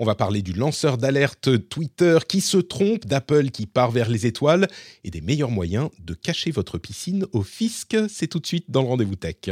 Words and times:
On 0.00 0.04
va 0.04 0.14
parler 0.14 0.42
du 0.42 0.52
lanceur 0.52 0.96
d'alerte 0.96 1.68
Twitter 1.68 2.18
qui 2.28 2.40
se 2.40 2.58
trompe, 2.58 3.04
d'Apple 3.04 3.50
qui 3.50 3.66
part 3.66 3.90
vers 3.90 4.08
les 4.08 4.26
étoiles 4.26 4.68
et 5.02 5.10
des 5.10 5.20
meilleurs 5.20 5.50
moyens 5.50 5.90
de 5.98 6.14
cacher 6.14 6.52
votre 6.52 6.78
piscine 6.78 7.26
au 7.32 7.42
fisc. 7.42 7.96
C'est 8.08 8.28
tout 8.28 8.38
de 8.38 8.46
suite 8.46 8.70
dans 8.70 8.82
le 8.82 8.88
rendez-vous 8.88 9.16
tech. 9.16 9.50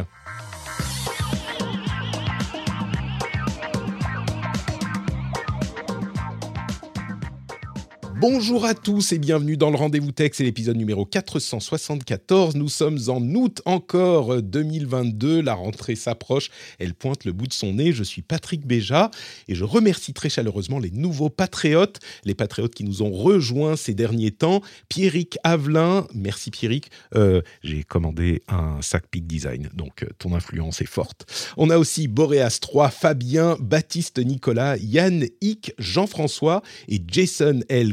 Bonjour 8.18 8.64
à 8.64 8.72
tous 8.72 9.12
et 9.12 9.18
bienvenue 9.18 9.58
dans 9.58 9.68
le 9.68 9.76
Rendez-vous 9.76 10.10
Tech, 10.10 10.30
c'est 10.32 10.44
l'épisode 10.44 10.78
numéro 10.78 11.04
474. 11.04 12.56
Nous 12.56 12.70
sommes 12.70 12.98
en 13.08 13.20
août 13.20 13.60
encore 13.66 14.40
2022, 14.40 15.42
la 15.42 15.52
rentrée 15.52 15.96
s'approche, 15.96 16.48
elle 16.78 16.94
pointe 16.94 17.26
le 17.26 17.32
bout 17.32 17.46
de 17.46 17.52
son 17.52 17.74
nez. 17.74 17.92
Je 17.92 18.02
suis 18.02 18.22
Patrick 18.22 18.66
Béja 18.66 19.10
et 19.48 19.54
je 19.54 19.64
remercie 19.64 20.14
très 20.14 20.30
chaleureusement 20.30 20.78
les 20.78 20.90
nouveaux 20.90 21.28
patriotes, 21.28 22.00
les 22.24 22.34
patriotes 22.34 22.74
qui 22.74 22.84
nous 22.84 23.02
ont 23.02 23.12
rejoints 23.12 23.76
ces 23.76 23.92
derniers 23.92 24.30
temps. 24.30 24.62
Pierrick 24.88 25.36
Avelin, 25.44 26.06
merci 26.14 26.50
Pierrick, 26.50 26.90
euh, 27.14 27.42
j'ai 27.62 27.84
commandé 27.84 28.42
un 28.48 28.80
sac 28.80 29.04
Peak 29.10 29.26
Design, 29.26 29.68
donc 29.74 30.04
euh, 30.04 30.08
ton 30.16 30.34
influence 30.34 30.80
est 30.80 30.86
forte. 30.86 31.26
On 31.58 31.68
a 31.68 31.76
aussi 31.76 32.08
Boréas 32.08 32.60
3, 32.62 32.88
Fabien, 32.88 33.58
Baptiste 33.60 34.20
Nicolas, 34.20 34.78
Yann 34.78 35.26
Hick, 35.42 35.74
Jean-François 35.78 36.62
et 36.88 37.02
Jason 37.06 37.60
L. 37.68 37.92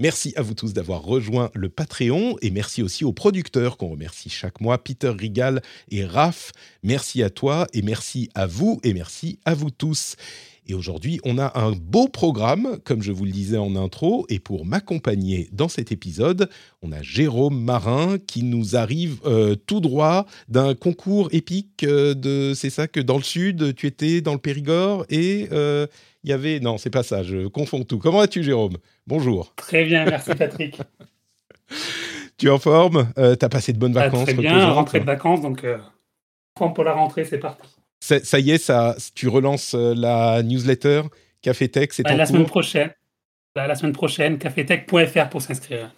Merci 0.00 0.32
à 0.36 0.42
vous 0.42 0.54
tous 0.54 0.72
d'avoir 0.72 1.02
rejoint 1.02 1.50
le 1.54 1.68
Patreon 1.68 2.36
et 2.40 2.50
merci 2.50 2.82
aussi 2.82 3.04
aux 3.04 3.12
producteurs 3.12 3.76
qu'on 3.76 3.88
remercie 3.88 4.30
chaque 4.30 4.60
mois, 4.60 4.78
Peter 4.78 5.10
Rigal 5.10 5.60
et 5.90 6.04
Raph. 6.04 6.52
Merci 6.82 7.22
à 7.22 7.30
toi 7.30 7.66
et 7.72 7.82
merci 7.82 8.28
à 8.34 8.46
vous 8.46 8.80
et 8.84 8.94
merci 8.94 9.38
à 9.44 9.54
vous 9.54 9.70
tous. 9.70 10.14
Et 10.70 10.74
aujourd'hui, 10.74 11.18
on 11.24 11.38
a 11.38 11.58
un 11.58 11.72
beau 11.72 12.08
programme, 12.08 12.78
comme 12.84 13.02
je 13.02 13.10
vous 13.10 13.24
le 13.24 13.30
disais 13.30 13.56
en 13.56 13.74
intro, 13.74 14.26
et 14.28 14.38
pour 14.38 14.66
m'accompagner 14.66 15.48
dans 15.50 15.68
cet 15.68 15.92
épisode, 15.92 16.50
on 16.82 16.92
a 16.92 17.00
Jérôme 17.00 17.58
Marin 17.58 18.18
qui 18.18 18.42
nous 18.42 18.76
arrive 18.76 19.16
euh, 19.24 19.54
tout 19.54 19.80
droit 19.80 20.26
d'un 20.48 20.74
concours 20.74 21.30
épique 21.32 21.84
euh, 21.84 22.12
de, 22.12 22.52
c'est 22.54 22.68
ça 22.68 22.86
que 22.86 23.00
dans 23.00 23.16
le 23.16 23.22
sud, 23.22 23.74
tu 23.76 23.86
étais 23.86 24.20
dans 24.20 24.34
le 24.34 24.38
Périgord 24.38 25.06
et 25.08 25.48
euh, 25.52 25.86
il 26.22 26.28
y 26.28 26.34
avait, 26.34 26.60
non, 26.60 26.76
c'est 26.76 26.90
pas 26.90 27.02
ça, 27.02 27.22
je 27.22 27.46
confonds 27.46 27.84
tout. 27.84 27.98
Comment 27.98 28.18
vas-tu, 28.18 28.44
Jérôme? 28.44 28.76
Bonjour. 29.06 29.54
Très 29.56 29.86
bien, 29.86 30.04
merci 30.04 30.34
Patrick. 30.34 30.78
Tu 32.36 32.46
es 32.46 32.50
en 32.50 32.60
forme? 32.60 33.08
Tu 33.16 33.44
as 33.44 33.48
passé 33.48 33.72
de 33.72 33.78
bonnes 33.78 33.96
Ah, 33.98 34.04
vacances 34.04 34.26
très 34.26 34.34
bien, 34.34 34.70
rentrée 34.70 35.00
de 35.00 35.04
vacances, 35.04 35.40
donc 35.40 35.66
pour 36.54 36.84
la 36.84 36.92
rentrée, 36.92 37.24
c'est 37.24 37.38
parti. 37.38 37.77
Ça, 38.00 38.22
ça 38.24 38.38
y 38.38 38.50
est, 38.50 38.58
ça, 38.58 38.96
tu 39.14 39.28
relances 39.28 39.74
euh, 39.74 39.94
la 39.94 40.42
newsletter 40.42 41.02
Café 41.42 41.68
Tech, 41.68 41.88
c'est 41.92 42.08
en 42.10 42.16
la 42.16 42.26
semaine 42.26 42.46
prochaine, 42.46 42.90
la, 43.54 43.66
la 43.66 43.74
semaine 43.74 43.92
prochaine, 43.92 44.38
cafetech.fr 44.38 45.28
pour 45.28 45.42
s'inscrire. 45.42 45.94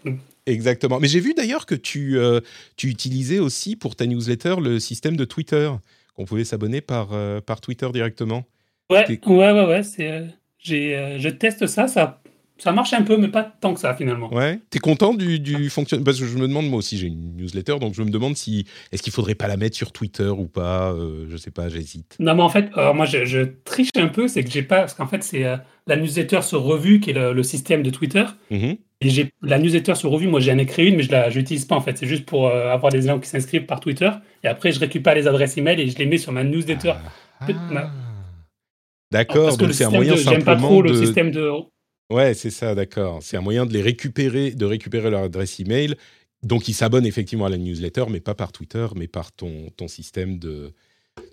Exactement. 0.46 1.00
Mais 1.00 1.08
j'ai 1.08 1.20
vu 1.20 1.34
d'ailleurs 1.34 1.66
que 1.66 1.74
tu, 1.74 2.18
euh, 2.18 2.40
tu 2.77 2.89
utilisais 2.89 3.39
aussi 3.39 3.77
pour 3.77 3.96
ta 3.96 4.06
newsletter 4.06 4.56
le 4.60 4.78
système 4.78 5.16
de 5.16 5.24
Twitter, 5.24 5.70
qu'on 6.14 6.24
pouvait 6.24 6.44
s'abonner 6.44 6.80
par, 6.80 7.08
euh, 7.12 7.40
par 7.40 7.60
Twitter 7.60 7.89
directement. 7.92 8.44
Ouais, 8.90 9.06
ouais, 9.08 9.52
ouais, 9.52 9.66
ouais, 9.66 9.83
euh, 10.00 10.27
euh, 10.70 11.18
je 11.18 11.28
teste 11.28 11.66
ça, 11.66 11.86
ça, 11.86 12.20
ça 12.62 12.72
marche 12.72 12.92
un 12.92 13.02
peu, 13.02 13.16
mais 13.16 13.28
pas 13.28 13.42
tant 13.42 13.74
que 13.74 13.80
ça 13.80 13.94
finalement. 13.94 14.32
Ouais. 14.32 14.60
T'es 14.70 14.78
content 14.78 15.14
du, 15.14 15.40
du 15.40 15.70
fonctionnement? 15.70 16.04
Parce 16.04 16.20
que 16.20 16.26
je 16.26 16.36
me 16.38 16.46
demande, 16.46 16.68
moi 16.68 16.78
aussi 16.78 16.98
j'ai 16.98 17.08
une 17.08 17.36
newsletter, 17.36 17.78
donc 17.80 17.94
je 17.94 18.02
me 18.02 18.10
demande 18.10 18.36
si 18.36 18.66
est-ce 18.92 19.02
qu'il 19.02 19.12
faudrait 19.12 19.34
pas 19.34 19.48
la 19.48 19.56
mettre 19.56 19.76
sur 19.76 19.92
Twitter 19.92 20.28
ou 20.28 20.46
pas? 20.46 20.92
euh, 20.92 21.26
je 21.28 21.36
sais 21.36 21.50
pas, 21.50 21.68
j'hésite. 21.68 22.16
Non, 22.20 22.34
mais 22.34 22.42
en 22.42 22.48
fait, 22.48 22.70
alors 22.74 22.94
moi 22.94 23.06
je, 23.06 23.24
je 23.24 23.40
triche 23.64 23.90
un 23.96 24.08
peu, 24.08 24.28
c'est 24.28 24.44
que 24.44 24.50
j'ai 24.50 24.62
pas, 24.62 24.80
parce 24.80 24.94
qu'en 24.94 25.06
fait 25.06 25.22
c'est 25.22 25.44
euh, 25.44 25.56
la 25.86 25.96
newsletter 25.96 26.42
sur 26.42 26.62
revue 26.62 27.00
qui 27.00 27.10
est 27.10 27.14
le, 27.14 27.32
le 27.32 27.42
système 27.42 27.82
de 27.82 27.90
Twitter. 27.90 28.24
Mhm. 28.50 28.77
Et 29.02 29.08
j'ai 29.08 29.32
la 29.40 29.58
newsletter 29.58 29.94
sur 29.94 30.10
revue, 30.10 30.28
moi 30.28 30.40
j'en 30.40 30.58
ai 30.58 30.66
créé 30.66 30.88
une, 30.88 30.96
mais 30.96 31.02
je 31.02 31.08
je 31.30 31.38
l'utilise 31.38 31.64
pas 31.64 31.74
en 31.74 31.80
fait. 31.80 31.96
C'est 31.96 32.06
juste 32.06 32.27
pour 32.27 32.48
euh, 32.48 32.70
avoir 32.70 32.92
des 32.92 33.00
gens 33.00 33.18
qui 33.18 33.28
s'inscrivent 33.30 33.64
par 33.64 33.80
Twitter. 33.80 34.10
Et 34.44 34.46
après, 34.46 34.72
je 34.72 34.78
récupère 34.78 35.14
les 35.14 35.27
adresses 35.27 35.56
email 35.56 35.80
et 35.80 35.88
je 35.88 35.96
les 35.96 36.04
mets 36.04 36.18
sur 36.18 36.32
ma 36.32 36.44
newsletter. 36.44 36.92
Ah. 37.40 37.90
D'accord, 39.10 39.44
Parce 39.44 39.56
que 39.56 39.60
donc 39.62 39.68
le 39.68 39.74
c'est 39.74 39.84
un 39.84 39.90
moyen 39.90 40.12
de, 40.12 40.18
j'aime 40.18 40.44
pas 40.44 40.52
simplement 40.52 40.68
trop 40.68 40.82
le 40.82 40.94
système 40.94 41.30
de. 41.30 41.50
Ouais, 42.10 42.34
c'est 42.34 42.50
ça, 42.50 42.74
d'accord. 42.74 43.22
C'est 43.22 43.36
un 43.36 43.40
moyen 43.40 43.66
de 43.66 43.72
les 43.72 43.82
récupérer, 43.82 44.50
de 44.50 44.64
récupérer 44.64 45.10
leur 45.10 45.22
adresse 45.22 45.60
email. 45.60 45.94
Donc 46.42 46.68
ils 46.68 46.74
s'abonnent 46.74 47.06
effectivement 47.06 47.44
à 47.44 47.48
la 47.50 47.58
newsletter, 47.58 48.04
mais 48.10 48.20
pas 48.20 48.34
par 48.34 48.50
Twitter, 48.50 48.86
mais 48.96 49.06
par 49.06 49.30
ton, 49.32 49.70
ton 49.76 49.88
système 49.88 50.38
de, 50.38 50.72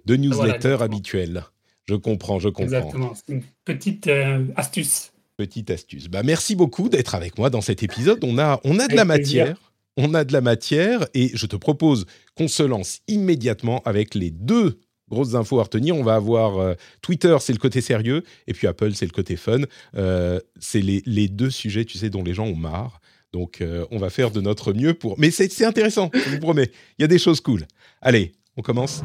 de 0.05 0.15
newsletter 0.15 0.45
exactement. 0.55 0.81
habituel. 0.81 1.43
Je 1.87 1.95
comprends, 1.95 2.39
je 2.39 2.49
comprends. 2.49 2.63
Exactement. 2.77 3.13
C'est 3.15 3.33
une 3.33 3.43
petite 3.63 4.07
euh, 4.07 4.43
astuce. 4.55 5.13
Petite 5.37 5.71
astuce. 5.71 6.07
Bah, 6.09 6.23
merci 6.23 6.55
beaucoup 6.55 6.89
d'être 6.89 7.15
avec 7.15 7.37
moi 7.37 7.49
dans 7.49 7.61
cet 7.61 7.83
épisode. 7.83 8.19
On 8.23 8.37
a, 8.37 8.59
on 8.63 8.79
a 8.79 8.87
de 8.87 8.95
la 8.95 9.03
Avec 9.03 9.21
plaisir. 9.21 9.45
matière. 9.45 9.71
On 9.95 10.13
a 10.13 10.23
de 10.25 10.33
la 10.33 10.41
matière 10.41 11.07
et 11.15 11.31
je 11.33 11.45
te 11.47 11.55
propose 11.55 12.05
qu'on 12.35 12.47
se 12.47 12.61
lance 12.63 12.99
immédiatement 13.07 13.81
avec 13.83 14.13
les 14.13 14.29
deux 14.29 14.77
grosses 15.09 15.35
infos 15.35 15.59
à 15.59 15.63
retenir. 15.63 15.95
On 15.95 16.03
va 16.03 16.15
avoir 16.15 16.57
euh, 16.57 16.73
Twitter, 17.01 17.35
c'est 17.39 17.53
le 17.53 17.59
côté 17.59 17.81
sérieux, 17.81 18.23
et 18.47 18.53
puis 18.53 18.67
Apple, 18.67 18.93
c'est 18.93 19.05
le 19.05 19.11
côté 19.11 19.35
fun. 19.35 19.61
Euh, 19.95 20.39
c'est 20.59 20.81
les, 20.81 21.27
deux 21.27 21.49
sujets, 21.49 21.85
tu 21.85 21.97
sais, 21.97 22.09
dont 22.09 22.23
les 22.23 22.33
gens 22.33 22.45
ont 22.45 22.55
marre. 22.55 22.99
Donc, 23.33 23.61
euh, 23.61 23.85
on 23.91 23.97
va 23.97 24.09
faire 24.09 24.31
de 24.31 24.41
notre 24.41 24.73
mieux 24.73 24.93
pour. 24.93 25.19
Mais 25.19 25.31
c'est 25.31 25.65
intéressant, 25.65 26.09
je 26.13 26.29
vous 26.29 26.39
promets. 26.39 26.71
Il 26.97 27.01
y 27.01 27.05
a 27.05 27.07
des 27.07 27.19
choses 27.19 27.41
cool. 27.41 27.65
Allez, 28.01 28.31
on 28.55 28.61
commence 28.61 29.01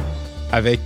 avec 0.51 0.81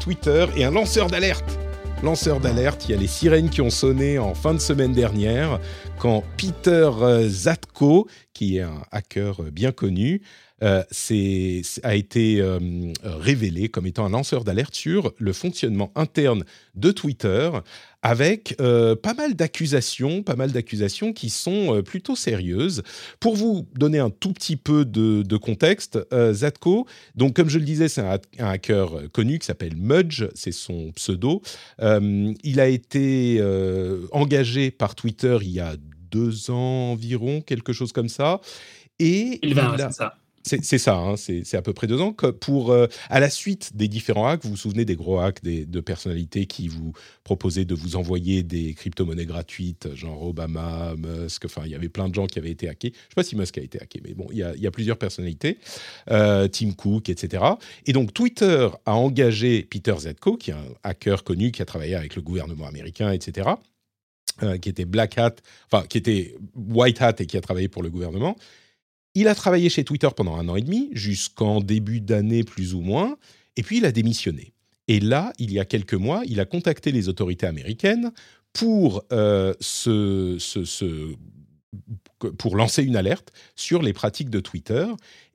Twitter 0.00 0.46
et 0.56 0.64
un 0.64 0.70
lanceur 0.70 1.08
d'alerte. 1.08 1.58
Lanceur 2.02 2.40
d'alerte, 2.40 2.86
il 2.86 2.92
y 2.92 2.94
a 2.94 2.98
les 2.98 3.06
sirènes 3.06 3.50
qui 3.50 3.60
ont 3.60 3.70
sonné 3.70 4.18
en 4.18 4.34
fin 4.34 4.54
de 4.54 4.58
semaine 4.58 4.92
dernière 4.92 5.58
quand 5.98 6.22
Peter 6.38 6.90
Zatko, 7.26 8.08
qui 8.32 8.58
est 8.58 8.62
un 8.62 8.82
hacker 8.90 9.42
bien 9.52 9.72
connu, 9.72 10.22
euh, 10.62 10.82
a 11.82 11.94
été 11.94 12.40
euh, 12.40 12.58
révélé 13.04 13.68
comme 13.68 13.86
étant 13.86 14.04
un 14.06 14.10
lanceur 14.10 14.44
d'alerte 14.44 14.74
sur 14.74 15.12
le 15.18 15.32
fonctionnement 15.32 15.90
interne 15.94 16.44
de 16.74 16.90
Twitter, 16.92 17.50
avec 18.02 18.54
euh, 18.60 18.96
pas 18.96 19.12
mal 19.14 19.34
d'accusations, 19.34 20.22
pas 20.22 20.36
mal 20.36 20.52
d'accusations 20.52 21.12
qui 21.12 21.28
sont 21.30 21.76
euh, 21.76 21.82
plutôt 21.82 22.16
sérieuses. 22.16 22.82
Pour 23.20 23.36
vous 23.36 23.66
donner 23.74 23.98
un 23.98 24.10
tout 24.10 24.32
petit 24.32 24.56
peu 24.56 24.84
de, 24.84 25.22
de 25.22 25.36
contexte, 25.36 25.98
euh, 26.12 26.32
Zatko, 26.32 26.86
donc 27.14 27.34
comme 27.36 27.48
je 27.50 27.58
le 27.58 27.64
disais, 27.64 27.88
c'est 27.88 28.00
un, 28.00 28.18
un 28.38 28.48
hacker 28.50 29.10
connu 29.12 29.38
qui 29.38 29.46
s'appelle 29.46 29.76
Mudge, 29.76 30.24
c'est 30.34 30.52
son 30.52 30.92
pseudo. 30.92 31.42
Il 31.80 32.60
a 32.60 32.68
été 32.68 33.42
engagé 34.12 34.70
par 34.70 34.94
Twitter 34.94 35.38
il 35.42 35.50
y 35.50 35.60
a 35.60 35.74
deux 36.10 36.50
ans 36.50 36.92
environ, 36.92 37.40
quelque 37.40 37.72
chose 37.72 37.92
comme 37.92 38.08
ça. 38.08 38.40
Et 38.98 39.38
Il 39.42 39.54
va, 39.54 39.72
il 39.76 39.80
a- 39.82 39.90
c'est 39.90 39.98
ça. 39.98 40.14
C'est 40.42 40.78
ça, 40.78 40.96
hein, 40.96 41.16
c'est 41.16 41.54
à 41.54 41.62
peu 41.62 41.72
près 41.72 41.86
deux 41.86 42.00
ans. 42.00 42.12
Pour, 42.12 42.70
euh, 42.70 42.86
à 43.10 43.20
la 43.20 43.28
suite 43.28 43.76
des 43.76 43.88
différents 43.88 44.26
hacks, 44.26 44.42
vous 44.42 44.50
vous 44.50 44.56
souvenez 44.56 44.84
des 44.84 44.96
gros 44.96 45.18
hacks 45.18 45.42
de 45.44 45.80
personnalités 45.80 46.46
qui 46.46 46.68
vous 46.68 46.92
proposaient 47.24 47.66
de 47.66 47.74
vous 47.74 47.96
envoyer 47.96 48.42
des 48.42 48.74
crypto-monnaies 48.74 49.26
gratuites, 49.26 49.94
genre 49.94 50.22
Obama, 50.22 50.94
Musk, 50.96 51.44
enfin, 51.44 51.62
il 51.66 51.70
y 51.70 51.74
avait 51.74 51.88
plein 51.88 52.08
de 52.08 52.14
gens 52.14 52.26
qui 52.26 52.38
avaient 52.38 52.50
été 52.50 52.68
hackés. 52.68 52.92
Je 52.92 52.98
ne 52.98 53.08
sais 53.08 53.14
pas 53.14 53.22
si 53.22 53.36
Musk 53.36 53.58
a 53.58 53.62
été 53.62 53.80
hacké, 53.80 54.00
mais 54.02 54.14
bon, 54.14 54.26
il 54.30 54.38
y 54.38 54.42
a, 54.42 54.54
il 54.54 54.62
y 54.62 54.66
a 54.66 54.70
plusieurs 54.70 54.96
personnalités, 54.96 55.58
euh, 56.10 56.48
Tim 56.48 56.72
Cook, 56.72 57.08
etc. 57.10 57.44
Et 57.86 57.92
donc, 57.92 58.14
Twitter 58.14 58.68
a 58.86 58.94
engagé 58.94 59.62
Peter 59.62 59.94
Zetko, 59.98 60.36
qui 60.36 60.50
est 60.50 60.54
un 60.54 60.64
hacker 60.82 61.22
connu, 61.22 61.52
qui 61.52 61.60
a 61.60 61.66
travaillé 61.66 61.94
avec 61.94 62.16
le 62.16 62.22
gouvernement 62.22 62.66
américain, 62.66 63.12
etc., 63.12 63.50
euh, 64.42 64.56
qui 64.56 64.70
était 64.70 64.86
Black 64.86 65.18
Hat, 65.18 65.34
enfin, 65.70 65.84
qui 65.86 65.98
était 65.98 66.34
White 66.56 67.02
Hat 67.02 67.16
et 67.18 67.26
qui 67.26 67.36
a 67.36 67.42
travaillé 67.42 67.68
pour 67.68 67.82
le 67.82 67.90
gouvernement. 67.90 68.36
Il 69.14 69.28
a 69.28 69.34
travaillé 69.34 69.68
chez 69.68 69.84
Twitter 69.84 70.08
pendant 70.16 70.36
un 70.36 70.48
an 70.48 70.56
et 70.56 70.62
demi, 70.62 70.90
jusqu'en 70.92 71.60
début 71.60 72.00
d'année 72.00 72.44
plus 72.44 72.74
ou 72.74 72.80
moins, 72.80 73.16
et 73.56 73.62
puis 73.62 73.78
il 73.78 73.84
a 73.84 73.92
démissionné. 73.92 74.52
Et 74.88 75.00
là, 75.00 75.32
il 75.38 75.52
y 75.52 75.58
a 75.58 75.64
quelques 75.64 75.94
mois, 75.94 76.22
il 76.26 76.40
a 76.40 76.44
contacté 76.44 76.92
les 76.92 77.08
autorités 77.08 77.46
américaines 77.46 78.12
pour, 78.52 79.04
euh, 79.12 79.54
lancer 82.52 82.82
une 82.82 82.96
alerte 82.96 83.32
sur 83.56 83.82
les 83.82 83.92
pratiques 83.92 84.30
de 84.30 84.40
Twitter, 84.40 84.86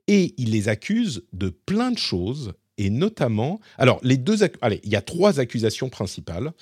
et 0.08 0.34
il 0.38 0.50
les 0.50 0.68
accuse 0.68 1.24
de 1.32 1.48
plein 1.48 1.90
de 1.90 1.98
choses 1.98 2.54
et 2.78 2.90
notamment, 2.90 3.60
alors 3.78 4.00
les 4.02 4.18
deux, 4.18 4.38
allez, 4.60 4.80
il 4.84 4.90
y 4.90 4.96
a 4.96 5.00
trois 5.02 5.40
accusations 5.40 5.88
principales. 5.88 6.52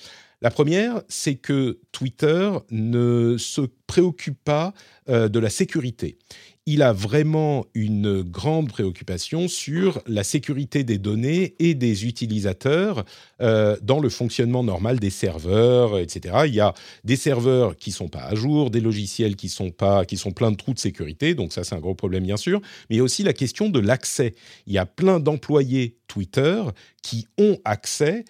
La 0.45 0.51
première, 0.51 1.01
c'est 1.07 1.33
que 1.33 1.79
Twitter 1.91 2.51
ne 2.69 3.35
se 3.35 3.61
préoccupe 3.87 4.37
pas 4.43 4.75
euh, 5.09 5.27
de 5.27 5.39
la 5.39 5.49
sécurité 5.49 6.19
il 6.67 6.81
a 6.81 6.93
vraiment 6.93 7.65
une 7.75 8.23
grande 8.23 8.69
préoccupation 8.69 9.47
sur 9.47 10.01
la 10.07 10.23
sécurité 10.23 10.83
des 10.83 10.97
données 10.97 11.53
et 11.59 11.75
des 11.75 12.05
utilisateurs 12.05 13.05
euh, 13.41 13.77
dans 13.83 13.99
le 13.99 14.09
fonctionnement 14.09 14.63
normal 14.63 14.99
des 14.99 15.11
serveurs, 15.11 15.99
etc. 15.99 16.35
Il 16.47 16.55
y 16.55 16.59
a 16.59 16.73
des 17.03 17.17
serveurs 17.17 17.77
qui 17.77 17.91
sont 17.91 18.07
pas 18.07 18.23
à 18.23 18.33
jour, 18.33 18.71
des 18.71 18.81
logiciels 18.81 19.35
qui 19.35 19.47
sont 19.47 19.69
pas, 19.69 20.05
qui 20.05 20.17
sont 20.17 20.31
pleins 20.31 20.51
de 20.51 20.57
trous 20.57 20.73
de 20.73 20.79
sécurité, 20.79 21.35
donc 21.35 21.53
ça 21.53 21.63
c'est 21.63 21.75
un 21.75 21.79
gros 21.79 21.93
problème 21.93 22.23
bien 22.23 22.37
sûr. 22.37 22.61
Mais 22.89 22.95
il 22.95 22.97
y 22.97 23.01
a 23.01 23.03
aussi 23.03 23.21
la 23.21 23.33
question 23.33 23.69
de 23.69 23.79
l'accès. 23.79 24.33
Il 24.65 24.73
y 24.73 24.79
a 24.79 24.87
plein 24.87 25.19
d'employés 25.19 25.97
Twitter 26.07 26.63
qui 27.03 27.27
ont 27.37 27.59
accès 27.63 28.25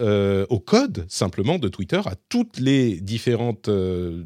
euh, 0.00 0.46
au 0.50 0.58
code 0.58 1.06
simplement 1.08 1.58
de 1.58 1.68
Twitter, 1.68 2.00
à 2.04 2.14
toutes 2.28 2.58
les 2.58 3.00
différentes 3.00 3.68
euh, 3.68 4.24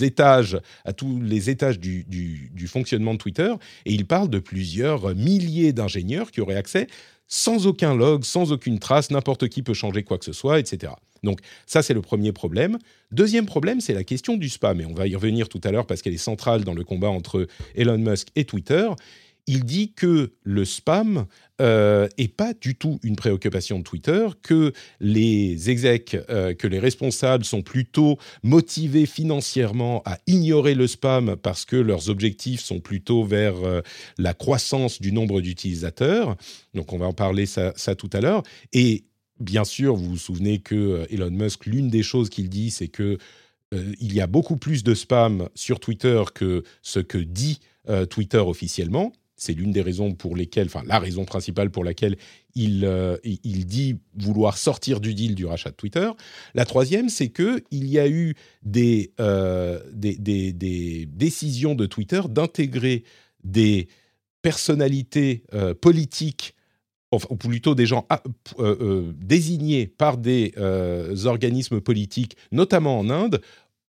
étages, 0.00 0.58
à 0.84 0.92
tous 0.92 1.20
les 1.20 1.50
étages 1.50 1.78
du, 1.78 2.66
fonctionnement 2.68 3.14
de 3.14 3.18
Twitter, 3.18 3.52
et 3.86 3.92
il 3.92 4.06
parle 4.06 4.28
de 4.28 4.38
plusieurs 4.38 5.14
milliers 5.14 5.72
d'ingénieurs 5.72 6.30
qui 6.30 6.40
auraient 6.40 6.56
accès 6.56 6.86
sans 7.26 7.68
aucun 7.68 7.94
log, 7.94 8.24
sans 8.24 8.50
aucune 8.50 8.80
trace, 8.80 9.10
n'importe 9.10 9.48
qui 9.48 9.62
peut 9.62 9.74
changer 9.74 10.02
quoi 10.02 10.18
que 10.18 10.24
ce 10.24 10.32
soit, 10.32 10.58
etc. 10.58 10.92
Donc 11.22 11.38
ça, 11.64 11.80
c'est 11.80 11.94
le 11.94 12.02
premier 12.02 12.32
problème. 12.32 12.76
Deuxième 13.12 13.46
problème, 13.46 13.80
c'est 13.80 13.94
la 13.94 14.02
question 14.02 14.36
du 14.36 14.48
spam, 14.48 14.80
et 14.80 14.84
on 14.84 14.94
va 14.94 15.06
y 15.06 15.14
revenir 15.14 15.48
tout 15.48 15.60
à 15.62 15.70
l'heure 15.70 15.86
parce 15.86 16.02
qu'elle 16.02 16.14
est 16.14 16.18
centrale 16.18 16.64
dans 16.64 16.74
le 16.74 16.82
combat 16.82 17.10
entre 17.10 17.46
Elon 17.76 17.98
Musk 17.98 18.28
et 18.34 18.44
Twitter 18.44 18.88
il 19.46 19.64
dit 19.64 19.92
que 19.92 20.32
le 20.42 20.64
spam 20.64 21.26
n'est 21.60 21.66
euh, 21.66 22.08
pas 22.36 22.54
du 22.54 22.74
tout 22.74 22.98
une 23.02 23.16
préoccupation 23.16 23.78
de 23.78 23.84
Twitter, 23.84 24.28
que 24.42 24.72
les 25.00 25.68
execs, 25.68 26.16
euh, 26.30 26.54
que 26.54 26.66
les 26.66 26.78
responsables 26.78 27.44
sont 27.44 27.60
plutôt 27.60 28.18
motivés 28.42 29.04
financièrement 29.04 30.02
à 30.06 30.18
ignorer 30.26 30.74
le 30.74 30.86
spam 30.86 31.36
parce 31.36 31.66
que 31.66 31.76
leurs 31.76 32.08
objectifs 32.08 32.62
sont 32.62 32.80
plutôt 32.80 33.24
vers 33.24 33.56
euh, 33.62 33.82
la 34.16 34.32
croissance 34.32 35.02
du 35.02 35.12
nombre 35.12 35.42
d'utilisateurs. 35.42 36.36
Donc 36.72 36.94
on 36.94 36.98
va 36.98 37.06
en 37.06 37.12
parler 37.12 37.44
ça, 37.44 37.72
tout 37.94 38.10
à 38.14 38.20
l'heure. 38.20 38.42
Et 38.72 39.04
bien 39.38 39.64
sûr, 39.64 39.96
vous 39.96 40.10
vous 40.10 40.16
souvenez 40.16 40.60
que 40.60 41.06
Elon 41.10 41.30
Musk, 41.30 41.66
l'une 41.66 41.90
des 41.90 42.02
choses 42.02 42.30
qu'il 42.30 42.48
dit, 42.48 42.70
c'est 42.70 42.88
que 42.88 43.18
il 44.00 44.12
y 44.12 44.20
a 44.20 44.26
beaucoup 44.26 44.56
plus 44.56 44.82
de 44.82 44.94
spam 44.96 45.48
sur 45.54 45.78
Twitter 45.78 46.20
que 46.34 46.64
ce 46.82 46.98
que 46.98 47.18
dit 47.18 47.60
Twitter 48.08 48.38
officiellement. 48.38 49.12
C'est 49.40 49.54
l'une 49.54 49.72
des 49.72 49.80
raisons 49.80 50.12
pour 50.12 50.36
lesquelles, 50.36 50.66
enfin 50.66 50.82
la 50.84 50.98
raison 50.98 51.24
principale 51.24 51.70
pour 51.70 51.82
laquelle 51.82 52.18
il, 52.54 52.84
euh, 52.84 53.16
il 53.24 53.64
dit 53.64 53.96
vouloir 54.14 54.58
sortir 54.58 55.00
du 55.00 55.14
deal 55.14 55.34
du 55.34 55.46
rachat 55.46 55.70
de 55.70 55.76
Twitter. 55.76 56.10
La 56.52 56.66
troisième, 56.66 57.08
c'est 57.08 57.30
que 57.30 57.64
il 57.70 57.86
y 57.86 57.98
a 57.98 58.06
eu 58.06 58.34
des, 58.62 59.14
euh, 59.18 59.80
des, 59.94 61.06
décisions 61.06 61.74
de 61.74 61.86
Twitter 61.86 62.20
d'intégrer 62.28 63.02
des 63.42 63.88
personnalités 64.42 65.44
euh, 65.54 65.72
politiques 65.72 66.54
ou 67.10 67.36
plutôt 67.36 67.74
des 67.74 67.86
gens 67.86 68.06
ah, 68.08 68.22
désignés 69.16 69.88
par 69.88 70.16
des 70.16 70.54
organismes 71.24 71.80
politiques, 71.80 72.36
notamment 72.52 73.00
en 73.00 73.10
Inde, 73.10 73.40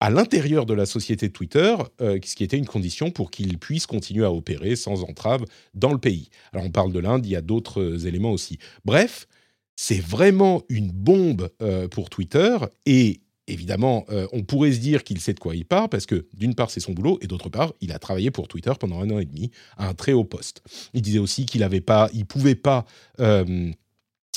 à 0.00 0.08
l'intérieur 0.08 0.66
de 0.66 0.74
la 0.74 0.86
société 0.86 1.30
Twitter, 1.30 1.76
euh, 2.00 2.18
ce 2.24 2.34
qui 2.34 2.42
était 2.42 2.56
une 2.56 2.66
condition 2.66 3.10
pour 3.10 3.30
qu'il 3.30 3.58
puisse 3.58 3.86
continuer 3.86 4.24
à 4.24 4.32
opérer 4.32 4.74
sans 4.74 5.04
entrave 5.04 5.44
dans 5.74 5.92
le 5.92 5.98
pays. 5.98 6.30
Alors 6.52 6.64
on 6.64 6.70
parle 6.70 6.92
de 6.92 6.98
l'Inde, 6.98 7.26
il 7.26 7.32
y 7.32 7.36
a 7.36 7.42
d'autres 7.42 7.82
euh, 7.82 8.06
éléments 8.06 8.32
aussi. 8.32 8.58
Bref, 8.84 9.28
c'est 9.76 10.00
vraiment 10.00 10.62
une 10.70 10.90
bombe 10.90 11.50
euh, 11.62 11.86
pour 11.86 12.08
Twitter 12.08 12.56
et 12.86 13.20
évidemment, 13.46 14.06
on 14.32 14.44
pourrait 14.44 14.70
se 14.70 14.78
dire 14.78 15.02
qu'il 15.02 15.20
sait 15.20 15.34
de 15.34 15.40
quoi 15.40 15.56
il 15.56 15.64
parle 15.64 15.88
parce 15.88 16.06
que 16.06 16.28
d'une 16.34 16.54
part 16.54 16.70
c'est 16.70 16.78
son 16.78 16.92
boulot 16.92 17.18
et 17.20 17.26
d'autre 17.26 17.48
part 17.48 17.72
il 17.80 17.90
a 17.90 17.98
travaillé 17.98 18.30
pour 18.30 18.46
Twitter 18.46 18.70
pendant 18.78 19.00
un 19.00 19.10
an 19.10 19.18
et 19.18 19.24
demi 19.24 19.50
à 19.76 19.88
un 19.88 19.94
très 19.94 20.12
haut 20.12 20.22
poste. 20.22 20.62
Il 20.94 21.02
disait 21.02 21.18
aussi 21.18 21.46
qu'il 21.46 21.64
avait 21.64 21.80
pas, 21.80 22.08
il 22.14 22.26
pouvait 22.26 22.54
pas 22.54 22.84
euh, 23.18 23.72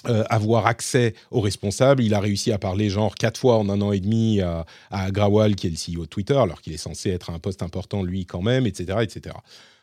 avoir 0.05 0.67
accès 0.67 1.13
aux 1.31 1.41
responsables. 1.41 2.03
Il 2.03 2.13
a 2.13 2.19
réussi 2.19 2.51
à 2.51 2.57
parler 2.57 2.89
genre 2.89 3.15
quatre 3.15 3.39
fois 3.39 3.57
en 3.57 3.69
un 3.69 3.81
an 3.81 3.91
et 3.91 3.99
demi 3.99 4.41
à, 4.41 4.65
à 4.91 5.05
Agrawal, 5.05 5.55
qui 5.55 5.67
est 5.67 5.69
le 5.69 5.75
CEO 5.75 6.03
de 6.03 6.09
Twitter, 6.09 6.35
alors 6.35 6.61
qu'il 6.61 6.73
est 6.73 6.77
censé 6.77 7.09
être 7.09 7.29
à 7.29 7.33
un 7.33 7.39
poste 7.39 7.63
important 7.63 8.03
lui 8.03 8.25
quand 8.25 8.41
même, 8.41 8.65
etc., 8.65 8.99
etc. 9.01 9.35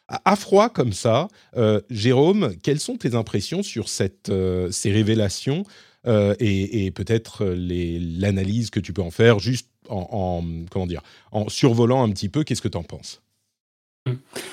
À, 0.08 0.34
froid 0.34 0.69
comme 0.69 0.93
ça, 0.93 1.28
euh, 1.56 1.81
Jérôme, 1.88 2.55
quelles 2.62 2.81
sont 2.81 2.96
tes 2.96 3.14
impressions 3.14 3.62
sur 3.62 3.88
cette, 3.88 4.28
euh, 4.28 4.70
ces 4.70 4.90
révélations 4.90 5.64
et, 6.06 6.87
et 6.87 6.90
peut-être 6.90 7.44
l'analyse 7.44 8.70
que 8.70 8.81
tu 8.81 8.94
peux 8.94 9.02
en 9.02 9.11
faire 9.11 9.38
juste 9.38 9.69
en, 9.90 10.08
en, 10.11 10.64
comment 10.70 10.87
dire 10.87 11.02
en 11.31 11.49
survolant 11.49 12.02
un 12.02 12.11
petit 12.11 12.28
peu 12.28 12.43
Qu'est-ce 12.43 12.62
que 12.62 12.69
tu 12.69 12.78
en 12.78 12.82
penses? 12.82 13.20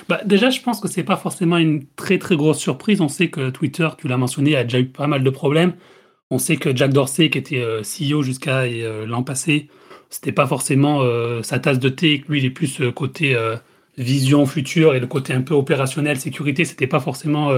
Bah, 0.08 0.20
déjà, 0.24 0.50
je 0.50 0.60
pense 0.60 0.80
que 0.80 0.88
c'est 0.88 1.04
pas 1.04 1.16
forcément 1.16 1.58
une 1.58 1.86
très 1.96 2.18
très 2.18 2.36
grosse 2.36 2.58
surprise. 2.58 3.00
On 3.00 3.08
sait 3.08 3.28
que 3.28 3.50
Twitter, 3.50 3.88
tu 3.98 4.08
l'as 4.08 4.16
mentionné, 4.16 4.56
a 4.56 4.64
déjà 4.64 4.80
eu 4.80 4.86
pas 4.86 5.06
mal 5.06 5.22
de 5.22 5.30
problèmes. 5.30 5.74
On 6.30 6.38
sait 6.38 6.56
que 6.56 6.74
Jack 6.74 6.92
Dorsey, 6.92 7.30
qui 7.30 7.38
était 7.38 7.60
euh, 7.60 7.82
CEO 7.82 8.22
jusqu'à 8.22 8.62
euh, 8.62 9.06
l'an 9.06 9.22
passé, 9.22 9.68
c'était 10.10 10.32
pas 10.32 10.46
forcément 10.46 11.00
euh, 11.02 11.42
sa 11.42 11.58
tasse 11.58 11.78
de 11.78 11.88
thé. 11.88 12.24
Lui, 12.28 12.40
il 12.40 12.44
est 12.44 12.50
plus 12.50 12.80
côté 12.94 13.36
vision 13.96 14.46
future 14.46 14.94
et 14.94 15.00
le 15.00 15.06
côté 15.06 15.32
un 15.32 15.42
peu 15.42 15.54
opérationnel, 15.54 16.18
sécurité, 16.20 16.64
c'était 16.64 16.86
pas 16.86 17.00
forcément 17.00 17.50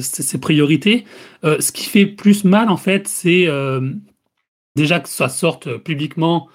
ses 0.00 0.40
priorités. 0.40 1.04
ce 1.42 1.72
qui 1.72 1.84
fait 1.84 2.06
plus 2.06 2.44
mal, 2.44 2.68
en 2.70 2.76
fait, 2.76 3.08
c'est 3.08 3.48
déjà 4.76 5.00
que 5.00 5.08
ça 5.08 5.28
sorte 5.28 5.76
publiquement 5.78 6.48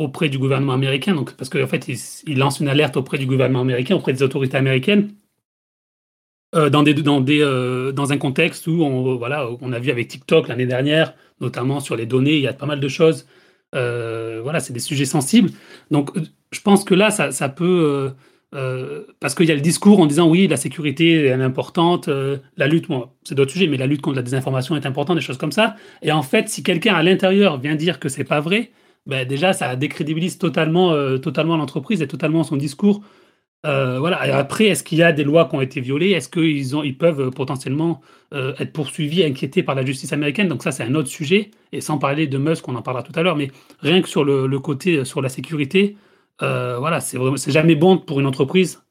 auprès 0.00 0.30
du 0.30 0.38
gouvernement 0.38 0.72
américain, 0.72 1.14
donc, 1.14 1.34
parce 1.34 1.50
qu'en 1.50 1.66
fait, 1.66 1.86
il, 2.26 2.38
lance 2.38 2.60
une 2.60 2.68
alerte 2.68 2.96
auprès 2.96 3.18
du 3.18 3.26
gouvernement 3.26 3.60
américain, 3.60 3.94
auprès 3.96 4.12
des 4.12 4.22
autorités 4.22 4.56
américaines, 4.56 5.10
euh, 6.54 6.70
dans, 6.70 6.82
des, 6.82 6.94
dans, 6.94 7.20
des, 7.20 7.42
euh, 7.42 7.92
dans 7.92 8.12
un 8.12 8.16
contexte 8.16 8.66
où 8.66 8.82
on, 8.82 9.16
voilà, 9.16 9.48
on 9.60 9.72
a 9.72 9.78
vu 9.78 9.90
avec 9.90 10.08
TikTok 10.08 10.48
l'année 10.48 10.66
dernière, 10.66 11.14
notamment 11.40 11.80
sur 11.80 11.96
les 11.96 12.06
données, 12.06 12.34
il 12.34 12.40
y 12.40 12.48
a 12.48 12.54
pas 12.54 12.66
mal 12.66 12.80
de 12.80 12.88
choses. 12.88 13.26
Euh, 13.74 14.40
voilà, 14.42 14.58
c'est 14.58 14.72
des 14.72 14.80
sujets 14.80 15.04
sensibles. 15.04 15.50
Donc, 15.90 16.10
je 16.50 16.60
pense 16.62 16.82
que 16.82 16.94
là, 16.94 17.10
ça, 17.10 17.30
ça 17.30 17.48
peut. 17.50 18.12
parce 19.20 19.34
qu'il 19.34 19.46
y 19.46 19.52
a 19.52 19.54
le 19.54 19.60
discours 19.60 20.00
en 20.00 20.06
disant 20.06 20.28
oui, 20.28 20.48
la 20.48 20.56
sécurité 20.56 21.26
est 21.26 21.32
importante, 21.32 22.08
la 22.56 22.66
lutte, 22.66 22.88
bon, 22.88 23.10
c'est 23.22 23.34
d'autres 23.34 23.52
sujets, 23.52 23.68
mais 23.68 23.76
la 23.76 23.86
lutte 23.86 24.00
contre 24.00 24.16
la 24.16 24.22
désinformation 24.22 24.74
est 24.76 24.86
importante, 24.86 25.16
des 25.16 25.22
choses 25.22 25.38
comme 25.38 25.52
ça. 25.52 25.76
Et 26.02 26.10
en 26.10 26.22
fait, 26.22 26.48
si 26.48 26.62
quelqu'un 26.62 26.94
à 26.94 27.02
l'intérieur 27.02 27.60
vient 27.60 27.76
dire 27.76 28.00
que 28.00 28.08
c'est 28.08 28.24
pas 28.24 28.40
vrai, 28.40 28.72
ben 29.06 29.26
déjà, 29.26 29.52
ça 29.52 29.76
décrédibilise 29.76 30.38
totalement, 30.38 30.92
euh, 30.92 31.18
totalement 31.18 31.56
l'entreprise 31.56 32.02
et 32.02 32.08
totalement 32.08 32.44
son 32.44 32.56
discours. 32.56 33.02
Euh, 33.66 33.98
voilà. 33.98 34.18
Après, 34.38 34.66
est-ce 34.66 34.82
qu'il 34.84 34.98
y 34.98 35.02
a 35.02 35.12
des 35.12 35.24
lois 35.24 35.46
qui 35.46 35.56
ont 35.56 35.60
été 35.60 35.80
violées? 35.80 36.10
Est-ce 36.10 36.28
qu'ils 36.28 36.74
ils 36.84 36.98
peuvent 36.98 37.20
euh, 37.20 37.30
potentiellement 37.30 38.00
être 38.32 38.72
poursuivis, 38.72 39.24
inquiétés 39.24 39.62
par 39.62 39.74
la 39.74 39.84
justice 39.84 40.12
américaine? 40.12 40.48
Donc 40.48 40.62
ça, 40.62 40.72
c'est 40.72 40.84
un 40.84 40.94
autre 40.94 41.08
sujet. 41.08 41.50
Et 41.72 41.80
sans 41.80 41.98
parler 41.98 42.26
de 42.26 42.38
Musk, 42.38 42.68
on 42.68 42.76
en 42.76 42.82
parlera 42.82 43.02
tout 43.02 43.12
à 43.16 43.22
l'heure. 43.22 43.36
Mais 43.36 43.50
rien 43.80 44.02
que 44.02 44.08
sur 44.08 44.24
le, 44.24 44.58
côté 44.60 45.04
sur 45.04 45.22
la 45.22 45.28
sécurité, 45.28 45.96
voilà, 46.40 47.00
c'est 47.00 47.18
c'est 47.36 47.52
jamais 47.52 47.74
bon 47.76 47.98
pour 47.98 48.20
une 48.20 48.26
entreprise. 48.26 48.82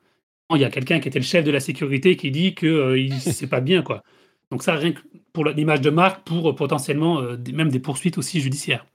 Il 0.53 0.61
y 0.61 0.65
a 0.65 0.69
quelqu'un 0.69 0.99
qui 0.99 1.07
était 1.07 1.19
le 1.19 1.25
chef 1.25 1.45
de 1.45 1.51
la 1.51 1.59
sécurité 1.59 2.15
qui 2.17 2.31
dit 2.31 2.55
que 2.55 2.97
c'est 3.19 3.47
pas 3.47 3.61
bien, 3.61 3.81
quoi. 3.83 4.03
Donc 4.51 4.63
ça, 4.63 4.75
rien 4.75 4.93
que 4.93 5.01
pour 5.33 5.45
l'image 5.45 5.81
de 5.81 5.89
marque, 5.89 6.25
pour 6.25 6.55
potentiellement 6.55 7.21
même 7.53 7.69
des 7.69 7.79
poursuites 7.79 8.17
aussi 8.17 8.41
judiciaires. 8.41 8.85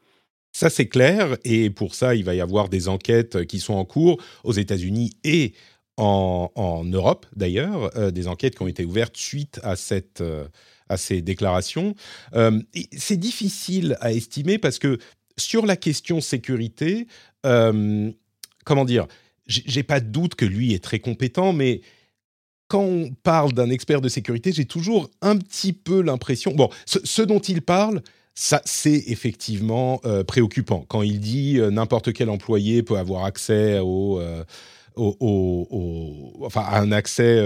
Ça, 0.55 0.71
c'est 0.71 0.87
clair. 0.87 1.37
Et 1.45 1.69
pour 1.69 1.95
ça, 1.95 2.15
il 2.15 2.25
va 2.25 2.35
y 2.35 2.41
avoir 2.41 2.69
des 2.69 2.89
enquêtes 2.89 3.45
qui 3.45 3.59
sont 3.59 3.75
en 3.75 3.85
cours 3.85 4.23
aux 4.45 4.53
États-Unis 4.53 5.13
et 5.25 5.53
en, 5.97 6.85
Europe, 6.85 7.27
d'ailleurs, 7.37 7.97
euh, 7.97 8.11
des 8.11 8.27
enquêtes 8.27 8.57
qui 8.57 8.63
ont 8.63 8.69
été 8.69 8.85
ouvertes 8.85 9.17
suite 9.17 9.61
à, 9.63 9.77
cette, 9.77 10.21
euh, 10.21 10.47
à 10.89 10.97
ces 10.97 11.23
déclarations. 11.23 11.95
Euh, 12.35 12.61
c'est 12.97 13.17
difficile 13.17 13.97
à 14.01 14.13
estimer 14.13 14.59
parce 14.59 14.79
que 14.79 14.99
sur 15.37 15.67
la 15.67 15.77
question 15.77 16.21
sécurité, 16.21 17.07
comment 17.43 18.85
dire, 18.85 19.07
j'ai 19.47 19.83
pas 19.83 20.01
de 20.01 20.07
doute 20.07 20.37
que 20.37 20.45
lui 20.45 20.73
est 20.73 20.83
très 20.83 21.01
compétent, 21.01 21.53
mais 21.53 21.83
quand 22.69 22.83
on 22.83 23.11
parle 23.23 23.53
d'un 23.53 23.69
expert 23.69 24.01
de 24.01 24.09
sécurité, 24.09 24.53
j'ai 24.53 24.65
toujours 24.65 25.11
un 25.21 25.37
petit 25.37 25.73
peu 25.73 26.01
l'impression. 26.01 26.55
Bon, 26.55 26.71
ce, 26.87 27.23
dont 27.23 27.41
il 27.41 27.63
parle, 27.63 28.01
ça, 28.35 28.61
c'est 28.65 29.05
effectivement 29.07 30.01
euh, 30.05 30.25
préoccupant. 30.25 30.85
Quand 30.89 31.03
il 31.03 31.21
dit 31.21 31.59
euh, 31.59 31.71
n'importe 31.71 32.13
quel 32.13 32.29
employé 32.31 32.83
peut 32.83 32.99
avoir 32.99 33.25
accès 33.25 33.79
au, 33.79 34.21
euh, 34.97 36.45
enfin, 36.45 36.63
à 36.63 36.81
un 36.81 36.93
accès 36.93 37.43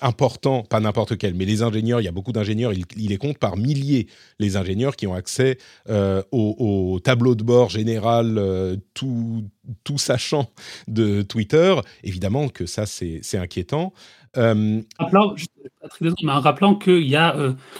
important, 0.00 0.62
pas 0.62 0.80
n'importe 0.80 1.16
quel, 1.16 1.34
mais 1.34 1.44
les 1.44 1.62
ingénieurs, 1.62 2.00
il 2.00 2.04
y 2.04 2.08
a 2.08 2.12
beaucoup 2.12 2.32
d'ingénieurs, 2.32 2.72
il, 2.72 3.08
les 3.08 3.16
compte 3.16 3.38
par 3.38 3.56
milliers, 3.56 4.08
les 4.38 4.56
ingénieurs 4.56 4.96
qui 4.96 5.06
ont 5.06 5.14
accès 5.14 5.58
au, 5.88 7.00
tableau 7.02 7.34
de 7.34 7.44
bord 7.44 7.70
général, 7.70 8.78
tout, 8.94 9.44
tout 9.84 9.98
sachant 9.98 10.50
de 10.88 11.22
Twitter. 11.22 11.74
Évidemment 12.02 12.48
que 12.48 12.66
ça, 12.66 12.86
c'est 12.86 13.38
inquiétant. 13.38 13.92
Euh, 14.36 14.82
en 14.98 16.40
rappelant 16.40 16.74
qu'il 16.74 17.08
y 17.08 17.16
a 17.16 17.34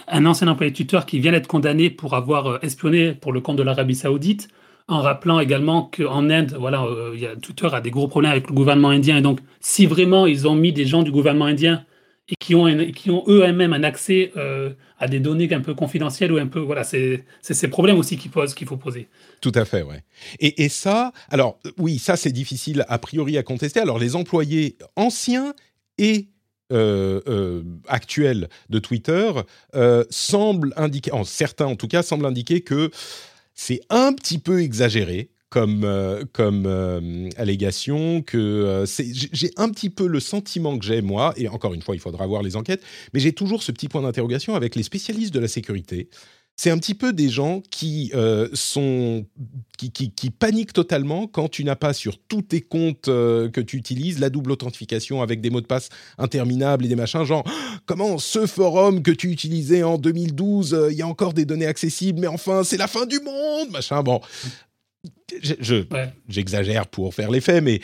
un 0.08 0.26
ancien 0.26 0.48
employé 0.48 0.70
de 0.70 0.76
Twitter 0.76 1.00
qui 1.06 1.18
vient 1.18 1.32
d'être 1.32 1.46
condamné 1.46 1.90
pour 1.90 2.14
avoir 2.14 2.62
espionné 2.64 3.12
pour 3.12 3.32
le 3.32 3.40
compte 3.40 3.56
de 3.56 3.62
l'Arabie 3.62 3.94
Saoudite, 3.94 4.48
en 4.88 5.02
rappelant 5.02 5.38
également 5.38 5.90
qu'en 5.94 6.30
Inde, 6.30 6.56
voilà, 6.58 6.80
a, 6.80 7.36
Twitter 7.40 7.68
a 7.70 7.80
des 7.80 7.90
gros 7.90 8.08
problèmes 8.08 8.32
avec 8.32 8.48
le 8.48 8.54
gouvernement 8.54 8.88
indien, 8.88 9.18
et 9.18 9.22
donc 9.22 9.40
si 9.60 9.86
vraiment 9.86 10.26
ils 10.26 10.48
ont 10.48 10.54
mis 10.54 10.72
des 10.72 10.86
gens 10.86 11.02
du 11.02 11.10
gouvernement 11.12 11.44
indien 11.44 11.84
et 12.30 12.34
qui 12.40 12.54
ont, 12.54 12.64
ont 12.64 13.24
eux-mêmes 13.26 13.72
un 13.72 13.82
accès 13.84 14.32
euh, 14.36 14.70
à 14.98 15.08
des 15.08 15.20
données 15.20 15.52
un 15.52 15.60
peu 15.60 15.74
confidentielles 15.74 16.32
ou 16.32 16.36
un 16.36 16.46
peu 16.46 16.60
voilà 16.60 16.84
c'est 16.84 17.24
ces 17.42 17.68
problèmes 17.68 17.98
aussi 17.98 18.16
qu'il 18.18 18.30
faut 18.30 18.76
poser. 18.76 19.08
Tout 19.40 19.52
à 19.54 19.64
fait, 19.64 19.82
ouais. 19.82 20.04
Et, 20.40 20.64
et 20.64 20.68
ça, 20.68 21.12
alors 21.30 21.58
oui, 21.78 21.98
ça 21.98 22.16
c'est 22.16 22.32
difficile 22.32 22.84
a 22.88 22.98
priori 22.98 23.38
à 23.38 23.42
contester. 23.42 23.80
Alors 23.80 23.98
les 23.98 24.16
employés 24.16 24.76
anciens 24.96 25.54
et 25.96 26.28
euh, 26.70 27.22
euh, 27.28 27.62
actuels 27.86 28.48
de 28.68 28.78
Twitter 28.78 29.30
semblent 30.10 30.74
indiquer, 30.76 31.12
en 31.12 31.24
certains 31.24 31.66
en 31.66 31.76
tout 31.76 31.88
cas, 31.88 32.02
semblent 32.02 32.26
indiquer 32.26 32.60
que 32.60 32.90
c'est 33.58 33.80
un 33.90 34.12
petit 34.12 34.38
peu 34.38 34.62
exagéré 34.62 35.30
comme, 35.50 35.82
euh, 35.84 36.24
euh, 36.38 37.28
allégation, 37.36 38.22
que 38.22 38.36
euh, 38.38 38.86
j'ai 39.32 39.50
un 39.56 39.70
petit 39.70 39.90
peu 39.90 40.06
le 40.06 40.20
sentiment 40.20 40.78
que 40.78 40.84
j'ai, 40.84 41.02
moi, 41.02 41.32
et 41.36 41.48
encore 41.48 41.74
une 41.74 41.82
fois, 41.82 41.96
il 41.96 42.00
faudra 42.00 42.26
voir 42.26 42.42
les 42.42 42.54
enquêtes, 42.54 42.82
mais 43.12 43.20
j'ai 43.20 43.32
toujours 43.32 43.62
ce 43.62 43.72
petit 43.72 43.88
point 43.88 44.02
d'interrogation 44.02 44.54
avec 44.54 44.76
les 44.76 44.82
spécialistes 44.82 45.34
de 45.34 45.40
la 45.40 45.48
sécurité. 45.48 46.08
C'est 46.60 46.70
un 46.70 46.78
petit 46.78 46.94
peu 46.94 47.12
des 47.12 47.28
gens 47.28 47.62
qui 47.70 48.12
sont 48.52 49.24
qui, 49.78 49.92
qui, 49.92 50.10
qui, 50.10 50.30
paniquent 50.30 50.72
totalement 50.72 51.28
quand 51.28 51.48
tu 51.48 51.62
n'as 51.62 51.76
pas 51.76 51.92
sur 51.92 52.18
tous 52.18 52.42
tes 52.42 52.60
comptes 52.60 53.04
que 53.04 53.60
tu 53.60 53.76
utilises 53.76 54.18
la 54.18 54.28
double 54.28 54.50
authentification 54.50 55.22
avec 55.22 55.40
des 55.40 55.50
mots 55.50 55.60
de 55.60 55.66
passe 55.66 55.88
interminables 56.18 56.84
et 56.84 56.88
des 56.88 56.96
machins 56.96 57.22
genre 57.22 57.44
comment 57.86 58.18
ce 58.18 58.46
forum 58.46 59.04
que 59.04 59.12
tu 59.12 59.30
utilisais 59.30 59.84
en 59.84 59.98
2012 59.98 60.88
il 60.90 60.96
y 60.96 61.02
a 61.02 61.06
encore 61.06 61.32
des 61.32 61.44
données 61.44 61.66
accessibles 61.66 62.20
mais 62.20 62.26
enfin 62.26 62.64
c'est 62.64 62.76
la 62.76 62.88
fin 62.88 63.06
du 63.06 63.20
monde 63.20 63.70
machin 63.70 64.02
bon 64.02 64.20
je, 65.42 65.84
j'exagère 66.28 66.86
pour 66.86 67.14
faire 67.14 67.30
l'effet, 67.30 67.60
mais 67.60 67.80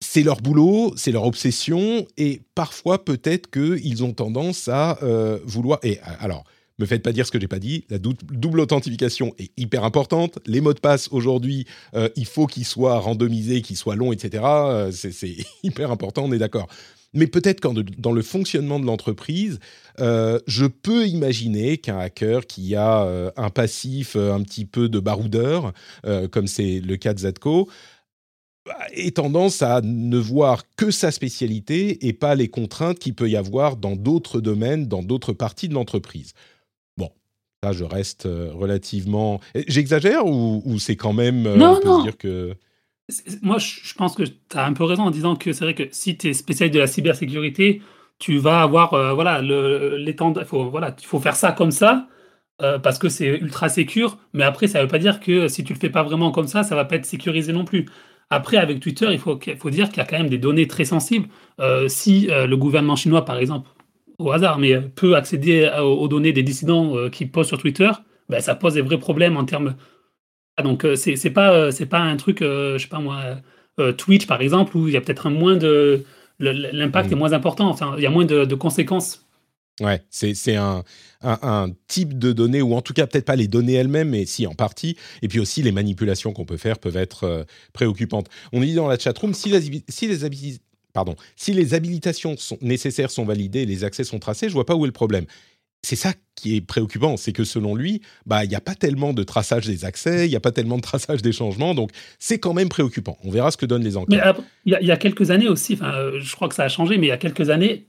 c'est 0.00 0.22
leur 0.22 0.40
boulot, 0.40 0.92
c'est 0.96 1.12
leur 1.12 1.24
obsession, 1.24 2.06
et 2.16 2.42
parfois 2.54 3.04
peut-être 3.04 3.50
qu'ils 3.50 4.04
ont 4.04 4.12
tendance 4.12 4.68
à 4.68 4.98
euh, 5.02 5.38
vouloir. 5.44 5.78
Et 5.82 5.98
alors, 6.20 6.44
me 6.78 6.86
faites 6.86 7.02
pas 7.02 7.12
dire 7.12 7.26
ce 7.26 7.30
que 7.30 7.40
j'ai 7.40 7.48
pas 7.48 7.58
dit. 7.58 7.84
La 7.90 7.98
double 7.98 8.60
authentification 8.60 9.34
est 9.38 9.50
hyper 9.56 9.84
importante. 9.84 10.38
Les 10.46 10.60
mots 10.60 10.74
de 10.74 10.80
passe 10.80 11.08
aujourd'hui, 11.10 11.66
euh, 11.94 12.08
il 12.16 12.26
faut 12.26 12.46
qu'ils 12.46 12.66
soient 12.66 12.98
randomisés, 12.98 13.62
qu'ils 13.62 13.76
soient 13.76 13.96
longs, 13.96 14.12
etc. 14.12 14.44
Euh, 14.44 14.92
c'est 14.92 15.36
hyper 15.62 15.90
important, 15.90 16.24
on 16.24 16.32
est 16.32 16.38
d'accord 16.38 16.68
mais 17.14 17.28
peut-être 17.28 17.62
quand 17.62 17.72
dans 17.98 18.12
le 18.12 18.20
fonctionnement 18.20 18.78
de 18.78 18.84
l'entreprise, 18.84 19.58
euh, 20.00 20.38
je 20.46 20.66
peux 20.66 21.06
imaginer 21.06 21.78
qu'un 21.78 21.98
hacker 21.98 22.46
qui 22.46 22.74
a 22.74 23.32
un 23.34 23.48
passif 23.48 24.16
un 24.16 24.42
petit 24.42 24.66
peu 24.66 24.90
de 24.90 24.98
baroudeur, 24.98 25.72
comme 26.30 26.46
c'est 26.46 26.80
le 26.80 26.96
cas 26.98 27.14
de 27.14 27.20
Zatko, 27.20 27.70
ait 28.92 29.12
tendance 29.12 29.62
à 29.62 29.80
ne 29.82 30.18
voir 30.18 30.64
que 30.76 30.90
sa 30.90 31.10
spécialité 31.10 32.06
et 32.06 32.12
pas 32.12 32.34
les 32.34 32.48
contraintes 32.48 32.98
qu'il 32.98 33.14
peut 33.14 33.30
y 33.30 33.36
avoir 33.36 33.76
dans 33.76 33.96
d'autres 33.96 34.40
domaines, 34.42 34.86
dans 34.86 35.02
d'autres 35.02 35.32
parties 35.32 35.68
de 35.68 35.74
l'entreprise. 35.74 36.34
Là 37.62 37.72
je 37.72 37.84
reste 37.84 38.24
relativement... 38.24 39.40
J'exagère 39.66 40.26
ou, 40.26 40.78
c'est 40.78 40.96
quand 40.96 41.12
même... 41.12 41.42
Non, 41.42 41.80
non. 41.84 42.02
Dire 42.02 42.16
que... 42.16 42.54
Moi, 43.42 43.58
je 43.58 43.94
pense 43.94 44.16
que 44.16 44.24
tu 44.24 44.34
as 44.54 44.66
un 44.66 44.72
peu 44.72 44.82
raison 44.82 45.04
en 45.04 45.10
disant 45.10 45.36
que 45.36 45.52
c'est 45.52 45.64
vrai 45.64 45.74
que 45.74 45.84
si 45.92 46.16
tu 46.18 46.28
es 46.28 46.32
spécialiste 46.32 46.74
de 46.74 46.80
la 46.80 46.88
cybersécurité, 46.88 47.80
tu 48.18 48.38
vas 48.38 48.62
avoir 48.62 48.94
euh, 48.94 49.12
voilà 49.12 49.40
l'étendue. 49.42 50.40
Il 50.40 50.46
faut 50.46 50.68
voilà, 50.70 50.94
faut 51.02 51.20
faire 51.20 51.36
ça 51.36 51.52
comme 51.52 51.70
ça 51.70 52.08
euh, 52.62 52.78
parce 52.78 52.98
que 52.98 53.08
c'est 53.08 53.28
ultra 53.38 53.68
sécure. 53.68 54.18
Mais 54.32 54.44
après, 54.44 54.66
ça 54.66 54.78
ne 54.78 54.84
veut 54.84 54.88
pas 54.88 54.98
dire 54.98 55.20
que 55.20 55.46
si 55.48 55.62
tu 55.62 55.72
le 55.72 55.78
fais 55.78 55.90
pas 55.90 56.02
vraiment 56.02 56.32
comme 56.32 56.48
ça, 56.48 56.62
ça 56.64 56.74
va 56.74 56.84
pas 56.84 56.96
être 56.96 57.06
sécurisé 57.06 57.52
non 57.52 57.64
plus. 57.64 57.86
Après, 58.30 58.56
avec 58.56 58.80
Twitter, 58.80 59.06
il 59.12 59.20
faut, 59.20 59.38
faut 59.58 59.70
dire 59.70 59.88
qu'il 59.88 59.98
y 59.98 60.00
a 60.00 60.04
quand 60.04 60.18
même 60.18 60.28
des 60.28 60.38
données 60.38 60.66
très 60.66 60.84
sensibles. 60.84 61.28
Euh, 61.60 61.86
si 61.88 62.26
le 62.28 62.56
gouvernement 62.56 62.96
chinois, 62.96 63.24
par 63.24 63.38
exemple, 63.38 63.70
au 64.18 64.32
hasard, 64.32 64.58
mais 64.58 64.80
peut 64.80 65.16
accéder 65.16 65.70
aux, 65.82 66.08
données 66.08 66.32
des 66.32 66.42
dissidents 66.42 67.08
qui 67.10 67.26
posent 67.26 67.48
sur 67.48 67.58
Twitter, 67.58 67.90
ben, 68.28 68.40
ça 68.40 68.54
pose 68.54 68.74
des 68.74 68.82
vrais 68.82 68.98
problèmes 68.98 69.36
en 69.36 69.44
termes 69.44 69.76
ah, 70.56 70.62
donc 70.62 70.84
euh, 70.84 70.96
c'est 70.96 71.16
c'est 71.16 71.30
pas 71.30 71.52
euh, 71.52 71.70
c'est 71.70 71.86
pas 71.86 71.98
un 71.98 72.16
truc 72.16 72.40
euh, 72.40 72.78
je 72.78 72.84
sais 72.84 72.88
pas 72.88 72.98
moi 72.98 73.22
Twitch 73.98 74.26
par 74.26 74.40
exemple 74.40 74.74
où 74.76 74.88
il 74.88 74.94
y 74.94 74.96
a 74.96 75.02
peut-être 75.02 75.26
un 75.26 75.30
moins 75.30 75.56
de 75.56 76.02
l'impact 76.38 77.12
est 77.12 77.14
mm. 77.14 77.18
moins 77.18 77.32
important 77.34 77.68
enfin 77.68 77.94
il 77.98 78.02
y 78.02 78.06
a 78.06 78.10
moins 78.10 78.24
de, 78.24 78.54
conséquences 78.54 79.22
Ouais, 79.82 80.02
c'est 80.08 80.56
un, 80.56 80.84
un, 81.20 81.68
type 81.86 82.18
de 82.18 82.32
données, 82.32 82.62
ou 82.62 82.74
en 82.74 82.80
tout 82.80 82.94
cas 82.94 83.06
peut-être 83.06 83.26
pas 83.26 83.36
les 83.36 83.46
données 83.46 83.74
elles-mêmes, 83.74 84.08
mais 84.08 84.24
si 84.24 84.46
en 84.46 84.54
partie. 84.54 84.96
Et 85.20 85.28
puis 85.28 85.38
aussi 85.38 85.60
les 85.60 85.70
manipulations 85.70 86.32
qu'on 86.32 86.46
peut 86.46 86.56
faire 86.56 86.78
peuvent 86.78 86.96
être 86.96 87.44
préoccupantes. 87.74 88.30
On 88.54 88.62
dit 88.62 88.72
dans 88.72 88.88
la 88.88 88.98
chatroom, 88.98 89.34
si 89.34 89.50
les, 89.50 89.84
si 89.90 90.08
les, 90.08 90.24
pardon, 90.96 91.14
si 91.36 91.52
les 91.52 91.74
habilitations 91.74 92.38
sont 92.38 92.56
nécessaires 92.62 93.10
sont 93.10 93.26
validées, 93.26 93.66
les 93.66 93.84
accès 93.84 94.02
sont 94.02 94.18
tracés, 94.18 94.48
je 94.48 94.54
vois 94.54 94.64
pas 94.64 94.74
où 94.74 94.84
est 94.84 94.88
le 94.88 94.92
problème 94.92 95.26
c'est 95.86 95.94
ça 95.94 96.12
qui 96.34 96.56
est 96.56 96.60
préoccupant, 96.60 97.16
c'est 97.16 97.32
que 97.32 97.44
selon 97.44 97.76
lui, 97.76 98.02
bah 98.26 98.42
il 98.42 98.48
n'y 98.48 98.56
a 98.56 98.60
pas 98.60 98.74
tellement 98.74 99.12
de 99.12 99.22
traçage 99.22 99.66
des 99.66 99.84
accès, 99.84 100.26
il 100.26 100.30
n'y 100.30 100.36
a 100.36 100.40
pas 100.40 100.50
tellement 100.50 100.78
de 100.78 100.82
traçage 100.82 101.22
des 101.22 101.30
changements, 101.30 101.74
donc 101.74 101.90
c'est 102.18 102.40
quand 102.40 102.54
même 102.54 102.68
préoccupant. 102.68 103.16
On 103.22 103.30
verra 103.30 103.52
ce 103.52 103.56
que 103.56 103.66
donnent 103.66 103.84
les 103.84 103.96
enquêtes. 103.96 104.20
il 104.64 104.76
y, 104.80 104.90
a 104.90 104.96
quelques 104.96 105.30
années 105.30 105.48
aussi, 105.48 105.74
enfin, 105.74 105.94
euh, 105.94 106.18
je 106.18 106.34
crois 106.34 106.48
que 106.48 106.56
ça 106.56 106.64
a 106.64 106.68
changé, 106.68 106.98
mais 106.98 107.06
il 107.06 107.10
y 107.10 107.12
a 107.12 107.18
quelques 107.18 107.50
années, 107.50 107.86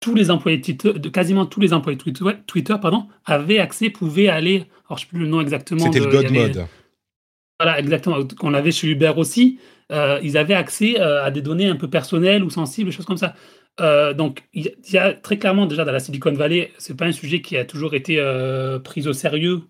tous 0.00 0.16
les 0.16 0.32
employés 0.32 0.60
Twitter, 0.60 0.92
quasiment 1.12 1.46
tous 1.46 1.60
les 1.60 1.72
employés 1.72 1.96
Twitter, 1.96 2.24
Twitter 2.48 2.74
pardon, 2.82 3.06
avaient 3.24 3.60
accès, 3.60 3.88
pouvaient 3.88 4.28
aller, 4.28 4.66
alors 4.88 4.98
je 4.98 5.04
sais 5.04 5.08
plus 5.08 5.20
le 5.20 5.28
nom 5.28 5.40
exactement. 5.40 5.84
C'était 5.84 6.00
le 6.00 6.06
God 6.06 6.32
Mode. 6.32 6.66
Voilà, 7.60 7.78
exactement, 7.78 8.24
qu'on 8.24 8.54
avait 8.54 8.72
chez 8.72 8.88
Uber 8.88 9.12
aussi. 9.16 9.60
Euh, 9.90 10.20
ils 10.22 10.36
avaient 10.36 10.54
accès 10.54 11.00
euh, 11.00 11.24
à 11.24 11.30
des 11.30 11.42
données 11.42 11.68
un 11.68 11.76
peu 11.76 11.88
personnelles 11.88 12.44
ou 12.44 12.50
sensibles, 12.50 12.90
des 12.90 12.96
choses 12.96 13.06
comme 13.06 13.16
ça. 13.16 13.34
Euh, 13.80 14.12
donc, 14.12 14.44
il 14.52 14.72
y 14.90 14.98
a 14.98 15.14
très 15.14 15.38
clairement 15.38 15.66
déjà 15.66 15.84
dans 15.84 15.92
la 15.92 16.00
Silicon 16.00 16.32
Valley, 16.32 16.72
c'est 16.78 16.96
pas 16.96 17.06
un 17.06 17.12
sujet 17.12 17.40
qui 17.40 17.56
a 17.56 17.64
toujours 17.64 17.94
été 17.94 18.16
pris 18.84 19.06
au 19.06 19.12
sérieux 19.12 19.62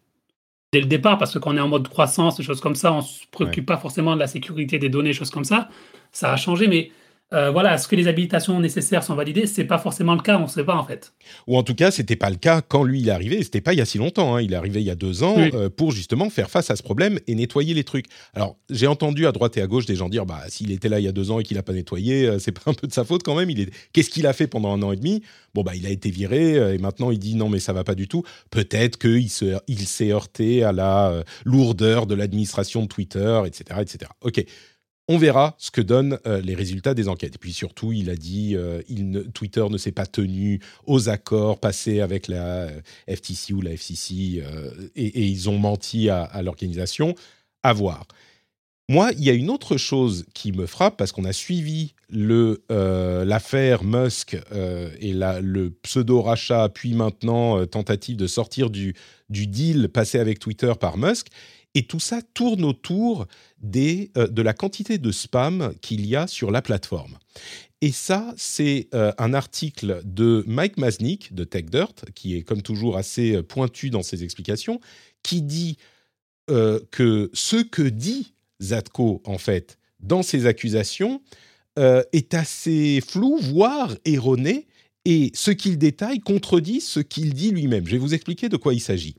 dès 0.73 0.81
le 0.81 0.87
départ, 0.87 1.19
parce 1.19 1.33
que 1.33 1.39
quand 1.39 1.55
on 1.55 1.57
est 1.57 1.61
en 1.61 1.69
mode 1.69 1.89
croissance, 1.89 2.37
des 2.37 2.43
choses 2.43 2.61
comme 2.61 2.75
ça, 2.75 2.93
on 2.93 3.01
se 3.01 3.25
préoccupe 3.31 3.67
pas 3.67 3.79
forcément 3.79 4.15
de 4.15 4.21
la 4.21 4.27
sécurité 4.27 4.79
des 4.79 4.89
données, 4.89 5.11
des 5.11 5.15
choses 5.15 5.31
comme 5.31 5.45
ça. 5.45 5.69
Ça 6.13 6.33
a 6.33 6.37
changé, 6.37 6.69
mais 6.69 6.91
euh, 7.35 7.51
voilà, 7.51 7.75
est-ce 7.75 7.87
que 7.87 7.95
les 7.95 8.09
habilitations 8.09 8.59
nécessaires 8.59 9.05
sont 9.05 9.15
validées? 9.15 9.47
C'est 9.47 9.65
pas 9.65 9.77
forcément 9.77 10.15
le 10.15 10.23
cas, 10.23 10.39
on 10.39 10.45
ne 10.45 10.47
sait 10.47 10.65
pas 10.65 10.77
en 10.77 10.85
fait. 10.85 11.13
Ou 11.47 11.59
en 11.59 11.63
tout 11.63 11.75
cas, 11.75 11.91
c'était 11.91 12.17
pas 12.17 12.31
le 12.31 12.37
cas 12.37 12.63
quand 12.63 12.85
lui 12.85 13.01
il 13.01 13.09
est 13.09 13.13
arrivé. 13.13 13.43
C'était 13.43 13.61
pas 13.61 13.75
il 13.75 13.79
y 13.79 13.83
a 13.83 13.85
si 13.85 13.99
longtemps. 13.99 14.35
Hein. 14.35 14.41
Il 14.41 14.55
est 14.55 14.57
arrivé 14.57 14.81
il 14.81 14.87
y 14.87 14.91
a 14.91 14.95
deux 14.95 15.23
ans 15.23 15.35
euh, 15.37 15.69
pour 15.69 15.93
justement 15.93 16.31
faire 16.31 16.49
face 16.49 16.71
à 16.71 16.77
ce 16.77 16.83
problème 16.83 17.19
et 17.27 17.35
nettoyer 17.35 17.75
les 17.75 17.85
trucs. 17.85 18.07
Alors 18.33 18.57
j'ai 18.71 18.87
entendu 18.87 19.27
à 19.27 19.33
droite 19.33 19.59
et 19.59 19.63
à 19.63 19.67
gauche 19.67 19.85
des 19.85 19.95
gens 19.95 20.09
dire 20.09 20.25
bah 20.25 20.41
s'il 20.49 20.73
était 20.73 20.89
là 20.89 21.01
il 21.01 21.05
y 21.05 21.09
a 21.09 21.13
deux 21.13 21.31
ans 21.31 21.39
et 21.39 21.43
qu'il 21.43 21.59
a 21.59 21.63
pas 21.63 21.75
nettoyé, 21.75 22.27
euh, 22.27 22.39
c'est 22.39 22.53
pas 22.53 22.71
un 22.71 22.75
peu 22.75 22.87
de 22.87 22.93
sa 22.95 23.05
faute 23.05 23.23
quand 23.23 23.35
même. 23.35 23.51
Il 23.51 23.61
est 23.61 23.71
qu'est-ce 23.93 24.09
qu'il 24.09 24.27
a 24.27 24.33
fait 24.33 24.47
pendant 24.47 24.73
un 24.73 24.83
an 24.83 24.93
et 24.93 24.97
demi? 24.97 25.23
Bon 25.53 25.63
bah 25.63 25.73
il 25.75 25.85
a 25.85 25.91
été 25.91 26.11
viré 26.11 26.75
et 26.75 26.79
maintenant 26.79 27.11
il 27.11 27.19
dit 27.19 27.35
non 27.35 27.51
mais 27.51 27.59
ça 27.59 27.75
va 27.75 27.85
pas 27.85 27.95
du 27.95 28.09
tout. 28.09 28.23
Peut-être 28.51 28.97
qu'il 28.97 29.29
se 29.29 29.59
il 29.67 29.87
s'est 29.87 30.13
heurté 30.13 30.65
à 30.65 30.73
la 30.73 31.23
lourdeur 31.45 32.07
de 32.07 32.15
l'administration 32.15 32.83
de 32.83 32.87
Twitter, 32.89 33.43
etc., 33.45 33.81
etc. 33.83 34.11
Ok 34.23 34.45
on 35.09 35.17
verra 35.17 35.55
ce 35.59 35.71
que 35.71 35.81
donnent 35.81 36.19
euh, 36.27 36.41
les 36.43 36.55
résultats 36.55 36.93
des 36.93 37.09
enquêtes. 37.09 37.37
Et 37.37 37.39
puis 37.39 37.55
surtout, 37.55 37.93
il 37.93 38.11
a 38.11 38.15
dit 38.15 38.55
euh, 38.55 38.83
Twitter 39.33 39.65
ne 39.69 39.79
s'est 39.79 39.93
pas 39.93 40.07
tenu 40.07 40.61
aux 40.87 41.09
accords 41.09 41.59
passés 41.59 42.01
avec 42.01 42.29
la 42.29 42.45
euh, 42.45 42.81
FTC 43.09 43.55
ou 43.55 43.63
la 43.63 43.73
FCC 43.73 44.43
et, 44.95 45.27
ils 45.27 45.49
ont 45.49 45.59
menti 45.59 46.11
à, 46.11 46.43
l'organisation. 46.43 47.15
À 47.63 47.73
voir. 47.73 48.07
Moi, 48.91 49.11
il 49.19 49.25
y 49.25 49.31
a 49.31 49.33
une 49.33 49.51
autre 49.51 49.77
chose 49.77 50.27
qui 50.33 50.53
me 50.53 50.67
frappe 50.67 50.97
parce 50.97 51.13
qu'on 51.13 51.25
a 51.25 51.33
suivi 51.33 51.95
l'affaire 52.11 53.85
Musk 53.85 54.37
et 55.01 55.13
le 55.13 55.71
pseudo 55.83 56.23
rachat, 56.23 56.69
puis 56.71 56.95
maintenant 56.95 57.67
tentative 57.67 58.17
de 58.17 58.27
sortir 58.27 58.71
du 58.71 58.95
deal 59.29 59.89
passé 59.89 60.19
avec 60.19 60.39
Twitter 60.39 60.73
par 60.79 60.97
Musk. 60.97 61.27
Et 61.79 61.85
tout 61.85 62.01
ça 62.01 62.23
tourne 62.35 62.65
autour 62.65 63.29
euh, 63.77 64.27
de 64.27 64.43
la 64.43 64.53
quantité 64.53 64.99
de 64.99 65.13
spam 65.13 65.73
qu'il 65.81 66.07
y 66.07 66.17
a 66.17 66.27
sur 66.27 66.51
la 66.51 66.61
plateforme. 66.61 67.17
Et 67.83 67.93
ça, 67.93 68.35
c'est 68.37 68.89
euh, 68.95 69.13
un 69.17 69.33
article 69.33 70.01
de 70.05 70.43
Mike 70.49 70.77
Masnick 70.77 71.37
de 71.37 71.45
TechDirt, 71.45 72.07
qui 72.17 72.35
est 72.35 72.43
comme 72.43 72.63
toujours 72.63 72.97
assez 72.97 73.37
euh, 73.37 73.45
pointu 73.45 73.91
dans 73.91 74.03
ses 74.03 74.25
explications, 74.25 74.81
qui 75.23 75.41
dit 75.41 75.77
que 76.49 77.31
ce 77.35 77.57
que 77.57 77.83
dit 77.83 78.33
Zatko, 78.63 79.21
en 79.27 79.37
fait, 79.37 79.79
dans 80.01 80.23
ses 80.23 80.47
accusations, 80.47 81.21
est 81.77 82.33
assez 82.33 83.03
flou, 83.07 83.37
voire 83.39 83.95
erroné, 84.07 84.67
et 85.05 85.31
ce 85.35 85.51
qu'il 85.51 85.77
détaille 85.77 86.21
contredit 86.21 86.81
ce 86.81 87.01
qu'il 87.01 87.35
dit 87.35 87.51
lui-même. 87.51 87.87
Je 87.87 87.93
vais 87.93 87.99
vous 87.99 88.15
expliquer 88.15 88.49
de 88.49 88.57
quoi 88.57 88.73
il 88.73 88.81
s'agit. 88.81 89.15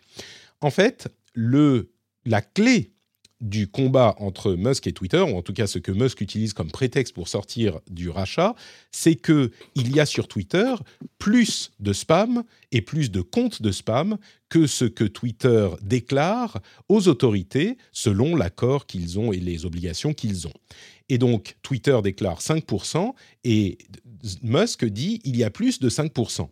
En 0.60 0.72
fait, 0.72 1.08
le 1.36 1.92
la 2.30 2.42
clé 2.42 2.94
du 3.42 3.68
combat 3.68 4.16
entre 4.20 4.54
Musk 4.54 4.86
et 4.86 4.92
Twitter, 4.92 5.22
ou 5.22 5.36
en 5.38 5.42
tout 5.42 5.54
cas 5.54 5.66
ce 5.66 5.80
que 5.80 5.92
Musk 5.92 6.22
utilise 6.22 6.54
comme 6.54 6.70
prétexte 6.70 7.16
pour 7.16 7.28
sortir 7.28 7.80
du 7.90 8.10
rachat, 8.10 8.54
c'est 8.92 9.16
que 9.16 9.52
il 9.76 9.96
y 9.96 10.00
a 10.00 10.06
sur 10.06 10.28
Twitter 10.28 10.74
plus 11.18 11.72
de 11.80 11.94
spam 11.94 12.44
et 12.72 12.82
plus 12.82 13.12
de 13.12 13.22
comptes 13.22 13.62
de 13.62 13.72
spam 13.72 14.18
que 14.50 14.68
ce 14.68 14.86
que 14.86 15.06
Twitter 15.06 15.70
déclare 15.82 16.62
aux 16.90 17.08
autorités 17.08 17.78
selon 17.94 18.36
l'accord 18.36 18.86
qu'ils 18.86 19.18
ont 19.18 19.32
et 19.32 19.40
les 19.40 19.66
obligations 19.66 20.14
qu'ils 20.14 20.46
ont. 20.48 20.54
Et 21.08 21.18
donc 21.18 21.56
Twitter 21.64 21.98
déclare 22.04 22.42
5% 22.42 23.14
et 23.46 23.78
Musk 24.44 24.86
dit 24.86 25.22
il 25.24 25.38
y 25.38 25.46
a 25.46 25.50
plus 25.50 25.80
de 25.80 25.90
5%. 25.90 26.50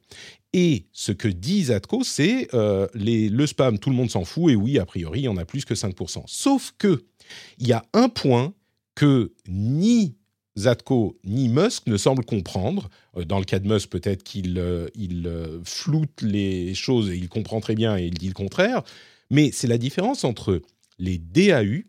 Et 0.60 0.88
ce 0.92 1.12
que 1.12 1.28
dit 1.28 1.66
Zatko, 1.66 2.04
c'est 2.04 2.48
euh, 2.56 2.88
le 2.96 3.46
spam, 3.46 3.78
tout 3.78 3.92
le 3.92 3.96
monde 3.96 4.10
s'en 4.10 4.26
fout, 4.26 4.52
et 4.52 4.56
oui, 4.56 4.80
a 4.80 4.88
priori, 4.88 5.20
il 5.20 5.26
y 5.26 5.28
en 5.28 5.38
a 5.38 5.46
plus 5.46 5.66
que 5.66 5.76
5%. 5.76 6.24
Sauf 6.26 6.74
que 6.80 7.06
il 7.60 7.68
y 7.68 7.74
a 7.74 7.86
un 7.94 8.10
point 8.10 8.56
que 8.96 9.34
ni 9.48 10.16
Zatko 10.58 11.16
ni 11.24 11.48
Musk 11.48 11.86
ne 11.86 11.96
semblent 11.96 12.26
comprendre. 12.26 12.90
Euh, 13.18 13.24
dans 13.24 13.38
le 13.38 13.46
cas 13.46 13.60
de 13.60 13.72
Musk, 13.72 13.90
peut-être 13.90 14.24
qu'il 14.24 14.58
euh, 14.58 15.62
floute 15.64 16.24
les 16.24 16.74
choses 16.74 17.12
et 17.12 17.18
il 17.18 17.30
comprend 17.30 17.60
très 17.60 17.76
bien 17.76 17.96
et 17.96 18.08
il 18.08 18.16
dit 18.16 18.28
le 18.28 18.34
contraire. 18.34 18.82
Mais 19.30 19.52
c'est 19.54 19.68
la 19.68 19.78
différence 19.78 20.24
entre 20.24 20.64
les 20.98 21.20
DAU 21.20 21.84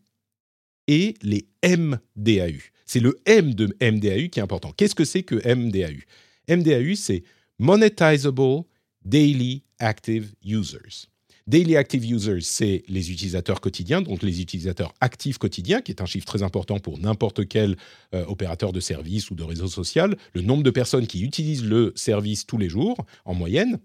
et 0.89 1.15
les 1.23 1.49
MDAU. 1.67 2.61
C'est 2.85 3.01
le 3.01 3.19
M 3.25 3.55
de 3.55 3.75
MDAU 3.81 4.29
qui 4.29 4.41
est 4.41 4.43
important. 4.43 4.73
Qu'est-ce 4.77 4.95
que 4.95 5.07
c'est 5.07 5.23
que 5.23 5.37
MDAU 5.55 6.03
MDAU, 6.49 6.95
c'est 6.95 7.23
Monetizable 7.59 8.65
Daily 9.05 9.65
Active 9.79 10.35
Users. 10.45 11.09
Daily 11.49 11.77
Active 11.77 12.05
Users, 12.05 12.43
c'est 12.43 12.85
les 12.89 13.11
utilisateurs 13.11 13.61
quotidiens, 13.61 14.03
donc 14.03 14.23
les 14.23 14.43
utilisateurs 14.43 14.93
actifs 15.01 15.39
quotidiens, 15.39 15.81
qui 15.81 15.91
est 15.91 16.03
un 16.03 16.07
chiffre 16.07 16.27
très 16.27 16.43
important 16.43 16.79
pour 16.79 16.99
n'importe 16.99 17.49
quel 17.49 17.77
euh, 18.15 18.25
opérateur 18.27 18.73
de 18.73 18.81
service 18.81 19.31
ou 19.31 19.35
de 19.35 19.43
réseau 19.43 19.67
social, 19.67 20.17
le 20.35 20.43
nombre 20.43 20.63
de 20.63 20.71
personnes 20.71 21.07
qui 21.07 21.23
utilisent 21.23 21.65
le 21.65 21.93
service 21.97 22.47
tous 22.47 22.59
les 22.59 22.69
jours, 22.69 22.99
en 23.25 23.35
moyenne. 23.35 23.79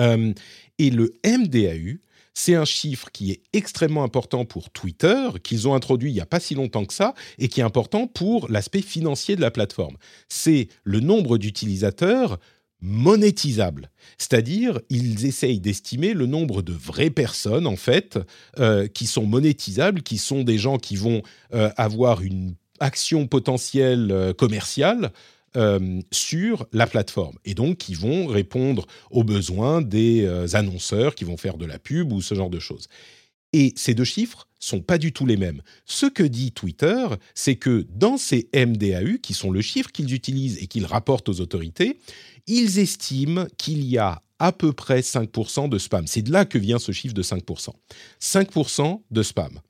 Euh, 0.00 0.32
et 0.78 0.90
le 0.90 1.14
MDAU, 1.24 2.00
c'est 2.34 2.56
un 2.56 2.64
chiffre 2.64 3.10
qui 3.12 3.30
est 3.30 3.42
extrêmement 3.52 4.02
important 4.02 4.44
pour 4.44 4.70
Twitter, 4.70 5.28
qu'ils 5.44 5.68
ont 5.68 5.74
introduit 5.74 6.10
il 6.10 6.14
n'y 6.14 6.20
a 6.20 6.26
pas 6.26 6.40
si 6.40 6.56
longtemps 6.56 6.84
que 6.84 6.92
ça, 6.92 7.14
et 7.38 7.46
qui 7.46 7.60
est 7.60 7.64
important 7.64 8.08
pour 8.08 8.50
l'aspect 8.50 8.82
financier 8.82 9.36
de 9.36 9.40
la 9.40 9.52
plateforme. 9.52 9.96
C'est 10.28 10.68
le 10.82 10.98
nombre 10.98 11.38
d'utilisateurs 11.38 12.40
monétisables. 12.84 13.90
C'est-à-dire, 14.18 14.78
ils 14.90 15.24
essayent 15.24 15.58
d'estimer 15.58 16.12
le 16.12 16.26
nombre 16.26 16.60
de 16.60 16.74
vraies 16.74 17.10
personnes, 17.10 17.66
en 17.66 17.76
fait, 17.76 18.18
euh, 18.58 18.86
qui 18.86 19.06
sont 19.06 19.24
monétisables, 19.24 20.02
qui 20.02 20.18
sont 20.18 20.44
des 20.44 20.58
gens 20.58 20.76
qui 20.76 20.94
vont 20.94 21.22
euh, 21.54 21.70
avoir 21.78 22.20
une 22.20 22.54
action 22.80 23.26
potentielle 23.26 24.10
euh, 24.12 24.32
commerciale 24.32 25.10
sur 26.10 26.66
la 26.72 26.88
plateforme 26.88 27.38
et 27.44 27.54
donc 27.54 27.76
qui 27.76 27.94
vont 27.94 28.26
répondre 28.26 28.88
aux 29.12 29.22
besoins 29.22 29.82
des 29.82 30.26
annonceurs 30.56 31.14
qui 31.14 31.22
vont 31.22 31.36
faire 31.36 31.58
de 31.58 31.64
la 31.64 31.78
pub 31.78 32.12
ou 32.12 32.20
ce 32.20 32.34
genre 32.34 32.50
de 32.50 32.58
choses. 32.58 32.88
Et 33.52 33.72
ces 33.76 33.94
deux 33.94 34.02
chiffres 34.02 34.48
sont 34.58 34.80
pas 34.80 34.98
du 34.98 35.12
tout 35.12 35.26
les 35.26 35.36
mêmes. 35.36 35.62
Ce 35.84 36.06
que 36.06 36.24
dit 36.24 36.50
Twitter, 36.50 37.06
c'est 37.36 37.54
que 37.54 37.86
dans 37.88 38.16
ces 38.16 38.48
MDAU, 38.52 39.18
qui 39.22 39.32
sont 39.32 39.52
le 39.52 39.60
chiffre 39.60 39.92
qu'ils 39.92 40.12
utilisent 40.12 40.58
et 40.60 40.66
qu'ils 40.66 40.86
rapportent 40.86 41.28
aux 41.28 41.40
autorités, 41.40 41.98
ils 42.46 42.78
estiment 42.78 43.46
qu'il 43.58 43.84
y 43.84 43.98
a 43.98 44.22
à 44.38 44.52
peu 44.52 44.72
près 44.72 45.00
5% 45.00 45.68
de 45.68 45.78
spam. 45.78 46.06
C'est 46.06 46.22
de 46.22 46.32
là 46.32 46.44
que 46.44 46.58
vient 46.58 46.78
ce 46.78 46.92
chiffre 46.92 47.14
de 47.14 47.22
5%. 47.22 47.70
5% 48.20 49.00
de 49.10 49.22
spam. 49.22 49.60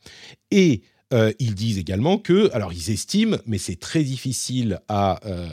Et 0.50 0.82
euh, 1.12 1.32
ils 1.38 1.54
disent 1.54 1.78
également 1.78 2.18
que, 2.18 2.50
alors 2.52 2.72
ils 2.72 2.90
estiment, 2.90 3.36
mais 3.46 3.58
c'est 3.58 3.76
très 3.76 4.02
difficile 4.02 4.80
à 4.88 5.20
euh, 5.26 5.48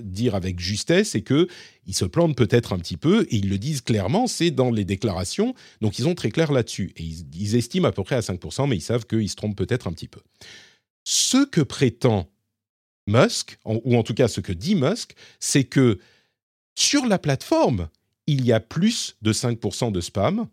dire 0.00 0.34
avec 0.34 0.60
justesse, 0.60 1.14
et 1.14 1.22
que 1.22 1.48
ils 1.86 1.94
se 1.94 2.04
plantent 2.04 2.36
peut-être 2.36 2.72
un 2.72 2.78
petit 2.78 2.96
peu, 2.96 3.26
et 3.28 3.36
ils 3.36 3.50
le 3.50 3.58
disent 3.58 3.82
clairement, 3.82 4.26
c'est 4.26 4.50
dans 4.50 4.70
les 4.70 4.84
déclarations, 4.84 5.54
donc 5.80 5.98
ils 5.98 6.04
sont 6.04 6.14
très 6.14 6.30
clairs 6.30 6.52
là-dessus. 6.52 6.92
Et 6.96 7.02
ils, 7.02 7.56
estiment 7.56 7.88
à 7.88 7.92
peu 7.92 8.04
près 8.04 8.14
à 8.14 8.20
5%, 8.20 8.68
mais 8.68 8.76
ils 8.76 8.82
savent 8.82 9.06
qu'ils 9.06 9.28
se 9.28 9.36
trompent 9.36 9.56
peut-être 9.56 9.86
un 9.88 9.92
petit 9.92 10.08
peu. 10.08 10.20
Ce 11.04 11.44
que 11.44 11.60
prétend 11.60 12.30
Musk, 13.08 13.58
ou 13.64 13.96
en 13.96 14.04
tout 14.04 14.14
cas 14.14 14.28
ce 14.28 14.40
que 14.40 14.52
dit 14.52 14.76
Musk, 14.76 15.14
c'est 15.40 15.64
que 15.64 15.98
sur 16.74 17.06
la 17.06 17.18
plateforme, 17.18 17.88
il 18.26 18.44
y 18.44 18.52
a 18.52 18.60
plus 18.60 19.16
de 19.22 19.32
5% 19.32 19.92
de 19.92 20.00
spam 20.00 20.46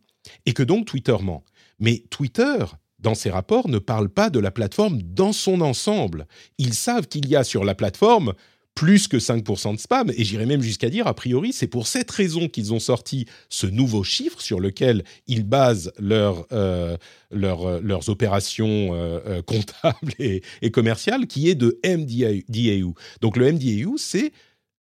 et 0.45 0.53
que 0.53 0.63
donc 0.63 0.86
Twitter 0.86 1.15
ment. 1.21 1.43
Mais 1.79 2.03
Twitter, 2.10 2.65
dans 2.99 3.15
ses 3.15 3.29
rapports, 3.29 3.69
ne 3.69 3.79
parle 3.79 4.10
pas 4.10 4.29
de 4.29 4.39
la 4.39 4.51
plateforme 4.51 5.01
dans 5.01 5.34
son 5.34 5.62
ensemble. 5.62 6.27
Ils 6.58 6.73
savent 6.73 7.08
qu'il 7.08 7.27
y 7.27 7.36
a 7.36 7.43
sur 7.43 7.63
la 7.63 7.75
plateforme 7.75 8.34
plus 8.75 9.10
que 9.10 9.17
5% 9.17 9.75
de 9.75 9.79
spam, 9.79 10.10
et 10.15 10.23
j'irais 10.23 10.45
même 10.45 10.62
jusqu'à 10.62 10.89
dire, 10.89 11.05
a 11.05 11.13
priori, 11.13 11.51
c'est 11.51 11.67
pour 11.67 11.86
cette 11.86 12.10
raison 12.12 12.47
qu'ils 12.47 12.73
ont 12.73 12.79
sorti 12.79 13.25
ce 13.49 13.67
nouveau 13.67 14.05
chiffre 14.05 14.39
sur 14.39 14.62
lequel 14.62 15.03
ils 15.27 15.43
basent 15.43 15.91
euh, 16.01 16.34
euh, 16.53 16.97
leurs 17.29 18.10
opérations 18.10 18.91
euh, 18.93 19.41
comptables 19.41 20.13
et, 20.19 20.43
et, 20.62 20.71
commerciales, 20.71 21.27
qui 21.27 21.49
est 21.49 21.55
de 21.55 21.77
MDAU. 21.84 22.93
Donc 23.19 23.36
le 23.36 23.51
MDAU, 23.51 23.97
c'est 23.97 24.32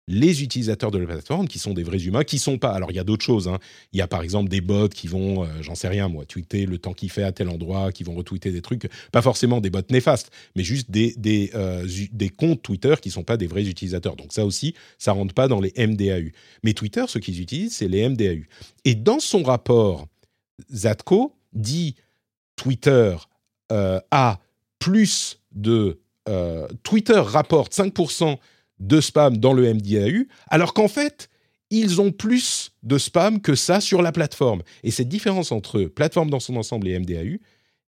les 0.10 0.42
utilisateurs 0.42 0.90
de 0.90 0.98
la 0.98 1.06
plateforme 1.06 1.48
qui 1.48 1.60
sont 1.60 1.76
des 1.76 1.84
vrais 1.84 2.04
humains, 2.04 2.24
qui 2.24 2.40
sont 2.40 2.58
pas. 2.58 2.72
Alors 2.72 2.92
il 2.92 2.96
y 2.96 3.00
a 3.00 3.04
d'autres 3.04 3.24
choses. 3.24 3.48
Hein. 3.48 3.60
Il 3.94 4.00
y 4.00 4.02
a 4.02 4.08
par 4.08 4.24
exemple 4.24 4.50
des 4.50 4.60
bots 4.60 4.90
qui 4.90 5.08
vont, 5.08 5.44
euh, 5.44 5.48
j'en 5.62 5.76
sais 5.76 5.88
rien 5.88 6.08
moi, 6.10 6.26
tweeter 6.26 6.66
le 6.66 6.80
temps 6.80 6.94
qu'il 6.94 7.12
fait 7.12 7.22
à 7.22 7.32
tel 7.32 7.48
endroit, 7.48 7.92
qui 7.92 8.04
vont 8.04 8.16
retweeter 8.16 8.52
des 8.52 8.62
trucs, 8.62 8.90
pas 9.12 9.22
forcément 9.22 9.62
des 9.62 9.70
bots 9.70 9.82
néfastes, 9.92 10.32
mais 10.56 10.64
juste 10.64 10.90
des 10.90 11.14
des, 11.16 11.52
euh, 11.54 11.88
comptes 12.36 12.64
Twitter 12.64 12.96
qui 13.00 13.12
sont 13.12 13.24
pas 13.24 13.38
des 13.38 13.46
vrais 13.46 13.68
utilisateurs. 13.68 14.16
Donc 14.16 14.34
ça 14.34 14.46
aussi, 14.46 14.74
ça 14.98 15.12
rentre 15.12 15.36
pas 15.36 15.48
dans 15.48 15.62
les 15.62 15.74
MDAU. 15.78 16.32
Mais 16.64 16.74
Twitter, 16.74 17.06
ce 17.08 17.20
qu'ils 17.20 17.40
utilisent, 17.40 17.76
c'est 17.76 17.88
les 17.88 18.10
MDAU. 18.10 18.46
Et 18.86 18.96
dans 18.96 19.20
son 19.20 19.44
rapport, 19.44 20.08
Zatko 20.74 21.36
dit 21.54 21.96
Twitter 22.56 23.16
euh, 23.72 24.00
a 24.10 24.40
plus 24.80 25.40
de 25.52 26.00
Twitter 26.84 27.18
rapporte 27.18 27.74
5% 27.74 28.38
de 28.80 29.02
spam 29.02 29.38
dans 29.38 29.54
le 29.54 29.74
MDAU, 29.74 30.26
alors 30.48 30.74
qu'en 30.74 30.88
fait, 30.88 31.30
ils 31.70 32.02
ont 32.02 32.12
plus 32.12 32.72
de 32.84 32.98
spam 32.98 33.42
que 33.42 33.56
ça 33.56 33.82
sur 33.82 34.02
la 34.02 34.12
plateforme. 34.12 34.62
Et 34.84 34.92
cette 34.92 35.10
différence 35.10 35.52
entre 35.52 35.84
plateforme 35.84 36.30
dans 36.30 36.40
son 36.40 36.56
ensemble 36.56 36.88
et 36.88 36.98
MDAU 36.98 37.38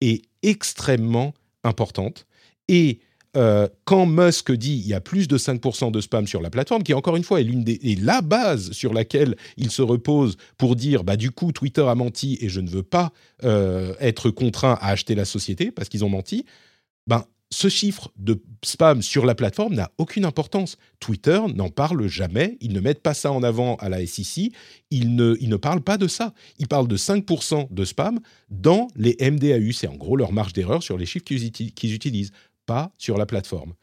est 0.01 0.23
extrêmement 0.43 1.33
importante. 1.65 2.27
Et 2.69 3.01
euh, 3.35 3.67
quand 3.85 4.05
Musk 4.05 4.53
dit 4.53 4.75
il 4.75 4.87
y 4.87 4.93
a 4.93 5.01
plus 5.01 5.27
de 5.27 5.39
5% 5.39 5.91
de 5.91 6.01
spam 6.03 6.27
sur 6.27 6.43
la 6.43 6.51
plateforme, 6.51 6.83
qui 6.83 6.93
encore 6.93 7.17
une 7.17 7.25
fois 7.25 7.41
est 7.41 7.45
l'une 7.45 7.65
des 7.65 7.81
est 7.83 7.99
la 7.99 8.21
base 8.21 8.73
sur 8.73 8.93
laquelle 8.93 9.37
il 9.57 9.71
se 9.71 9.81
repose 9.81 10.37
pour 10.59 10.77
dire 10.77 11.03
bah 11.03 11.17
du 11.17 11.31
coup 11.31 11.51
Twitter 11.51 11.87
a 11.89 11.95
menti 11.95 12.37
et 12.43 12.51
je 12.51 12.61
ne 12.61 12.69
veux 12.69 12.83
pas 12.83 13.11
euh, 13.45 13.95
être 14.01 14.29
contraint 14.31 14.77
à 14.83 14.89
acheter 14.89 15.15
la 15.15 15.25
société 15.25 15.71
parce 15.71 15.89
qu'ils 15.89 16.05
ont 16.05 16.11
menti. 16.11 16.45
Ben 17.07 17.25
ce 17.53 17.69
chiffre 17.69 18.11
de 18.17 18.43
spam 18.65 19.03
sur 19.03 19.27
la 19.27 19.35
plateforme 19.35 19.75
n'a 19.75 19.93
aucune 19.99 20.25
importance. 20.25 20.79
Twitter 21.01 21.39
n'en 21.55 21.69
parle 21.69 22.07
jamais, 22.07 22.57
ils 22.61 22.73
ne 22.73 22.81
mettent 22.81 23.03
pas 23.03 23.15
ça 23.15 23.31
en 23.31 23.43
avant 23.43 23.77
à 23.77 23.89
la 23.91 24.05
SEC, 24.07 24.53
ils 24.91 25.15
ne, 25.15 25.57
parlent 25.57 25.83
pas 25.83 25.99
de 25.99 26.09
ça. 26.09 26.33
Ils 26.59 26.67
parlent 26.67 26.89
de 26.89 26.97
5% 26.97 27.73
de 27.73 27.85
spam 27.85 28.21
dans 28.49 28.89
les 28.97 29.17
MDAU, 29.21 29.73
c'est 29.73 29.87
en 29.87 29.97
gros 29.97 30.17
leur 30.17 30.33
marge 30.33 30.55
d'erreur 30.55 30.83
sur 30.83 30.97
les 30.97 31.07
chiffres 31.07 31.25
qu'ils 31.25 31.95
utilisent, 31.95 32.33
pas 32.65 32.93
sur 32.97 33.19
la 33.19 33.27
plateforme. 33.27 33.75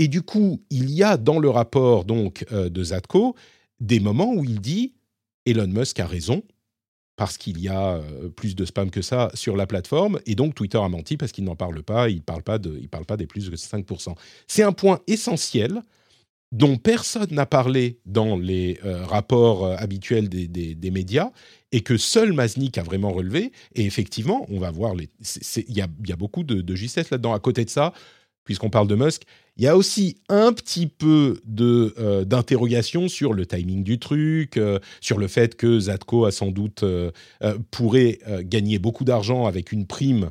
Et 0.00 0.08
du 0.08 0.22
coup, 0.22 0.60
il 0.70 0.90
y 0.90 1.04
a 1.04 1.16
dans 1.16 1.38
le 1.38 1.48
rapport 1.48 2.04
donc 2.04 2.44
euh, 2.50 2.68
de 2.68 2.82
Zatko 2.82 3.36
des 3.78 4.00
moments 4.00 4.32
où 4.34 4.44
il 4.44 4.60
dit 4.60 4.92
Elon 5.46 5.68
Musk 5.68 6.00
a 6.00 6.06
raison, 6.06 6.42
parce 7.16 7.38
qu'il 7.38 7.60
y 7.60 7.68
a 7.68 7.96
euh, 7.96 8.28
plus 8.28 8.56
de 8.56 8.64
spam 8.64 8.90
que 8.90 9.02
ça 9.02 9.30
sur 9.34 9.56
la 9.56 9.66
plateforme, 9.66 10.20
et 10.26 10.34
donc 10.34 10.54
Twitter 10.54 10.78
a 10.78 10.88
menti 10.88 11.16
parce 11.16 11.32
qu'il 11.32 11.44
n'en 11.44 11.56
parle 11.56 11.82
pas, 11.82 12.08
il 12.08 12.16
ne 12.16 12.20
parle, 12.20 12.42
pas 12.42 12.58
parle 12.90 13.04
pas 13.06 13.16
des 13.16 13.26
plus 13.26 13.50
de 13.50 13.56
5%. 13.56 14.14
C'est 14.46 14.62
un 14.62 14.72
point 14.72 15.00
essentiel 15.06 15.82
dont 16.52 16.76
personne 16.76 17.32
n'a 17.32 17.46
parlé 17.46 17.98
dans 18.06 18.36
les 18.36 18.78
euh, 18.84 19.04
rapports 19.04 19.64
euh, 19.64 19.76
habituels 19.76 20.28
des, 20.28 20.90
médias, 20.92 21.30
et 21.72 21.80
que 21.80 21.96
seul 21.96 22.32
Maznik 22.32 22.78
a 22.78 22.84
vraiment 22.84 23.10
relevé, 23.10 23.50
et 23.74 23.84
effectivement, 23.84 24.46
on 24.48 24.60
va 24.60 24.70
voir, 24.70 24.94
il 24.94 25.08
y 25.76 25.80
a, 25.80 25.88
y 26.06 26.12
a, 26.12 26.16
beaucoup 26.16 26.44
de, 26.44 26.60
de 26.60 26.74
justesse 26.76 27.10
là-dedans. 27.10 27.34
À 27.34 27.40
côté 27.40 27.64
de 27.64 27.70
ça, 27.70 27.92
puisqu'on 28.44 28.70
parle 28.70 28.88
de 28.88 28.94
Musk, 28.94 29.22
il 29.56 29.62
y 29.62 29.68
a 29.68 29.76
aussi 29.76 30.16
un 30.28 30.52
petit 30.52 30.86
peu 30.86 31.40
euh, 31.60 32.24
d'interrogation 32.24 33.08
sur 33.08 33.32
le 33.32 33.46
timing 33.46 33.84
du 33.84 34.00
truc, 34.00 34.56
euh, 34.56 34.80
sur 35.00 35.16
le 35.18 35.28
fait 35.28 35.54
que 35.54 35.78
Zatko 35.78 36.24
a 36.24 36.32
sans 36.32 36.50
doute 36.50 36.82
euh, 36.82 37.12
pourrait 37.70 38.18
gagner 38.40 38.78
beaucoup 38.78 39.04
d'argent 39.04 39.46
avec 39.46 39.72
une 39.72 39.86
prime 39.86 40.30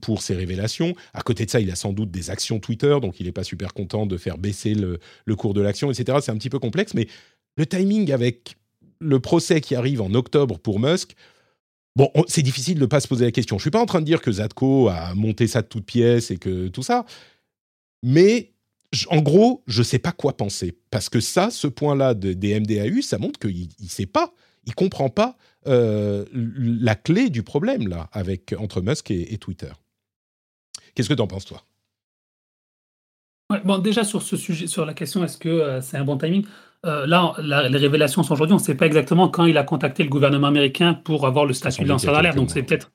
pour 0.00 0.22
ses 0.22 0.34
révélations. 0.34 0.94
À 1.14 1.22
côté 1.22 1.46
de 1.46 1.50
ça, 1.50 1.60
il 1.60 1.70
a 1.70 1.76
sans 1.76 1.92
doute 1.92 2.10
des 2.10 2.30
actions 2.30 2.58
Twitter, 2.58 2.98
donc 3.00 3.20
il 3.20 3.26
n'est 3.26 3.32
pas 3.32 3.44
super 3.44 3.72
content 3.72 4.04
de 4.04 4.16
faire 4.16 4.36
baisser 4.36 4.74
le, 4.74 4.98
le 5.24 5.36
cours 5.36 5.54
de 5.54 5.60
l'action, 5.60 5.90
etc. 5.90 6.18
C'est 6.20 6.32
un 6.32 6.36
petit 6.36 6.50
peu 6.50 6.58
complexe, 6.58 6.94
mais 6.94 7.06
le 7.56 7.66
timing 7.66 8.12
avec 8.12 8.56
le 9.00 9.20
procès 9.20 9.60
qui 9.60 9.74
arrive 9.74 10.00
en 10.00 10.12
octobre 10.14 10.58
pour 10.58 10.80
Musk, 10.80 11.14
Bon, 11.98 12.12
c'est 12.28 12.42
difficile 12.42 12.76
de 12.76 12.82
ne 12.82 12.86
pas 12.86 13.00
se 13.00 13.08
poser 13.08 13.24
la 13.24 13.32
question. 13.32 13.58
Je 13.58 13.62
suis 13.62 13.72
pas 13.72 13.80
en 13.80 13.86
train 13.86 13.98
de 13.98 14.04
dire 14.04 14.22
que 14.22 14.30
Zatko 14.30 14.86
a 14.86 15.16
monté 15.16 15.48
ça 15.48 15.62
de 15.62 15.66
toutes 15.66 15.84
pièces 15.84 16.30
et 16.30 16.36
que 16.36 16.68
tout 16.68 16.84
ça, 16.84 17.04
mais 18.04 18.52
en 19.08 19.20
gros, 19.20 19.64
je 19.66 19.80
ne 19.80 19.84
sais 19.84 19.98
pas 19.98 20.12
quoi 20.12 20.36
penser 20.36 20.78
parce 20.92 21.08
que 21.08 21.18
ça, 21.18 21.50
ce 21.50 21.66
point-là 21.66 22.14
des 22.14 22.60
MDAU, 22.60 23.02
ça 23.02 23.18
montre 23.18 23.40
qu'il 23.40 23.66
ne 23.80 23.88
sait 23.88 24.06
pas, 24.06 24.32
il 24.64 24.76
comprend 24.76 25.08
pas 25.10 25.36
euh, 25.66 26.24
la 26.32 26.94
clé 26.94 27.30
du 27.30 27.42
problème 27.42 27.88
là 27.88 28.08
avec 28.12 28.54
entre 28.56 28.80
Musk 28.80 29.10
et, 29.10 29.36
Twitter. 29.38 29.72
Qu'est-ce 30.94 31.08
que 31.08 31.14
tu 31.14 31.22
en 31.22 31.26
penses 31.26 31.46
toi? 31.46 31.64
Bon, 33.64 33.78
déjà 33.78 34.04
sur 34.04 34.22
ce 34.22 34.36
sujet, 34.36 34.68
sur 34.68 34.86
la 34.86 34.94
question, 34.94 35.24
est-ce 35.24 35.36
que 35.36 35.48
euh, 35.48 35.80
c'est 35.80 35.96
un 35.96 36.04
bon 36.04 36.16
timing? 36.16 36.46
Euh, 36.86 37.06
Là, 37.06 37.34
les 37.68 37.78
révélations 37.78 38.22
sont 38.22 38.34
aujourd'hui. 38.34 38.54
On 38.54 38.58
ne 38.58 38.62
sait 38.62 38.74
pas 38.74 38.86
exactement 38.86 39.28
quand 39.28 39.44
il 39.44 39.56
a 39.58 39.64
contacté 39.64 40.02
le 40.02 40.08
gouvernement 40.08 40.46
américain 40.46 40.94
pour 40.94 41.26
avoir 41.26 41.44
le 41.44 41.52
statut 41.52 41.84
de 41.84 41.88
lanceur 41.88 42.14
d'alerte. 42.14 42.36
Donc 42.36 42.50
c'est 42.50 42.62
peut-être, 42.62 42.90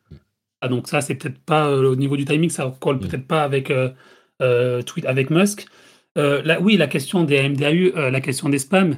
ah, 0.61 0.67
donc 0.67 0.87
ça 0.87 1.01
c'est 1.01 1.15
peut-être 1.15 1.39
pas 1.39 1.71
au 1.71 1.95
niveau 1.95 2.17
du 2.17 2.25
timing, 2.25 2.49
ça 2.49 2.73
colle 2.79 2.97
mm. 2.97 2.99
peut-être 2.99 3.27
pas 3.27 3.43
avec 3.43 3.71
tweet 4.85 5.05
avec 5.05 5.29
Musk. 5.29 5.65
Là, 6.15 6.59
oui, 6.61 6.77
la 6.77 6.87
question 6.87 7.23
des 7.23 7.49
MDAU, 7.49 8.09
la 8.09 8.21
question 8.21 8.49
des 8.49 8.59
spams, 8.59 8.97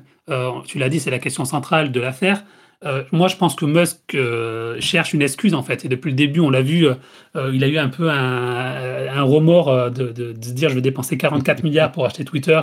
tu 0.66 0.80
l'as 0.80 0.90
dit, 0.90 1.00
c'est 1.00 1.12
la 1.12 1.20
question 1.20 1.46
centrale 1.46 1.92
de 1.92 2.00
l'affaire. 2.00 2.44
Euh, 2.84 3.04
moi, 3.12 3.28
je 3.28 3.36
pense 3.36 3.56
que 3.56 3.66
Musk 3.66 4.16
euh, 4.16 4.80
cherche 4.80 5.14
une 5.14 5.22
excuse, 5.22 5.54
en 5.54 5.64
fait. 5.64 5.86
Et 5.86 5.90
depuis 5.90 6.10
le 6.10 6.16
début, 6.16 6.40
on 6.40 6.50
l'a 6.50 6.62
vu, 6.62 6.88
euh, 6.88 7.52
il 7.54 7.64
a 7.64 7.68
eu 7.68 7.78
un 7.78 7.90
peu 7.90 8.10
un, 8.10 9.24
remords 9.24 9.92
de, 9.92 10.36
se 10.42 10.52
dire 10.52 10.70
je 10.70 10.76
vais 10.76 10.82
dépenser 10.82 11.18
44 11.18 11.64
milliards 11.64 11.92
pour 11.92 12.06
acheter 12.06 12.26
Twitter 12.26 12.60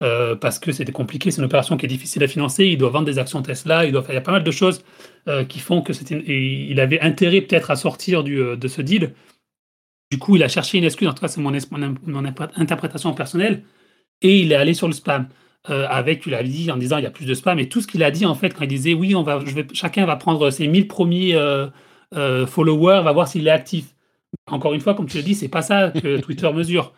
parce 0.00 0.58
que 0.58 0.70
c'était 0.72 0.92
compliqué, 0.92 1.30
c'est 1.30 1.38
une 1.38 1.46
opération 1.46 1.76
qui 1.76 1.86
est 1.86 1.88
difficile 1.88 2.22
à 2.24 2.28
financer. 2.28 2.66
Il 2.66 2.76
doit 2.76 2.90
vendre 2.90 3.06
des 3.06 3.18
actions 3.18 3.40
Tesla, 3.40 3.86
il, 3.86 3.92
doit, 3.92 4.04
il 4.08 4.14
y 4.14 4.18
a 4.18 4.20
pas 4.20 4.32
mal 4.32 4.44
de 4.44 4.50
choses 4.50 4.84
qui 5.48 5.60
font 5.60 5.80
que 5.80 5.94
c'était, 5.94 6.22
il 6.26 6.78
avait 6.78 7.00
intérêt 7.00 7.40
peut-être 7.40 7.70
à 7.70 7.76
sortir 7.76 8.22
du, 8.22 8.36
de 8.36 8.68
ce 8.68 8.82
deal. 8.82 9.14
Du 10.10 10.18
coup, 10.18 10.36
il 10.36 10.42
a 10.42 10.48
cherché 10.48 10.78
une 10.78 10.84
excuse, 10.84 11.08
en 11.08 11.12
tout 11.12 11.22
cas, 11.22 11.28
c'est 11.28 11.40
mon, 11.40 11.52
interprétation 12.56 13.12
personnelle, 13.14 13.64
et 14.22 14.40
il 14.40 14.52
est 14.52 14.54
allé 14.54 14.74
sur 14.74 14.86
le 14.86 14.94
spam. 14.94 15.28
Euh, 15.70 15.86
avec, 15.88 16.20
tu 16.20 16.30
l'as 16.30 16.42
dit, 16.42 16.70
en 16.70 16.76
disant 16.76 16.98
il 16.98 17.04
y 17.04 17.06
a 17.06 17.10
plus 17.10 17.24
de 17.24 17.34
spam, 17.34 17.58
et 17.58 17.68
tout 17.68 17.80
ce 17.80 17.86
qu'il 17.86 18.02
a 18.04 18.10
dit 18.10 18.26
en 18.26 18.34
fait 18.34 18.50
quand 18.50 18.64
il 18.64 18.68
disait 18.68 18.92
oui, 18.92 19.14
on 19.14 19.22
va, 19.22 19.40
je 19.44 19.54
vais, 19.54 19.66
chacun 19.72 20.04
va 20.04 20.16
prendre 20.16 20.50
ses 20.50 20.68
1000 20.68 20.88
premiers 20.88 21.34
euh, 21.34 21.68
euh, 22.14 22.46
followers, 22.46 23.00
va 23.02 23.12
voir 23.12 23.26
s'il 23.26 23.48
est 23.48 23.50
actif. 23.50 23.94
Encore 24.46 24.74
une 24.74 24.80
fois, 24.80 24.94
comme 24.94 25.06
tu 25.06 25.16
l'as 25.16 25.22
dit, 25.22 25.34
c'est 25.34 25.48
pas 25.48 25.62
ça 25.62 25.90
que 25.90 26.20
Twitter 26.20 26.52
mesure. 26.52 26.92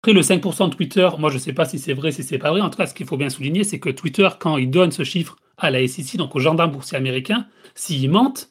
Après 0.00 0.12
le 0.12 0.20
5% 0.20 0.70
de 0.70 0.74
Twitter, 0.74 1.08
moi 1.18 1.28
je 1.28 1.38
sais 1.38 1.52
pas 1.52 1.64
si 1.64 1.78
c'est 1.78 1.92
vrai, 1.92 2.12
si 2.12 2.22
c'est 2.22 2.38
pas 2.38 2.50
vrai. 2.50 2.60
En 2.60 2.70
tout 2.70 2.78
cas, 2.78 2.86
ce 2.86 2.94
qu'il 2.94 3.06
faut 3.06 3.16
bien 3.16 3.30
souligner, 3.30 3.64
c'est 3.64 3.80
que 3.80 3.90
Twitter, 3.90 4.28
quand 4.38 4.56
il 4.56 4.70
donne 4.70 4.92
ce 4.92 5.02
chiffre 5.02 5.36
à 5.56 5.72
la 5.72 5.86
SEC, 5.88 6.16
donc 6.16 6.36
aux 6.36 6.38
gendarmes 6.38 6.70
boursiers 6.70 6.96
américains, 6.96 7.46
s'ils 7.74 8.08
mentent 8.08 8.48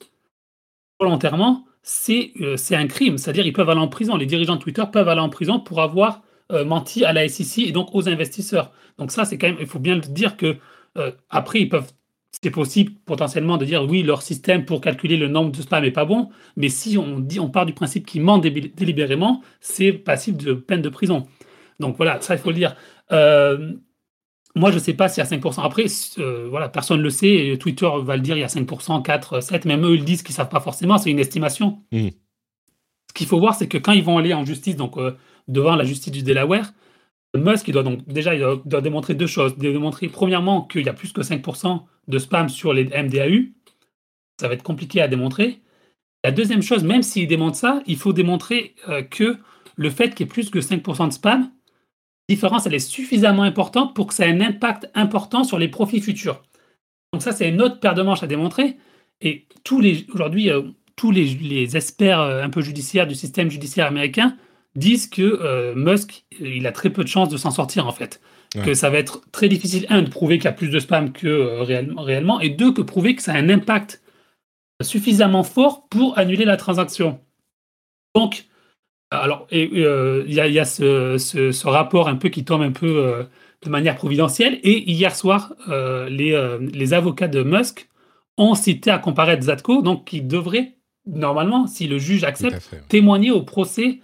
volontairement, 1.00 1.66
c'est 1.84 2.34
un 2.72 2.88
crime. 2.88 3.18
C'est-à-dire 3.18 3.46
ils 3.46 3.54
peuvent 3.54 3.70
aller 3.70 3.80
en 3.80 3.88
prison. 3.88 4.18
Les 4.18 4.26
dirigeants 4.26 4.58
de 4.58 4.62
Twitter 4.62 4.84
peuvent 4.92 5.08
aller 5.08 5.22
en 5.22 5.30
prison 5.30 5.60
pour 5.60 5.82
avoir 5.82 6.22
euh, 6.52 6.66
menti 6.66 7.06
à 7.06 7.14
la 7.14 7.28
SEC 7.30 7.60
et 7.60 7.72
donc 7.72 7.96
aux 7.96 8.10
investisseurs. 8.10 8.74
Donc 8.98 9.12
ça, 9.12 9.24
c'est 9.24 9.38
quand 9.38 9.48
même, 9.48 9.58
il 9.60 9.68
faut 9.68 9.80
bien 9.80 9.96
le 9.96 10.02
dire 10.02 10.36
que 10.36 10.58
euh, 10.98 11.12
après, 11.30 11.62
ils 11.62 11.70
peuvent, 11.70 11.92
c'est 12.32 12.52
possible 12.52 12.92
potentiellement 13.06 13.58
de 13.58 13.64
dire 13.64 13.84
oui, 13.84 14.04
leur 14.04 14.22
système 14.22 14.66
pour 14.66 14.82
calculer 14.82 15.16
le 15.16 15.30
nombre 15.30 15.52
de 15.52 15.62
spam 15.62 15.84
n'est 15.84 15.92
pas 15.92 16.06
bon, 16.06 16.30
mais 16.58 16.68
si 16.70 16.98
on 16.98 17.20
dit, 17.20 17.40
on 17.40 17.50
part 17.50 17.66
du 17.66 17.74
principe 17.74 18.06
qu'ils 18.06 18.22
mentent 18.22 18.42
délibérément, 18.42 19.42
c'est 19.62 19.94
passible 19.94 20.38
de 20.44 20.54
peine 20.54 20.82
de 20.82 20.90
prison. 20.90 21.26
Donc 21.80 21.98
voilà, 21.98 22.22
ça 22.22 22.36
il 22.36 22.40
faut 22.40 22.50
le 22.50 22.56
dire. 22.56 22.76
Euh, 23.12 23.74
moi, 24.56 24.72
je 24.72 24.76
ne 24.76 24.80
sais 24.80 24.94
pas 24.94 25.08
si 25.08 25.22
à 25.22 25.26
5%. 25.26 25.62
Après, 25.62 25.86
voilà, 26.50 26.68
personne 26.68 26.98
ne 26.98 27.04
le 27.04 27.12
sait. 27.12 27.58
Twitter 27.60 27.88
va 28.02 28.16
le 28.16 28.24
dire, 28.24 28.36
il 28.36 28.40
y 28.40 28.44
a 28.44 28.48
5%, 28.48 29.04
4, 29.04 29.42
7. 29.42 29.66
Même 29.66 29.86
eux, 29.86 29.96
ils 29.96 30.04
disent 30.04 30.24
qu'ils 30.24 30.34
ne 30.34 30.38
savent 30.38 30.50
pas 30.50 30.60
forcément. 30.60 30.98
C'est 30.98 31.12
une 31.12 31.20
estimation. 31.20 31.84
Mmh. 31.92 32.08
Ce 33.10 33.14
qu'il 33.14 33.28
faut 33.28 33.40
voir, 33.40 33.54
c'est 33.54 33.68
que 33.68 33.78
quand 33.78 33.92
ils 33.92 34.04
vont 34.04 34.18
aller 34.18 34.34
en 34.34 34.46
justice, 34.46 34.76
donc 34.76 34.98
devant 35.48 35.76
la 35.76 35.84
justice 35.84 36.12
du 36.12 36.24
Delaware. 36.24 36.74
Musk, 37.36 37.68
il 37.68 37.74
doit 37.74 37.84
donc 37.84 38.08
déjà 38.08 38.34
il 38.34 38.42
doit, 38.66 38.82
démontrer 38.82 39.14
deux 39.14 39.28
choses. 39.28 39.54
Il 39.58 39.64
doit 39.64 39.72
démontrer 39.72 40.08
premièrement 40.08 40.64
qu'il 40.64 40.86
y 40.86 40.90
a 40.90 40.94
plus 40.94 41.12
que 41.12 41.22
5% 41.22 41.84
de 42.08 42.20
spam 42.20 42.50
sur 42.50 42.74
les 42.74 42.86
MDAU. 42.86 43.50
Ça 44.40 44.48
va 44.48 44.54
être 44.54 44.64
compliqué 44.64 45.02
à 45.02 45.08
démontrer. 45.08 45.62
La 46.24 46.32
deuxième 46.32 46.62
chose, 46.62 46.84
même 46.84 47.04
s'il 47.04 47.28
démontre 47.28 47.58
ça, 47.58 47.82
il 47.86 47.98
faut 47.98 48.14
démontrer 48.14 48.76
euh, 48.90 49.02
que 49.02 49.38
le 49.76 49.90
fait 49.90 50.10
qu'il 50.10 50.26
y 50.26 50.30
ait 50.30 50.32
plus 50.32 50.50
que 50.50 50.60
5% 50.60 51.08
de 51.08 51.14
spam, 51.14 51.52
différence 52.30 52.66
elle 52.66 52.74
est 52.74 52.80
suffisamment 52.80 53.44
importante 53.44 53.96
pour 53.96 54.08
que 54.08 54.14
ça 54.14 54.28
ait 54.28 54.32
un 54.32 54.42
impact 54.42 54.90
important 54.94 55.44
sur 55.44 55.60
les 55.60 55.68
profits 55.68 56.02
futurs. 56.02 56.44
Donc 57.14 57.22
ça, 57.22 57.32
c'est 57.32 57.50
une 57.50 57.62
autre 57.62 57.80
paire 57.80 57.96
de 57.96 58.02
manches 58.02 58.24
à 58.24 58.28
démontrer. 58.28 58.78
Et 59.22 59.48
tous 59.64 59.80
les 59.80 60.06
aujourd'hui, 60.14 60.50
euh, 60.50 60.62
tous 60.96 61.12
les, 61.12 61.26
les, 61.26 61.78
experts 61.78 62.20
euh, 62.20 62.44
un 62.44 62.50
peu 62.50 62.62
judiciaires 62.62 63.08
du 63.08 63.16
système 63.16 63.50
judiciaire 63.50 63.88
américain 63.88 64.36
disent 64.78 65.08
que 65.08 65.22
euh, 65.22 65.74
Musk, 65.76 66.26
il 66.40 66.66
a 66.68 66.72
très 66.72 66.90
peu 66.90 67.04
de 67.04 67.10
chances 67.10 67.30
de 67.30 67.38
s'en 67.38 67.52
sortir 67.52 67.88
en 67.88 67.92
fait. 67.92 68.22
Que 68.64 68.74
ça 68.74 68.90
va 68.90 68.98
être 68.98 69.22
très 69.32 69.50
difficile, 69.50 69.86
un, 69.90 70.02
de 70.02 70.10
prouver 70.10 70.38
qu'il 70.38 70.46
y 70.46 70.48
a 70.48 70.54
plus 70.54 70.70
de 70.70 70.80
spam 70.80 71.12
que 71.12 71.28
euh, 71.28 71.64
réellement, 71.64 72.40
et 72.40 72.50
deux, 72.50 72.72
que 72.72 72.82
prouver 72.82 73.16
que 73.16 73.22
ça 73.22 73.34
a 73.34 73.38
un 73.38 73.50
impact 73.50 74.02
suffisamment 74.82 75.44
fort 75.44 75.88
pour 75.90 76.18
annuler 76.18 76.46
la 76.46 76.58
transaction. 76.58 77.20
Donc, 78.16 78.46
alors, 79.10 79.48
euh, 79.54 80.24
il 80.28 80.34
y, 80.34 80.60
a, 80.60 80.66
ce, 80.66 81.68
rapport 81.68 82.10
un 82.10 82.16
peu 82.16 82.30
qui 82.30 82.44
tombe 82.44 82.62
un 82.62 82.72
peu 82.72 83.26
de 83.64 83.70
manière 83.70 83.96
providentielle, 83.96 84.60
et 84.64 84.90
hier 84.92 85.16
soir, 85.16 85.54
les, 85.68 86.58
les, 86.60 86.94
avocats 86.94 87.28
de 87.28 87.44
Musk 87.44 87.88
ont 88.38 88.56
cité 88.56 88.92
à 88.92 89.00
comparaître 89.00 89.44
Zatko, 89.44 89.82
donc 89.82 90.06
qui 90.06 90.22
devrait, 90.22 90.76
normalement, 91.06 91.68
si 91.68 91.88
le 91.88 91.98
juge 91.98 92.24
accepte, 92.24 92.70
témoigner 92.90 93.32
au 93.32 93.42
procès 93.42 94.00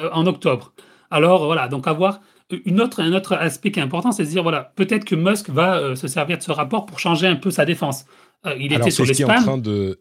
euh, 0.00 0.10
en 0.12 0.26
octobre. 0.26 0.72
Alors 1.10 1.46
voilà, 1.46 1.68
donc 1.68 1.88
avoir 1.88 2.20
une 2.64 2.80
autre, 2.80 3.00
un 3.00 3.12
autre 3.12 3.34
aspect 3.34 3.70
qui 3.70 3.80
est 3.80 3.82
important, 3.82 4.12
c'est 4.12 4.24
de 4.24 4.28
dire 4.28 4.42
voilà, 4.42 4.72
peut-être 4.76 5.04
que 5.04 5.14
Musk 5.14 5.50
va 5.50 5.78
euh, 5.78 5.94
se 5.94 6.08
servir 6.08 6.38
de 6.38 6.42
ce 6.42 6.52
rapport 6.52 6.84
pour 6.84 6.98
changer 6.98 7.26
un 7.26 7.36
peu 7.36 7.50
sa 7.50 7.64
défense. 7.64 8.04
Euh, 8.46 8.54
il 8.58 8.72
était 8.72 8.90
sur. 8.90 9.06
C'est 9.06 9.24
en 9.24 9.36
train 9.42 9.58
de, 9.58 9.98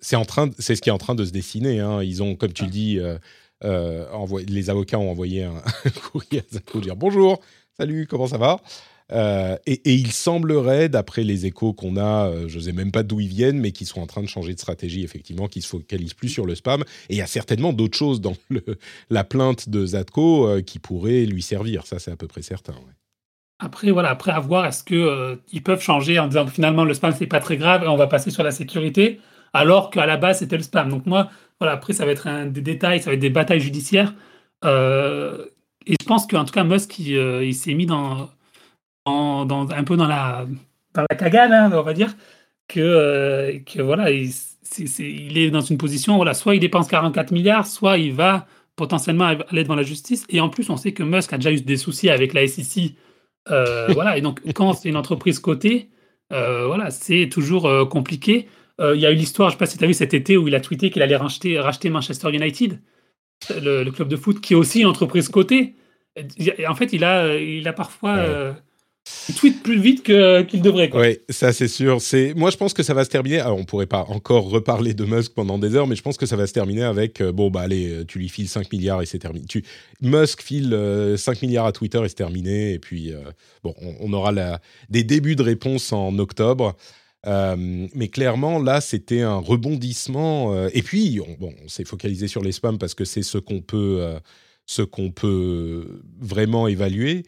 c'est 0.60 0.76
ce 0.76 0.82
qui 0.82 0.90
est 0.90 0.94
en 0.94 0.98
train 0.98 1.16
de 1.16 1.26
se 1.26 1.32
dessiner. 1.32 1.80
Hein. 1.80 2.04
Ils 2.04 2.22
ont, 2.22 2.36
comme 2.36 2.54
tu 2.54 2.66
le 2.66 2.70
dis, 2.70 3.00
les 3.62 4.70
avocats 4.70 5.00
ont 5.00 5.10
envoyé 5.10 5.44
un, 5.44 5.62
courrier 6.12 6.40
à 6.40 6.54
Zako 6.54 6.82
dire 6.82 6.96
bonjour, 6.96 7.40
salut, 7.78 8.08
comment 8.08 8.28
ça 8.28 8.38
va? 8.38 8.60
Euh, 9.12 9.58
et, 9.66 9.94
il 9.94 10.12
semblerait, 10.12 10.90
d'après 10.90 11.24
les 11.24 11.46
échos 11.46 11.74
qu'on 11.74 11.98
a, 11.98 12.28
euh, 12.28 12.48
je 12.48 12.58
ne 12.58 12.64
sais 12.64 12.72
même 12.72 12.92
pas 12.92 13.04
d'où 13.04 13.20
ils 13.20 13.28
viennent, 13.28 13.60
mais 13.60 13.72
qu'ils 13.72 13.88
sont 13.88 14.02
en 14.02 14.08
train 14.08 14.22
de 14.22 14.28
changer 14.28 14.54
de 14.54 14.60
stratégie, 14.60 15.04
effectivement, 15.04 15.48
qu'ils 15.48 15.64
se 15.64 15.70
focalisent 15.70 16.14
plus 16.14 16.30
sur 16.30 16.46
le 16.46 16.56
spam. 16.56 16.82
Et 17.10 17.16
il 17.16 17.18
y 17.18 17.22
a 17.22 17.28
certainement 17.28 17.74
d'autres 17.74 17.98
choses 17.98 18.22
dans 18.22 18.36
la 19.10 19.24
plainte 19.24 19.70
de 19.70 19.86
Zatko 19.86 20.48
euh, 20.48 20.62
qui 20.62 20.80
pourraient 20.80 21.26
lui 21.26 21.42
servir. 21.42 21.88
Ça, 21.88 22.00
c'est 22.00 22.12
à 22.12 22.16
peu 22.16 22.28
près 22.28 22.42
certain. 22.42 22.76
Après, 23.60 23.92
voilà, 23.92 24.10
après 24.10 24.32
avoir, 24.32 24.66
est-ce 24.66 24.84
qu'ils 24.84 25.64
peuvent 25.64 25.82
changer 25.82 26.20
en 26.20 26.28
disant 26.28 26.48
finalement 26.48 26.86
le 26.86 26.94
spam, 26.94 27.14
c'est 27.18 27.28
pas 27.28 27.42
très 27.42 27.58
grave 27.58 27.84
on 27.86 27.98
va 27.98 28.08
passer 28.08 28.32
sur 28.32 28.44
la 28.44 28.52
sécurité, 28.52 29.20
alors 29.54 29.90
qu'à 29.90 30.06
la 30.06 30.18
base, 30.18 30.40
c'était 30.40 30.58
le 30.58 30.64
spam. 30.64 30.90
Donc, 30.90 31.06
moi, 31.06 31.30
voilà, 31.60 31.74
après, 31.74 31.94
ça 31.94 32.06
va 32.06 32.12
être 32.12 32.28
un, 32.28 32.46
des 32.46 32.62
détails, 32.62 33.02
ça 33.02 33.10
va 33.10 33.14
être 33.14 33.20
des 33.20 33.30
batailles 33.30 33.60
judiciaires. 33.60 34.14
et 34.64 34.68
je 36.00 36.06
pense 36.06 36.28
qu'en 36.28 36.46
tout 36.46 36.54
cas, 36.54 36.64
Musk, 36.64 37.00
il 37.00 37.54
s'est 37.54 37.74
mis 37.74 37.86
dans 37.86 38.30
dans, 39.46 39.68
un 39.72 39.84
peu 39.84 39.96
dans 39.98 40.08
la, 40.08 40.46
dans 40.94 41.04
la 41.10 41.16
cagade, 41.16 41.52
hein, 41.52 41.72
on 41.74 41.82
va 41.82 41.94
dire, 41.94 42.16
que, 42.68 42.80
euh, 42.80 43.60
que 43.60 43.82
voilà, 43.82 44.12
il, 44.12 44.32
il, 45.00 45.38
est 45.38 45.52
dans 45.52 45.62
une 45.62 45.78
position, 45.78 46.16
voilà, 46.18 46.34
soit 46.34 46.56
il 46.56 46.60
dépense 46.60 46.88
44 46.88 47.32
milliards, 47.32 47.68
soit 47.68 47.98
il 47.98 48.14
va 48.14 48.48
potentiellement 48.76 49.26
aller 49.26 49.64
devant 49.64 49.76
la 49.76 49.84
justice. 49.84 50.26
Et 50.30 50.40
en 50.40 50.50
plus, 50.50 50.70
on 50.70 50.78
sait 50.78 50.94
que 50.94 51.04
Musk 51.04 51.34
a 51.34 51.38
déjà 51.38 51.52
eu 51.52 51.62
des 51.62 51.78
soucis 51.78 52.10
avec 52.10 52.34
la 52.34 52.48
SEC. 52.48 52.96
Euh, 53.50 53.88
voilà, 53.94 54.18
et 54.18 54.22
donc 54.22 54.42
quand 54.54 54.74
c'est 54.74 54.90
une 54.90 54.98
entreprise 54.98 55.40
cotée, 55.40 55.90
euh, 56.32 56.68
voilà, 56.68 56.92
c'est 56.92 57.28
toujours 57.30 57.70
compliqué. 57.90 58.48
Il 58.80 59.00
y 59.00 59.06
a 59.06 59.12
eu 59.12 59.16
l'histoire, 59.16 59.50
je 59.50 59.56
ne 59.56 59.58
sais 59.58 59.60
pas 59.60 59.66
si 59.66 59.78
tu 59.78 59.84
as 59.84 59.88
vu 59.88 59.94
cet 59.94 60.14
été, 60.14 60.38
où 60.38 60.48
il 60.48 60.56
a 60.56 60.62
tweeté 60.62 60.90
qu'il 60.90 61.02
allait 61.02 61.18
racheter, 61.18 61.60
racheter 61.60 61.90
Manchester 61.90 62.30
United, 62.30 62.80
le, 63.62 63.90
club 63.90 64.08
de 64.08 64.16
foot, 64.16 64.40
qui 64.40 64.54
est 64.54 64.56
aussi 64.56 64.82
une 64.82 64.88
entreprise 64.88 65.28
cotée. 65.28 65.76
En 66.68 66.76
fait, 66.76 66.94
il 66.94 67.04
a, 67.04 67.36
il 67.36 67.68
a 67.68 67.74
parfois 67.74 68.56
il 69.28 69.36
tweet 69.36 69.64
plus 69.64 69.80
vite 69.80 70.04
qu'il 70.04 70.62
devrait. 70.62 70.90
Oui, 70.94 71.20
ça 71.30 71.54
c'est 71.54 71.68
sûr. 71.68 72.02
C'est 72.02 72.34
moi 72.36 72.50
je 72.50 72.58
pense 72.58 72.74
que 72.74 72.84
ça 72.84 72.94
va 72.94 73.04
se 73.04 73.10
terminer. 73.10 73.40
Alors, 73.40 73.58
on 73.58 73.66
pourrait 73.66 73.86
pas 73.86 74.06
encore 74.10 74.50
reparler 74.50 74.94
de 74.94 75.06
Musk 75.06 75.34
pendant 75.34 75.58
des 75.58 75.76
heures, 75.76 75.88
mais 75.88 75.96
je 75.96 76.02
pense 76.02 76.18
que 76.18 76.26
ça 76.26 76.36
va 76.36 76.48
se 76.48 76.54
terminer 76.54 76.84
avec 76.84 77.22
euh, 77.22 77.32
bon 77.32 77.50
bah 77.50 77.62
allez, 77.62 77.90
euh, 77.90 78.06
tu 78.06 78.20
lui 78.20 78.30
files 78.30 78.50
5 78.50 78.72
milliards 78.72 79.02
et 79.02 79.06
c'est 79.06 79.20
terminé. 79.20 79.46
Tu 79.48 79.64
Musk 80.02 80.42
file 80.42 80.70
5 80.70 80.74
euh, 80.74 81.18
milliards 81.42 81.66
à 81.66 81.72
Twitter 81.72 82.00
et 82.04 82.08
c'est 82.08 82.16
terminé. 82.16 82.74
Et 82.74 82.80
puis 82.80 83.14
bon, 83.64 83.74
on, 84.00 84.12
aura 84.14 84.32
la, 84.32 84.60
des 84.90 85.04
débuts 85.04 85.36
de 85.36 85.44
réponse 85.44 85.92
en 85.94 86.18
octobre. 86.20 86.76
Mais 87.26 88.08
clairement, 88.08 88.60
là, 88.60 88.82
c'était 88.82 89.22
un 89.22 89.38
rebondissement. 89.38 90.68
et 90.68 90.82
puis, 90.82 91.20
on, 91.26 91.34
bon, 91.34 91.54
on 91.64 91.68
s'est 91.68 91.86
focalisé 91.86 92.28
sur 92.28 92.42
les 92.42 92.52
spams 92.52 92.78
parce 92.78 92.94
que 92.96 93.06
c'est 93.06 93.24
ce 93.24 93.38
qu'on 93.38 93.62
peut, 93.62 94.20
ce 94.66 94.82
qu'on 94.82 95.12
peut 95.12 96.02
vraiment 96.20 96.68
évaluer. 96.68 97.24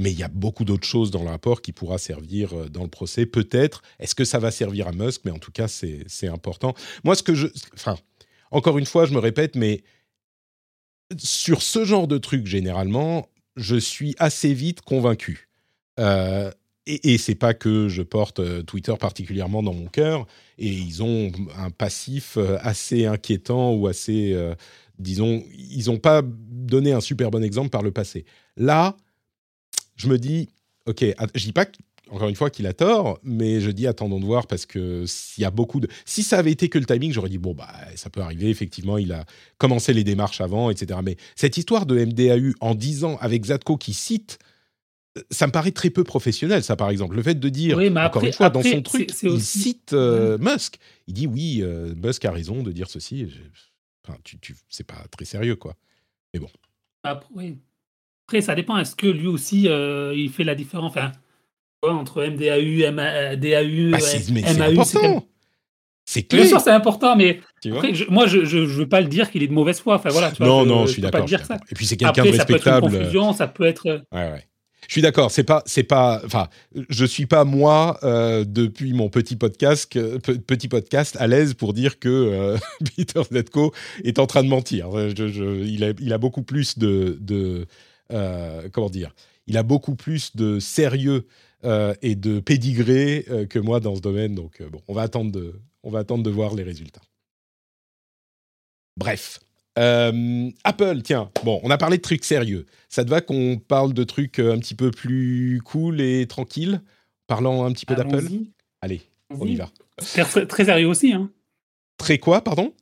Mais 0.00 0.12
il 0.12 0.18
y 0.18 0.22
a 0.22 0.28
beaucoup 0.28 0.64
d'autres 0.64 0.86
choses 0.86 1.10
dans 1.10 1.22
le 1.22 1.28
rapport 1.28 1.60
qui 1.60 1.72
pourra 1.72 1.98
servir 1.98 2.54
euh, 2.54 2.68
dans 2.70 2.82
le 2.82 2.88
procès. 2.88 3.26
Peut-être. 3.26 3.82
Est-ce 3.98 4.14
que 4.14 4.24
ça 4.24 4.38
va 4.38 4.50
servir 4.50 4.88
à 4.88 4.92
Musk? 4.92 5.22
Mais 5.26 5.30
en 5.30 5.38
tout 5.38 5.52
cas, 5.52 5.68
c'est 5.68 6.28
important. 6.28 6.74
Moi, 7.04 7.14
ce 7.14 7.22
que 7.22 7.34
je. 7.34 7.48
Enfin, 7.74 7.98
encore 8.50 8.78
une 8.78 8.86
fois, 8.86 9.04
je 9.04 9.12
me 9.12 9.18
répète, 9.18 9.56
mais 9.56 9.82
sur 11.18 11.60
ce 11.60 11.84
genre 11.84 12.08
de 12.08 12.16
truc, 12.16 12.46
généralement, 12.46 13.28
je 13.56 13.76
suis 13.76 14.14
assez 14.18 14.54
vite 14.54 14.80
convaincu. 14.80 15.50
Euh, 15.98 16.50
et, 16.86 17.18
c'est 17.18 17.34
pas 17.34 17.54
que 17.54 17.88
je 17.88 18.02
porte 18.02 18.40
euh, 18.40 18.62
Twitter 18.62 18.94
particulièrement 18.98 19.62
dans 19.62 19.74
mon 19.74 19.86
cœur. 19.86 20.26
Et 20.58 20.68
ils 20.68 21.02
ont 21.02 21.30
un 21.56 21.70
passif 21.70 22.36
euh, 22.36 22.56
assez 22.60 23.06
inquiétant 23.06 23.74
ou 23.74 23.86
assez, 23.86 24.36
disons, 24.98 25.44
ils 25.56 25.86
n'ont 25.86 25.98
pas 25.98 26.22
donné 26.24 26.92
un 26.92 27.00
super 27.00 27.30
bon 27.30 27.44
exemple 27.44 27.70
par 27.70 27.82
le 27.82 27.90
passé. 27.90 28.24
Là, 28.56 28.96
je 29.96 30.08
me 30.08 30.18
dis, 30.18 30.48
ok, 30.86 31.04
je 31.34 31.44
dis 31.44 31.52
pas 31.52 31.66
encore 32.10 32.28
une 32.28 32.34
fois 32.34 32.50
qu'il 32.50 32.66
a 32.66 32.72
tort, 32.72 33.18
mais 33.22 33.60
je 33.60 33.70
dis 33.70 33.86
attendons 33.86 34.20
de 34.20 34.24
voir 34.24 34.46
parce 34.46 34.66
que 34.66 35.04
s'il 35.06 35.42
y 35.42 35.44
a 35.44 35.50
beaucoup 35.50 35.80
de, 35.80 35.88
si 36.04 36.22
ça 36.22 36.38
avait 36.38 36.50
été 36.50 36.68
que 36.68 36.78
le 36.78 36.84
timing, 36.84 37.12
j'aurais 37.12 37.28
dit 37.28 37.38
bon 37.38 37.54
bah 37.54 37.72
ça 37.94 38.10
peut 38.10 38.20
arriver 38.20 38.50
effectivement, 38.50 38.98
il 38.98 39.12
a 39.12 39.24
commencé 39.58 39.92
les 39.92 40.04
démarches 40.04 40.40
avant, 40.40 40.70
etc. 40.70 41.00
Mais 41.04 41.16
cette 41.36 41.56
histoire 41.56 41.86
de 41.86 42.04
MDAU 42.04 42.54
en 42.60 42.74
disant 42.74 43.16
avec 43.20 43.44
Zatko 43.44 43.76
qui 43.76 43.94
cite 43.94 44.38
ça 45.30 45.46
me 45.46 45.52
paraît 45.52 45.72
très 45.72 45.90
peu 45.90 46.04
professionnel, 46.04 46.62
ça, 46.62 46.76
par 46.76 46.90
exemple. 46.90 47.16
Le 47.16 47.22
fait 47.22 47.38
de 47.38 47.48
dire, 47.48 47.78
encore 47.96 48.24
une 48.24 48.32
fois, 48.32 48.50
dans 48.50 48.62
son 48.62 48.82
truc, 48.82 49.10
il 49.22 49.40
cite 49.40 49.92
euh, 49.92 50.38
Musk. 50.38 50.78
Il 51.06 51.14
dit, 51.14 51.26
oui, 51.26 51.60
euh, 51.62 51.94
Musk 51.96 52.24
a 52.24 52.30
raison 52.30 52.62
de 52.62 52.70
dire 52.72 52.88
ceci. 52.88 53.28
Enfin, 54.06 54.18
tu, 54.24 54.38
tu... 54.38 54.56
c'est 54.68 54.86
pas 54.86 55.04
très 55.10 55.24
sérieux, 55.24 55.56
quoi. 55.56 55.74
Mais 56.32 56.40
bon. 56.40 56.48
Après, 57.02 57.56
Après 58.28 58.40
ça 58.40 58.54
dépend. 58.54 58.78
Est-ce 58.78 58.94
que 58.94 59.06
lui 59.06 59.26
aussi, 59.26 59.68
euh, 59.68 60.14
il 60.14 60.30
fait 60.30 60.44
la 60.44 60.54
différence 60.54 60.90
enfin, 60.90 61.12
entre 61.82 62.24
MDAU, 62.24 62.92
MA, 62.92 63.36
DAU, 63.36 63.90
bah, 63.90 63.98
MAU 63.98 64.84
C'est 66.04 66.22
clair. 66.22 66.42
Bien 66.42 66.48
sûr, 66.48 66.60
c'est 66.60 66.70
important, 66.70 67.16
mais 67.16 67.40
après, 67.66 67.92
moi, 68.08 68.28
je 68.28 68.38
ne 68.38 68.64
veux 68.64 68.88
pas 68.88 69.00
le 69.00 69.08
dire 69.08 69.30
qu'il 69.30 69.42
est 69.42 69.48
de 69.48 69.52
mauvaise 69.52 69.80
foi. 69.80 69.96
Enfin, 69.96 70.10
voilà, 70.10 70.30
tu 70.30 70.36
vois, 70.36 70.46
non, 70.46 70.64
non, 70.64 70.86
je, 70.86 70.92
suis 70.92 71.02
d'accord. 71.02 71.26
Et 71.28 71.74
puis, 71.74 71.86
c'est 71.86 71.96
quelqu'un 71.96 72.22
de 72.22 72.28
respectable. 72.28 72.60
Ça 72.60 72.80
peut 72.80 72.86
être 72.86 72.94
une 72.94 73.00
confusion, 73.00 73.32
ça 73.32 73.48
peut 73.48 73.64
être. 73.64 74.04
Ouais, 74.12 74.30
ouais. 74.30 74.49
Je 74.90 74.94
suis 74.94 75.02
d'accord. 75.02 75.30
C'est 75.30 75.44
pas, 75.44 75.62
c'est 75.66 75.84
pas. 75.84 76.20
Enfin, 76.24 76.48
je 76.88 77.04
suis 77.04 77.26
pas 77.26 77.44
moi 77.44 78.00
euh, 78.02 78.44
depuis 78.44 78.92
mon 78.92 79.08
petit 79.08 79.36
podcast, 79.36 79.88
petit 80.18 80.66
podcast 80.66 81.16
à 81.20 81.28
l'aise 81.28 81.54
pour 81.54 81.74
dire 81.74 82.00
que 82.00 82.08
euh, 82.08 82.58
Peter 82.96 83.22
Zetko 83.30 83.72
est 84.02 84.18
en 84.18 84.26
train 84.26 84.42
de 84.42 84.48
mentir. 84.48 84.88
Il, 85.16 86.12
a, 86.12 86.18
beaucoup 86.18 86.42
plus 86.42 86.76
de, 86.76 87.68
euh, 88.12 88.68
comment 88.72 88.90
dire. 88.90 89.14
Il 89.46 89.56
a 89.58 89.62
beaucoup 89.62 89.94
plus 89.94 90.34
de 90.34 90.58
sérieux 90.58 91.24
et 91.62 92.16
de 92.16 92.40
pédigré 92.40 93.24
que 93.48 93.60
moi 93.60 93.78
dans 93.78 93.94
ce 93.94 94.00
domaine. 94.00 94.34
Donc, 94.34 94.60
bon, 94.60 94.82
on 94.88 94.94
va, 94.94 95.02
attendre 95.02 95.30
de, 95.30 95.54
on 95.84 95.90
va 95.92 96.00
attendre 96.00 96.24
de 96.24 96.30
voir 96.30 96.56
les 96.56 96.64
résultats. 96.64 97.02
Bref. 98.96 99.38
Apple, 100.64 101.02
tiens, 101.02 101.30
bon, 101.44 101.60
on 101.62 101.70
a 101.70 101.78
parlé 101.78 101.96
de 101.96 102.02
trucs 102.02 102.24
sérieux. 102.24 102.66
Ça 102.88 103.04
te 103.04 103.10
va 103.10 103.20
qu'on 103.20 103.58
parle 103.58 103.94
de 103.94 104.04
trucs 104.04 104.38
un 104.38 104.58
petit 104.58 104.74
peu 104.74 104.90
plus 104.90 105.60
cool 105.64 106.00
et 106.00 106.26
tranquille 106.26 106.82
Parlant 107.26 107.64
un 107.64 107.72
petit 107.72 107.86
peu 107.86 107.94
d'Apple 107.94 108.26
Allez, 108.80 109.02
on 109.30 109.46
y 109.46 109.54
va. 109.56 109.70
Très, 109.96 110.46
très 110.46 110.64
sérieux 110.64 110.88
aussi, 110.88 111.12
hein 111.12 111.30
Très 111.96 112.18
quoi, 112.18 112.42
pardon? 112.42 112.74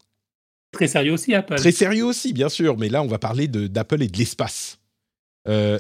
Très 0.73 0.87
sérieux 0.87 1.13
aussi, 1.13 1.35
Apple. 1.35 1.57
Très 1.57 1.73
sérieux 1.73 2.05
aussi, 2.05 2.33
bien 2.33 2.49
sûr, 2.49 2.79
mais 2.79 2.89
là, 2.89 3.03
on 3.03 3.07
va 3.07 3.19
parler 3.19 3.49
d'Apple 3.49 4.03
et 4.03 4.09
de 4.09 4.17
l'espace. 4.17 4.79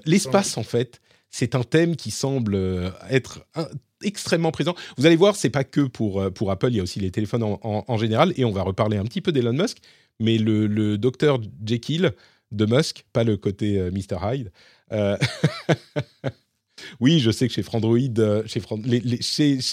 l'espace, 0.05 0.59
en 0.59 0.63
fait, 0.63 1.01
c'est 1.31 1.55
un 1.55 1.63
thème 1.63 1.97
qui 1.97 2.11
semble 2.11 2.55
euh, 2.55 2.91
être 3.11 3.47
extrêmement 4.03 4.51
présent. 4.51 4.75
Vous 4.97 5.07
allez 5.07 5.17
voir, 5.17 5.37
c'est 5.37 5.51
pas 5.51 5.65
que 5.65 5.83
pour, 5.83 6.21
euh, 6.21 6.31
pour 6.31 6.51
Apple, 6.51 6.69
il 6.71 6.77
y 6.77 6.81
a 6.81 6.83
aussi 6.83 7.01
les 7.01 7.11
téléphones 7.11 7.43
en, 7.43 7.97
général, 7.97 8.33
et 8.37 8.45
on 8.45 8.51
va 8.51 8.63
reparler 8.63 8.97
un 8.97 9.05
petit 9.05 9.21
peu 9.21 9.33
d'Elon 9.33 9.53
Musk, 9.53 9.79
mais 10.21 10.39
le, 10.39 10.67
le 10.67 10.99
docteur 10.99 11.41
Jekyll 11.65 12.13
de 12.51 12.67
Musk, 12.67 13.05
pas 13.13 13.25
le 13.25 13.37
côté 13.37 13.79
euh, 13.79 13.91
Mr. 13.91 14.19
Hyde. 14.23 14.53
Oui, 17.01 17.21
je 17.21 17.31
sais 17.31 17.49
que 17.49 17.55
chez 17.55 17.63
Frandroid, 17.63 17.99
euh, 18.19 18.43
chez, 18.47 18.61
les, 18.85 19.01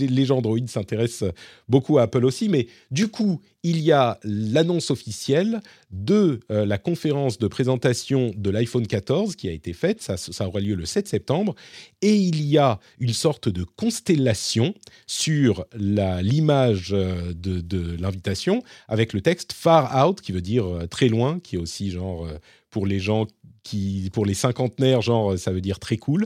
les, 0.07 0.25
gens 0.25 0.37
Android 0.37 0.57
s'intéressent 0.67 1.31
beaucoup 1.67 1.97
à 1.97 2.03
Apple 2.03 2.25
aussi, 2.25 2.49
mais 2.49 2.67
du 2.91 3.07
coup, 3.07 3.41
il 3.63 3.79
y 3.79 3.91
a 3.91 4.19
l'annonce 4.23 4.91
officielle 4.91 5.61
de 5.91 6.39
euh, 6.51 6.65
la 6.65 6.77
conférence 6.77 7.39
de 7.39 7.47
présentation 7.47 8.31
de 8.35 8.49
l'iPhone 8.49 8.85
14 8.85 9.35
qui 9.35 9.47
a 9.47 9.51
été 9.51 9.73
faite, 9.73 10.01
ça, 10.01 10.47
aura 10.47 10.59
lieu 10.59 10.75
le 10.75 10.85
7 10.85 11.07
septembre, 11.07 11.55
et 12.01 12.15
il 12.15 12.43
y 12.43 12.57
a 12.57 12.79
une 12.99 13.13
sorte 13.13 13.49
de 13.49 13.63
constellation 13.63 14.73
sur 15.07 15.65
l'image 15.75 16.89
euh, 16.93 17.33
de, 17.33 17.61
de 17.61 17.97
l'invitation 17.99 18.61
avec 18.87 19.13
le 19.13 19.21
texte 19.21 19.53
Far 19.53 20.07
Out, 20.07 20.21
qui 20.21 20.31
veut 20.31 20.41
dire 20.41 20.65
très 20.89 21.07
loin, 21.07 21.39
qui 21.39 21.55
est 21.55 21.59
aussi 21.59 21.91
genre 21.91 22.27
pour 22.69 22.85
les 22.85 22.99
gens 22.99 23.25
qui, 23.63 24.09
pour 24.13 24.25
les 24.25 24.33
cinquantenaires, 24.33 25.01
genre 25.01 25.37
ça 25.37 25.51
veut 25.51 25.61
dire 25.61 25.79
très 25.79 25.97
cool. 25.97 26.25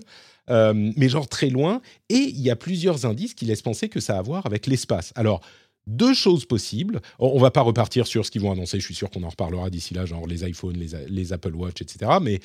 Euh, 0.50 0.92
mais 0.96 1.10
genre 1.10 1.28
très 1.28 1.50
loin. 1.50 1.82
Et 2.10 2.16
il 2.16 2.42
y 2.42 2.50
a 2.50 2.56
plusieurs 2.56 3.06
indices 3.06 3.34
qui 3.34 3.46
laissent 3.46 3.62
penser 3.62 3.90
que 3.90 4.00
ça 4.00 4.16
a 4.16 4.20
à 4.20 4.22
voir 4.22 4.46
avec 4.46 4.68
l'espace. 4.68 5.14
Alors, 5.16 5.42
deux 5.88 6.14
choses 6.14 6.46
possibles. 6.46 7.02
On 7.20 7.40
va 7.40 7.52
pas 7.52 7.62
repartir 7.62 8.08
sur 8.08 8.26
ce 8.26 8.32
qu'ils 8.32 8.42
vont 8.42 8.52
annoncer, 8.52 8.80
je 8.80 8.86
suis 8.86 8.96
sûr 8.96 9.10
qu'on 9.10 9.24
en 9.24 9.30
reparlera 9.30 9.70
d'ici 9.70 9.94
là, 9.94 10.06
genre 10.06 10.28
les 10.28 10.48
iPhones, 10.48 10.78
les, 10.78 11.34
Apple 11.34 11.56
Watch, 11.56 11.82
etc. 11.82 12.12
Mais 12.22 12.40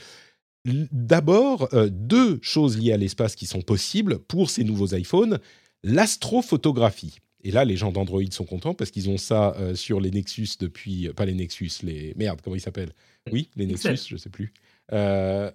d'abord, 0.65 1.69
euh, 1.75 1.89
deux 1.91 2.39
choses 2.43 2.79
liées 2.79 2.93
à 2.93 2.97
l'espace 2.97 3.35
qui 3.35 3.47
sont 3.47 3.61
possibles 3.61 4.19
pour 4.19 4.51
ces 4.51 4.65
nouveaux 4.65 4.95
iPhones. 4.95 5.39
L'astrophotographie. 5.83 7.19
Et 7.43 7.51
là, 7.51 7.67
les 7.67 7.77
gens 7.77 7.93
d'Android 7.93 8.23
sont 8.31 8.47
contents 8.47 8.73
parce 8.73 8.91
qu'ils 8.91 9.11
ont 9.11 9.19
ça 9.19 9.55
euh, 9.59 9.75
sur 9.75 10.01
les 10.01 10.11
Nexus 10.11 10.49
depuis... 10.59 11.11
pas 11.11 11.27
les 11.27 11.35
Nexus, 11.35 11.73
les... 11.83 12.15
Merde, 12.17 12.41
comment 12.43 12.57
ils 12.57 12.61
s'appellent? 12.61 12.95
Oui, 13.31 13.51
les 13.57 13.67
Nexus, 13.67 14.07
je 14.09 14.17
sais 14.17 14.31
plus. 14.31 14.55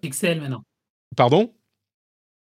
Pixel 0.01 0.41
maintenant. 0.41 0.63
Pardon? 1.15 1.51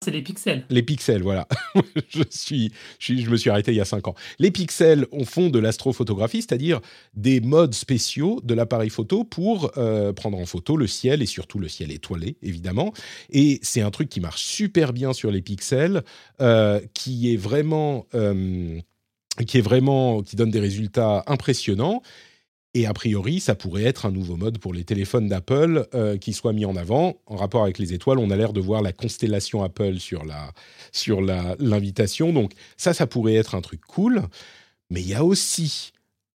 C'est 0.02 0.10
les 0.10 0.22
pixels. 0.22 0.64
Les 0.70 0.82
pixels, 0.82 1.22
voilà. 1.22 1.46
je, 2.08 2.22
suis, 2.30 2.72
je, 2.98 3.28
me 3.28 3.36
suis 3.36 3.50
arrêté 3.50 3.72
il 3.72 3.76
y 3.76 3.82
a 3.82 3.84
5 3.84 4.08
ans. 4.08 4.14
Les 4.38 4.50
pixels 4.50 5.06
fond 5.26 5.50
de 5.50 5.58
l'astrophotographie, 5.58 6.40
c'est-à-dire 6.40 6.80
des 7.12 7.40
modes 7.40 7.74
spéciaux 7.74 8.40
de 8.42 8.54
l'appareil 8.54 8.88
photo 8.88 9.24
pour 9.24 9.72
euh, 9.76 10.14
prendre 10.14 10.38
en 10.38 10.46
photo 10.46 10.78
le 10.78 10.86
ciel 10.86 11.20
et 11.20 11.26
surtout 11.26 11.58
le 11.58 11.68
ciel 11.68 11.92
étoilé, 11.92 12.36
évidemment. 12.42 12.94
Et 13.28 13.58
c'est 13.62 13.82
un 13.82 13.90
truc 13.90 14.08
qui 14.08 14.20
marche 14.20 14.42
super 14.42 14.94
bien 14.94 15.12
sur 15.12 15.30
les 15.30 15.42
pixels, 15.42 16.02
euh, 16.40 16.80
qui 16.94 17.32
est 17.32 17.36
vraiment... 17.36 18.06
Euh, 18.14 18.80
qui 19.46 19.58
est 19.58 19.62
vraiment 19.62 20.22
qui 20.22 20.36
donne 20.36 20.50
des 20.50 20.60
résultats 20.60 21.22
impressionnants 21.26 22.02
et 22.74 22.86
a 22.86 22.92
priori, 22.92 23.40
ça 23.40 23.56
pourrait 23.56 23.84
être 23.84 24.06
un 24.06 24.12
nouveau 24.12 24.36
mode 24.36 24.58
pour 24.58 24.72
les 24.72 24.84
téléphones 24.84 25.28
d'Apple 25.28 25.88
euh, 25.94 26.16
qui 26.18 26.32
soit 26.32 26.52
mis 26.52 26.64
en 26.64 26.76
avant. 26.76 27.20
En 27.26 27.36
rapport 27.36 27.64
avec 27.64 27.78
les 27.78 27.92
étoiles, 27.92 28.18
on 28.18 28.30
a 28.30 28.36
l'air 28.36 28.52
de 28.52 28.60
voir 28.60 28.80
la 28.80 28.92
constellation 28.92 29.64
Apple 29.64 29.98
sur 29.98 30.24
la 30.24 30.52
sur 30.92 31.20
l'invitation. 31.20 32.32
Donc 32.32 32.52
ça, 32.76 32.94
ça 32.94 33.08
pourrait 33.08 33.34
être 33.34 33.56
un 33.56 33.60
truc 33.60 33.80
cool. 33.80 34.22
Mais 34.88 35.00
il 35.00 35.08
y 35.08 35.14
a 35.14 35.24
aussi 35.24 35.92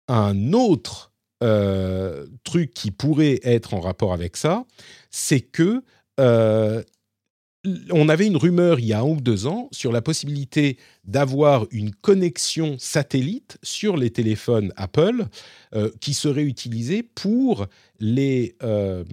un 0.08 0.54
autre 0.54 1.12
euh, 1.44 2.28
truc 2.44 2.74
qui 2.74 2.92
pourrait 2.92 3.40
être 3.44 3.74
en 3.74 3.82
rapport 3.82 4.14
avec 4.14 4.38
ça, 4.38 4.66
c'est 5.10 5.42
que 5.42 5.84
euh, 6.20 6.84
on 7.92 8.10
avait 8.10 8.28
une 8.28 8.38
rumeur 8.38 8.80
il 8.80 8.88
y 8.88 8.94
a 8.94 9.00
un 9.00 9.04
ou 9.04 9.22
deux 9.22 9.46
ans 9.46 9.70
sur 9.72 9.92
la 9.92 10.02
possibilité 10.02 10.78
d'avoir 11.06 11.68
une 11.72 11.94
connexion 11.94 12.76
satellite 12.80 13.58
sur 13.62 13.98
les 13.98 14.10
téléphones 14.10 14.74
Apple 14.78 15.26
euh, 15.76 15.92
qui 16.00 16.14
serait 16.14 16.44
utilisée 16.44 17.04
pour 17.04 17.68
les, 18.00 18.56
euh, 18.64 19.04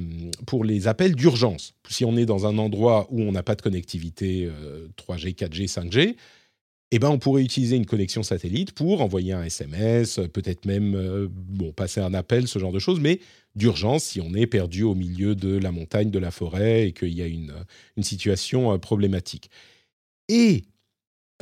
pour 0.47 0.65
les 0.65 0.89
appels 0.89 1.15
d'urgence. 1.15 1.75
Si 1.89 2.05
on 2.05 2.17
est 2.17 2.27
dans 2.27 2.47
un 2.47 2.57
endroit 2.59 3.07
où 3.11 3.21
on 3.21 3.33
n'a 3.33 3.43
pas 3.43 3.55
de 3.55 3.63
connectivité 3.63 4.51
3G, 4.97 5.35
4G, 5.35 5.71
5G, 5.71 6.17
eh 6.91 6.99
ben, 6.99 7.11
on 7.11 7.19
pourrait 7.19 7.43
utiliser 7.43 7.77
une 7.77 7.87
connexion 7.87 8.23
satellite 8.23 8.73
pour 8.73 9.03
envoyer 9.03 9.35
un 9.35 9.45
SMS, 9.45 10.21
peut-être 10.33 10.65
même 10.65 10.95
euh, 10.95 11.29
bon, 11.31 11.73
passer 11.73 12.01
un 12.01 12.15
appel, 12.15 12.49
ce 12.49 12.59
genre 12.59 12.73
de 12.73 12.79
choses, 12.79 12.99
mais 12.99 13.21
d'urgence 13.59 14.05
si 14.05 14.21
on 14.21 14.33
est 14.35 14.47
perdu 14.47 14.83
au 14.83 14.95
milieu 14.95 15.35
de 15.35 15.57
la 15.57 15.73
montagne, 15.73 16.11
de 16.11 16.19
la 16.19 16.31
forêt 16.31 16.89
et 16.89 16.93
qu'il 16.93 17.13
y 17.13 17.23
a 17.23 17.27
une, 17.27 17.53
situation 18.01 18.73
euh, 18.73 18.79
problématique. 18.79 19.51
Et 20.29 20.65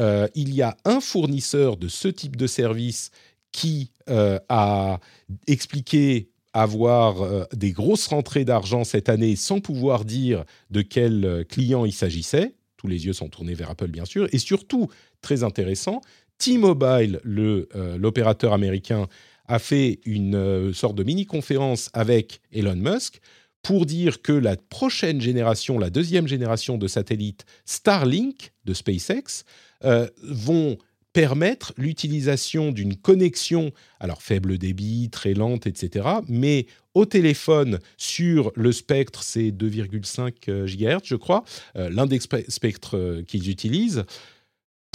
euh, 0.01 0.29
il 0.35 0.55
y 0.55 0.63
a 0.63 0.77
un 0.85 1.01
fournisseur 1.01 1.77
de 1.77 1.89
ce 1.89 2.09
type 2.09 2.37
de 2.37 2.47
service 2.47 3.11
qui 3.53 3.91
a 4.09 5.01
expliqué 5.47 6.29
avoir 6.53 7.49
des 7.55 7.73
grosses 7.73 8.07
rentrées 8.07 8.45
d'argent 8.45 8.85
cette 8.85 9.09
année 9.09 9.35
sans 9.35 9.61
pouvoir 9.61 10.05
dire 10.05 10.45
de 10.71 10.83
quel 10.83 11.47
client 11.49 11.87
il 11.87 11.93
s'agissait. 11.93 12.55
Tous 12.77 12.87
les 12.87 13.07
yeux 13.07 13.15
sont 13.15 13.31
tournés 13.31 13.55
vers 13.55 13.71
Apple, 13.71 13.89
bien 13.89 14.05
sûr. 14.05 14.29
Et 14.33 14.39
surtout, 14.39 14.89
très 15.23 15.43
intéressant, 15.43 16.03
T-Mobile, 16.39 17.21
euh, 17.27 17.99
l'opérateur 17.99 18.53
américain, 18.53 19.09
a 19.49 19.59
fait 19.59 20.01
une 20.05 20.35
euh, 20.35 20.73
sorte 20.73 20.97
de 20.97 21.05
mini-conférence 21.05 21.91
avec 21.93 22.41
Elon 22.53 22.77
Musk 22.77 23.21
pour 23.63 23.87
dire 23.87 24.23
que 24.23 24.33
la 24.33 24.57
prochaine 24.57 25.21
génération, 25.21 25.79
la 25.79 25.91
deuxième 25.91 26.29
génération 26.29 26.79
de 26.79 26.87
satellites 26.87 27.45
Starlink 27.65 28.53
de 28.65 28.75
SpaceX, 28.75 29.45
euh, 29.85 30.09
vont 30.23 30.79
permettre 31.13 31.73
l'utilisation 31.79 32.73
d'une 32.73 32.95
connexion, 32.95 33.73
alors 34.01 34.23
faible 34.23 34.59
débit, 34.59 35.09
très 35.11 35.33
lente, 35.33 35.67
etc., 35.67 36.07
mais 36.29 36.67
au 36.95 37.07
téléphone 37.07 37.79
sur 37.97 38.53
le 38.55 38.71
spectre, 38.71 39.23
c'est 39.23 39.51
2,5 39.51 40.33
euh, 40.49 40.67
GHz, 40.67 41.05
je 41.05 41.17
crois, 41.17 41.45
l'un 41.75 42.07
des 42.07 42.21
spectres 42.21 43.23
qu'ils 43.27 43.51
utilisent, 43.51 44.05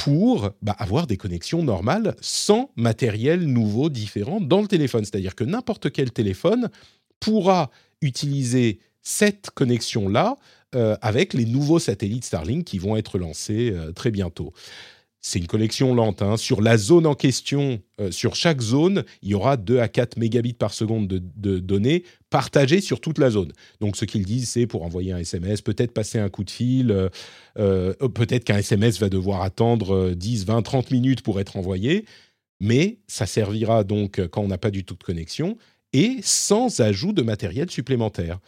pour 0.03 0.49
bah, 0.61 0.75
avoir 0.79 1.05
des 1.05 1.17
connexions 1.17 1.63
normales 1.63 2.15
sans 2.21 2.71
matériel 2.75 3.45
nouveau 3.45 3.89
différent 3.89 4.41
dans 4.41 4.61
le 4.61 4.67
téléphone. 4.67 5.05
C'est-à-dire 5.05 5.35
que 5.35 5.43
n'importe 5.43 5.91
quel 5.91 6.11
téléphone 6.11 6.69
pourra 7.19 7.69
utiliser 8.01 8.79
cette 9.03 9.51
connexion-là 9.51 10.37
avec 11.01 11.33
les 11.33 11.45
nouveaux 11.45 11.79
satellites 11.79 12.23
Starlink 12.23 12.63
qui 12.63 12.77
vont 12.77 12.95
être 12.95 13.17
lancés 13.17 13.75
très 13.93 14.09
bientôt 14.09 14.53
c'est 15.21 15.37
une 15.37 15.47
connexion 15.47 15.93
lente. 15.93 16.21
Hein. 16.21 16.35
Sur 16.35 16.61
la 16.61 16.77
zone 16.77 17.05
en 17.05 17.13
question, 17.13 17.79
euh, 17.99 18.11
sur 18.11 18.35
chaque 18.35 18.59
zone, 18.59 19.03
il 19.21 19.29
y 19.29 19.33
aura 19.35 19.55
2 19.55 19.79
à 19.79 19.87
4 19.87 20.17
mégabits 20.17 20.53
par 20.53 20.73
seconde 20.73 21.07
de, 21.07 21.59
données 21.59 22.03
partagées 22.31 22.81
sur 22.81 22.99
toute 22.99 23.19
la 23.19 23.29
zone. 23.29 23.51
Donc 23.79 23.97
ce 23.97 24.05
qu'ils 24.05 24.25
disent, 24.25 24.49
c'est 24.49 24.65
pour 24.65 24.83
envoyer 24.83 25.11
un 25.11 25.19
SMS, 25.19 25.61
peut-être 25.61 25.93
passer 25.93 26.17
un 26.17 26.29
coup 26.29 26.43
de 26.43 26.49
fil, 26.49 26.91
euh, 26.91 27.09
euh, 27.59 27.93
peut-être 27.93 28.43
qu'un 28.43 28.57
SMS 28.57 28.99
va 28.99 29.09
devoir 29.09 29.43
attendre 29.43 30.11
10, 30.11 30.45
20, 30.45 30.61
30 30.63 30.91
minutes 30.91 31.21
pour 31.21 31.39
être 31.39 31.55
envoyé, 31.55 32.05
mais 32.59 32.97
ça 33.07 33.27
servira 33.27 33.83
donc 33.83 34.25
quand 34.29 34.41
on 34.41 34.47
n'a 34.47 34.57
pas 34.57 34.71
du 34.71 34.83
tout 34.83 34.95
de 34.95 35.03
connexion 35.03 35.57
et 35.93 36.17
sans 36.23 36.79
ajout 36.79 37.13
de 37.13 37.21
matériel 37.21 37.69
supplémentaire. 37.69 38.39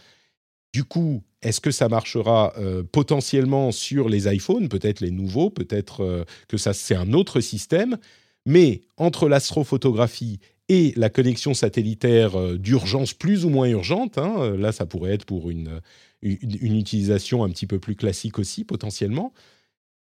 Du 0.74 0.84
coup, 0.84 1.24
est-ce 1.44 1.62
que 1.62 1.70
ça 1.70 1.88
marchera 1.88 2.54
euh, 2.58 2.84
potentiellement 2.84 3.72
sur 3.72 4.10
les 4.10 4.34
iPhones, 4.34 4.70
peut-être 4.70 5.02
les 5.02 5.12
nouveaux, 5.12 5.52
peut-être 5.52 6.02
euh, 6.02 6.24
que 6.48 6.58
ça 6.58 6.74
c'est 6.74 6.96
un 6.96 7.14
autre 7.14 7.42
système, 7.42 7.98
mais 8.48 8.82
entre 8.98 9.30
l'astrophotographie 9.30 10.40
et 10.70 10.94
la 10.96 11.12
connexion 11.12 11.54
satellitaire 11.54 12.40
euh, 12.40 12.58
d'urgence 12.58 13.14
plus 13.14 13.46
ou 13.46 13.50
moins 13.50 13.68
urgente, 13.68 14.18
hein, 14.18 14.56
là 14.58 14.72
ça 14.72 14.88
pourrait 14.88 15.14
être 15.14 15.26
pour 15.26 15.52
une, 15.52 15.80
une, 16.24 16.76
utilisation 16.76 17.44
un 17.44 17.50
petit 17.50 17.68
peu 17.68 17.78
plus 17.78 17.96
classique 17.96 18.40
aussi 18.40 18.64
potentiellement. 18.64 19.32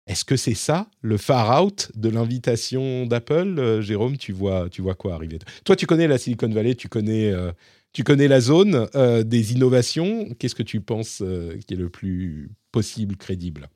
Est-ce 0.08 0.26
que 0.26 0.36
c'est 0.36 0.56
ça 0.56 0.90
le 1.02 1.18
far 1.18 1.64
out 1.64 1.92
de 1.96 2.10
l'invitation 2.10 3.06
d'Apple, 3.06 3.82
Jérôme? 3.82 4.18
Tu 4.18 4.34
vois, 4.34 4.70
tu 4.70 4.82
vois 4.82 4.96
quoi 4.96 5.14
arriver? 5.14 5.40
Toi, 5.64 5.78
tu 5.78 5.86
connais 5.86 6.08
la 6.08 6.18
Silicon 6.18 6.50
Valley, 6.50 6.76
tu 6.76 6.90
connais 6.90 7.32
tu 7.94 8.04
connais 8.04 8.28
la 8.28 8.42
zone 8.42 8.88
euh, 8.96 9.24
des 9.24 9.54
innovations. 9.54 10.28
Qu'est-ce 10.40 10.56
que 10.56 10.64
tu 10.64 10.82
penses 10.82 11.22
euh, 11.22 11.58
qui 11.68 11.76
est 11.76 11.78
le 11.78 11.90
plus 11.90 12.50
possible, 12.72 13.16
crédible? 13.16 13.70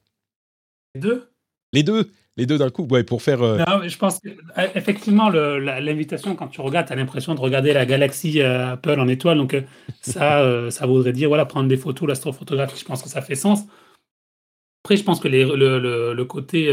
Les 0.96 1.02
deux? 1.02 1.30
Les 1.72 1.84
deux 1.84 2.10
les 2.40 2.46
deux 2.46 2.60
d'un 2.60 2.70
coup, 2.70 2.86
ouais, 2.92 3.04
pour 3.04 3.24
faire. 3.24 3.42
Euh, 3.42 3.58
non, 3.58 3.88
je 3.88 3.98
pense 3.98 4.20
effectivement 4.76 5.32
l'invitation 5.32 6.36
quand 6.36 6.50
tu 6.50 6.62
regardes, 6.62 6.86
tu 6.86 6.94
as 6.94 6.96
l'impression 6.96 7.34
de 7.34 7.40
regarder 7.40 7.74
la 7.74 7.88
galaxie 7.88 8.44
Apple 8.44 9.00
en 9.00 9.08
étoile, 9.08 9.40
donc 9.40 9.58
ça, 10.02 10.46
ça 10.70 10.86
voudrait 10.86 11.14
dire 11.14 11.30
voilà 11.30 11.46
prendre 11.46 11.68
des 11.68 11.78
photos, 11.78 12.08
l'astrophotographie. 12.08 12.80
Je 12.80 12.86
pense 12.86 13.02
que 13.02 13.10
ça 13.10 13.24
fait 13.24 13.34
sens. 13.34 13.62
Après, 14.84 14.98
je 14.98 15.04
pense 15.04 15.20
que 15.20 15.28
le, 15.28 16.24
côté 16.26 16.72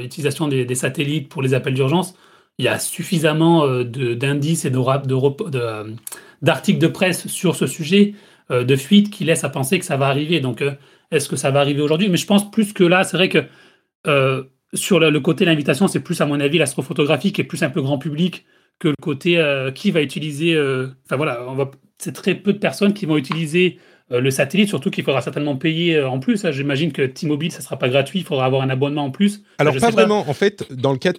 utilisation 0.00 0.46
des, 0.46 0.64
des, 0.64 0.74
satellites 0.76 1.28
pour 1.28 1.42
les 1.42 1.52
appels 1.52 1.74
d'urgence, 1.74 2.14
il 2.58 2.64
y 2.64 2.68
a 2.68 2.78
suffisamment 2.78 3.66
d'indices 3.84 4.64
et 4.64 4.70
d'articles 6.42 6.78
de 6.78 6.86
presse 6.86 7.26
sur 7.26 7.56
ce 7.56 7.66
sujet, 7.66 8.14
euh, 8.50 8.64
de 8.64 8.76
fuite, 8.76 9.10
qui 9.10 9.24
laissent 9.24 9.44
à 9.44 9.48
penser 9.48 9.78
que 9.78 9.84
ça 9.84 9.96
va 9.96 10.08
arriver. 10.08 10.40
Donc, 10.40 10.62
euh, 10.62 10.72
est-ce 11.10 11.28
que 11.28 11.36
ça 11.36 11.50
va 11.50 11.60
arriver 11.60 11.80
aujourd'hui? 11.80 12.08
Mais 12.08 12.16
je 12.16 12.26
pense 12.26 12.50
plus 12.50 12.72
que 12.72 12.84
là, 12.84 13.04
c'est 13.04 13.16
vrai 13.16 13.28
que 13.28 13.44
euh, 14.06 14.44
sur 14.74 15.00
le, 15.00 15.20
côté 15.20 15.44
de 15.44 15.50
l'invitation, 15.50 15.88
c'est 15.88 16.00
plus, 16.00 16.20
à 16.20 16.26
mon 16.26 16.38
avis, 16.40 16.58
l'astrophotographie 16.58 17.32
qui 17.32 17.40
est 17.40 17.44
plus 17.44 17.62
un 17.62 17.70
peu 17.70 17.80
grand 17.82 17.98
public 17.98 18.44
que 18.78 18.88
le 18.88 18.94
côté 19.00 19.42
qui 19.74 19.90
va 19.90 20.00
utiliser. 20.00 20.58
Enfin 21.04 21.16
voilà, 21.16 21.44
c'est 21.98 22.12
très 22.12 22.34
peu 22.34 22.52
de 22.52 22.58
personnes 22.58 22.94
qui 22.94 23.04
vont 23.04 23.18
utiliser 23.18 23.76
euh, 23.76 23.89
le 24.18 24.30
satellite, 24.30 24.68
surtout 24.68 24.90
qu'il 24.90 25.04
faudra 25.04 25.20
certainement 25.20 25.56
payer 25.56 25.96
euh, 25.96 26.08
en 26.08 26.18
plus. 26.18 26.44
Hein. 26.44 26.50
J'imagine 26.50 26.90
que 26.90 27.02
T-Mobile, 27.02 27.52
ça 27.52 27.58
ne 27.58 27.62
sera 27.62 27.78
pas 27.78 27.88
gratuit, 27.88 28.18
il 28.18 28.24
faudra 28.24 28.44
avoir 28.44 28.62
un 28.62 28.70
abonnement 28.70 29.04
en 29.04 29.10
plus. 29.10 29.42
Alors, 29.58 29.76
pas 29.76 29.90
vraiment. 29.90 30.28
En 30.28 30.34
fait, 30.34 30.72
dans 30.72 30.90
le 30.90 30.98
cas 30.98 31.12
de 31.12 31.18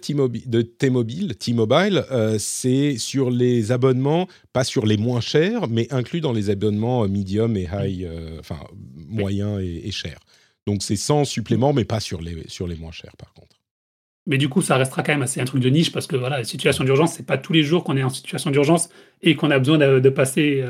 T-Mobile, 0.62 1.36
T-Mobile, 1.36 2.04
euh, 2.10 2.36
c'est 2.38 2.98
sur 2.98 3.30
les 3.30 3.72
abonnements, 3.72 4.28
pas 4.52 4.64
sur 4.64 4.84
les 4.84 4.98
moins 4.98 5.20
chers, 5.20 5.68
mais 5.68 5.90
inclus 5.90 6.20
dans 6.20 6.32
les 6.32 6.50
abonnements 6.50 7.08
medium 7.08 7.56
et 7.56 7.68
high, 7.72 8.06
enfin, 8.38 8.58
moyens 8.94 9.60
et, 9.62 9.88
et 9.88 9.90
chers. 9.90 10.20
Donc, 10.66 10.82
c'est 10.82 10.96
sans 10.96 11.24
supplément, 11.24 11.72
mais 11.72 11.84
pas 11.84 12.00
sur 12.00 12.20
les, 12.20 12.44
sur 12.48 12.66
les 12.66 12.76
moins 12.76 12.92
chers, 12.92 13.16
par 13.16 13.32
contre. 13.32 13.56
Mais 14.26 14.38
du 14.38 14.48
coup, 14.48 14.62
ça 14.62 14.76
restera 14.76 15.02
quand 15.02 15.12
même 15.12 15.22
assez 15.22 15.40
un 15.40 15.44
truc 15.44 15.62
de 15.62 15.68
niche 15.68 15.90
parce 15.90 16.06
que 16.06 16.14
voilà, 16.14 16.38
la 16.38 16.44
situation 16.44 16.84
d'urgence, 16.84 17.14
c'est 17.14 17.26
pas 17.26 17.38
tous 17.38 17.52
les 17.52 17.64
jours 17.64 17.82
qu'on 17.82 17.96
est 17.96 18.04
en 18.04 18.08
situation 18.08 18.50
d'urgence 18.50 18.88
et 19.20 19.34
qu'on 19.34 19.50
a 19.50 19.58
besoin 19.58 19.78
de, 19.78 20.08
passer 20.10 20.62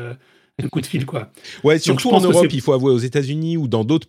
un 0.62 0.68
coup 0.68 0.80
de 0.80 0.86
fil, 0.86 1.06
quoi. 1.06 1.30
Ouais, 1.64 1.78
surtout 1.78 2.10
en 2.10 2.20
Europe, 2.20 2.52
il 2.52 2.60
faut 2.60 2.72
avouer, 2.72 2.92
aux 2.92 2.98
États-Unis 2.98 3.56
ou 3.56 3.68
dans 3.68 3.84
d'autres 3.84 4.08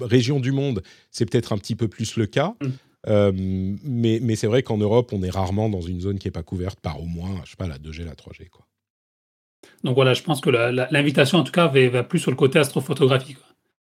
régions 0.00 0.40
du 0.40 0.52
monde, 0.52 0.82
c'est 1.10 1.28
peut-être 1.28 1.52
un 1.52 1.58
petit 1.58 1.74
peu 1.74 1.88
plus 1.88 2.16
le 2.16 2.26
cas. 2.26 2.54
Mm. 2.60 2.66
Euh, 3.06 3.32
mais, 3.34 4.18
mais 4.22 4.36
c'est 4.36 4.46
vrai 4.46 4.62
qu'en 4.62 4.76
Europe, 4.76 5.12
on 5.12 5.22
est 5.22 5.30
rarement 5.30 5.68
dans 5.68 5.80
une 5.80 6.00
zone 6.00 6.18
qui 6.18 6.26
n'est 6.26 6.32
pas 6.32 6.42
couverte 6.42 6.80
par 6.80 7.00
au 7.00 7.06
moins, 7.06 7.40
je 7.44 7.50
sais 7.50 7.56
pas, 7.56 7.68
la 7.68 7.78
2G, 7.78 8.04
la 8.04 8.14
3G, 8.14 8.48
quoi. 8.48 8.66
Donc 9.84 9.94
voilà, 9.94 10.14
je 10.14 10.22
pense 10.22 10.40
que 10.40 10.50
l'invitation, 10.50 11.38
en 11.38 11.44
tout 11.44 11.52
cas, 11.52 11.66
va, 11.68 11.88
va, 11.88 12.02
plus 12.02 12.18
sur 12.18 12.30
le 12.30 12.36
côté 12.36 12.58
astrophotographie. 12.58 13.36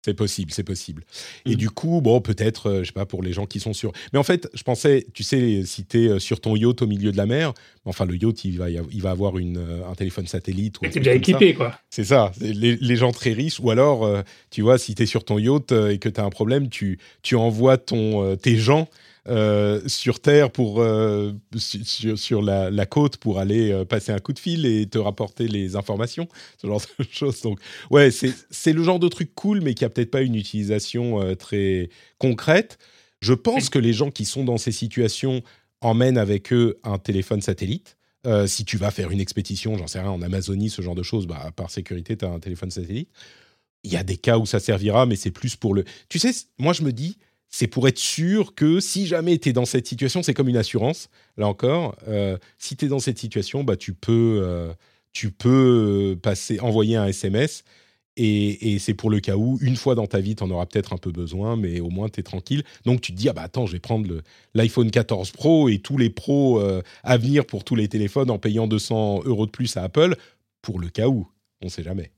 C'est 0.03 0.13
possible, 0.13 0.51
c'est 0.53 0.63
possible. 0.63 1.03
Et 1.45 1.53
mm. 1.53 1.55
du 1.55 1.69
coup, 1.69 2.01
bon, 2.01 2.21
peut-être, 2.21 2.69
euh, 2.69 2.79
je 2.79 2.88
sais 2.88 2.93
pas, 2.93 3.05
pour 3.05 3.23
les 3.23 3.33
gens 3.33 3.45
qui 3.45 3.60
sont 3.60 3.73
sur. 3.73 3.91
Mais 4.13 4.19
en 4.19 4.23
fait, 4.23 4.47
je 4.53 4.63
pensais, 4.63 5.05
tu 5.13 5.23
sais, 5.23 5.63
si 5.65 5.86
tu 5.86 6.05
es 6.05 6.07
euh, 6.07 6.19
sur 6.19 6.39
ton 6.39 6.55
yacht 6.55 6.81
au 6.81 6.88
milieu 6.88 7.12
de 7.12 7.17
la 7.17 7.25
mer, 7.25 7.53
enfin, 7.83 8.05
le 8.05 8.15
yacht, 8.15 8.45
il 8.45 8.57
va, 8.57 8.69
il 8.69 9.01
va 9.01 9.12
avoir 9.12 9.38
une, 9.38 9.57
euh, 9.57 9.89
un 9.89 9.95
téléphone 9.95 10.27
satellite. 10.27 10.77
Tu 10.81 10.99
déjà 10.99 11.13
équipé, 11.13 11.53
quoi. 11.53 11.77
C'est 11.89 12.05
ça. 12.05 12.31
Les, 12.39 12.95
gens 12.95 13.12
très 13.12 13.33
riches, 13.33 13.60
ou 13.60 13.69
alors, 13.69 14.23
tu 14.49 14.62
vois, 14.62 14.77
si 14.77 14.95
tu 14.95 15.03
es 15.03 15.05
sur 15.05 15.23
ton 15.23 15.38
yacht 15.38 15.71
et 15.71 15.99
que 15.99 16.10
tu 16.10 16.19
as 16.19 16.23
un 16.23 16.29
problème, 16.29 16.69
tu, 16.69 16.99
tu 17.21 17.36
envoies 17.36 17.77
ton, 17.77 18.36
tes 18.38 18.55
gens 18.55 18.88
euh, 19.29 19.81
sur 19.87 20.21
Terre 20.21 20.51
pour 20.51 20.81
euh, 20.81 21.33
sur, 21.57 22.41
la, 22.41 22.85
côte 22.85 23.17
pour 23.17 23.39
aller 23.39 23.71
euh, 23.71 23.83
passer 23.83 24.13
un 24.13 24.19
coup 24.19 24.31
de 24.31 24.39
fil 24.39 24.65
et 24.65 24.85
te 24.87 24.97
rapporter 24.97 25.49
les 25.49 25.75
informations, 25.75 26.29
ce 26.61 26.67
genre 26.67 26.81
de 26.97 27.05
choses. 27.11 27.41
Donc 27.41 27.59
ouais, 27.91 28.09
c'est 28.11 28.73
le 28.73 28.83
genre 28.83 28.99
de 28.99 29.07
truc 29.09 29.35
cool, 29.35 29.61
mais 29.61 29.73
qui 29.73 29.83
a 29.83 29.89
peut-être 29.89 30.11
pas 30.11 30.21
une 30.21 30.35
utilisation 30.35 31.35
très 31.35 31.89
concrète. 32.19 32.77
Je 33.19 33.33
pense 33.33 33.69
que 33.69 33.79
les 33.79 33.93
gens 33.93 34.11
qui 34.11 34.23
sont 34.23 34.45
dans 34.45 34.57
ces 34.57 34.71
situations 34.71 35.41
emmènent 35.81 36.17
avec 36.17 36.53
eux 36.53 36.79
un 36.83 36.97
téléphone 36.97 37.41
satellite. 37.41 37.97
si 38.45 38.63
tu 38.63 38.77
vas 38.77 38.91
faire 38.91 39.11
une 39.11 39.19
expédition, 39.19 39.77
j'en 39.77 39.87
sais 39.87 39.99
rien, 39.99 40.11
en 40.11 40.21
Amazonie, 40.21 40.69
ce 40.69 40.81
genre 40.81 40.95
de 40.95 41.03
choses, 41.03 41.27
bah, 41.27 41.51
par 41.55 41.69
sécurité, 41.69 42.15
tu 42.15 42.25
as 42.25 42.29
un 42.29 42.39
téléphone 42.39 42.71
satellite. 42.71 43.09
Il 43.83 43.91
y 43.91 43.97
a 43.97 44.03
des 44.03 44.17
cas 44.17 44.37
où 44.37 44.45
ça 44.45 44.59
servira, 44.59 45.05
mais 45.05 45.15
c'est 45.15 45.31
plus 45.31 45.55
pour 45.55 45.73
le... 45.73 45.83
Tu 46.09 46.19
sais, 46.19 46.31
moi 46.57 46.73
je 46.73 46.83
me 46.83 46.91
dis, 46.91 47.17
c'est 47.49 47.67
pour 47.67 47.88
être 47.88 47.97
sûr 47.97 48.55
que 48.55 48.79
si 48.79 49.07
jamais 49.07 49.38
tu 49.38 49.49
es 49.49 49.53
dans 49.53 49.65
cette 49.65 49.88
situation, 49.88 50.23
c'est 50.23 50.33
comme 50.33 50.49
une 50.49 50.57
assurance, 50.57 51.10
là 51.38 51.47
encore, 51.47 51.95
euh, 52.07 52.38
si 52.57 52.75
tu 52.75 52.86
es 52.86 52.88
dans 52.88 52.99
cette 52.99 53.17
situation, 53.17 53.63
bah, 53.63 53.77
tu 53.77 53.93
peux, 53.93 54.41
euh, 54.43 54.73
tu 55.13 55.31
peux 55.31 56.13
euh, 56.13 56.15
passer, 56.15 56.60
envoyer 56.60 56.97
un 56.97 57.07
SMS 57.07 57.63
et, 58.19 58.79
c'est 58.79 58.95
pour 58.95 59.12
le 59.12 59.19
cas 59.19 59.36
où, 59.36 59.60
une 59.62 59.75
fois 59.75 59.93
dans 59.93 60.07
ta 60.07 60.19
vie, 60.19 60.36
tu 60.36 60.43
en 60.43 60.49
auras 60.49 60.65
peut-être 60.65 60.91
un 60.91 60.97
peu 60.97 61.12
besoin, 61.12 61.55
mais 61.55 61.79
au 61.79 61.89
moins 61.89 62.10
tu 62.10 62.19
es 62.19 62.23
tranquille. 62.23 62.63
Donc 62.83 62.99
tu 62.99 63.12
te 63.12 63.17
dis, 63.17 63.29
ah 63.29 63.33
bah 63.33 63.43
attends, 63.43 63.67
je 63.67 63.73
vais 63.73 63.79
prendre 63.79 64.23
l'iPhone 64.55 64.89
14 64.89 65.31
Pro 65.31 65.69
et 65.69 65.77
tous 65.77 65.99
les 65.99 66.10
pros 66.10 66.60
à 67.03 67.17
venir 67.17 67.45
pour 67.45 67.63
tous 67.63 67.75
les 67.75 67.88
téléphones 67.88 68.31
en 68.31 68.39
payant 68.39 68.65
200 68.65 69.21
euros 69.25 69.45
de 69.45 69.51
plus 69.51 69.77
à 69.77 69.83
Apple, 69.83 70.15
pour 70.63 70.79
le 70.79 70.89
cas 70.89 71.07
où, 71.07 71.27
on 71.62 71.65
ne 71.65 71.69
sait 71.69 71.83
jamais. 71.83 72.12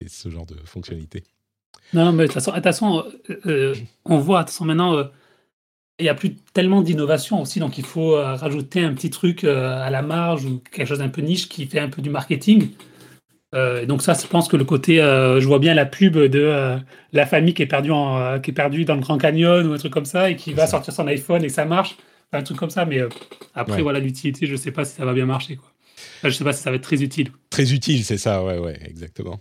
C'est 0.00 0.08
ce 0.08 0.30
genre 0.30 0.46
de 0.46 0.54
fonctionnalité. 0.64 1.24
Non, 1.92 2.12
mais 2.12 2.24
de 2.24 2.32
toute 2.32 2.62
façon, 2.62 3.04
euh, 3.28 3.36
euh, 3.46 3.74
on 4.04 4.18
voit, 4.18 4.40
de 4.40 4.44
toute 4.44 4.52
façon, 4.52 4.64
maintenant, 4.64 4.94
euh, 4.94 5.04
il 5.98 6.04
n'y 6.04 6.08
a 6.08 6.14
plus 6.14 6.36
tellement 6.54 6.82
d'innovation 6.82 7.42
aussi, 7.42 7.60
donc 7.60 7.76
il 7.76 7.84
faut 7.84 8.12
rajouter 8.12 8.82
un 8.82 8.94
petit 8.94 9.10
truc 9.10 9.44
à 9.44 9.90
la 9.90 10.00
marge 10.00 10.46
ou 10.46 10.62
quelque 10.72 10.86
chose 10.86 11.00
d'un 11.00 11.10
peu 11.10 11.20
niche 11.20 11.46
qui 11.46 11.66
fait 11.66 11.78
un 11.78 11.90
peu 11.90 12.00
du 12.00 12.08
marketing. 12.08 12.70
donc 13.52 14.00
ça, 14.00 14.14
je 14.14 14.26
pense 14.26 14.48
que 14.48 14.56
le 14.56 14.64
côté, 14.64 14.96
je 14.96 15.46
vois 15.46 15.58
bien 15.58 15.74
la 15.74 15.84
pub 15.84 16.16
de 16.16 16.78
la 17.12 17.26
famille 17.26 17.52
qui 17.52 17.60
est 17.60 17.66
perdue 17.66 17.90
dans 17.90 18.94
le 18.94 19.00
Grand 19.00 19.18
Canyon 19.18 19.66
ou 19.66 19.74
un 19.74 19.76
truc 19.76 19.92
comme 19.92 20.06
ça 20.06 20.30
et 20.30 20.36
qui 20.36 20.54
va 20.54 20.66
sortir 20.66 20.94
son 20.94 21.06
iPhone 21.06 21.44
et 21.44 21.50
ça 21.50 21.66
marche, 21.66 21.98
un 22.32 22.42
truc 22.42 22.56
comme 22.56 22.70
ça. 22.70 22.86
Mais 22.86 23.02
après, 23.54 23.82
voilà, 23.82 23.98
l'utilité, 23.98 24.46
je 24.46 24.52
ne 24.52 24.56
sais 24.56 24.72
pas 24.72 24.86
si 24.86 24.96
ça 24.96 25.04
va 25.04 25.12
bien 25.12 25.26
marcher, 25.26 25.56
quoi. 25.56 25.70
je 26.22 26.28
ne 26.28 26.32
sais 26.32 26.44
pas 26.44 26.54
si 26.54 26.62
ça 26.62 26.70
va 26.70 26.76
être 26.76 26.82
très 26.82 27.02
utile. 27.02 27.28
Très 27.50 27.74
utile, 27.74 28.04
c'est 28.04 28.16
ça, 28.16 28.42
ouais, 28.42 28.56
ouais, 28.56 28.80
exactement. 28.86 29.38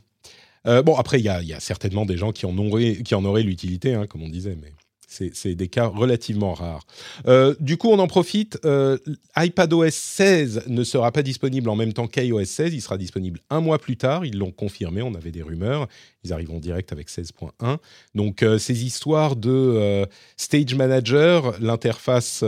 Euh, 0.70 0.84
bon, 0.84 0.96
après, 0.96 1.20
il 1.20 1.26
y, 1.26 1.30
a, 1.30 1.60
certainement 1.60 2.06
des 2.06 2.18
gens 2.18 2.32
qui 2.32 2.46
en 2.46 2.58
auraient, 2.58 3.44
l'utilité, 3.44 3.96
hein, 3.96 4.06
comme 4.08 4.22
on 4.24 4.30
disait, 4.30 4.56
mais 4.62 4.72
C'est 5.08 5.56
des 5.56 5.68
cas 5.68 5.88
relativement 5.88 6.54
rares. 6.54 6.86
Euh, 7.28 7.56
du 7.60 7.78
coup, 7.78 7.90
on 7.90 7.98
en 7.98 8.08
profite. 8.08 8.60
Euh, 8.64 9.00
iPadOS 9.36 9.90
16 9.90 10.64
ne 10.68 10.84
sera 10.84 11.12
pas 11.12 11.24
disponible 11.24 11.68
en 11.70 11.76
même 11.76 11.94
temps 11.94 12.08
qu'iOS 12.08 12.46
16. 12.46 12.76
Il 12.76 12.82
sera 12.82 12.98
disponible 12.98 13.40
un 13.50 13.60
mois 13.60 13.80
plus 13.80 13.98
tard. 13.98 14.24
Ils 14.24 14.38
l'ont 14.38 14.52
confirmé. 14.52 15.02
On 15.02 15.16
avait 15.16 15.32
des 15.32 15.42
rumeurs. 15.42 15.88
Ils 16.24 16.32
arriveront 16.32 16.60
direct 16.60 16.92
avec 16.92 17.10
16.1. 17.10 17.78
Donc, 18.14 18.44
euh, 18.44 18.60
ces 18.60 18.86
histoires 18.86 19.36
de 19.36 20.06
Stage 20.38 20.76
Manager, 20.76 21.56
l'interface 21.60 22.44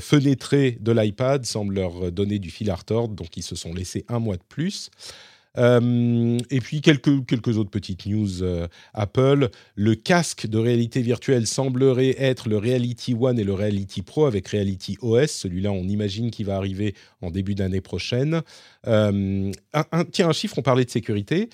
fenêtrée 0.00 0.76
de 0.78 0.92
l'iPad 0.92 1.46
semble 1.46 1.76
leur 1.76 2.12
donner 2.12 2.38
du 2.38 2.50
fil 2.50 2.70
à 2.70 2.74
retordre. 2.74 3.14
Donc, 3.14 3.34
ils 3.38 3.42
se 3.42 3.56
sont 3.56 3.72
laissés 3.72 4.04
un 4.08 4.18
mois 4.18 4.36
de 4.36 4.44
plus. 4.46 4.90
Euh, 5.58 6.38
et 6.50 6.60
puis 6.60 6.80
quelques, 6.80 7.26
quelques 7.26 7.58
autres 7.58 7.70
petites 7.70 8.06
news 8.06 8.42
euh, 8.42 8.66
Apple. 8.94 9.50
Le 9.74 9.94
casque 9.94 10.46
de 10.46 10.58
réalité 10.58 11.02
virtuelle 11.02 11.46
semblerait 11.46 12.14
être 12.18 12.48
le 12.48 12.56
Reality 12.56 13.14
One 13.14 13.38
et 13.38 13.44
le 13.44 13.54
Reality 13.54 14.02
Pro 14.02 14.26
avec 14.26 14.48
Reality 14.48 14.96
OS. 15.02 15.30
Celui-là, 15.30 15.72
on 15.72 15.84
imagine 15.84 16.30
qu'il 16.30 16.46
va 16.46 16.56
arriver 16.56 16.94
en 17.20 17.30
début 17.30 17.54
d'année 17.54 17.80
prochaine. 17.80 18.42
Euh, 18.86 19.52
tiens, 20.12 20.28
un 20.28 20.32
chiffre, 20.32 20.58
on 20.58 20.62
parlait 20.62 20.84
de 20.84 20.90
sécurité. 20.90 21.48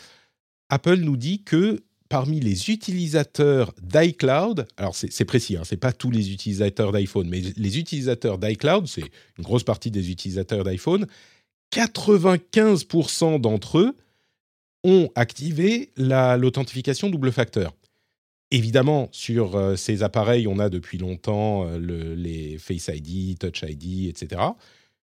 Apple 0.70 0.96
nous 0.96 1.16
dit 1.16 1.42
que 1.42 1.82
parmi 2.08 2.40
les 2.40 2.70
utilisateurs 2.70 3.74
d'iCloud, 3.82 4.66
alors 4.76 4.94
c'est 4.94 5.24
précis, 5.24 5.56
hein, 5.56 5.62
c'est 5.64 5.76
pas 5.76 5.92
tous 5.92 6.10
les 6.10 6.32
utilisateurs 6.32 6.90
d'iPhone, 6.92 7.28
mais 7.28 7.42
les 7.56 7.78
utilisateurs 7.78 8.38
d'iCloud, 8.38 8.86
c'est 8.86 9.04
une 9.36 9.44
grosse 9.44 9.64
partie 9.64 9.90
des 9.90 10.10
utilisateurs 10.10 10.64
d'iPhone, 10.64 11.06
95% 11.72 13.40
d'entre 13.40 13.78
eux 13.78 13.96
ont 14.84 15.08
activé 15.14 15.92
l'authentification 15.96 17.10
double 17.10 17.32
facteur. 17.32 17.74
Évidemment, 18.50 19.08
sur 19.12 19.56
euh, 19.56 19.76
ces 19.76 20.02
appareils, 20.02 20.46
on 20.46 20.58
a 20.58 20.70
depuis 20.70 20.96
longtemps 20.96 21.66
euh, 21.66 22.14
les 22.14 22.56
Face 22.56 22.88
ID, 22.88 23.38
Touch 23.38 23.62
ID, 23.62 24.08
etc. 24.08 24.40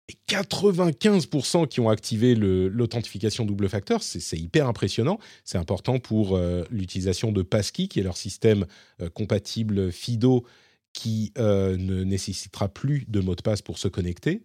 Et 0.09 0.14
95% 0.26 1.68
qui 1.68 1.80
ont 1.80 1.90
activé 1.90 2.34
l'authentification 2.34 3.44
double 3.44 3.68
facteur, 3.68 4.03
c'est 4.03 4.38
hyper 4.38 4.66
impressionnant. 4.66 5.18
C'est 5.44 5.59
important 5.59 5.99
pour 5.99 6.36
euh, 6.36 6.64
l'utilisation 6.70 7.30
de 7.30 7.42
Passkey, 7.42 7.88
qui 7.88 8.01
est 8.01 8.03
leur 8.03 8.16
système 8.16 8.64
compatible 9.12 9.92
FIDO, 9.92 10.46
qui 10.94 11.34
ne 11.36 12.05
nécessitera 12.05 12.68
plus 12.68 13.05
de 13.07 13.20
mot 13.20 13.34
de 13.34 13.42
passe 13.42 13.61
pour 13.61 13.76
se 13.76 13.86
connecter 13.86 14.42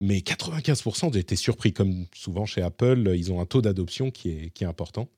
mais 0.00 0.18
95%, 0.18 1.12
j'ai 1.12 1.20
été 1.20 1.36
surpris, 1.36 1.72
comme 1.72 2.06
souvent 2.14 2.46
chez 2.46 2.62
Apple, 2.62 3.12
ils 3.14 3.32
ont 3.32 3.40
un 3.40 3.46
taux 3.46 3.62
d'adoption 3.62 4.10
qui 4.10 4.30
est, 4.30 4.62
important. 4.64 5.08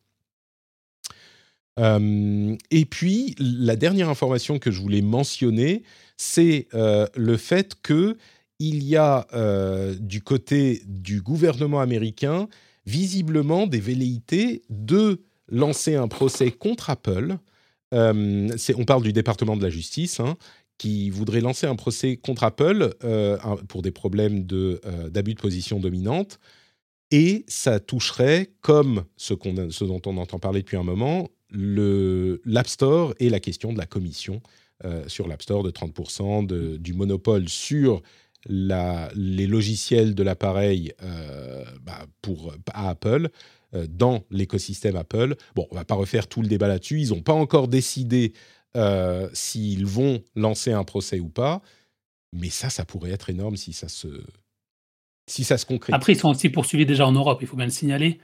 Euh, 1.79 2.57
et 2.71 2.85
puis, 2.85 3.35
la 3.39 3.77
dernière 3.77 4.09
information 4.09 4.59
que 4.59 4.71
je 4.71 4.81
voulais 4.81 5.03
mentionner, 5.03 5.83
c'est 6.17 6.69
euh, 6.75 7.07
le 7.15 7.37
fait 7.37 7.75
que 7.83 8.17
il 8.59 8.83
y 8.85 8.97
a 8.97 9.27
euh, 9.35 9.95
du 9.99 10.23
côté 10.23 10.83
du 10.87 11.21
gouvernement 11.21 11.81
américain 11.81 12.49
visiblement 12.87 13.67
des 13.67 13.81
velléités 13.81 14.63
de 14.71 15.21
lancer 15.49 15.95
un 15.95 16.09
procès 16.09 16.51
contre 16.51 16.89
Apple. 16.89 17.37
on 17.93 18.85
parle 18.87 19.03
du 19.03 19.13
département 19.13 19.57
de 19.57 19.63
la 19.63 19.71
justice, 19.71 20.21
hein, 20.21 20.37
qui 20.79 21.11
voudrait 21.11 21.41
lancer 21.41 21.67
un 21.67 21.77
procès 21.77 22.17
contre 22.17 22.45
Apple 22.45 22.95
euh, 23.05 23.39
pour 23.69 23.83
des 23.83 23.91
problèmes 23.91 24.47
euh, 24.53 25.09
d'abus 25.11 25.35
de, 25.35 25.41
position 25.41 25.81
dominante. 25.81 26.39
Et 27.11 27.45
ça 27.47 27.81
toucherait, 27.81 28.51
comme 28.61 29.05
ce, 29.17 29.35
ce, 29.71 29.85
dont 29.85 30.03
on 30.07 30.17
entend 30.19 30.39
parler 30.39 30.61
depuis 30.61 30.77
un 30.77 30.83
moment, 30.83 31.29
l'App 31.51 32.67
Store 32.67 33.15
et 33.21 33.31
la 33.31 33.41
question 33.41 33.73
de 33.73 33.79
la 33.79 33.87
commission 33.87 34.43
euh, 34.85 35.09
sur 35.09 35.29
l'App 35.29 35.43
Store 35.43 35.63
de 35.63 35.71
30%, 35.71 36.47
de, 36.47 36.77
du 36.77 36.93
monopole 36.93 37.49
sur 37.49 38.03
la, 38.49 39.11
les 39.15 39.47
logiciels 39.47 40.15
de 40.15 40.23
l'appareil 40.23 40.93
bah, 41.83 42.07
pour 42.23 42.55
à 42.73 42.91
Apple 42.91 43.29
dans 43.89 44.25
l'écosystème 44.31 44.97
Apple. 44.97 45.35
Bon, 45.55 45.67
on 45.71 45.75
va 45.75 45.85
pas 45.85 45.97
refaire 45.97 46.29
tout 46.29 46.43
le 46.43 46.49
débat 46.49 46.69
là-dessus. 46.69 47.01
Ils 47.01 47.09
n'ont 47.11 47.23
pas 47.23 47.33
encore 47.33 47.67
décidé 47.67 48.33
euh, 48.77 49.29
s'ils 49.33 49.87
vont 49.87 50.23
lancer 50.35 50.73
un 50.73 50.85
procès 50.85 51.19
ou 51.19 51.29
pas. 51.29 51.63
Mais 52.33 52.51
ça, 52.51 52.71
ça 52.71 52.85
pourrait 52.85 53.11
être 53.11 53.31
énorme 53.31 53.57
si 53.57 53.73
ça 53.73 53.89
se, 53.89 54.09
si 55.27 55.45
ça 55.45 55.59
se 55.59 55.67
concrétise. 55.67 55.95
Après, 55.95 56.13
ils 56.13 56.19
sont 56.19 56.31
aussi 56.31 56.51
poursuivis 56.51 56.87
déjà 56.87 57.07
en 57.07 57.13
Europe, 57.13 57.39
il 57.41 57.47
faut 57.47 57.57
bien 57.57 57.67
le 57.67 57.71
signaler. 57.71 58.21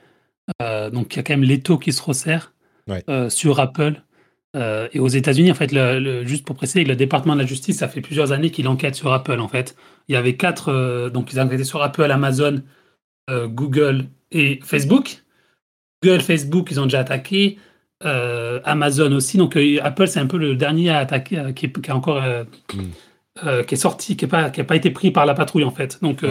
Euh, 0.61 0.91
donc, 0.91 1.15
il 1.15 1.17
y 1.17 1.21
a 1.21 1.23
quand 1.23 1.33
même 1.33 1.45
l'étau 1.45 1.79
qui 1.79 1.93
se 1.93 2.03
resserre 2.03 2.53
euh, 3.09 3.31
sur 3.31 3.61
Apple. 3.61 4.03
et 4.55 4.99
aux 4.99 5.09
États-Unis, 5.09 5.51
en 5.51 5.55
fait, 5.55 5.73
le, 5.73 6.27
juste 6.27 6.45
pour 6.45 6.57
préciser, 6.57 6.85
le 6.85 6.97
département 6.97 7.35
de 7.35 7.41
la 7.41 7.47
justice, 7.47 7.79
ça 7.79 7.89
fait 7.89 8.03
plusieurs 8.03 8.33
années 8.33 8.51
qu'il 8.51 8.69
enquête 8.69 8.95
sur 8.95 9.13
Apple, 9.13 9.41
en 9.41 9.49
fait. 9.49 9.77
Il 10.09 10.13
y 10.13 10.17
avait 10.17 10.37
quatre, 10.37 11.09
donc 11.09 11.33
ils 11.33 11.41
enquêté 11.41 11.65
sur 11.65 11.83
Apple, 11.83 12.11
Amazon, 12.11 12.63
Google 13.31 14.09
et 14.31 14.61
Facebook. 14.63 15.23
Google, 16.03 16.21
Facebook, 16.21 16.69
ils 16.71 16.81
ont 16.81 16.85
déjà 16.85 17.01
attaqué. 17.01 17.59
Euh, 18.05 18.61
Amazon 18.65 19.13
aussi. 19.13 19.37
Donc 19.37 19.57
euh, 19.57 19.79
Apple, 19.83 20.09
c'est 20.09 20.19
un 20.19 20.27
peu 20.27 20.39
le 20.39 20.57
dernier 20.57 20.91
à 20.91 20.99
attaquer, 20.99 21.39
euh, 21.39 21.53
qui, 21.53 21.67
est, 21.67 21.91
encore 21.91 22.23
mm. 22.75 23.65
qui 23.67 23.75
est 23.75 23.79
sorti, 23.79 24.17
qui 24.17 24.27
n'a 24.27 24.51
pas, 24.51 24.65
pas 24.65 24.77
été 24.77 24.91
pris 24.91 25.11
par 25.11 25.27
la 25.27 25.35
patrouille 25.35 25.65
en 25.65 25.71
fait. 25.71 25.99
Donc 26.03 26.25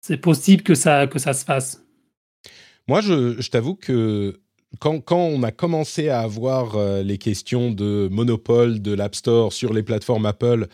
c'est 0.00 0.16
possible 0.16 0.62
que 0.62 0.74
ça, 0.74 1.06
que 1.06 1.18
ça 1.18 1.32
se 1.32 1.44
fasse. 1.44 1.82
Moi, 2.86 3.02
je, 3.02 3.38
je 3.38 3.50
t'avoue 3.50 3.74
que 3.74 4.40
quand, 4.78 5.00
quand, 5.00 5.18
on 5.18 5.42
a 5.42 5.50
commencé 5.50 6.08
à 6.08 6.20
avoir 6.20 6.76
les 7.02 7.18
questions 7.18 7.70
de 7.70 8.08
monopole 8.10 8.80
de 8.80 8.94
l'App 8.94 9.14
Store 9.14 9.52
sur 9.52 9.74
les 9.74 9.82
plateformes 9.82 10.24
Apple, 10.24 10.68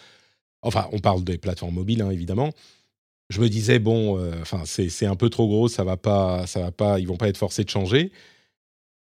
enfin, 0.62 0.86
on 0.92 1.00
parle 1.00 1.24
des 1.24 1.38
plateformes 1.38 1.74
mobiles, 1.74 2.02
hein, 2.02 2.10
évidemment. 2.10 2.50
Je 3.30 3.40
me 3.40 3.48
disais 3.48 3.80
bon, 3.80 4.20
enfin, 4.40 4.62
c'est 4.64 5.06
un 5.06 5.16
peu 5.16 5.28
trop 5.28 5.48
gros, 5.48 5.66
ça 5.66 5.82
va 5.82 5.96
pas, 5.96 6.46
ça 6.46 6.60
va 6.60 6.70
pas, 6.70 7.00
ils 7.00 7.08
vont 7.08 7.16
pas 7.16 7.28
être 7.28 7.38
forcés 7.38 7.64
de 7.64 7.70
changer. 7.70 8.12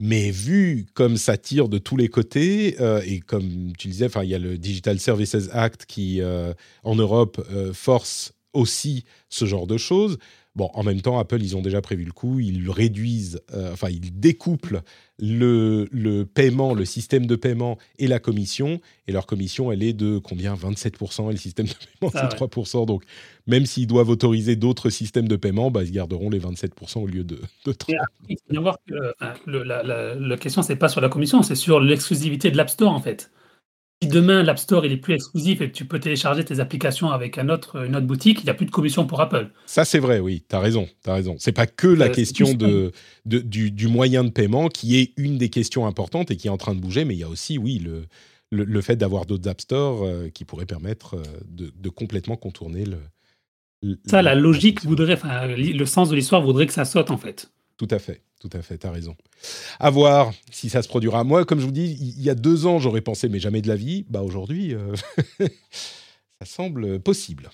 Mais 0.03 0.31
vu 0.31 0.87
comme 0.95 1.15
ça 1.15 1.37
tire 1.37 1.69
de 1.69 1.77
tous 1.77 1.95
les 1.95 2.07
côtés, 2.07 2.75
euh, 2.79 3.03
et 3.05 3.19
comme 3.19 3.71
tu 3.77 3.87
disais, 3.87 4.07
il 4.23 4.29
y 4.29 4.33
a 4.33 4.39
le 4.39 4.57
Digital 4.57 4.99
Services 4.99 5.35
Act 5.51 5.85
qui, 5.85 6.21
euh, 6.21 6.55
en 6.83 6.95
Europe, 6.95 7.39
euh, 7.51 7.71
force 7.71 8.33
aussi 8.51 9.05
ce 9.29 9.45
genre 9.45 9.67
de 9.67 9.77
choses. 9.77 10.17
Bon, 10.55 10.71
en 10.73 10.81
même 10.81 11.01
temps, 11.01 11.19
Apple, 11.19 11.39
ils 11.43 11.55
ont 11.55 11.61
déjà 11.61 11.81
prévu 11.81 12.03
le 12.03 12.13
coup, 12.13 12.39
ils 12.39 12.67
réduisent, 12.67 13.41
enfin, 13.71 13.89
ils 13.89 14.19
découplent 14.19 14.81
le, 15.21 15.87
le, 15.91 16.25
paiement, 16.25 16.73
le 16.73 16.83
système 16.83 17.27
de 17.27 17.35
paiement 17.35 17.77
et 17.99 18.07
la 18.07 18.19
commission. 18.19 18.81
Et 19.07 19.11
leur 19.11 19.27
commission, 19.27 19.71
elle 19.71 19.83
est 19.83 19.93
de 19.93 20.17
combien? 20.17 20.55
27% 20.55 21.29
et 21.29 21.31
le 21.31 21.37
système 21.37 21.67
de 21.67 21.73
paiement, 21.73 22.11
c'est 22.13 22.35
3%. 22.35 22.85
Donc, 22.85 23.03
même 23.47 23.65
s'ils 23.65 23.87
doivent 23.87 24.09
autoriser 24.09 24.55
d'autres 24.55 24.89
systèmes 24.89 25.27
de 25.27 25.35
paiement, 25.35 25.71
bah, 25.71 25.83
ils 25.83 25.91
garderont 25.91 26.29
les 26.29 26.39
27% 26.39 26.99
au 26.99 27.07
lieu 27.07 27.23
de, 27.23 27.39
de 27.65 27.71
30%. 27.71 27.95
Il 28.29 28.37
faut 28.37 28.43
bien 28.49 28.61
voir 28.61 28.77
que 28.87 28.93
euh, 28.93 29.63
la, 29.63 29.83
la, 29.83 30.15
la, 30.15 30.37
question, 30.37 30.63
c'est 30.63 30.75
pas 30.75 30.89
sur 30.89 31.01
la 31.01 31.09
commission, 31.09 31.43
c'est 31.43 31.55
sur 31.55 31.79
l'exclusivité 31.79 32.51
de 32.51 32.57
l'App 32.57 32.69
Store, 32.69 32.91
en 32.91 33.01
fait 33.01 33.31
si 34.01 34.09
demain 34.09 34.43
l'App 34.43 34.57
Store 34.57 34.85
il 34.85 34.91
est 34.91 34.97
plus 34.97 35.13
exclusif 35.13 35.61
et 35.61 35.69
que 35.69 35.75
tu 35.75 35.85
peux 35.85 35.99
télécharger 35.99 36.43
tes 36.43 36.59
applications 36.59 37.11
avec 37.11 37.37
un 37.37 37.49
autre, 37.49 37.85
une 37.85 37.95
autre 37.95 38.07
boutique, 38.07 38.39
il 38.41 38.45
n'y 38.45 38.49
a 38.49 38.53
plus 38.53 38.65
de 38.65 38.71
commission 38.71 39.05
pour 39.05 39.21
Apple. 39.21 39.49
Ça 39.65 39.85
c'est 39.85 39.99
vrai, 39.99 40.19
oui, 40.19 40.43
tu 40.47 40.55
as 40.55 40.59
raison, 40.59 40.87
tu 41.03 41.09
as 41.09 41.13
raison. 41.13 41.35
C'est 41.37 41.51
pas 41.51 41.67
que 41.67 41.87
la 41.87 42.05
euh, 42.05 42.09
question 42.09 42.53
de, 42.53 42.91
du, 43.25 43.87
moyen 43.87 44.23
de 44.23 44.29
paiement 44.29 44.69
qui 44.69 44.97
est 44.97 45.13
une 45.17 45.37
des 45.37 45.49
questions 45.49 45.85
importantes 45.85 46.31
et 46.31 46.37
qui 46.37 46.47
est 46.47 46.51
en 46.51 46.57
train 46.57 46.73
de 46.73 46.79
bouger, 46.79 47.05
mais 47.05 47.13
il 47.15 47.19
y 47.19 47.23
a 47.23 47.29
aussi, 47.29 47.57
oui, 47.57 47.79
le, 47.79 48.07
le, 48.51 48.81
fait 48.81 48.95
d'avoir 48.95 49.25
d'autres 49.25 49.47
App 49.47 49.61
Store 49.61 50.03
euh, 50.03 50.29
qui 50.29 50.45
pourraient 50.45 50.65
permettre 50.65 51.15
euh, 51.15 51.23
de, 51.47 51.89
complètement 51.89 52.37
contourner 52.37 52.85
le... 52.85 53.97
ça, 54.07 54.21
la 54.21 54.33
logique 54.33 54.83
voudrait, 54.83 55.19
le 55.57 55.85
sens 55.85 56.09
de 56.09 56.15
l'histoire 56.15 56.41
voudrait 56.41 56.65
que 56.65 56.73
ça 56.73 56.85
saute 56.85 57.11
en 57.11 57.17
fait. 57.17 57.51
Tout 57.81 57.87
à 57.89 57.97
fait, 57.97 58.21
tout 58.39 58.49
à 58.53 58.61
fait, 58.61 58.77
tu 58.77 58.85
as 58.85 58.91
raison. 58.91 59.15
À 59.79 59.89
voir 59.89 60.31
si 60.51 60.69
ça 60.69 60.83
se 60.83 60.87
produira. 60.87 61.23
Moi, 61.23 61.45
comme 61.45 61.59
je 61.59 61.65
vous 61.65 61.71
dis, 61.71 61.97
il 61.99 62.21
y 62.21 62.29
a 62.29 62.35
deux 62.35 62.67
ans, 62.67 62.77
j'aurais 62.77 63.01
pensé, 63.01 63.27
mais 63.27 63.39
jamais 63.39 63.63
de 63.63 63.67
la 63.67 63.75
vie. 63.75 64.05
Bah 64.07 64.21
aujourd'hui, 64.21 64.75
euh, 64.75 64.93
ça 65.41 66.45
semble 66.45 66.99
possible. 66.99 67.49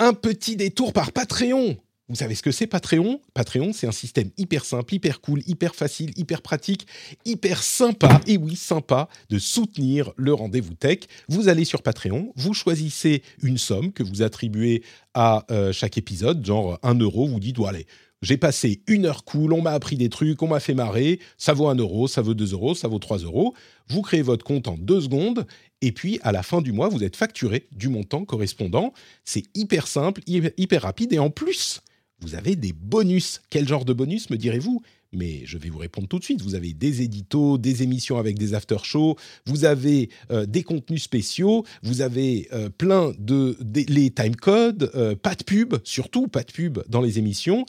Un 0.00 0.14
petit 0.14 0.56
détour 0.56 0.92
par 0.92 1.12
Patreon. 1.12 1.76
Vous 2.08 2.16
savez 2.16 2.34
ce 2.34 2.42
que 2.42 2.50
c'est 2.50 2.66
Patreon? 2.66 3.20
Patreon, 3.32 3.72
c'est 3.72 3.86
un 3.86 3.92
système 3.92 4.30
hyper 4.36 4.64
simple, 4.64 4.94
hyper 4.94 5.20
cool, 5.20 5.40
hyper 5.46 5.74
facile, 5.74 6.10
hyper 6.16 6.42
pratique, 6.42 6.86
hyper 7.24 7.62
sympa, 7.62 8.20
et 8.26 8.36
oui, 8.36 8.56
sympa, 8.56 9.08
de 9.30 9.38
soutenir 9.38 10.12
le 10.16 10.34
rendez-vous 10.34 10.74
tech. 10.74 10.98
Vous 11.28 11.48
allez 11.48 11.64
sur 11.64 11.82
Patreon, 11.82 12.32
vous 12.36 12.54
choisissez 12.54 13.22
une 13.42 13.56
somme 13.56 13.92
que 13.92 14.02
vous 14.02 14.22
attribuez 14.22 14.82
à 15.14 15.46
euh, 15.50 15.72
chaque 15.72 15.96
épisode, 15.96 16.44
genre 16.44 16.78
1 16.82 16.98
euro, 16.98 17.26
vous 17.28 17.40
dites, 17.40 17.56
bon, 17.56 17.66
allez, 17.66 17.86
j'ai 18.20 18.36
passé 18.36 18.82
une 18.88 19.06
heure 19.06 19.24
cool, 19.24 19.52
on 19.52 19.62
m'a 19.62 19.72
appris 19.72 19.96
des 19.96 20.08
trucs, 20.08 20.42
on 20.42 20.48
m'a 20.48 20.60
fait 20.60 20.74
marrer, 20.74 21.18
ça 21.38 21.54
vaut 21.54 21.68
1 21.68 21.76
euro, 21.76 22.08
ça 22.08 22.20
vaut 22.20 22.34
2 22.34 22.52
euros, 22.52 22.74
ça 22.74 22.88
vaut 22.88 22.98
3 22.98 23.18
euros. 23.18 23.54
Vous 23.88 24.02
créez 24.02 24.22
votre 24.22 24.44
compte 24.44 24.68
en 24.68 24.76
deux 24.76 25.00
secondes, 25.00 25.46
et 25.80 25.92
puis 25.92 26.18
à 26.22 26.32
la 26.32 26.42
fin 26.42 26.60
du 26.62 26.72
mois, 26.72 26.88
vous 26.88 27.04
êtes 27.04 27.16
facturé 27.16 27.68
du 27.72 27.88
montant 27.88 28.24
correspondant. 28.24 28.92
C'est 29.24 29.44
hyper 29.54 29.86
simple, 29.86 30.20
hyper 30.26 30.82
rapide, 30.82 31.12
et 31.12 31.18
en 31.18 31.30
plus, 31.30 31.80
vous 32.22 32.34
avez 32.34 32.56
des 32.56 32.72
bonus. 32.72 33.42
Quel 33.50 33.68
genre 33.68 33.84
de 33.84 33.92
bonus, 33.92 34.30
me 34.30 34.36
direz-vous? 34.36 34.82
Mais 35.12 35.42
je 35.44 35.58
vais 35.58 35.68
vous 35.68 35.78
répondre 35.78 36.08
tout 36.08 36.18
de 36.18 36.24
suite. 36.24 36.40
Vous 36.40 36.54
avez 36.54 36.72
des 36.72 37.02
éditos, 37.02 37.58
des 37.58 37.82
émissions 37.82 38.16
avec 38.16 38.38
des 38.38 38.54
after-shows, 38.54 39.16
vous 39.44 39.64
avez 39.64 40.08
euh, 40.30 40.46
des 40.46 40.62
contenus 40.62 41.02
spéciaux, 41.02 41.64
vous 41.82 42.00
avez 42.00 42.48
euh, 42.52 42.70
plein 42.70 43.12
de, 43.18 43.58
les 43.74 44.10
timecodes, 44.10 44.90
euh, 44.94 45.14
pas 45.14 45.34
de 45.34 45.44
pub, 45.44 45.74
surtout 45.84 46.28
pas 46.28 46.42
de 46.42 46.52
pub 46.52 46.78
dans 46.88 47.02
les 47.02 47.18
émissions. 47.18 47.66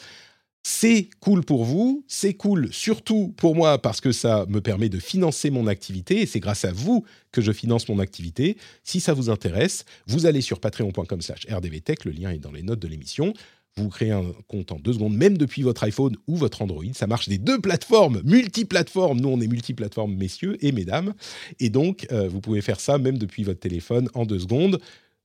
C'est 0.66 1.10
cool 1.20 1.44
pour 1.44 1.66
vous, 1.66 2.06
c'est 2.08 2.36
cool 2.36 2.70
surtout 2.72 3.34
pour 3.36 3.54
moi 3.54 3.82
parce 3.82 4.00
que 4.00 4.14
ça 4.14 4.46
me 4.48 4.62
permet 4.62 4.88
de 4.88 4.98
financer 4.98 5.50
mon 5.50 5.68
activité 5.68 6.22
et 6.22 6.26
c'est 6.26 6.40
grâce 6.40 6.64
à 6.64 6.72
vous 6.72 7.04
que 7.34 7.42
je 7.42 7.52
finance 7.52 7.90
mon 7.90 8.00
activité. 8.00 8.56
Si 8.86 9.02
ça 9.02 9.14
vous 9.14 9.30
intéresse, 9.30 9.84
vous 10.08 10.26
allez 10.26 10.40
sur 10.40 10.62
patreon.com/rdvtech, 10.62 12.06
le 12.06 12.12
lien 12.12 12.32
est 12.32 12.40
dans 12.40 12.54
les 12.54 12.64
notes 12.64 12.80
de 12.80 12.88
l'émission. 12.88 13.34
Vous 13.76 13.90
créez 13.90 14.12
un 14.12 14.24
compte 14.48 14.72
en 14.72 14.78
deux 14.78 14.94
secondes, 14.94 15.16
même 15.16 15.38
depuis 15.38 15.64
votre 15.64 15.84
iPhone 15.84 16.16
ou 16.28 16.36
votre 16.36 16.62
Android. 16.62 16.84
Ça 16.94 17.08
marche 17.08 17.28
des 17.28 17.40
deux 17.40 17.60
plateformes, 17.60 18.22
multiplateformes. 18.24 19.20
Nous, 19.20 19.30
on 19.30 19.42
est 19.42 19.48
multiplateformes, 19.48 20.14
messieurs 20.14 20.64
et 20.64 20.72
mesdames. 20.72 21.14
Et 21.60 21.70
donc, 21.70 22.06
euh, 22.12 22.28
vous 22.28 22.40
pouvez 22.40 22.62
faire 22.62 22.80
ça 22.80 23.00
même 23.00 23.18
depuis 23.18 23.44
votre 23.44 23.60
téléphone 23.60 24.10
en 24.14 24.26
deux 24.26 24.40
secondes. 24.40 24.80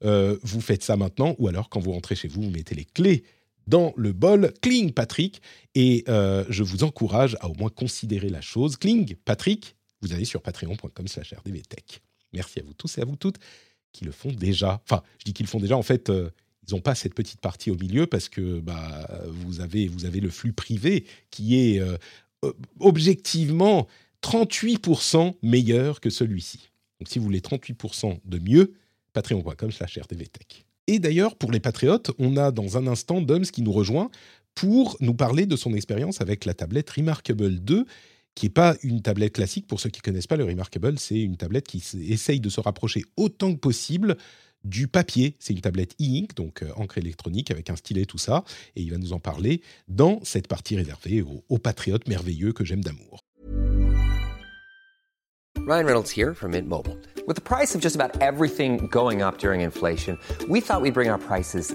Euh, 0.05 0.38
vous 0.42 0.62
faites 0.62 0.82
ça 0.82 0.96
maintenant, 0.96 1.34
ou 1.38 1.49
alors 1.49 1.68
quand 1.68 1.80
vous 1.80 1.92
rentrez 1.92 2.14
chez 2.14 2.28
vous, 2.28 2.42
vous 2.42 2.51
mettez 2.51 2.74
les 2.74 2.86
clés 2.86 3.24
dans 3.66 3.92
le 3.96 4.12
bol. 4.12 4.53
Cling, 4.62 4.92
Patrick. 4.92 5.42
Et 5.74 6.05
euh, 6.09 6.44
je 6.49 6.62
vous 6.62 6.84
encourage 6.84 7.36
à 7.40 7.51
au 7.51 7.55
moins 7.55 7.68
considérer 7.68 8.30
la 8.30 8.40
chose. 8.40 8.78
Cling, 8.78 9.14
Patrick, 9.26 9.76
vous 10.01 10.14
allez 10.14 10.24
sur 10.24 10.40
patreon.com 10.40 11.07
slash 11.07 11.34
rdvtech. 11.34 12.01
Merci 12.32 12.61
à 12.61 12.62
vous 12.62 12.72
tous 12.72 12.96
et 12.96 13.03
à 13.03 13.05
vous 13.05 13.16
toutes 13.16 13.38
qui 13.92 14.05
le 14.05 14.12
font 14.12 14.32
déjà. 14.32 14.80
Enfin, 14.84 15.03
je 15.18 15.24
dis 15.24 15.32
qu'ils 15.34 15.44
le 15.44 15.51
font 15.51 15.61
déjà. 15.61 15.76
En 15.76 15.82
fait, 15.82 16.11
ils 16.68 16.74
n'ont 16.74 16.80
pas 16.80 16.94
cette 16.94 17.14
petite 17.14 17.40
partie 17.40 17.70
au 17.70 17.76
milieu 17.76 18.06
parce 18.06 18.28
que 18.28 18.60
bah, 18.60 19.08
vous, 19.26 19.60
avez, 19.60 19.88
le 19.88 20.30
flux 20.30 20.52
privé 20.52 21.04
qui 21.30 21.58
est 21.58 21.80
euh, 21.80 21.96
objectivement 22.80 23.86
38% 24.22 25.34
meilleur 25.42 26.00
que 26.00 26.10
celui-ci. 26.10 26.70
Donc 27.00 27.08
si 27.08 27.18
vous 27.18 27.24
voulez 27.24 27.40
38% 27.40 28.18
de 28.24 28.38
mieux, 28.38 28.74
patreon.com 29.12 29.70
slash 29.70 29.98
rdvtech. 29.98 30.64
Et 30.86 30.98
d'ailleurs, 30.98 31.36
pour 31.36 31.52
les 31.52 31.60
patriotes, 31.60 32.10
on 32.18 32.36
a 32.36 32.50
dans 32.50 32.76
un 32.76 32.86
instant 32.86 33.20
Doms 33.20 33.42
qui 33.42 33.62
nous 33.62 33.72
rejoint 33.72 34.10
pour 34.54 34.96
nous 35.00 35.14
parler 35.14 35.46
de 35.46 35.54
son 35.54 35.74
expérience 35.74 36.20
avec 36.20 36.44
la 36.44 36.54
tablette 36.54 36.90
Remarkable 36.90 37.60
2, 37.60 37.84
qui 38.34 38.46
n'est 38.46 38.50
pas 38.50 38.74
une 38.82 39.02
tablette 39.02 39.34
classique. 39.34 39.66
Pour 39.66 39.80
ceux 39.80 39.90
qui 39.90 40.00
ne 40.00 40.02
connaissent 40.02 40.26
pas, 40.26 40.36
le 40.36 40.44
Remarkable, 40.44 40.98
c'est 40.98 41.20
une 41.20 41.36
tablette 41.36 41.66
qui 41.66 41.82
essaye 42.08 42.40
de 42.40 42.48
se 42.48 42.60
rapprocher 42.60 43.04
autant 43.16 43.52
que 43.52 43.58
possible 43.58 44.16
du 44.64 44.88
papier. 44.88 45.36
C'est 45.38 45.52
une 45.52 45.61
tablette 45.61 45.94
e-ink, 46.00 46.34
donc 46.34 46.62
euh, 46.62 46.72
encre 46.76 46.98
électronique 46.98 47.50
avec 47.50 47.70
un 47.70 47.76
stylet, 47.76 48.04
tout 48.04 48.18
ça. 48.18 48.44
Et 48.76 48.82
il 48.82 48.90
va 48.90 48.98
nous 48.98 49.12
en 49.12 49.20
parler 49.20 49.62
dans 49.88 50.20
cette 50.24 50.48
partie 50.48 50.76
réservée 50.76 51.22
aux, 51.22 51.44
aux 51.48 51.59
patriotes 51.59 52.09
merveilleux 52.09 52.52
que 52.52 52.64
j'aime 52.64 52.82
d'amour. 52.82 53.24
Ryan 55.66 55.84
Reynolds 55.84 56.11
here 56.11 56.34
from 56.34 56.52
Mint 56.52 56.66
Mobile. 56.66 56.96
With 57.26 57.36
the 57.36 57.42
price 57.42 57.74
of 57.74 57.82
just 57.82 57.94
about 57.94 58.22
everything 58.22 58.88
going 58.90 59.20
up 59.20 59.38
during 59.38 59.61
inflation, 59.61 60.18
we 60.48 60.62
thought 60.62 60.80
we'd 60.80 60.94
bring 60.94 61.11
our 61.11 61.18
prices 61.18 61.74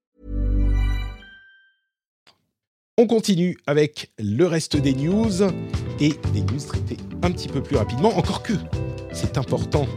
On 3.01 3.07
continue 3.07 3.57
avec 3.65 4.11
le 4.19 4.45
reste 4.45 4.77
des 4.77 4.93
news 4.93 5.41
et 5.99 6.09
des 6.33 6.41
news 6.41 6.59
traitées 6.67 6.97
un 7.23 7.31
petit 7.31 7.47
peu 7.47 7.63
plus 7.63 7.75
rapidement. 7.75 8.15
Encore 8.15 8.43
que, 8.43 8.53
c'est 9.11 9.39
important. 9.39 9.87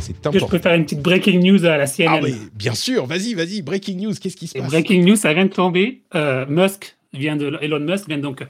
C'est 0.00 0.26
important. 0.26 0.32
je 0.32 0.50
peux 0.50 0.58
faire 0.58 0.74
une 0.74 0.82
petite 0.82 1.02
breaking 1.02 1.38
news 1.38 1.64
à 1.64 1.76
la 1.76 1.86
CNN. 1.86 2.08
Ah 2.08 2.20
oui, 2.20 2.34
bien 2.52 2.74
sûr. 2.74 3.06
Vas-y, 3.06 3.34
vas-y. 3.34 3.62
Breaking 3.62 3.98
news. 3.98 4.12
Qu'est-ce 4.20 4.34
qui 4.34 4.48
se 4.48 4.58
passe? 4.58 4.66
Breaking 4.66 5.04
news, 5.04 5.14
ça 5.14 5.32
vient 5.34 5.44
de 5.44 5.52
tomber. 5.52 6.02
Euh, 6.16 6.44
Musk 6.48 6.96
vient 7.12 7.36
de 7.36 7.56
Elon 7.62 7.78
Musk 7.78 8.08
vient 8.08 8.18
donc 8.18 8.44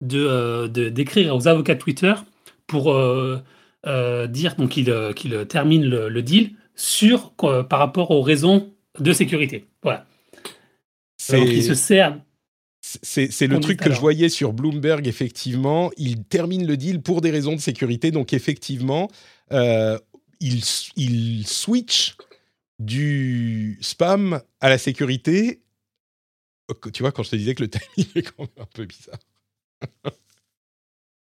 de 0.00 0.18
euh, 0.18 0.66
d'écrire 0.66 1.36
aux 1.36 1.46
avocats 1.46 1.76
de 1.76 1.80
Twitter 1.80 2.14
pour 2.66 2.92
euh, 2.92 3.38
dire 4.26 4.56
donc 4.56 4.70
qu'il 4.70 4.92
qu'il 5.14 5.46
termine 5.46 5.84
le, 5.84 6.22
deal 6.22 6.50
sur 6.74 7.30
par 7.30 7.78
rapport 7.78 8.10
aux 8.10 8.22
raisons 8.22 8.72
de 8.98 9.12
sécurité. 9.12 9.66
Voilà. 9.84 10.04
Donc 11.30 11.46
il 11.46 11.62
se 11.62 11.74
sert 11.74 12.18
c'est 13.02 13.46
le 13.46 13.60
truc 13.60 13.80
que 13.80 13.92
je 13.92 14.00
voyais 14.00 14.28
sur 14.28 14.52
Bloomberg, 14.52 15.06
effectivement. 15.06 15.90
Il 15.96 16.24
termine 16.24 16.66
le 16.66 16.76
deal 16.76 17.02
pour 17.02 17.20
des 17.20 17.30
raisons 17.30 17.54
de 17.54 17.60
sécurité. 17.60 18.10
Donc, 18.10 18.32
effectivement, 18.32 19.08
euh, 19.52 19.98
il, 20.40 20.62
il, 20.96 21.46
switch 21.46 22.16
du 22.78 23.78
spam 23.80 24.40
à 24.60 24.68
la 24.68 24.78
sécurité. 24.78 25.60
Tu 26.92 27.02
vois, 27.02 27.12
quand 27.12 27.22
je 27.22 27.30
te 27.30 27.36
disais 27.36 27.54
que 27.54 27.62
le 27.62 27.70
timing 27.96 28.10
est 28.14 28.22
quand 28.22 28.44
même 28.44 28.48
un 28.58 28.68
peu 28.72 28.84
bizarre. 28.84 29.18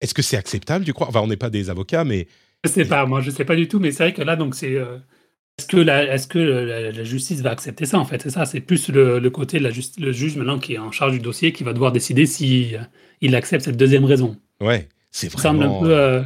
Est-ce 0.01 0.13
que 0.13 0.21
c'est 0.21 0.37
acceptable, 0.37 0.85
tu 0.85 0.93
crois? 0.93 1.07
Enfin, 1.07 1.21
on 1.21 1.27
n'est 1.27 1.37
pas 1.37 1.49
des 1.49 1.69
avocats, 1.69 2.03
mais. 2.03 2.27
Je 2.63 2.69
sais 2.69 2.85
pas, 2.85 3.05
moi, 3.05 3.21
je 3.21 3.31
sais 3.31 3.45
pas 3.45 3.55
du 3.55 3.67
tout, 3.67 3.79
mais 3.79 3.91
c'est 3.91 4.03
vrai 4.03 4.13
que 4.13 4.21
là, 4.21 4.35
donc, 4.35 4.55
c'est. 4.55 4.75
Euh, 4.75 4.97
est-ce 5.57 5.67
que, 5.67 5.77
la, 5.77 6.03
est-ce 6.13 6.27
que 6.27 6.37
la, 6.37 7.03
justice 7.05 7.39
va 7.39 7.51
accepter 7.51 7.85
ça 7.85 7.97
en 7.97 8.03
fait? 8.03 8.21
C'est 8.21 8.29
ça, 8.29 8.45
c'est 8.45 8.59
plus 8.59 8.89
le, 8.89 9.29
côté 9.29 9.57
de 9.57 9.63
la 9.63 9.71
justice, 9.71 10.03
le 10.03 10.11
juge 10.11 10.35
maintenant 10.35 10.59
qui 10.59 10.73
est 10.73 10.77
en 10.77 10.91
charge 10.91 11.13
du 11.13 11.19
dossier 11.19 11.53
qui 11.53 11.63
va 11.63 11.71
devoir 11.71 11.93
décider 11.93 12.25
si 12.25 12.75
euh, 12.75 12.79
il 13.21 13.35
accepte 13.35 13.63
cette 13.63 13.77
deuxième 13.77 14.03
raison. 14.03 14.35
Ouais, 14.59 14.89
c'est 15.11 15.31
vraiment. 15.31 15.41
Ça 15.41 15.49
semble 15.49 15.63
un 15.63 15.79
peu 15.79 15.97
euh, 15.97 16.23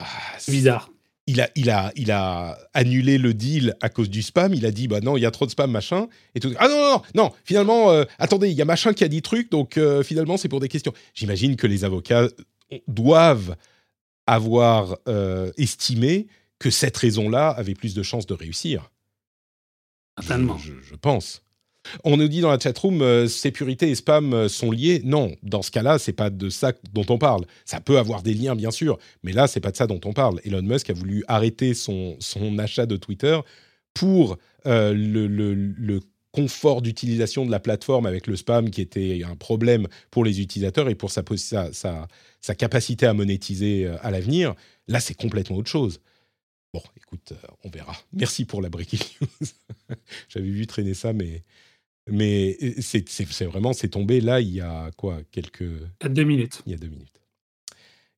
ah, 0.00 0.06
bizarre. 0.48 0.90
Il 1.28 1.40
a, 1.40 1.50
il, 1.54 1.70
a, 1.70 1.92
il 1.94 2.10
a 2.10 2.58
annulé 2.74 3.18
le 3.18 3.32
deal 3.32 3.76
à 3.80 3.90
cause 3.90 4.10
du 4.10 4.22
spam. 4.22 4.52
Il 4.54 4.66
a 4.66 4.72
dit 4.72 4.88
bah 4.88 5.00
non, 5.00 5.16
il 5.16 5.20
y 5.20 5.26
a 5.26 5.30
trop 5.30 5.46
de 5.46 5.52
spam, 5.52 5.70
machin. 5.70 6.08
Et 6.34 6.40
tout. 6.40 6.52
Ah 6.58 6.66
non, 6.66 6.78
non, 6.80 7.02
non, 7.14 7.32
finalement, 7.44 7.92
euh, 7.92 8.04
attendez, 8.18 8.48
il 8.48 8.56
y 8.56 8.62
a 8.62 8.64
machin 8.64 8.92
qui 8.92 9.04
a 9.04 9.08
dit 9.08 9.22
truc, 9.22 9.52
donc 9.52 9.78
finalement, 10.02 10.36
c'est 10.36 10.48
pour 10.48 10.58
des 10.58 10.68
questions. 10.68 10.92
J'imagine 11.14 11.54
que 11.54 11.68
les 11.68 11.84
avocats 11.84 12.26
doivent 12.88 13.54
avoir 14.26 14.96
estimé 15.56 16.26
que 16.58 16.70
cette 16.70 16.96
raison-là 16.96 17.50
avait 17.50 17.74
plus 17.74 17.94
de 17.94 18.02
chances 18.02 18.26
de 18.26 18.34
réussir. 18.34 18.90
Certainement. 20.18 20.58
Je, 20.58 20.96
pense. 20.96 21.42
On 22.04 22.16
nous 22.16 22.28
dit 22.28 22.40
dans 22.40 22.50
la 22.50 22.58
chatroom, 22.58 23.02
euh, 23.02 23.28
sécurité 23.28 23.88
et 23.88 23.94
spam 23.94 24.34
euh, 24.34 24.48
sont 24.48 24.70
liés. 24.70 25.00
Non, 25.04 25.34
dans 25.42 25.62
ce 25.62 25.70
cas-là, 25.70 25.98
c'est 25.98 26.12
pas 26.12 26.28
de 26.28 26.50
ça 26.50 26.72
dont 26.92 27.06
on 27.08 27.18
parle. 27.18 27.44
Ça 27.64 27.80
peut 27.80 27.98
avoir 27.98 28.22
des 28.22 28.34
liens, 28.34 28.56
bien 28.56 28.72
sûr, 28.72 28.98
mais 29.22 29.32
là, 29.32 29.46
c'est 29.46 29.60
pas 29.60 29.70
de 29.70 29.76
ça 29.76 29.86
dont 29.86 30.00
on 30.04 30.12
parle. 30.12 30.40
Elon 30.44 30.62
Musk 30.62 30.90
a 30.90 30.92
voulu 30.92 31.24
arrêter 31.28 31.74
son, 31.74 32.16
son 32.18 32.58
achat 32.58 32.86
de 32.86 32.96
Twitter 32.96 33.38
pour 33.94 34.38
euh, 34.66 34.92
le, 34.92 35.26
le, 35.26 36.00
confort 36.30 36.82
d'utilisation 36.82 37.46
de 37.46 37.50
la 37.50 37.58
plateforme 37.58 38.06
avec 38.06 38.26
le 38.26 38.36
spam 38.36 38.70
qui 38.70 38.82
était 38.82 39.22
un 39.28 39.34
problème 39.34 39.88
pour 40.10 40.24
les 40.24 40.40
utilisateurs 40.40 40.88
et 40.88 40.94
pour 40.94 41.10
sa, 41.10 41.22
sa, 41.36 41.72
sa, 41.72 42.06
sa 42.40 42.54
capacité 42.54 43.06
à 43.06 43.14
monétiser 43.14 43.90
à 44.02 44.10
l'avenir. 44.10 44.54
Là, 44.88 45.00
c'est 45.00 45.14
complètement 45.14 45.56
autre 45.56 45.70
chose. 45.70 46.00
Bon, 46.74 46.82
écoute, 46.96 47.32
euh, 47.32 47.46
on 47.64 47.70
verra. 47.70 47.96
Merci 48.12 48.44
pour 48.44 48.60
la 48.60 48.68
breaking 48.68 49.00
news. 49.20 49.96
J'avais 50.28 50.50
vu 50.50 50.66
traîner 50.66 50.94
ça, 50.94 51.12
mais, 51.12 51.42
mais 52.08 52.56
euh, 52.62 52.74
c'est 52.78 53.44
vraiment, 53.44 53.72
c'est 53.72 53.88
tombé 53.88 54.20
là 54.20 54.40
il 54.40 54.50
y 54.50 54.60
a 54.60 54.90
quoi 54.96 55.20
Quelques. 55.30 55.62
Il 55.62 56.02
y 56.02 56.06
a 56.06 56.08
deux 56.08 56.24
minutes. 56.24 56.62
Il 56.66 56.72
y 56.72 56.74
a 56.74 56.78
deux 56.78 56.88
minutes. 56.88 57.08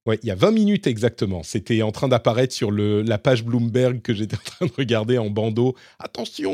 Ouais, 0.07 0.18
il 0.22 0.28
y 0.28 0.32
a 0.32 0.34
20 0.34 0.51
minutes 0.53 0.86
exactement. 0.86 1.42
C'était 1.42 1.82
en 1.82 1.92
train 1.92 2.09
d'apparaître 2.09 2.55
sur 2.55 2.70
le, 2.70 3.03
la 3.03 3.18
page 3.18 3.44
Bloomberg 3.44 4.01
que 4.01 4.14
j'étais 4.14 4.36
en 4.36 4.42
train 4.42 4.66
de 4.66 4.72
regarder 4.72 5.18
en 5.18 5.28
bandeau. 5.28 5.76
Attention, 5.98 6.53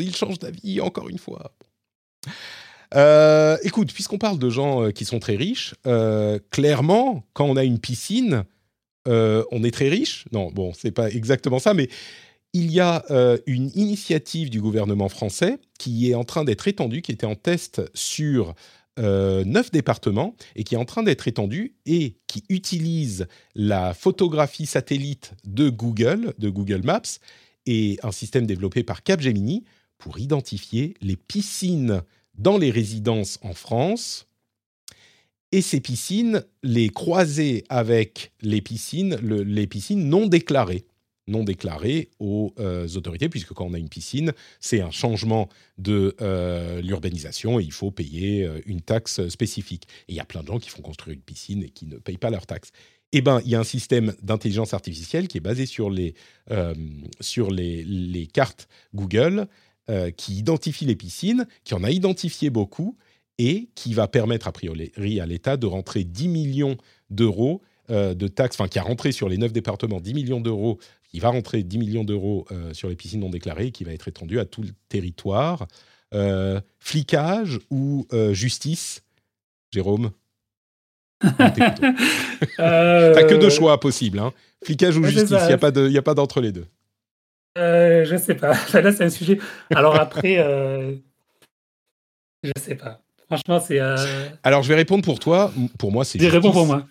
il 0.00 0.14
change 0.14 0.38
d'avis 0.38 0.80
encore 0.80 1.08
une 1.08 1.18
fois. 1.18 1.52
Euh, 2.94 3.58
écoute, 3.64 3.92
puisqu'on 3.92 4.18
parle 4.18 4.38
de 4.38 4.48
gens 4.48 4.92
qui 4.92 5.04
sont 5.04 5.18
très 5.18 5.34
riches, 5.34 5.74
clairement, 6.50 7.24
quand 7.32 7.46
on 7.46 7.56
a 7.56 7.64
une 7.64 7.80
piscine, 7.80 8.44
on 9.06 9.64
est 9.64 9.70
très 9.70 9.88
riche. 9.88 10.24
Non, 10.32 10.50
bon, 10.50 10.72
c'est 10.72 10.90
pas 10.90 11.10
exactement 11.10 11.58
ça, 11.58 11.74
mais 11.74 11.88
il 12.52 12.70
y 12.70 12.80
a 12.80 13.04
une 13.46 13.70
initiative 13.74 14.50
du 14.50 14.60
gouvernement 14.60 15.08
français 15.08 15.58
qui 15.78 16.10
est 16.10 16.14
en 16.14 16.24
train 16.24 16.44
d'être 16.44 16.68
étendue, 16.68 17.02
qui 17.02 17.12
était 17.12 17.26
en 17.26 17.34
test 17.34 17.82
sur 17.94 18.54
neuf 18.96 19.72
départements 19.72 20.36
et 20.54 20.62
qui 20.62 20.74
est 20.74 20.78
en 20.78 20.84
train 20.84 21.02
d'être 21.02 21.26
étendue 21.26 21.74
et 21.84 22.16
qui 22.28 22.44
utilise 22.48 23.26
la 23.54 23.92
photographie 23.92 24.66
satellite 24.66 25.32
de 25.44 25.68
Google, 25.68 26.32
de 26.38 26.48
Google 26.48 26.82
Maps, 26.84 27.02
et 27.66 27.98
un 28.02 28.12
système 28.12 28.46
développé 28.46 28.82
par 28.82 29.02
Capgemini 29.02 29.64
pour 29.98 30.18
identifier 30.18 30.94
les 31.00 31.16
piscines 31.16 32.02
dans 32.36 32.58
les 32.58 32.70
résidences 32.70 33.38
en 33.42 33.54
France 33.54 34.26
et 35.54 35.62
ces 35.62 35.78
piscines 35.78 36.42
les 36.64 36.88
croiser 36.88 37.62
avec 37.68 38.32
les 38.42 38.60
piscines, 38.60 39.14
les 39.22 39.68
piscines 39.68 40.08
non 40.08 40.26
déclarées 40.26 40.84
non 41.26 41.42
déclarées 41.42 42.10
aux 42.18 42.52
euh, 42.58 42.86
autorités, 42.96 43.30
puisque 43.30 43.54
quand 43.54 43.64
on 43.64 43.72
a 43.72 43.78
une 43.78 43.88
piscine, 43.88 44.32
c'est 44.60 44.82
un 44.82 44.90
changement 44.90 45.48
de 45.78 46.14
euh, 46.20 46.82
l'urbanisation 46.82 47.58
et 47.58 47.62
il 47.62 47.72
faut 47.72 47.90
payer 47.90 48.44
euh, 48.44 48.60
une 48.66 48.82
taxe 48.82 49.26
spécifique. 49.28 49.84
Et 50.08 50.12
il 50.12 50.16
y 50.16 50.20
a 50.20 50.26
plein 50.26 50.42
de 50.42 50.48
gens 50.48 50.58
qui 50.58 50.68
font 50.68 50.82
construire 50.82 51.14
une 51.14 51.22
piscine 51.22 51.62
et 51.62 51.70
qui 51.70 51.86
ne 51.86 51.96
payent 51.96 52.18
pas 52.18 52.28
leur 52.28 52.46
taxe 52.46 52.72
eh 53.12 53.22
ben, 53.22 53.40
il 53.46 53.50
y 53.50 53.54
a 53.54 53.60
un 53.60 53.64
système 53.64 54.12
d'intelligence 54.22 54.74
artificielle 54.74 55.26
qui 55.26 55.38
est 55.38 55.40
basé 55.40 55.64
sur 55.64 55.88
les, 55.88 56.14
sur 57.20 57.52
les, 57.52 58.28
cartes 58.32 58.68
Google, 58.92 59.46
qui 60.16 60.34
identifie 60.34 60.84
les 60.84 60.96
piscines, 60.96 61.46
qui 61.62 61.74
en 61.74 61.84
a 61.84 61.92
identifié 61.92 62.50
beaucoup, 62.50 62.98
et 63.38 63.68
qui 63.74 63.94
va 63.94 64.08
permettre, 64.08 64.48
a 64.48 64.52
priori, 64.52 64.92
à 65.20 65.26
l'État 65.26 65.56
de 65.56 65.66
rentrer 65.66 66.04
10 66.04 66.28
millions 66.28 66.76
d'euros 67.10 67.62
euh, 67.90 68.14
de 68.14 68.28
taxes, 68.28 68.56
enfin, 68.58 68.68
qui 68.68 68.78
a 68.78 68.82
rentré 68.82 69.12
sur 69.12 69.28
les 69.28 69.38
neuf 69.38 69.52
départements 69.52 70.00
10 70.00 70.14
millions 70.14 70.40
d'euros, 70.40 70.78
qui 71.10 71.20
va 71.20 71.28
rentrer 71.28 71.62
10 71.62 71.78
millions 71.78 72.04
d'euros 72.04 72.46
sur 72.72 72.88
les 72.88 72.96
piscines 72.96 73.20
non 73.20 73.30
déclarées, 73.30 73.70
qui 73.70 73.84
va 73.84 73.92
être 73.92 74.08
étendu 74.08 74.40
à 74.40 74.44
tout 74.44 74.62
le 74.62 74.70
territoire. 74.88 75.68
flicage 76.80 77.60
ou 77.70 78.06
justice, 78.32 79.04
Jérôme? 79.72 80.10
Euh... 81.24 81.28
T'as 83.14 83.24
que 83.24 83.34
deux 83.34 83.50
choix 83.50 83.78
possibles, 83.80 84.18
hein. 84.18 84.32
flicage 84.64 84.96
ou 84.96 85.04
justice. 85.04 85.30
Il 85.30 85.46
n'y 85.46 85.52
a 85.52 85.58
pas 85.58 85.70
de, 85.70 86.14
d'entre 86.14 86.40
les 86.40 86.52
deux. 86.52 86.66
Euh, 87.56 88.04
je 88.04 88.16
sais 88.16 88.34
pas. 88.34 88.54
Là, 88.74 88.92
c'est 88.92 89.04
un 89.04 89.10
sujet. 89.10 89.38
Alors 89.74 89.96
après, 89.96 90.38
euh... 90.38 90.94
je 92.42 92.52
sais 92.58 92.74
pas. 92.74 93.03
Franchement, 93.36 93.64
c'est. 93.66 93.80
Euh, 93.80 94.28
Alors, 94.42 94.62
je 94.62 94.68
vais 94.68 94.74
répondre 94.74 95.04
pour 95.04 95.18
toi. 95.18 95.52
Pour 95.78 95.92
moi, 95.92 96.04
c'est. 96.04 96.18
Réponds 96.26 96.52
pour 96.52 96.66
moi. 96.66 96.86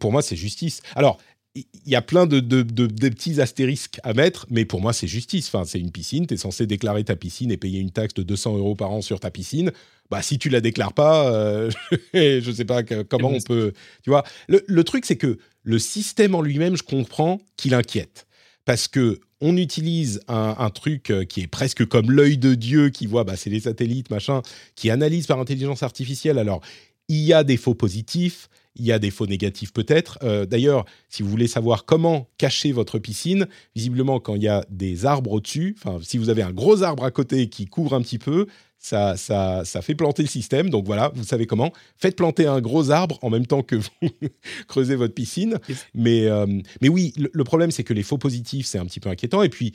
Pour 0.00 0.12
moi, 0.12 0.22
c'est 0.22 0.36
justice. 0.36 0.80
Alors, 0.94 1.18
il 1.54 1.64
y 1.86 1.96
a 1.96 2.02
plein 2.02 2.26
de, 2.26 2.40
de, 2.40 2.62
de, 2.62 3.08
petits 3.08 3.40
astérisques 3.40 3.98
à 4.02 4.12
mettre, 4.12 4.46
mais 4.50 4.64
pour 4.64 4.80
moi, 4.80 4.92
c'est 4.92 5.06
justice. 5.06 5.48
Enfin, 5.48 5.64
c'est 5.64 5.80
une 5.80 5.90
piscine, 5.90 6.26
tu 6.26 6.34
es 6.34 6.36
censé 6.36 6.66
déclarer 6.66 7.04
ta 7.04 7.16
piscine 7.16 7.50
et 7.50 7.56
payer 7.56 7.80
une 7.80 7.90
taxe 7.90 8.14
de 8.14 8.22
200 8.22 8.56
euros 8.56 8.74
par 8.74 8.90
an 8.90 9.00
sur 9.00 9.18
ta 9.20 9.30
piscine. 9.30 9.72
Bah, 10.10 10.22
si 10.22 10.38
tu 10.38 10.48
la 10.48 10.60
déclares 10.60 10.92
pas, 10.92 11.32
euh, 11.32 11.70
je 12.14 12.52
sais 12.52 12.64
pas 12.64 12.82
comment 12.82 13.30
on 13.30 13.40
peut. 13.40 13.72
Tu 14.02 14.10
vois, 14.10 14.24
le, 14.48 14.64
le 14.66 14.84
truc, 14.84 15.04
c'est 15.04 15.16
que 15.16 15.38
le 15.62 15.78
système 15.78 16.34
en 16.34 16.42
lui-même, 16.42 16.76
je 16.76 16.82
comprends 16.82 17.40
qu'il 17.56 17.74
inquiète. 17.74 18.26
Parce 18.64 18.88
que 18.88 19.20
on 19.40 19.56
utilise 19.56 20.20
un, 20.28 20.70
truc 20.70 21.10
euh, 21.10 21.24
qui 21.24 21.42
est 21.42 21.46
presque 21.46 21.86
comme 21.86 22.10
l'œil 22.10 22.38
de 22.38 22.54
Dieu 22.54 22.88
qui 22.88 23.06
voit, 23.06 23.24
bah, 23.24 23.36
c'est 23.36 23.50
les 23.50 23.60
satellites, 23.60 24.10
machin, 24.10 24.42
qui 24.74 24.90
analyse 24.90 25.26
par 25.26 25.38
intelligence 25.38 25.82
artificielle. 25.82 26.38
Alors, 26.38 26.60
il 27.08 27.20
y 27.20 27.32
a 27.32 27.44
des 27.44 27.56
faux 27.56 27.74
positifs, 27.74 28.48
il 28.78 28.86
y 28.86 28.92
a 28.92 28.98
des 28.98 29.10
faux 29.10 29.26
négatifs 29.26 29.72
peut-être. 29.72 30.18
Euh, 30.22 30.46
d'ailleurs, 30.46 30.84
si 31.08 31.22
vous 31.22 31.28
voulez 31.28 31.48
savoir 31.48 31.84
comment 31.84 32.28
cacher 32.38 32.72
votre 32.72 32.98
piscine, 32.98 33.46
visiblement 33.74 34.20
quand 34.20 34.34
il 34.34 34.42
y 34.42 34.48
a 34.48 34.64
des 34.70 35.06
arbres 35.06 35.32
au-dessus, 35.32 35.76
enfin 35.78 35.98
si 36.02 36.18
vous 36.18 36.30
avez 36.30 36.42
un 36.42 36.52
gros 36.52 36.82
arbre 36.82 37.04
à 37.04 37.10
côté 37.10 37.48
qui 37.48 37.66
couvre 37.66 37.94
un 37.94 38.02
petit 38.02 38.18
peu, 38.18 38.46
ça, 38.78 39.16
ça, 39.16 39.64
ça 39.64 39.82
fait 39.82 39.94
planter 39.94 40.22
le 40.22 40.28
système. 40.28 40.70
Donc 40.70 40.86
voilà, 40.86 41.10
vous 41.14 41.24
savez 41.24 41.46
comment. 41.46 41.72
Faites 41.96 42.16
planter 42.16 42.46
un 42.46 42.60
gros 42.60 42.90
arbre 42.90 43.18
en 43.22 43.30
même 43.30 43.46
temps 43.46 43.62
que 43.62 43.76
vous 43.76 43.88
creusez 44.68 44.94
votre 44.94 45.14
piscine. 45.14 45.58
Mais, 45.94 46.26
euh, 46.26 46.46
mais 46.80 46.88
oui, 46.88 47.12
le, 47.16 47.44
problème 47.44 47.70
c'est 47.70 47.84
que 47.84 47.94
les 47.94 48.04
faux 48.04 48.18
positifs, 48.18 48.66
c'est 48.66 48.78
un 48.78 48.86
petit 48.86 49.00
peu 49.00 49.10
inquiétant. 49.10 49.42
Et 49.42 49.48
puis, 49.48 49.72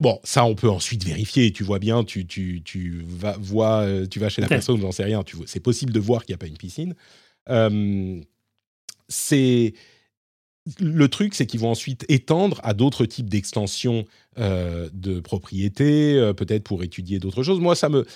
Bon, 0.00 0.18
ça, 0.24 0.44
on 0.44 0.56
peut 0.56 0.68
ensuite 0.68 1.04
vérifier. 1.04 1.52
Tu 1.52 1.62
vois 1.62 1.78
bien, 1.78 2.02
tu, 2.02 2.26
tu, 2.26 2.62
tu 2.64 3.04
vas, 3.06 3.36
vois, 3.38 3.82
euh, 3.82 4.06
tu 4.06 4.18
vas 4.18 4.28
chez 4.28 4.42
la 4.42 4.48
personne, 4.48 4.80
j'en 4.80 4.90
sais 4.90 5.04
rien. 5.04 5.22
C'est 5.46 5.60
possible 5.60 5.92
de 5.92 6.00
voir 6.00 6.24
qu'il 6.24 6.32
n'y 6.32 6.34
a 6.34 6.38
pas 6.38 6.48
une 6.48 6.56
piscine. 6.56 6.94
C'est 9.08 9.74
le 10.78 11.08
truc, 11.08 11.34
c'est 11.34 11.46
qu'ils 11.46 11.60
vont 11.60 11.70
ensuite 11.70 12.04
étendre 12.08 12.60
à 12.62 12.72
d'autres 12.74 13.04
types 13.04 13.28
d'extensions 13.28 14.06
euh, 14.38 14.88
de 14.92 15.20
propriété, 15.20 16.14
euh, 16.14 16.32
peut-être 16.32 16.64
pour 16.64 16.82
étudier 16.82 17.18
d'autres 17.18 17.42
choses. 17.42 17.60
Moi, 17.60 17.76
ça 17.76 17.88
me. 17.88 18.06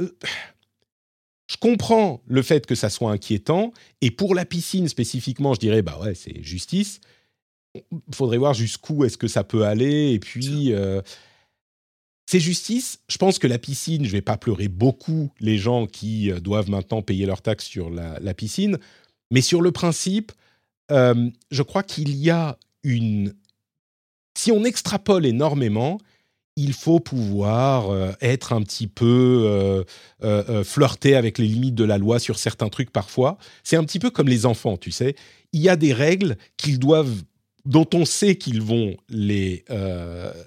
je 0.00 1.56
comprends 1.60 2.22
le 2.26 2.42
fait 2.42 2.64
que 2.66 2.74
ça 2.74 2.88
soit 2.88 3.10
inquiétant, 3.12 3.72
et 4.00 4.10
pour 4.10 4.34
la 4.34 4.44
piscine 4.44 4.88
spécifiquement, 4.88 5.54
je 5.54 5.60
dirais, 5.60 5.82
bah 5.82 5.98
ouais, 6.02 6.14
c'est 6.14 6.42
justice. 6.42 7.00
Il 7.74 8.14
faudrait 8.14 8.38
voir 8.38 8.54
jusqu'où 8.54 9.04
est-ce 9.04 9.18
que 9.18 9.28
ça 9.28 9.44
peut 9.44 9.64
aller, 9.64 10.12
et 10.12 10.18
puis. 10.18 10.72
C'est 12.26 12.40
justice. 12.40 13.00
Je 13.08 13.18
pense 13.18 13.38
que 13.38 13.46
la 13.46 13.58
piscine, 13.58 14.04
je 14.04 14.10
vais 14.10 14.22
pas 14.22 14.36
pleurer 14.36 14.68
beaucoup 14.68 15.30
les 15.40 15.58
gens 15.58 15.86
qui 15.86 16.30
euh, 16.30 16.40
doivent 16.40 16.70
maintenant 16.70 17.02
payer 17.02 17.26
leurs 17.26 17.42
taxes 17.42 17.66
sur 17.66 17.90
la, 17.90 18.34
piscine, 18.34 18.78
mais 19.30 19.40
sur 19.40 19.60
le 19.60 19.72
principe, 19.72 20.32
euh, 20.90 21.30
je 21.50 21.62
crois 21.62 21.82
qu'il 21.82 22.14
y 22.14 22.30
a 22.30 22.58
une. 22.82 23.34
Si 24.36 24.50
on 24.50 24.64
extrapole 24.64 25.26
énormément, 25.26 25.98
il 26.56 26.72
faut 26.72 27.00
pouvoir 27.00 27.90
euh, 27.90 28.12
être 28.20 28.52
un 28.52 28.62
petit 28.62 28.86
peu 28.86 29.84
euh, 30.22 30.64
flirter 30.64 31.16
avec 31.16 31.38
les 31.38 31.46
limites 31.46 31.74
de 31.74 31.84
la 31.84 31.98
loi 31.98 32.18
sur 32.18 32.38
certains 32.38 32.68
trucs 32.68 32.90
parfois. 32.90 33.38
C'est 33.62 33.76
un 33.76 33.84
petit 33.84 33.98
peu 33.98 34.10
comme 34.10 34.28
les 34.28 34.46
enfants, 34.46 34.76
tu 34.76 34.90
sais. 34.90 35.14
Il 35.52 35.60
y 35.60 35.68
a 35.68 35.76
des 35.76 35.92
règles 35.92 36.36
qu'ils 36.56 36.78
doivent, 36.78 37.22
dont 37.64 37.88
on 37.94 38.04
sait 38.04 38.36
qu'ils 38.36 38.62
vont 38.62 38.96
les 39.08 39.64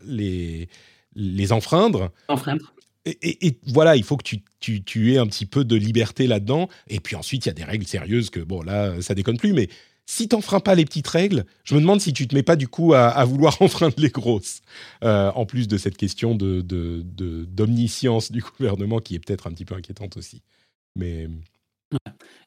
les 0.05 0.69
les 1.17 1.51
enfreindre. 1.51 2.11
Enfreindre. 2.29 2.73
Et, 3.05 3.57
voilà, 3.67 3.95
il 3.95 4.03
faut 4.03 4.17
que 4.17 4.23
tu, 4.23 4.83
tu, 4.83 5.13
aies 5.13 5.17
un 5.17 5.27
petit 5.27 5.45
peu 5.45 5.63
de 5.63 5.75
liberté 5.75 6.27
là-dedans. 6.27 6.67
Et 6.87 6.99
puis 6.99 7.15
ensuite, 7.15 7.45
il 7.45 7.49
y 7.49 7.51
a 7.51 7.53
des 7.53 7.63
règles 7.63 7.87
sérieuses 7.87 8.29
que, 8.29 8.39
bon, 8.39 8.61
là, 8.61 9.01
ça 9.01 9.15
déconne 9.15 9.37
plus. 9.37 9.53
Mais 9.53 9.69
si 10.05 10.27
tu 10.27 10.35
n'enfreins 10.35 10.59
pas 10.59 10.75
les 10.75 10.85
petites 10.85 11.07
règles, 11.07 11.45
je 11.63 11.75
me 11.75 11.81
demande 11.81 12.01
si 12.01 12.13
tu 12.13 12.27
te 12.27 12.35
mets 12.35 12.43
pas 12.43 12.55
du 12.55 12.67
coup 12.67 12.93
à, 12.93 13.23
vouloir 13.25 13.57
enfreindre 13.61 13.95
les 13.97 14.09
grosses. 14.09 14.61
Euh, 15.03 15.31
en 15.35 15.45
plus 15.45 15.67
de 15.67 15.77
cette 15.77 15.97
question 15.97 16.35
de, 16.35 16.61
d'omniscience 16.61 18.31
du 18.31 18.41
gouvernement 18.41 18.99
qui 18.99 19.15
est 19.15 19.19
peut-être 19.19 19.47
un 19.47 19.51
petit 19.51 19.65
peu 19.65 19.75
inquiétante 19.75 20.17
aussi. 20.17 20.41
Mais... 20.95 21.27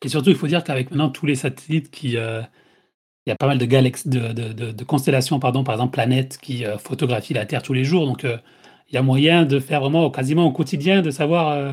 Et 0.03 0.09
surtout, 0.09 0.31
il 0.31 0.37
faut 0.37 0.47
dire 0.47 0.65
qu'avec 0.65 0.91
maintenant 0.91 1.11
tous 1.11 1.27
les 1.27 1.37
satellites 1.37 1.91
qui... 1.91 2.17
Euh, 2.17 2.43
il 3.27 3.31
y 3.31 3.33
a 3.33 3.37
pas 3.37 3.47
mal 3.47 3.59
de, 3.59 3.67
galaxies, 3.67 4.09
de, 4.09 4.33
de, 4.33 4.85
constellations, 4.85 5.39
pardon, 5.39 5.63
par 5.63 5.75
exemple 5.75 5.93
planètes, 5.93 6.39
qui 6.41 6.65
euh, 6.65 6.79
photographient 6.79 7.35
la 7.35 7.45
Terre 7.45 7.63
tous 7.63 7.75
les 7.75 7.85
jours. 7.85 8.07
Donc, 8.07 8.25
il 8.91 8.95
y 8.95 8.99
a 8.99 9.03
moyen 9.03 9.45
de 9.45 9.61
faire 9.61 9.81
vraiment 9.81 10.11
quasiment 10.11 10.47
au 10.47 10.53
quotidien, 10.53 11.01
de 11.03 11.11
savoir, 11.11 11.51
euh, 11.51 11.73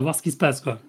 voir 0.00 0.14
ce 0.14 0.22
qui 0.22 0.30
se 0.32 0.36
passe. 0.36 0.60
Quoi. 0.60 0.80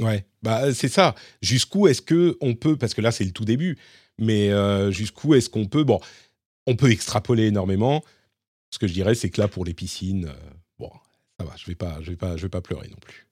Ouais, 0.00 0.26
bah, 0.42 0.72
c'est 0.74 0.88
ça. 0.88 1.14
Jusqu'où 1.42 1.86
est-ce 1.86 2.02
que 2.02 2.36
on 2.40 2.54
peut, 2.54 2.76
parce 2.76 2.94
que 2.94 3.00
là 3.00 3.12
c'est 3.12 3.24
le 3.24 3.30
tout 3.30 3.44
début, 3.44 3.78
mais 4.18 4.50
euh, 4.50 4.90
jusqu'où 4.90 5.34
est-ce 5.34 5.48
qu'on 5.48 5.66
peut, 5.66 5.84
bon, 5.84 6.00
on 6.66 6.74
peut 6.74 6.90
extrapoler 6.90 7.46
énormément. 7.46 8.02
Ce 8.70 8.78
que 8.78 8.88
je 8.88 8.92
dirais, 8.92 9.14
c'est 9.14 9.30
que 9.30 9.40
là 9.40 9.46
pour 9.46 9.64
les 9.64 9.74
piscines, 9.74 10.26
euh, 10.26 10.50
bon, 10.78 10.90
ça 11.38 11.46
va, 11.46 11.52
je 11.56 11.66
vais 11.66 11.76
vais 12.00 12.16
pas, 12.16 12.34
vais 12.34 12.48
pas 12.48 12.60
pleurer 12.60 12.88
non 12.88 12.98
plus. 13.00 13.26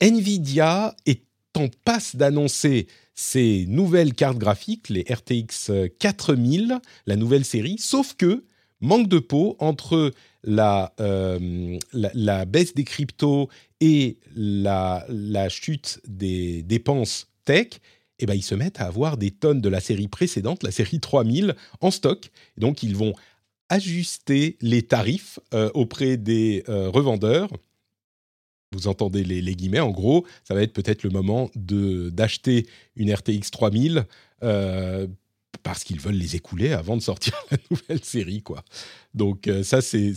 Nvidia 0.00 0.94
est 1.06 1.22
en 1.56 1.68
passe 1.84 2.16
d'annoncer 2.16 2.86
ses 3.14 3.64
nouvelles 3.66 4.12
cartes 4.12 4.36
graphiques, 4.36 4.90
les 4.90 5.06
RTX 5.08 5.88
4000, 5.98 6.80
la 7.06 7.16
nouvelle 7.16 7.46
série, 7.46 7.78
sauf 7.78 8.14
que 8.14 8.44
manque 8.80 9.08
de 9.08 9.18
peau 9.18 9.56
entre 9.58 10.12
la, 10.44 10.94
euh, 11.00 11.78
la, 11.92 12.44
baisse 12.44 12.74
des 12.74 12.84
cryptos 12.84 13.48
et 13.80 14.18
la, 14.34 15.04
la 15.08 15.48
chute 15.48 16.00
des 16.06 16.62
dépenses 16.62 17.28
tech, 17.44 17.68
eh 18.18 18.26
ben, 18.26 18.34
ils 18.34 18.42
se 18.42 18.54
mettent 18.54 18.80
à 18.80 18.86
avoir 18.86 19.16
des 19.16 19.30
tonnes 19.30 19.60
de 19.60 19.68
la 19.68 19.80
série 19.80 20.08
précédente, 20.08 20.62
la 20.62 20.70
série 20.70 21.00
3000, 21.00 21.54
en 21.80 21.90
stock. 21.90 22.30
donc, 22.56 22.82
ils 22.82 22.96
vont 22.96 23.12
ajuster 23.68 24.56
les 24.60 24.82
tarifs 24.82 25.40
euh, 25.52 25.70
auprès 25.74 26.16
des 26.16 26.62
euh, 26.68 26.88
revendeurs. 26.88 27.50
Vous 28.72 28.88
entendez 28.88 29.24
les, 29.24 29.42
les, 29.42 29.54
guillemets, 29.54 29.80
en 29.80 29.90
gros, 29.90 30.24
ça 30.44 30.54
va 30.54 30.62
être 30.62 30.72
peut-être 30.72 31.02
le 31.02 31.10
moment 31.10 31.50
d'acheter 31.54 32.66
une 32.94 33.12
RTX 33.12 33.50
3000 33.50 34.06
parce 35.62 35.84
qu'ils 35.84 36.00
veulent 36.00 36.14
les 36.14 36.36
écouler 36.36 36.72
avant 36.72 36.96
de 36.96 37.02
sortir 37.02 37.34
la 37.50 37.58
nouvelle 37.70 38.04
série, 38.04 38.42
quoi. 38.42 38.62
Donc 39.14 39.48
euh, 39.48 39.62
ça, 39.62 39.80
c'est, 39.80 40.14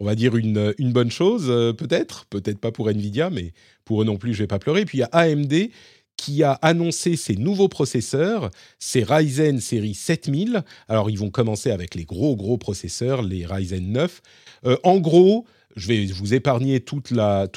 on 0.00 0.04
va 0.04 0.14
dire, 0.14 0.36
une, 0.36 0.74
une 0.78 0.92
bonne 0.92 1.10
chose, 1.10 1.46
euh, 1.48 1.72
peut-être. 1.72 2.26
Peut-être 2.26 2.58
pas 2.58 2.72
pour 2.72 2.88
Nvidia, 2.88 3.30
mais 3.30 3.52
pour 3.84 4.02
eux 4.02 4.04
non 4.04 4.16
plus, 4.16 4.34
je 4.34 4.40
vais 4.40 4.46
pas 4.46 4.58
pleurer. 4.58 4.84
Puis 4.84 4.98
il 4.98 5.00
y 5.00 5.04
a 5.04 5.08
AMD 5.12 5.70
qui 6.16 6.42
a 6.42 6.52
annoncé 6.52 7.16
ses 7.16 7.36
nouveaux 7.36 7.68
processeurs, 7.68 8.50
ces 8.78 9.04
Ryzen 9.04 9.60
série 9.60 9.94
7000. 9.94 10.64
Alors, 10.88 11.10
ils 11.10 11.18
vont 11.18 11.30
commencer 11.30 11.70
avec 11.70 11.94
les 11.94 12.04
gros, 12.04 12.36
gros 12.36 12.56
processeurs, 12.56 13.22
les 13.22 13.44
Ryzen 13.44 13.92
9. 13.92 14.22
Euh, 14.64 14.76
en 14.82 14.98
gros, 14.98 15.46
je 15.76 15.88
vais 15.88 16.06
vous 16.06 16.34
épargner 16.34 16.80
tous 16.80 17.02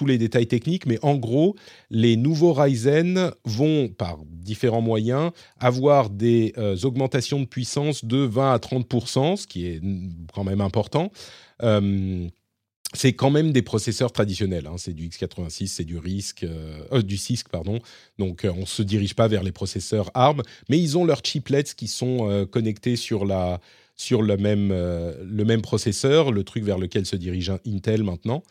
les 0.05 0.17
détails 0.17 0.47
techniques, 0.47 0.85
mais 0.85 0.99
en 1.01 1.15
gros, 1.15 1.55
les 1.89 2.17
nouveaux 2.17 2.53
Ryzen 2.53 3.31
vont, 3.45 3.87
par 3.87 4.19
différents 4.25 4.81
moyens, 4.81 5.31
avoir 5.57 6.09
des 6.09 6.53
euh, 6.57 6.75
augmentations 6.83 7.39
de 7.39 7.45
puissance 7.45 8.03
de 8.03 8.17
20 8.17 8.53
à 8.53 8.57
30% 8.57 9.37
ce 9.37 9.47
qui 9.47 9.67
est 9.67 9.81
quand 10.33 10.43
même 10.43 10.61
important. 10.61 11.11
Euh, 11.63 12.27
c'est 12.93 13.13
quand 13.13 13.29
même 13.29 13.51
des 13.51 13.61
processeurs 13.61 14.11
traditionnels. 14.11 14.65
Hein. 14.65 14.75
C'est 14.77 14.93
du 14.93 15.07
x86, 15.07 15.67
c'est 15.67 15.83
du 15.83 15.97
RISC, 15.97 16.43
euh, 16.43 17.01
du 17.03 17.17
CISC, 17.17 17.47
pardon. 17.49 17.79
Donc, 18.17 18.47
on 18.51 18.61
ne 18.61 18.65
se 18.65 18.81
dirige 18.81 19.13
pas 19.13 19.27
vers 19.27 19.43
les 19.43 19.51
processeurs 19.51 20.09
ARM, 20.15 20.41
mais 20.69 20.79
ils 20.79 20.97
ont 20.97 21.05
leurs 21.05 21.23
chiplets 21.23 21.63
qui 21.63 21.87
sont 21.87 22.47
connectés 22.51 22.95
sur 22.95 23.25
la, 23.25 23.61
sur 23.99 24.21
le 24.21 24.37
même, 24.37 24.71
euh, 24.71 25.13
le 25.25 25.43
même 25.43 25.61
processeur, 25.61 26.31
le 26.31 26.45
truc 26.45 26.63
vers 26.63 26.77
lequel 26.77 27.05
se 27.05 27.17
dirige 27.17 27.51
Intel 27.67 28.03
maintenant. 28.03 28.43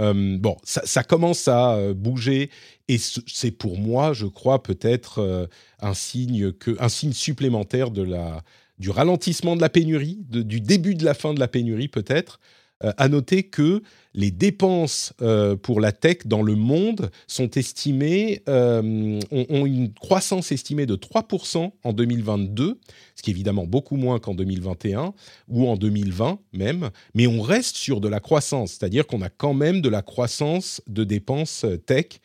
Euh, 0.00 0.36
bon, 0.38 0.56
ça, 0.64 1.04
commence 1.04 1.46
à 1.46 1.74
euh, 1.74 1.94
bouger 1.94 2.50
et 2.88 2.98
c'est 2.98 3.52
pour 3.52 3.78
moi, 3.78 4.12
je 4.12 4.26
crois, 4.26 4.60
peut-être 4.60 5.48
un 5.80 5.94
signe 5.94 6.52
que, 6.52 6.76
un 6.80 6.88
signe 6.88 7.12
supplémentaire 7.12 7.92
de 7.92 8.02
la, 8.02 8.42
du 8.80 8.90
ralentissement 8.90 9.54
de 9.54 9.60
la 9.60 9.68
pénurie, 9.68 10.18
du 10.28 10.60
début 10.60 10.96
de 10.96 11.04
la 11.04 11.14
fin 11.14 11.32
de 11.32 11.38
la 11.38 11.48
pénurie 11.48 11.88
peut-être. 11.88 12.40
À 12.80 13.08
noter 13.08 13.44
que 13.44 13.82
les 14.18 14.32
dépenses 14.32 15.12
euh, 15.22 15.54
pour 15.54 15.80
la 15.80 15.92
tech 15.92 16.18
dans 16.24 16.42
le 16.42 16.56
monde 16.56 17.10
sont 17.28 17.50
estimées, 17.50 18.42
euh, 18.48 19.20
ont, 19.30 19.64
une 19.64 19.92
croissance 19.92 20.50
estimée 20.50 20.86
de 20.86 20.96
3% 20.96 21.70
en 21.84 21.92
2022, 21.92 22.80
ce 23.14 23.22
qui 23.22 23.30
est 23.30 23.32
évidemment 23.32 23.64
beaucoup 23.64 23.94
moins 23.94 24.18
qu'en 24.18 24.34
2021 24.34 25.14
ou 25.46 25.68
en 25.68 25.76
2020 25.76 26.40
même, 26.52 26.90
mais 27.14 27.28
on 27.28 27.40
reste 27.40 27.76
sur 27.76 28.00
de 28.00 28.08
la 28.08 28.18
croissance, 28.18 28.72
c'est-à-dire 28.72 29.06
qu'on 29.06 29.22
a 29.22 29.30
quand 29.30 29.54
même 29.54 29.80
de 29.80 29.88
la 29.88 30.02
croissance 30.02 30.82
de 30.88 31.04
dépenses 31.04 31.64
tech. 31.86 32.18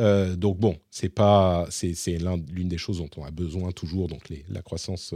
Euh, 0.00 0.34
donc 0.34 0.58
bon, 0.58 0.76
c'est 0.90 1.08
pas, 1.08 1.66
c'est, 1.70 1.94
l'une 2.50 2.68
des 2.68 2.76
choses 2.76 2.98
dont 2.98 3.10
on 3.16 3.24
a 3.24 3.30
besoin 3.30 3.70
toujours, 3.70 4.08
donc 4.08 4.32
la 4.48 4.62
croissance 4.62 5.14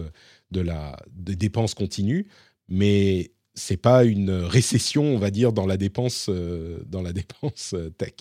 de 0.53 0.61
la 0.61 0.97
des 1.13 1.35
dépenses 1.35 1.75
continue, 1.75 2.29
mais 2.69 3.33
c'est 3.61 3.77
pas 3.77 4.05
une 4.05 4.31
récession, 4.31 5.05
on 5.05 5.19
va 5.19 5.31
dire, 5.31 5.53
dans 5.53 5.67
la 5.67 5.77
dépense, 5.77 6.27
euh, 6.29 6.79
dans 6.87 7.03
la 7.03 7.13
dépense 7.21 7.75
euh, 7.75 7.91
tech. 7.91 8.15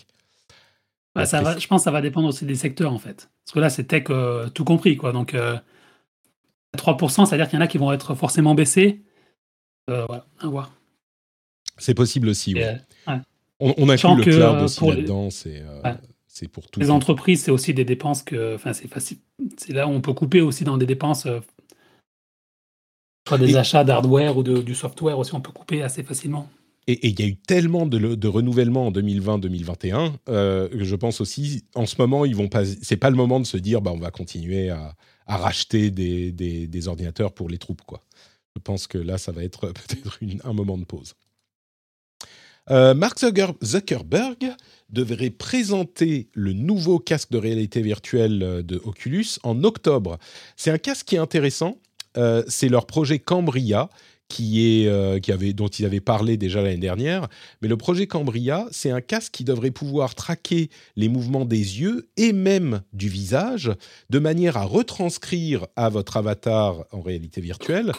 Bah, 1.16 1.26
ça 1.26 1.42
va, 1.42 1.58
je 1.58 1.68
pense 1.68 1.82
que 1.82 1.86
ça 1.86 1.92
va 1.92 2.02
dépendre 2.02 2.28
aussi 2.28 2.46
des 2.46 2.56
secteurs, 2.56 2.94
en 2.94 3.00
fait. 3.00 3.30
Parce 3.46 3.54
que 3.54 3.60
là, 3.60 3.70
c'est 3.70 3.86
tech 3.86 4.04
euh, 4.10 4.50
tout 4.50 4.64
compris, 4.64 4.96
quoi. 4.96 5.12
Donc, 5.12 5.36
3%, 6.78 7.26
c'est-à-dire 7.26 7.50
qu'il 7.50 7.58
y 7.58 7.62
en 7.62 7.66
a 7.66 7.68
qui 7.68 7.78
vont 7.78 7.92
être 7.92 8.14
forcément 8.14 8.54
baissés. 8.54 9.02
voilà, 9.88 10.26
à 10.40 10.48
voir. 10.48 10.72
C'est 11.78 11.96
possible 11.96 12.30
aussi, 12.30 12.54
oui. 12.54 12.62
On, 13.62 13.74
on, 13.78 13.90
inclut 13.90 14.16
le 14.16 14.24
cloud 14.24 14.62
aussi 14.62 14.88
là-dedans, 14.88 15.30
c'est 15.30 15.64
c'est 16.28 16.48
pour 16.48 16.70
tout. 16.70 16.80
Les 16.80 16.92
entreprises, 16.92 17.44
c'est 17.44 17.52
aussi 17.52 17.74
des 17.74 17.84
dépenses 17.84 18.24
que, 18.24 18.56
enfin, 18.56 18.72
c'est 18.72 18.88
facile. 18.88 19.18
C'est 19.58 19.74
là 19.74 19.88
où 19.88 19.90
on 19.90 20.00
peut 20.00 20.14
couper 20.14 20.40
aussi 20.40 20.64
dans 20.64 20.78
des 20.78 20.86
dépenses 20.86 21.28
des 23.38 23.56
achats 23.56 23.84
d'hardware 23.84 24.38
ou 24.38 24.44
de, 24.44 24.62
du 24.62 24.76
software 24.76 25.18
aussi, 25.18 25.34
on 25.36 25.42
peut 25.42 25.52
couper 25.52 25.82
assez 25.82 26.04
facilement. 26.04 26.50
Et 26.88 27.08
il 27.10 27.20
y 27.20 27.24
a 27.24 27.28
eu 27.28 27.36
tellement 27.36 27.86
de, 27.86 28.16
de 28.16 28.28
renouvellement 28.28 28.88
en 28.88 28.92
2020-2021 28.92 30.14
euh, 30.28 30.68
que 30.70 30.84
je 30.84 30.96
pense 30.96 31.22
aussi, 31.22 31.66
en 31.76 31.86
ce 31.86 31.96
moment, 32.00 32.26
ils 32.26 32.36
vont 32.36 32.48
pas. 32.48 32.64
C'est 32.66 32.98
pas 32.98 33.12
le 33.12 33.16
moment 33.16 33.40
de 33.40 33.46
se 33.46 33.58
dire, 33.58 33.82
bah, 33.82 33.92
on 33.94 34.00
va 34.00 34.10
continuer 34.10 34.72
à, 34.72 34.96
à 35.28 35.38
racheter 35.38 35.92
des, 35.92 36.32
des, 36.32 36.66
des, 36.68 36.88
ordinateurs 36.88 37.32
pour 37.32 37.48
les 37.48 37.60
troupes, 37.60 37.84
quoi. 37.84 38.04
Je 38.56 38.62
pense 38.62 38.88
que 38.88 38.98
là, 38.98 39.20
ça 39.20 39.32
va 39.32 39.44
être 39.44 39.68
peut-être 39.68 40.20
un 40.44 40.54
moment 40.54 40.80
de 40.80 40.86
pause. 40.86 41.14
Euh, 42.72 42.94
Mark 42.94 43.20
Zuckerberg 43.20 44.56
devrait 44.90 45.30
présenter 45.30 46.30
le 46.34 46.54
nouveau 46.54 47.00
casque 47.00 47.32
de 47.32 47.38
réalité 47.38 47.82
virtuelle 47.82 48.44
euh, 48.44 48.62
de 48.64 48.82
Oculus 48.84 49.40
en 49.44 49.64
octobre. 49.64 50.18
C'est 50.56 50.72
un 50.72 50.78
casque 50.78 51.08
qui 51.08 51.16
est 51.16 51.20
intéressant 51.20 51.78
euh, 52.18 52.44
c'est 52.48 52.70
leur 52.70 52.86
projet 52.86 53.20
Cambria. 53.20 53.90
Qui 54.32 54.84
est, 54.84 54.88
euh, 54.88 55.20
qui 55.20 55.32
avait, 55.32 55.54
dont 55.54 55.70
ils 55.70 55.86
avaient 55.86 56.02
parlé 56.02 56.38
déjà 56.38 56.62
l'année 56.62 56.78
dernière. 56.78 57.28
Mais 57.64 57.68
le 57.68 57.78
projet 57.78 58.06
Cambria, 58.06 58.68
c'est 58.70 58.92
un 58.92 59.02
casque 59.02 59.34
qui 59.34 59.44
devrait 59.44 59.72
pouvoir 59.72 60.14
traquer 60.14 60.70
les 60.96 61.10
mouvements 61.10 61.46
des 61.46 61.58
yeux 61.58 62.10
et 62.16 62.32
même 62.32 62.84
du 62.94 63.10
visage, 63.10 63.72
de 64.12 64.20
manière 64.20 64.56
à 64.56 64.66
retranscrire 64.66 65.66
à 65.76 65.90
votre 65.90 66.16
avatar 66.16 66.86
en 66.92 67.02
réalité 67.02 67.42
virtuelle 67.42 67.92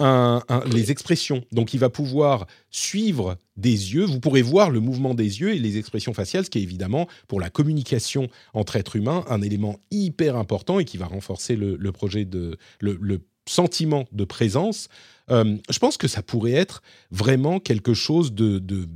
les 0.00 0.90
expressions. 0.90 1.44
Donc 1.52 1.74
il 1.74 1.80
va 1.80 1.88
pouvoir 1.88 2.46
suivre 2.70 3.36
des 3.56 3.94
yeux, 3.94 4.04
vous 4.04 4.20
pourrez 4.20 4.42
voir 4.42 4.70
le 4.70 4.80
mouvement 4.80 5.14
des 5.14 5.40
yeux 5.40 5.54
et 5.54 5.58
les 5.58 5.78
expressions 5.78 6.12
faciales, 6.12 6.44
ce 6.44 6.50
qui 6.50 6.58
est 6.58 6.62
évidemment 6.62 7.06
pour 7.28 7.40
la 7.40 7.50
communication 7.50 8.28
entre 8.52 8.76
êtres 8.76 8.96
humains 8.96 9.24
un 9.28 9.40
élément 9.42 9.78
hyper 9.90 10.36
important 10.36 10.78
et 10.80 10.84
qui 10.84 10.96
va 10.96 11.06
renforcer 11.06 11.56
le, 11.56 11.92
projet 11.92 12.24
de 12.24 12.58
le, 12.80 13.20
sentiment 13.46 14.06
de 14.12 14.24
présence, 14.24 14.88
euh, 15.30 15.56
je 15.70 15.78
pense 15.78 15.96
que 15.96 16.08
ça 16.08 16.22
pourrait 16.22 16.52
être 16.52 16.82
vraiment 17.10 17.60
quelque 17.60 17.94
chose 17.94 18.32
de, 18.32 18.58
de, 18.58 18.86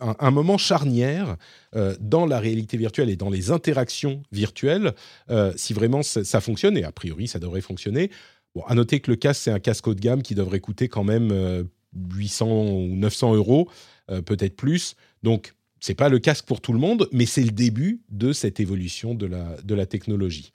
un, 0.00 0.30
moment 0.30 0.58
charnière 0.58 1.36
euh, 1.74 1.96
dans 2.00 2.26
la 2.26 2.38
réalité 2.38 2.76
virtuelle 2.76 3.10
et 3.10 3.16
dans 3.16 3.30
les 3.30 3.50
interactions 3.50 4.22
virtuelles, 4.32 4.94
euh, 5.30 5.52
si 5.56 5.72
vraiment 5.72 6.02
ça, 6.02 6.40
fonctionne, 6.40 6.76
et 6.76 6.84
a 6.84 6.92
priori 6.92 7.28
ça 7.28 7.38
devrait 7.38 7.60
fonctionner. 7.60 8.10
Bon, 8.54 8.62
à 8.62 8.74
noter 8.74 9.00
que 9.00 9.10
le 9.10 9.16
casque, 9.16 9.42
c'est 9.44 9.50
un 9.50 9.60
casque 9.60 9.86
haut 9.86 9.94
de 9.94 10.00
gamme 10.00 10.22
qui 10.22 10.34
devrait 10.34 10.60
coûter 10.60 10.88
quand 10.88 11.04
même 11.04 11.66
800 11.94 12.46
ou 12.46 12.96
900 12.96 13.34
euros, 13.34 13.68
peut-être 14.06 14.56
plus. 14.56 14.94
Donc, 15.22 15.54
c'est 15.80 15.94
pas 15.94 16.08
le 16.08 16.18
casque 16.18 16.46
pour 16.46 16.62
tout 16.62 16.72
le 16.72 16.78
monde, 16.78 17.06
mais 17.12 17.26
c'est 17.26 17.42
le 17.42 17.50
début 17.50 18.00
de 18.08 18.32
cette 18.32 18.58
évolution 18.60 19.14
de 19.14 19.26
la, 19.26 19.56
de 19.62 19.74
la 19.74 19.84
technologie. 19.84 20.52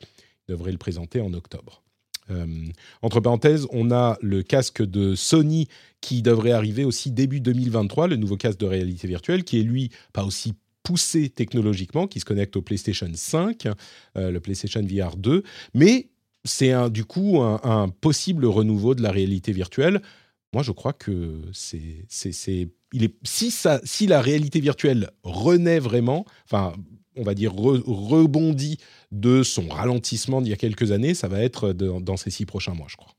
Il 0.47 0.53
devrait 0.53 0.71
le 0.71 0.79
présenter 0.79 1.21
en 1.21 1.31
octobre. 1.33 1.83
Euh, 2.31 2.45
entre 3.01 3.19
parenthèses, 3.19 3.67
on 3.71 3.91
a 3.91 4.17
le 4.21 4.41
casque 4.43 4.81
de 4.83 5.15
Sony 5.15 5.67
qui 5.99 6.21
devrait 6.21 6.51
arriver 6.51 6.83
aussi 6.83 7.11
début 7.11 7.41
2023, 7.41 8.07
le 8.07 8.15
nouveau 8.15 8.37
casque 8.37 8.59
de 8.59 8.65
réalité 8.65 9.07
virtuelle, 9.07 9.43
qui 9.43 9.59
est 9.59 9.63
lui 9.63 9.91
pas 10.13 10.23
aussi 10.23 10.53
poussé 10.83 11.29
technologiquement, 11.29 12.07
qui 12.07 12.19
se 12.19 12.25
connecte 12.25 12.55
au 12.55 12.61
PlayStation 12.61 13.09
5, 13.13 13.67
euh, 14.17 14.31
le 14.31 14.39
PlayStation 14.39 14.81
VR 14.81 15.15
2, 15.15 15.43
mais 15.75 16.09
c'est 16.43 16.73
du 16.89 17.05
coup 17.05 17.39
un, 17.39 17.89
possible 17.89 18.47
renouveau 18.47 18.95
de 18.95 19.03
la 19.03 19.11
réalité 19.11 19.51
virtuelle. 19.51 20.01
Moi, 20.53 20.63
je 20.63 20.71
crois 20.71 20.91
que 20.91 21.39
c'est, 21.53 22.03
c'est, 22.09 22.67
il 22.93 23.03
est, 23.03 23.15
si, 23.23 23.51
ça, 23.51 23.79
si 23.83 24.07
la 24.07 24.21
réalité 24.21 24.59
virtuelle 24.59 25.11
renaît 25.23 25.77
vraiment, 25.77 26.25
enfin, 26.45 26.73
on 27.15 27.23
va 27.23 27.33
dire, 27.33 27.53
rebondit 27.53 28.77
de 29.11 29.43
son 29.43 29.67
ralentissement 29.67 30.41
d'il 30.41 30.49
y 30.49 30.53
a 30.53 30.57
quelques 30.57 30.91
années, 30.91 31.13
ça 31.13 31.27
va 31.27 31.41
être 31.41 31.73
dans 31.73 32.17
ces 32.17 32.31
six 32.31 32.45
prochains 32.45 32.73
mois, 32.73 32.87
je 32.89 32.97
crois. 32.97 33.13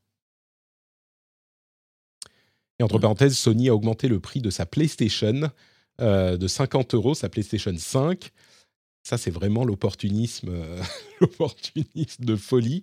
Et 2.78 2.82
entre 2.82 2.98
parenthèses, 2.98 3.36
Sony 3.36 3.68
a 3.68 3.74
augmenté 3.74 4.08
le 4.08 4.18
prix 4.18 4.40
de 4.40 4.50
sa 4.50 4.66
PlayStation 4.66 5.50
euh, 6.00 6.36
de 6.36 6.48
50 6.48 6.94
euros, 6.94 7.14
sa 7.14 7.28
PlayStation 7.28 7.72
5. 7.76 8.30
Ça, 9.02 9.18
c'est 9.18 9.30
vraiment 9.30 9.64
l'opportunisme, 9.64 10.48
euh, 10.50 10.82
l'opportunisme 11.20 12.24
de 12.24 12.36
folie. 12.36 12.82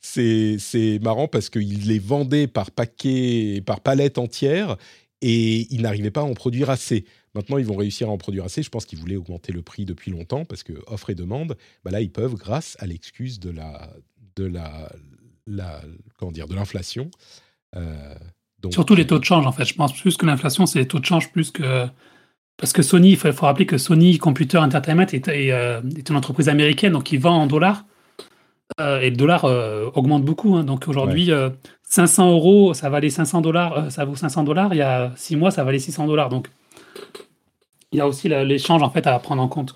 C'est 0.00 0.98
marrant 1.02 1.28
parce 1.28 1.50
qu'il 1.50 1.86
les 1.86 1.98
vendait 1.98 2.46
par 2.46 2.70
paquet, 2.70 3.62
par 3.66 3.80
palette 3.80 4.18
entière, 4.18 4.76
et 5.20 5.72
il 5.72 5.82
n'arrivait 5.82 6.10
pas 6.10 6.22
à 6.22 6.24
en 6.24 6.34
produire 6.34 6.70
assez. 6.70 7.04
Maintenant, 7.38 7.58
ils 7.58 7.64
vont 7.64 7.76
réussir 7.76 8.08
à 8.08 8.10
en 8.10 8.18
produire 8.18 8.44
assez. 8.44 8.64
Je 8.64 8.68
pense 8.68 8.84
qu'ils 8.84 8.98
voulaient 8.98 9.14
augmenter 9.14 9.52
le 9.52 9.62
prix 9.62 9.84
depuis 9.84 10.10
longtemps 10.10 10.44
parce 10.44 10.64
que 10.64 10.72
offre 10.88 11.10
et 11.10 11.14
demande, 11.14 11.56
bah 11.84 11.92
là, 11.92 12.00
ils 12.00 12.10
peuvent 12.10 12.34
grâce 12.34 12.76
à 12.80 12.86
l'excuse 12.86 13.38
de 13.38 13.50
la, 13.50 13.90
de 14.34 14.44
la, 14.44 14.90
la 15.46 15.80
comment 16.18 16.32
dire, 16.32 16.48
de 16.48 16.56
l'inflation. 16.56 17.12
Euh, 17.76 18.16
Surtout 18.72 18.96
les 18.96 19.06
taux 19.06 19.20
de 19.20 19.24
change, 19.24 19.46
en 19.46 19.52
fait. 19.52 19.64
Je 19.64 19.74
pense 19.74 19.92
plus 19.92 20.16
que 20.16 20.26
l'inflation, 20.26 20.66
c'est 20.66 20.80
les 20.80 20.88
taux 20.88 20.98
de 20.98 21.04
change 21.04 21.30
plus 21.30 21.52
que 21.52 21.86
parce 22.56 22.72
que 22.72 22.82
Sony, 22.82 23.10
il 23.10 23.16
faut, 23.16 23.46
rappeler 23.46 23.66
que 23.66 23.78
Sony 23.78 24.18
Computer 24.18 24.58
Entertainment 24.58 25.06
est, 25.12 25.28
euh, 25.28 25.80
est, 25.96 26.10
une 26.10 26.16
entreprise 26.16 26.48
américaine, 26.48 26.92
donc 26.92 27.12
ils 27.12 27.20
vend 27.20 27.36
en 27.36 27.46
dollars. 27.46 27.84
Euh, 28.80 28.98
et 28.98 29.10
le 29.10 29.16
dollar 29.16 29.44
augmente 29.94 30.24
beaucoup. 30.24 30.56
Hein. 30.56 30.64
Donc 30.64 30.88
aujourd'hui, 30.88 31.30
500 31.84 32.32
euros, 32.32 32.74
ça 32.74 32.90
valait 32.90 33.10
500 33.10 33.42
dollars, 33.42 33.92
ça 33.92 34.04
vaut 34.04 34.16
500 34.16 34.42
dollars. 34.42 34.74
Il 34.74 34.78
y 34.78 34.82
a 34.82 35.12
6 35.14 35.36
mois, 35.36 35.52
ça 35.52 35.62
valait 35.62 35.78
600 35.78 36.08
dollars. 36.08 36.30
Donc 36.30 36.48
il 37.92 37.98
y 37.98 38.00
a 38.00 38.06
aussi 38.06 38.28
l'échange 38.28 38.82
en 38.82 38.90
fait 38.90 39.06
à 39.06 39.18
prendre 39.18 39.42
en 39.42 39.48
compte. 39.48 39.74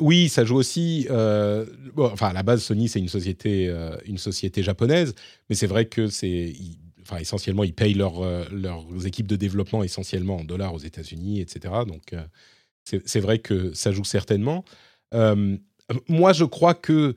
Oui, 0.00 0.28
ça 0.28 0.44
joue 0.44 0.56
aussi. 0.56 1.06
Euh, 1.10 1.66
enfin, 1.96 2.28
à 2.28 2.32
la 2.32 2.42
base, 2.42 2.62
Sony 2.62 2.88
c'est 2.88 3.00
une 3.00 3.08
société, 3.08 3.68
euh, 3.68 3.96
une 4.06 4.18
société 4.18 4.62
japonaise, 4.62 5.14
mais 5.48 5.56
c'est 5.56 5.66
vrai 5.66 5.86
que 5.86 6.06
c'est, 6.08 6.54
enfin, 7.02 7.18
essentiellement, 7.18 7.64
ils 7.64 7.74
payent 7.74 7.94
leur, 7.94 8.22
euh, 8.22 8.44
leurs 8.52 9.06
équipes 9.06 9.26
de 9.26 9.36
développement 9.36 9.82
essentiellement 9.82 10.36
en 10.36 10.44
dollars 10.44 10.72
aux 10.72 10.78
États-Unis, 10.78 11.40
etc. 11.40 11.74
Donc, 11.86 12.14
c'est 12.84 13.20
vrai 13.20 13.38
que 13.38 13.72
ça 13.74 13.92
joue 13.92 14.04
certainement. 14.04 14.64
moi, 16.08 16.32
je 16.32 16.44
crois 16.44 16.74
que 16.74 17.14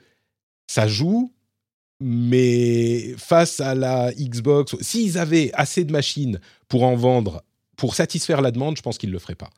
ça 0.67 0.87
joue, 0.87 1.31
mais 1.99 3.13
face 3.17 3.59
à 3.59 3.73
la 3.75 4.11
Xbox, 4.13 4.75
s'ils 4.81 5.17
avaient 5.17 5.51
assez 5.53 5.85
de 5.85 5.91
machines 5.91 6.39
pour 6.67 6.83
en 6.83 6.95
vendre, 6.95 7.43
pour 7.77 7.95
satisfaire 7.95 8.41
la 8.41 8.51
demande, 8.51 8.77
je 8.77 8.81
pense 8.81 8.97
qu'ils 8.97 9.09
ne 9.09 9.13
le 9.13 9.19
feraient 9.19 9.35
pas. 9.35 9.49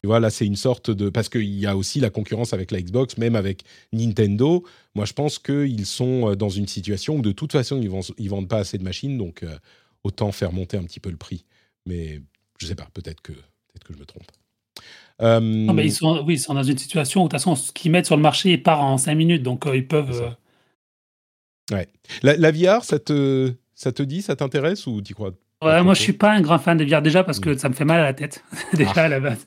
Tu 0.00 0.06
vois, 0.06 0.20
là, 0.20 0.30
c'est 0.30 0.46
une 0.46 0.56
sorte 0.56 0.90
de... 0.90 1.10
Parce 1.10 1.28
qu'il 1.28 1.58
y 1.58 1.66
a 1.66 1.76
aussi 1.76 2.00
la 2.00 2.10
concurrence 2.10 2.52
avec 2.52 2.70
la 2.70 2.80
Xbox, 2.80 3.18
même 3.18 3.34
avec 3.34 3.64
Nintendo. 3.92 4.64
Moi, 4.94 5.04
je 5.04 5.12
pense 5.12 5.38
qu'ils 5.38 5.84
sont 5.84 6.30
euh, 6.30 6.36
dans 6.36 6.48
une 6.48 6.68
situation 6.68 7.16
où, 7.16 7.22
de 7.22 7.32
toute 7.32 7.52
façon, 7.52 7.80
ils 7.80 8.24
ne 8.24 8.30
vendent 8.30 8.48
pas 8.48 8.58
assez 8.58 8.78
de 8.78 8.84
machines, 8.84 9.18
donc 9.18 9.42
euh, 9.42 9.58
autant 10.04 10.30
faire 10.32 10.52
monter 10.52 10.76
un 10.76 10.84
petit 10.84 11.00
peu 11.00 11.10
le 11.10 11.16
prix. 11.16 11.44
Mais 11.86 12.20
je 12.58 12.66
ne 12.66 12.68
sais 12.68 12.74
pas, 12.76 12.88
peut-être 12.94 13.20
que, 13.20 13.32
peut 13.32 13.80
que 13.84 13.92
je 13.92 13.98
me 13.98 14.06
trompe. 14.06 14.30
Euh, 15.22 15.40
non, 15.40 15.74
mais 15.74 15.84
ils 15.84 15.92
sont, 15.92 16.22
oui, 16.24 16.34
ils 16.34 16.40
sont 16.40 16.54
dans 16.54 16.62
une 16.62 16.78
situation 16.78 17.22
où, 17.22 17.24
de 17.24 17.28
toute 17.28 17.40
façon, 17.40 17.56
ce 17.56 17.72
qu'ils 17.72 17.90
mettent 17.90 18.06
sur 18.06 18.16
le 18.16 18.22
marché 18.22 18.56
part 18.58 18.82
en 18.82 18.96
5 18.96 19.14
minutes, 19.14 19.42
donc 19.42 19.64
ils 19.72 19.86
peuvent... 19.86 20.34
Ouais. 21.72 21.88
La, 22.22 22.36
la, 22.36 22.50
VR, 22.50 22.84
ça 22.84 22.98
te, 22.98 23.52
ça 23.74 23.92
te 23.92 24.02
dit, 24.02 24.22
ça 24.22 24.34
t'intéresse 24.34 24.86
ou 24.86 25.02
tu 25.02 25.14
crois 25.14 25.32
Ouais, 25.62 25.82
moi, 25.82 25.92
je 25.92 26.00
suis 26.00 26.14
pas 26.14 26.32
un 26.32 26.40
grand 26.40 26.58
fan 26.58 26.78
de 26.78 26.84
VR 26.84 27.02
déjà 27.02 27.22
parce 27.22 27.38
que 27.38 27.50
mm. 27.50 27.58
ça 27.58 27.68
me 27.68 27.74
fait 27.74 27.84
mal 27.84 28.00
à 28.00 28.04
la 28.04 28.14
tête, 28.14 28.44
déjà 28.74 28.92
ah. 28.96 29.02
à 29.02 29.08
la 29.08 29.20
base. 29.20 29.46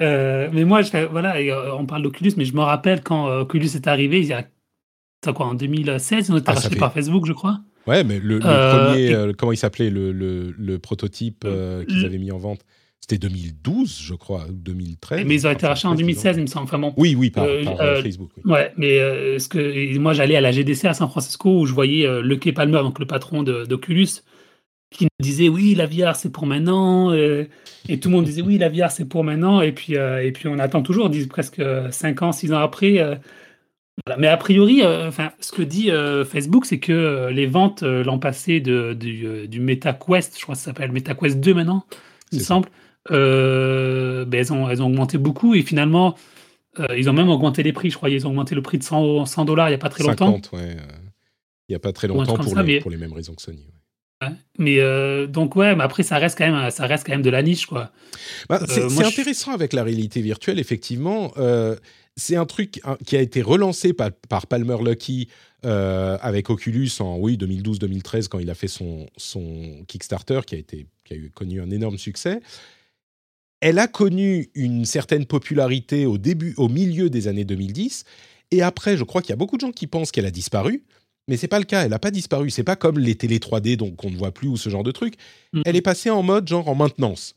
Euh, 0.00 0.50
mais 0.52 0.64
moi, 0.64 0.82
je 0.82 1.06
voilà, 1.10 1.36
euh, 1.36 1.70
on 1.78 1.86
parle 1.86 2.02
d'Oculus, 2.02 2.32
mais 2.36 2.44
je 2.44 2.54
me 2.54 2.60
rappelle 2.60 3.02
quand 3.02 3.28
euh, 3.28 3.40
Oculus 3.40 3.70
est 3.74 3.86
arrivé, 3.86 4.20
il 4.20 4.26
y 4.26 4.34
a 4.34 4.44
quoi, 5.32 5.46
en 5.46 5.54
2016, 5.54 6.28
ils 6.28 6.32
ont 6.32 6.36
été 6.36 6.52
ah, 6.54 6.76
par 6.78 6.92
Facebook, 6.92 7.26
je 7.26 7.32
crois. 7.32 7.60
Ouais, 7.86 8.04
mais 8.04 8.20
le, 8.20 8.38
premier, 8.38 9.32
comment 9.38 9.52
il 9.52 9.56
s'appelait, 9.56 9.90
le, 9.90 10.12
le, 10.12 10.54
le 10.58 10.78
prototype 10.78 11.46
qu'ils 11.88 12.04
avaient 12.04 12.18
mis 12.18 12.32
en 12.32 12.38
vente 12.38 12.60
c'était 12.98 13.28
2012, 13.28 14.00
je 14.02 14.14
crois, 14.14 14.46
ou 14.48 14.54
2013. 14.54 15.24
Mais 15.26 15.34
ils 15.34 15.46
ont 15.46 15.50
été 15.50 15.64
rachetés 15.64 15.86
en 15.86 15.94
2016, 15.94 16.38
il 16.38 16.42
me 16.42 16.46
semble. 16.48 16.64
Enfin 16.64 16.78
bon. 16.78 16.92
Oui, 16.96 17.14
oui, 17.14 17.30
par, 17.30 17.46
Facebook. 18.02 18.30
Oui. 18.36 18.50
Ouais, 18.50 18.72
mais 18.76 18.98
ce 19.38 19.48
que, 19.48 19.96
moi, 19.98 20.12
j'allais 20.12 20.34
à 20.34 20.40
la 20.40 20.50
GDC 20.50 20.86
à 20.86 20.94
San 20.94 21.08
Francisco 21.08 21.60
où 21.60 21.66
je 21.66 21.72
voyais 21.72 22.04
Le 22.20 22.36
Kay 22.36 22.52
Palmer, 22.52 22.78
donc 22.78 22.98
le 22.98 23.06
patron 23.06 23.44
d'Oculus, 23.44 24.08
qui 24.90 25.04
nous 25.04 25.24
disait 25.24 25.48
oui, 25.48 25.74
la 25.74 25.86
VR 25.86 26.16
c'est 26.16 26.30
pour 26.30 26.46
maintenant, 26.46 27.12
euh, 27.12 27.44
et 27.88 27.98
tout 27.98 28.08
le 28.08 28.16
monde 28.16 28.24
disait 28.24 28.42
oui, 28.42 28.58
la 28.58 28.68
VR 28.68 28.90
c'est 28.90 29.04
pour 29.04 29.24
maintenant, 29.24 29.60
et 29.60 29.72
puis, 29.72 29.96
euh, 29.96 30.24
et 30.24 30.32
puis 30.32 30.48
on 30.48 30.58
attend 30.58 30.82
toujours, 30.82 31.10
presque 31.28 31.62
5 31.90 32.22
ans, 32.22 32.32
6 32.32 32.52
ans 32.52 32.58
après. 32.58 32.98
Euh, 32.98 33.16
Mais 34.18 34.28
a 34.28 34.36
priori, 34.36 34.84
enfin, 34.84 35.32
ce 35.40 35.52
que 35.52 35.62
dit 35.62 35.90
Facebook, 36.24 36.66
c'est 36.66 36.78
que 36.78 37.28
les 37.30 37.46
ventes 37.46 37.82
l'an 37.82 38.18
passé 38.18 38.60
de, 38.60 38.92
du, 38.92 39.48
du 39.48 39.60
MetaQuest, 39.60 40.36
je 40.38 40.42
crois 40.42 40.54
que 40.54 40.60
ça 40.60 40.66
s'appelle 40.66 40.92
MetaQuest 40.92 41.40
2 41.40 41.54
maintenant, 41.54 41.84
il 42.32 42.38
me 42.38 42.44
semble, 42.44 42.68
ben, 43.08 44.28
elles, 44.32 44.52
ont, 44.52 44.68
elles 44.68 44.82
ont 44.82 44.86
augmenté 44.86 45.18
beaucoup, 45.18 45.54
et 45.54 45.62
finalement, 45.62 46.14
ils 46.94 47.08
ont 47.08 47.14
même 47.14 47.30
augmenté 47.30 47.62
les 47.62 47.72
prix, 47.72 47.90
je 47.90 47.96
crois, 47.96 48.10
ils 48.10 48.26
ont 48.26 48.30
augmenté 48.30 48.54
le 48.54 48.62
prix 48.62 48.78
de 48.78 48.84
100 48.84 49.44
dollars 49.46 49.68
il 49.68 49.70
n'y 49.72 49.76
a 49.76 49.78
pas 49.78 49.88
très 49.88 50.04
longtemps. 50.04 50.26
50, 50.26 50.52
ouais. 50.52 50.76
Il 51.68 51.72
n'y 51.72 51.76
a 51.76 51.80
pas 51.80 51.92
très 51.92 52.06
longtemps 52.06 52.36
pour, 52.36 52.56
les, 52.60 52.80
pour 52.80 52.90
les 52.92 52.96
mêmes 52.96 53.12
raisons 53.12 53.34
que 53.34 53.42
Sony. 53.42 53.66
Mais 54.58 54.78
euh, 54.78 55.26
donc 55.26 55.56
ouais, 55.56 55.76
mais 55.76 55.84
après 55.84 56.02
ça 56.02 56.16
reste 56.18 56.38
quand 56.38 56.50
même, 56.50 56.70
ça 56.70 56.86
reste 56.86 57.06
quand 57.06 57.12
même 57.12 57.22
de 57.22 57.30
la 57.30 57.42
niche 57.42 57.66
quoi. 57.66 57.92
Bah, 58.48 58.60
c'est 58.66 58.80
euh, 58.80 59.06
intéressant 59.06 59.52
avec 59.52 59.74
la 59.74 59.82
réalité 59.82 60.22
virtuelle 60.22 60.58
effectivement. 60.58 61.32
Euh, 61.36 61.76
c'est 62.16 62.36
un 62.36 62.46
truc 62.46 62.80
hein, 62.84 62.96
qui 63.04 63.16
a 63.16 63.20
été 63.20 63.42
relancé 63.42 63.92
par, 63.92 64.10
par 64.28 64.46
Palmer 64.46 64.78
Lucky 64.82 65.28
avec 65.62 66.48
Oculus 66.48 66.90
en 67.00 67.18
oui 67.18 67.36
2012-2013 67.36 68.28
quand 68.28 68.38
il 68.38 68.48
a 68.50 68.54
fait 68.54 68.68
son, 68.68 69.08
son 69.16 69.84
Kickstarter 69.88 70.42
qui 70.46 70.54
a 70.54 70.58
été 70.58 70.86
qui 71.04 71.14
a 71.14 71.16
eu, 71.16 71.30
connu 71.30 71.60
un 71.60 71.70
énorme 71.70 71.98
succès. 71.98 72.40
Elle 73.60 73.80
a 73.80 73.88
connu 73.88 74.48
une 74.54 74.84
certaine 74.84 75.26
popularité 75.26 76.06
au 76.06 76.18
début, 76.18 76.54
au 76.56 76.68
milieu 76.68 77.10
des 77.10 77.26
années 77.26 77.44
2010, 77.44 78.04
et 78.52 78.62
après, 78.62 78.96
je 78.96 79.04
crois 79.04 79.22
qu'il 79.22 79.30
y 79.30 79.32
a 79.32 79.36
beaucoup 79.36 79.56
de 79.56 79.62
gens 79.62 79.72
qui 79.72 79.86
pensent 79.86 80.12
qu'elle 80.12 80.26
a 80.26 80.30
disparu. 80.30 80.84
Mais 81.28 81.36
c'est 81.36 81.48
pas 81.48 81.58
le 81.58 81.64
cas, 81.64 81.82
elle 81.82 81.90
n'a 81.90 81.98
pas 81.98 82.10
disparu. 82.10 82.50
C'est 82.50 82.64
pas 82.64 82.76
comme 82.76 82.98
les 82.98 83.16
télé 83.16 83.38
3D 83.38 83.76
donc 83.76 84.04
on 84.04 84.10
ne 84.10 84.16
voit 84.16 84.32
plus 84.32 84.48
ou 84.48 84.56
ce 84.56 84.68
genre 84.68 84.84
de 84.84 84.92
truc. 84.92 85.14
Mm. 85.52 85.62
Elle 85.64 85.76
est 85.76 85.82
passée 85.82 86.10
en 86.10 86.22
mode 86.22 86.48
genre 86.48 86.68
en 86.68 86.74
maintenance. 86.74 87.34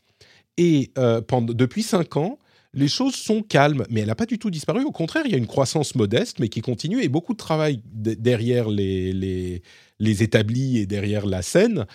Et 0.57 0.91
euh, 0.97 1.21
pendant, 1.21 1.53
depuis 1.53 1.83
5 1.83 2.17
ans, 2.17 2.39
les 2.73 2.87
choses 2.87 3.15
sont 3.15 3.41
calmes, 3.41 3.85
mais 3.89 4.01
elle 4.01 4.07
n'a 4.07 4.15
pas 4.15 4.25
du 4.25 4.37
tout 4.37 4.51
disparu. 4.51 4.83
Au 4.83 4.91
contraire, 4.91 5.23
il 5.25 5.31
y 5.31 5.35
a 5.35 5.37
une 5.37 5.47
croissance 5.47 5.95
modeste, 5.95 6.39
mais 6.39 6.49
qui 6.49 6.61
continue, 6.61 7.01
et 7.01 7.07
beaucoup 7.07 7.33
de 7.33 7.37
travail 7.37 7.81
derrière 7.85 8.69
les, 8.69 9.11
les, 9.13 9.63
les, 9.99 10.23
établis 10.23 10.77
et 10.77 10.85
derrière 10.85 11.25
la 11.25 11.41
scène. 11.41 11.87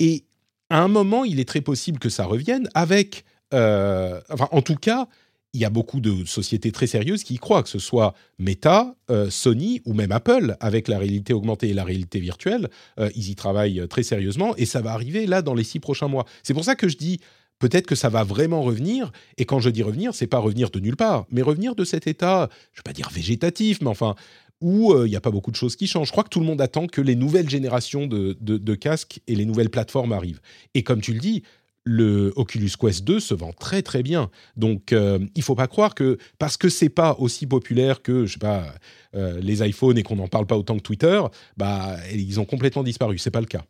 Et 0.00 0.24
à 0.68 0.82
un 0.82 0.88
moment, 0.88 1.24
il 1.24 1.40
est 1.40 1.48
très 1.48 1.62
possible 1.62 1.98
que 1.98 2.10
ça 2.10 2.24
revienne 2.24 2.68
avec, 2.74 3.24
euh, 3.54 4.20
enfin, 4.28 4.48
en 4.52 4.62
tout 4.62 4.76
cas, 4.76 5.08
il 5.52 5.60
y 5.60 5.64
a 5.64 5.70
beaucoup 5.70 6.00
de 6.00 6.24
sociétés 6.24 6.70
très 6.70 6.86
sérieuses 6.86 7.24
qui 7.24 7.34
y 7.34 7.38
croient, 7.38 7.62
que 7.62 7.68
ce 7.68 7.78
soit 7.78 8.14
Meta, 8.38 8.94
euh, 9.10 9.30
Sony 9.30 9.82
ou 9.84 9.94
même 9.94 10.12
Apple, 10.12 10.56
avec 10.60 10.86
la 10.88 10.98
réalité 10.98 11.32
augmentée 11.32 11.70
et 11.70 11.74
la 11.74 11.84
réalité 11.84 12.20
virtuelle. 12.20 12.68
Euh, 12.98 13.10
ils 13.16 13.30
y 13.30 13.34
travaillent 13.34 13.86
très 13.88 14.02
sérieusement 14.02 14.54
et 14.56 14.66
ça 14.66 14.80
va 14.80 14.92
arriver 14.92 15.26
là 15.26 15.42
dans 15.42 15.54
les 15.54 15.64
six 15.64 15.80
prochains 15.80 16.08
mois. 16.08 16.24
C'est 16.42 16.54
pour 16.54 16.64
ça 16.64 16.76
que 16.76 16.88
je 16.88 16.96
dis 16.96 17.20
peut-être 17.58 17.86
que 17.86 17.96
ça 17.96 18.08
va 18.08 18.22
vraiment 18.22 18.62
revenir. 18.62 19.10
Et 19.38 19.44
quand 19.44 19.58
je 19.58 19.70
dis 19.70 19.82
revenir, 19.82 20.14
c'est 20.14 20.28
pas 20.28 20.38
revenir 20.38 20.70
de 20.70 20.78
nulle 20.78 20.96
part, 20.96 21.26
mais 21.30 21.42
revenir 21.42 21.74
de 21.74 21.84
cet 21.84 22.06
état, 22.06 22.48
je 22.72 22.78
vais 22.78 22.84
pas 22.84 22.92
dire 22.92 23.10
végétatif, 23.10 23.80
mais 23.80 23.88
enfin 23.88 24.14
où 24.60 24.92
euh, 24.92 25.06
il 25.06 25.10
n'y 25.10 25.16
a 25.16 25.22
pas 25.22 25.30
beaucoup 25.30 25.50
de 25.50 25.56
choses 25.56 25.74
qui 25.74 25.86
changent. 25.86 26.08
Je 26.08 26.12
crois 26.12 26.22
que 26.22 26.28
tout 26.28 26.40
le 26.40 26.44
monde 26.44 26.60
attend 26.60 26.86
que 26.86 27.00
les 27.00 27.14
nouvelles 27.14 27.48
générations 27.48 28.06
de 28.06 28.74
casques 28.74 29.20
et 29.26 29.34
les 29.34 29.46
nouvelles 29.46 29.70
plateformes 29.70 30.12
arrivent. 30.12 30.40
Et 30.74 30.82
comme 30.82 31.00
tu 31.00 31.14
le 31.14 31.18
dis, 31.18 31.44
le 31.84 32.32
Oculus 32.36 32.72
Quest 32.78 33.04
2 33.04 33.20
se 33.20 33.34
vend 33.34 33.52
très 33.52 33.82
très 33.82 34.02
bien. 34.02 34.30
Donc 34.56 34.92
euh, 34.92 35.18
il 35.34 35.42
faut 35.42 35.54
pas 35.54 35.66
croire 35.66 35.94
que 35.94 36.18
parce 36.38 36.56
que 36.56 36.68
c'est 36.68 36.88
pas 36.88 37.16
aussi 37.18 37.46
populaire 37.46 38.02
que 38.02 38.26
je 38.26 38.34
sais 38.34 38.38
pas 38.38 38.74
euh, 39.14 39.40
les 39.40 39.66
iPhones 39.66 39.98
et 39.98 40.02
qu'on 40.02 40.16
n'en 40.16 40.28
parle 40.28 40.46
pas 40.46 40.56
autant 40.56 40.76
que 40.76 40.82
Twitter, 40.82 41.22
bah 41.56 41.96
ils 42.12 42.38
ont 42.40 42.44
complètement 42.44 42.82
disparu. 42.82 43.18
C'est 43.18 43.30
pas 43.30 43.40
le 43.40 43.46
cas. 43.46 43.64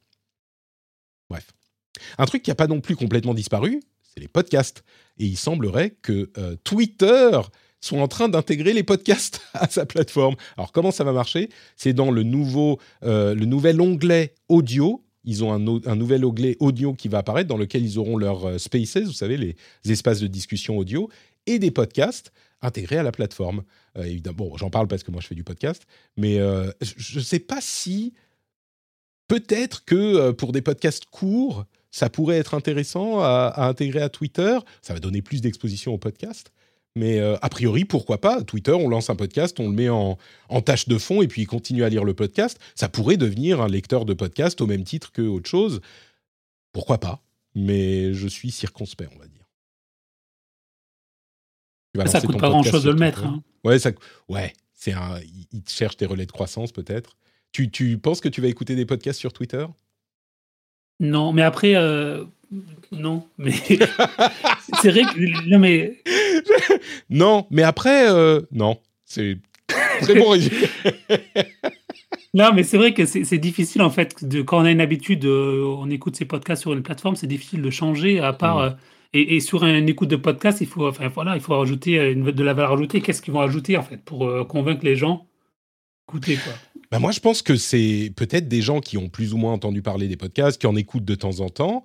Bref, 1.29 1.47
un 2.19 2.27
truc 2.27 2.43
qui 2.43 2.51
a 2.51 2.57
pas 2.57 2.67
non 2.67 2.81
plus 2.81 2.97
complètement 2.97 3.35
disparu, 3.35 3.81
c'est 4.03 4.21
les 4.21 4.29
podcasts. 4.29 4.83
Et 5.19 5.27
il 5.27 5.37
semblerait 5.37 5.97
que 6.03 6.31
euh, 6.39 6.57
Twitter 6.65 7.39
soit 7.81 8.01
en 8.01 8.09
train 8.09 8.29
d'intégrer 8.29 8.73
les 8.73 8.83
podcasts 8.83 9.41
à 9.55 9.69
sa 9.69 9.87
plateforme. 9.87 10.35
Alors 10.57 10.73
comment 10.73 10.91
ça 10.91 11.05
va 11.05 11.13
marcher? 11.13 11.49
C'est 11.77 11.93
dans 11.93 12.11
le 12.11 12.25
nouveau 12.25 12.81
le 13.03 13.45
nouvel 13.45 13.81
onglet 13.81 14.35
audio 14.49 15.05
ils 15.25 15.45
ont 15.45 15.53
un, 15.53 15.97
nouvel 15.97 16.25
onglet 16.25 16.57
audio 16.61 16.95
qui 16.95 17.09
va 17.09 17.19
apparaître 17.19 17.49
dans 17.49 17.57
lequel 17.57 17.85
ils 17.85 17.99
auront 17.99 18.17
leurs 18.17 18.47
euh, 18.47 18.59
spaces, 18.59 18.99
vous 18.99 19.13
savez, 19.13 19.37
les 19.37 19.57
espaces 19.87 20.21
de 20.21 20.27
discussion 20.27 20.79
audio, 20.79 21.11
et 21.47 21.59
des 21.59 21.71
podcasts 21.71 22.33
intégrés 22.63 22.99
à 22.99 23.03
la 23.03 23.13
plateforme. 23.13 23.63
Euh, 23.97 24.05
évidemment, 24.05 24.37
bon, 24.37 24.57
j'en 24.57 24.71
parle 24.71 24.89
parce 24.89 25.03
que 25.03 25.11
moi 25.11 25.21
je 25.21 25.27
fais 25.27 25.35
du 25.35 25.45
podcast, 25.45 25.87
mais 26.17 26.39
euh, 26.39 26.71
je 26.81 27.19
ne 27.19 27.25
sais 27.25 27.39
pas 27.39 27.61
si 27.61 28.15
peut-être 29.29 29.85
que 29.85 30.31
pour 30.33 30.53
des 30.53 30.63
podcasts 30.63 31.05
courts, 31.07 31.65
ça 31.91 32.09
pourrait 32.09 32.39
être 32.39 32.55
intéressant 32.55 33.21
à, 33.21 33.55
intégrer 33.57 34.01
à 34.01 34.09
Twitter. 34.09 34.59
Ça 34.83 34.95
va 34.95 35.01
donner 35.01 35.23
plus 35.23 35.41
d'exposition 35.41 35.93
au 35.93 35.99
podcast. 35.99 36.53
Mais 36.97 37.21
euh, 37.21 37.37
a 37.41 37.49
priori, 37.49 37.85
pourquoi 37.85 38.21
pas? 38.21 38.43
Twitter, 38.43 38.73
on 38.73 38.89
lance 38.89 39.11
un 39.11 39.17
podcast, 39.17 39.61
on 39.61 39.69
le 39.69 39.75
met 39.75 39.89
en, 39.89 40.17
tâche 40.65 40.89
de 40.89 40.99
fond 40.99 41.23
et 41.23 41.29
puis 41.29 41.43
il 41.43 41.47
continue 41.47 41.85
à 41.85 41.89
lire 41.89 42.05
le 42.05 42.15
podcast. 42.15 42.59
Ça 42.75 42.89
pourrait 42.89 43.17
devenir 43.17 43.61
un 43.61 43.69
lecteur 43.69 44.05
de 44.05 44.15
podcast 44.15 44.61
au 44.61 44.67
même 44.67 44.85
titre 44.85 45.13
que 45.13 45.23
autre 45.23 45.49
chose. 45.49 45.81
Pourquoi 46.73 46.99
pas? 46.99 47.23
Mais 47.55 48.13
je 48.15 48.27
suis 48.27 48.51
circonspect, 48.51 49.11
on 49.15 49.19
va 49.19 49.27
dire. 49.27 49.41
Ça 52.11 52.21
coûte 52.21 52.39
pas 52.39 52.49
grand-chose 52.49 52.85
de 52.85 52.91
le 52.91 52.99
mettre. 52.99 53.25
Hein. 53.25 53.43
Ouais, 53.65 53.79
ça, 53.79 53.91
ouais, 54.29 54.53
c'est 54.73 54.93
un. 54.93 55.21
Il 55.53 55.63
cherche 55.69 55.97
des 55.97 56.07
relais 56.07 56.27
de 56.27 56.33
croissance 56.33 56.73
peut-être. 56.73 57.17
Tu, 57.53 57.71
tu 57.71 57.99
penses 57.99 58.21
que 58.21 58.29
tu 58.29 58.41
vas 58.41 58.49
écouter 58.49 58.77
des 58.77 58.87
podcasts 58.87 59.19
sur 59.19 59.33
Twitter? 59.33 59.67
Non, 61.01 61.33
mais 61.33 61.43
après, 61.43 61.75
euh, 61.75 62.25
non, 62.93 63.27
mais 63.39 63.53
c'est 64.83 64.91
vrai 64.91 65.03
que 65.03 65.49
non 65.49 65.59
mais 65.59 66.03
non, 67.09 67.47
mais 67.51 67.63
après 67.63 68.11
euh, 68.11 68.41
non, 68.51 68.79
c'est 69.05 69.39
très 69.69 70.15
bon 70.15 70.31
résumé. 70.31 70.57
non, 72.35 72.53
mais 72.53 72.65
c'est 72.65 72.77
vrai 72.77 72.93
que 72.93 73.07
c'est 73.07 73.39
difficile 73.39 73.83
en 73.83 73.91
fait 73.91 74.25
de 74.25 74.43
quand 74.43 74.61
on 74.61 74.65
a 74.65 74.71
une 74.71 74.81
habitude, 74.81 75.25
euh, 75.25 75.65
on 75.79 75.91
écoute 75.91 76.17
ces 76.17 76.25
podcasts 76.25 76.63
sur 76.63 76.73
une 76.73 76.83
plateforme, 76.83 77.17
c'est 77.17 77.29
difficile 77.29 77.63
de 77.63 77.71
changer 77.71 78.21
à 78.21 78.33
part. 78.33 78.59
Euh, 78.59 78.71
et, 79.13 79.41
sur 79.41 79.65
une 79.65 79.89
écoute 79.89 80.09
de 80.09 80.15
podcast, 80.15 80.61
il 80.61 80.69
faut, 80.69 80.87
enfin 80.87 81.09
voilà, 81.09 81.35
il 81.35 81.41
faut 81.41 81.59
rajouter 81.59 81.97
une, 82.13 82.31
de 82.31 82.45
la 82.45 82.55
valeur 82.55 82.75
ajoutée. 82.75 83.01
Qu'est-ce 83.01 83.21
qu'ils 83.21 83.35
vont 83.35 83.41
ajouter 83.41 83.77
en 83.77 83.83
fait 83.83 83.97
pour 83.97 84.47
convaincre 84.47 84.85
les 84.85 84.95
gens 84.95 85.27
d'écouter 86.07 86.37
quoi? 86.37 86.53
Bah 86.91 86.99
moi, 86.99 87.13
je 87.13 87.21
pense 87.21 87.43
que 87.43 87.55
c'est 87.55 88.13
peut-être 88.17 88.49
des 88.49 88.63
gens 88.63 88.81
qui 88.81 88.99
ont 88.99 89.09
plus 89.09 89.33
ou 89.33 89.37
moins 89.37 89.53
entendu 89.53 89.81
parler 89.81 90.09
des 90.09 90.17
podcasts, 90.17 90.61
qui 90.61 90.67
en 90.67 90.75
écoutent 90.75 91.05
de 91.05 91.15
temps 91.15 91.41
en 91.41 91.49
temps, 91.49 91.85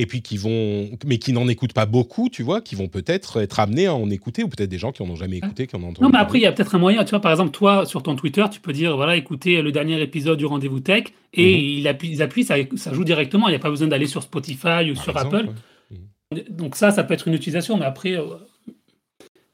et 0.00 0.06
puis 0.06 0.22
qui 0.22 0.38
vont, 0.38 0.88
mais 1.04 1.18
qui 1.18 1.34
n'en 1.34 1.46
écoutent 1.46 1.74
pas 1.74 1.84
beaucoup, 1.84 2.30
tu 2.30 2.42
vois, 2.42 2.62
qui 2.62 2.74
vont 2.74 2.88
peut-être 2.88 3.38
être 3.42 3.60
amenés 3.60 3.84
à 3.84 3.94
en 3.94 4.08
écouter, 4.08 4.42
ou 4.42 4.48
peut-être 4.48 4.70
des 4.70 4.78
gens 4.78 4.92
qui 4.92 5.02
en 5.02 5.10
ont 5.10 5.14
jamais 5.14 5.36
écouté, 5.36 5.66
qui 5.66 5.76
en 5.76 5.82
ont 5.82 5.88
entendu. 5.88 6.00
Non, 6.00 6.08
mais 6.08 6.18
après, 6.18 6.38
il 6.38 6.40
y 6.40 6.46
a 6.46 6.52
peut-être 6.52 6.74
un 6.74 6.78
moyen, 6.78 7.04
tu 7.04 7.10
vois, 7.10 7.20
par 7.20 7.30
exemple, 7.30 7.50
toi, 7.50 7.84
sur 7.84 8.02
ton 8.02 8.16
Twitter, 8.16 8.42
tu 8.50 8.60
peux 8.60 8.72
dire, 8.72 8.96
voilà, 8.96 9.14
écoutez 9.14 9.60
le 9.60 9.72
dernier 9.72 10.00
épisode 10.00 10.38
du 10.38 10.46
Rendez-vous 10.46 10.80
Tech, 10.80 11.04
et 11.34 11.54
mhm. 11.54 11.60
il 11.80 11.88
appuie, 11.88 12.08
ils 12.08 12.22
appuient, 12.22 12.44
ça, 12.44 12.54
ça, 12.76 12.94
joue 12.94 13.04
directement, 13.04 13.48
il 13.48 13.50
n'y 13.50 13.56
a 13.56 13.60
pas 13.60 13.68
besoin 13.68 13.88
d'aller 13.88 14.06
sur 14.06 14.22
Spotify 14.22 14.90
ou 14.90 14.94
sur 14.94 15.14
Apple. 15.14 15.50
Mhm. 15.90 16.44
Donc 16.48 16.76
ça, 16.76 16.92
ça 16.92 17.04
peut 17.04 17.12
être 17.12 17.28
une 17.28 17.34
utilisation, 17.34 17.76
mais 17.76 17.84
après, 17.84 18.16
euh, 18.16 18.24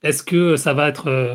est-ce 0.05 0.23
que 0.23 0.57
ça 0.57 0.75
va 0.75 0.89
être... 0.89 1.09
Euh, 1.09 1.35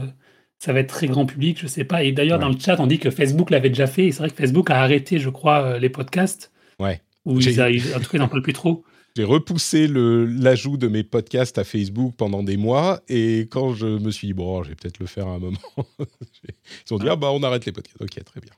ça 0.57 0.73
va 0.73 0.79
être 0.79 0.89
très 0.89 1.07
grand 1.07 1.25
public, 1.25 1.57
je 1.59 1.65
sais 1.65 1.83
pas. 1.83 2.03
Et 2.03 2.11
d'ailleurs, 2.11 2.37
dans 2.37 2.47
le 2.47 2.55
chat, 2.55 2.79
on 2.79 2.85
dit 2.85 2.99
que 2.99 3.09
Facebook 3.09 3.49
l'avait 3.49 3.69
déjà 3.69 3.87
fait. 3.87 4.05
Et 4.05 4.11
c'est 4.11 4.19
vrai 4.19 4.29
que 4.29 4.35
Facebook 4.35 4.69
a 4.69 4.79
arrêté, 4.79 5.17
je 5.17 5.31
crois, 5.31 5.79
les 5.79 5.89
podcasts. 5.89 6.51
Ouais. 6.79 7.01
Ou 7.25 7.39
ils, 7.39 7.59
en 7.95 7.99
tout 7.99 8.09
cas, 8.09 8.09
ils 8.13 8.19
n'en 8.19 8.27
parlent 8.27 8.43
plus 8.43 8.53
trop. 8.53 8.83
J'ai 9.15 9.25
repoussé 9.25 9.87
l'ajout 9.87 10.77
de 10.77 10.87
mes 10.87 11.03
podcasts 11.03 11.57
à 11.57 11.65
Facebook 11.65 12.13
pendant 12.15 12.43
des 12.43 12.55
mois 12.55 13.01
et 13.09 13.41
quand 13.51 13.73
je 13.73 13.85
me 13.85 14.09
suis 14.09 14.27
dit, 14.27 14.33
bon, 14.33 14.63
je 14.63 14.69
vais 14.69 14.75
peut-être 14.75 14.99
le 14.99 15.05
faire 15.05 15.27
à 15.27 15.31
un 15.31 15.39
moment, 15.39 15.57
ils 15.99 16.93
ont 16.93 16.97
dit, 16.97 17.09
ah 17.09 17.17
bah 17.17 17.29
on 17.31 17.43
arrête 17.43 17.65
les 17.65 17.73
podcasts. 17.73 18.01
Ok, 18.01 18.23
très 18.23 18.39
bien, 18.39 18.51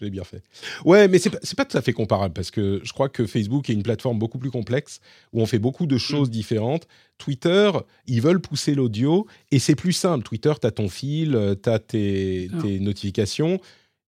j'ai 0.00 0.10
bien 0.10 0.24
fait. 0.24 0.42
Ouais, 0.84 1.08
mais 1.08 1.18
c'est 1.18 1.30
pas, 1.30 1.38
pas 1.56 1.64
tout 1.64 1.78
à 1.78 1.80
fait 1.80 1.94
comparable 1.94 2.34
parce 2.34 2.50
que 2.50 2.80
je 2.84 2.92
crois 2.92 3.08
que 3.08 3.26
Facebook 3.26 3.70
est 3.70 3.72
une 3.72 3.82
plateforme 3.82 4.18
beaucoup 4.18 4.38
plus 4.38 4.50
complexe 4.50 5.00
où 5.32 5.40
on 5.40 5.46
fait 5.46 5.58
beaucoup 5.58 5.86
de 5.86 5.96
choses 5.96 6.28
mm. 6.28 6.32
différentes. 6.32 6.86
Twitter, 7.16 7.70
ils 8.06 8.20
veulent 8.20 8.40
pousser 8.40 8.74
l'audio 8.74 9.26
et 9.50 9.58
c'est 9.58 9.76
plus 9.76 9.94
simple. 9.94 10.24
Twitter, 10.24 10.52
tu 10.60 10.66
as 10.66 10.72
ton 10.72 10.90
fil, 10.90 11.56
tu 11.62 11.70
as 11.70 11.78
tes, 11.78 12.50
ah. 12.52 12.62
tes 12.62 12.80
notifications. 12.80 13.60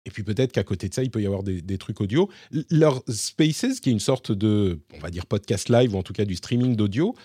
Et 0.06 0.12
puis 0.12 0.24
peut-être 0.24 0.52
qu'à 0.52 0.64
côté 0.64 0.88
de 0.88 0.94
ça, 0.94 1.04
il 1.04 1.10
peut 1.10 1.22
y 1.22 1.26
avoir 1.26 1.44
des, 1.44 1.78
trucs 1.78 2.00
audio. 2.00 2.30
Leur 2.70 3.04
Spaces, 3.08 3.80
qui 3.80 3.90
est 3.90 3.94
une 3.94 4.00
sorte 4.00 4.32
de, 4.32 4.80
on 4.94 5.00
va 5.00 5.10
dire, 5.10 5.26
podcast 5.26 5.70
live, 5.70 5.96
ou 5.96 5.98
en 5.98 6.04
tout 6.04 6.14
cas 6.14 6.26
du 6.26 6.36
streaming 6.36 6.76
d'audio, 6.76 7.16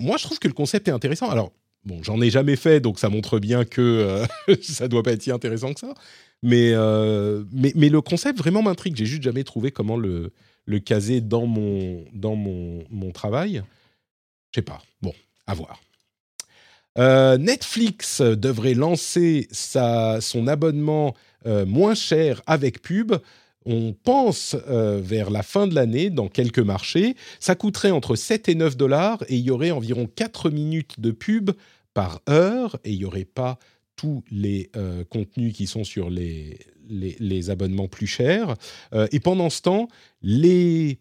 moi 0.00 0.16
je 0.16 0.24
trouve 0.24 0.38
que 0.38 0.48
le 0.48 0.54
concept 0.54 0.88
est 0.88 0.90
intéressant. 0.90 1.30
Alors, 1.30 1.52
bon, 1.84 2.02
j'en 2.02 2.20
ai 2.20 2.30
jamais 2.30 2.56
fait, 2.56 2.80
donc 2.80 2.98
ça 2.98 3.08
montre 3.08 3.38
bien 3.38 3.64
que 3.64 3.80
euh, 3.80 4.56
ça 4.62 4.88
doit 4.88 5.02
pas 5.02 5.12
être 5.12 5.22
si 5.22 5.30
intéressant 5.30 5.72
que 5.72 5.80
ça. 5.80 5.94
Mais, 6.42 6.72
euh, 6.74 7.44
mais, 7.52 7.72
mais, 7.76 7.88
le 7.88 8.00
concept 8.02 8.38
vraiment 8.38 8.62
m'intrigue. 8.62 8.96
J'ai 8.96 9.06
juste 9.06 9.22
jamais 9.22 9.44
trouvé 9.44 9.70
comment 9.70 9.96
le, 9.96 10.32
le 10.66 10.78
caser 10.78 11.20
dans 11.20 11.46
mon, 11.46 12.04
dans 12.12 12.34
mon, 12.34 12.84
mon 12.90 13.12
travail. 13.12 13.62
Je 14.50 14.60
sais 14.60 14.64
pas. 14.64 14.82
Bon, 15.00 15.14
à 15.46 15.54
voir. 15.54 15.80
Euh, 16.98 17.38
Netflix 17.38 18.20
devrait 18.20 18.74
lancer 18.74 19.48
sa, 19.50 20.20
son 20.20 20.46
abonnement 20.46 21.14
euh, 21.46 21.66
moins 21.66 21.94
cher 21.94 22.42
avec 22.46 22.82
pub. 22.82 23.14
On 23.66 23.94
pense 23.94 24.56
euh, 24.68 25.00
vers 25.02 25.30
la 25.30 25.42
fin 25.42 25.66
de 25.66 25.74
l'année 25.74 26.10
dans 26.10 26.28
quelques 26.28 26.58
marchés. 26.58 27.16
Ça 27.40 27.54
coûterait 27.54 27.90
entre 27.90 28.14
7 28.14 28.48
et 28.48 28.54
9 28.54 28.76
dollars 28.76 29.22
et 29.28 29.36
il 29.36 29.44
y 29.44 29.50
aurait 29.50 29.70
environ 29.70 30.06
4 30.06 30.50
minutes 30.50 31.00
de 31.00 31.10
pub 31.10 31.50
par 31.94 32.20
heure 32.28 32.78
et 32.84 32.92
il 32.92 32.98
n'y 32.98 33.04
aurait 33.04 33.24
pas 33.24 33.58
tous 33.96 34.24
les 34.30 34.70
contenus 35.08 35.54
qui 35.54 35.68
sont 35.68 35.84
sur 35.84 36.10
les, 36.10 36.58
les 36.88 37.50
abonnements 37.50 37.86
plus 37.86 38.08
chers. 38.08 38.56
et 39.12 39.20
pendant 39.20 39.50
ce 39.50 39.62
temps, 39.62 39.86
les 40.20 40.98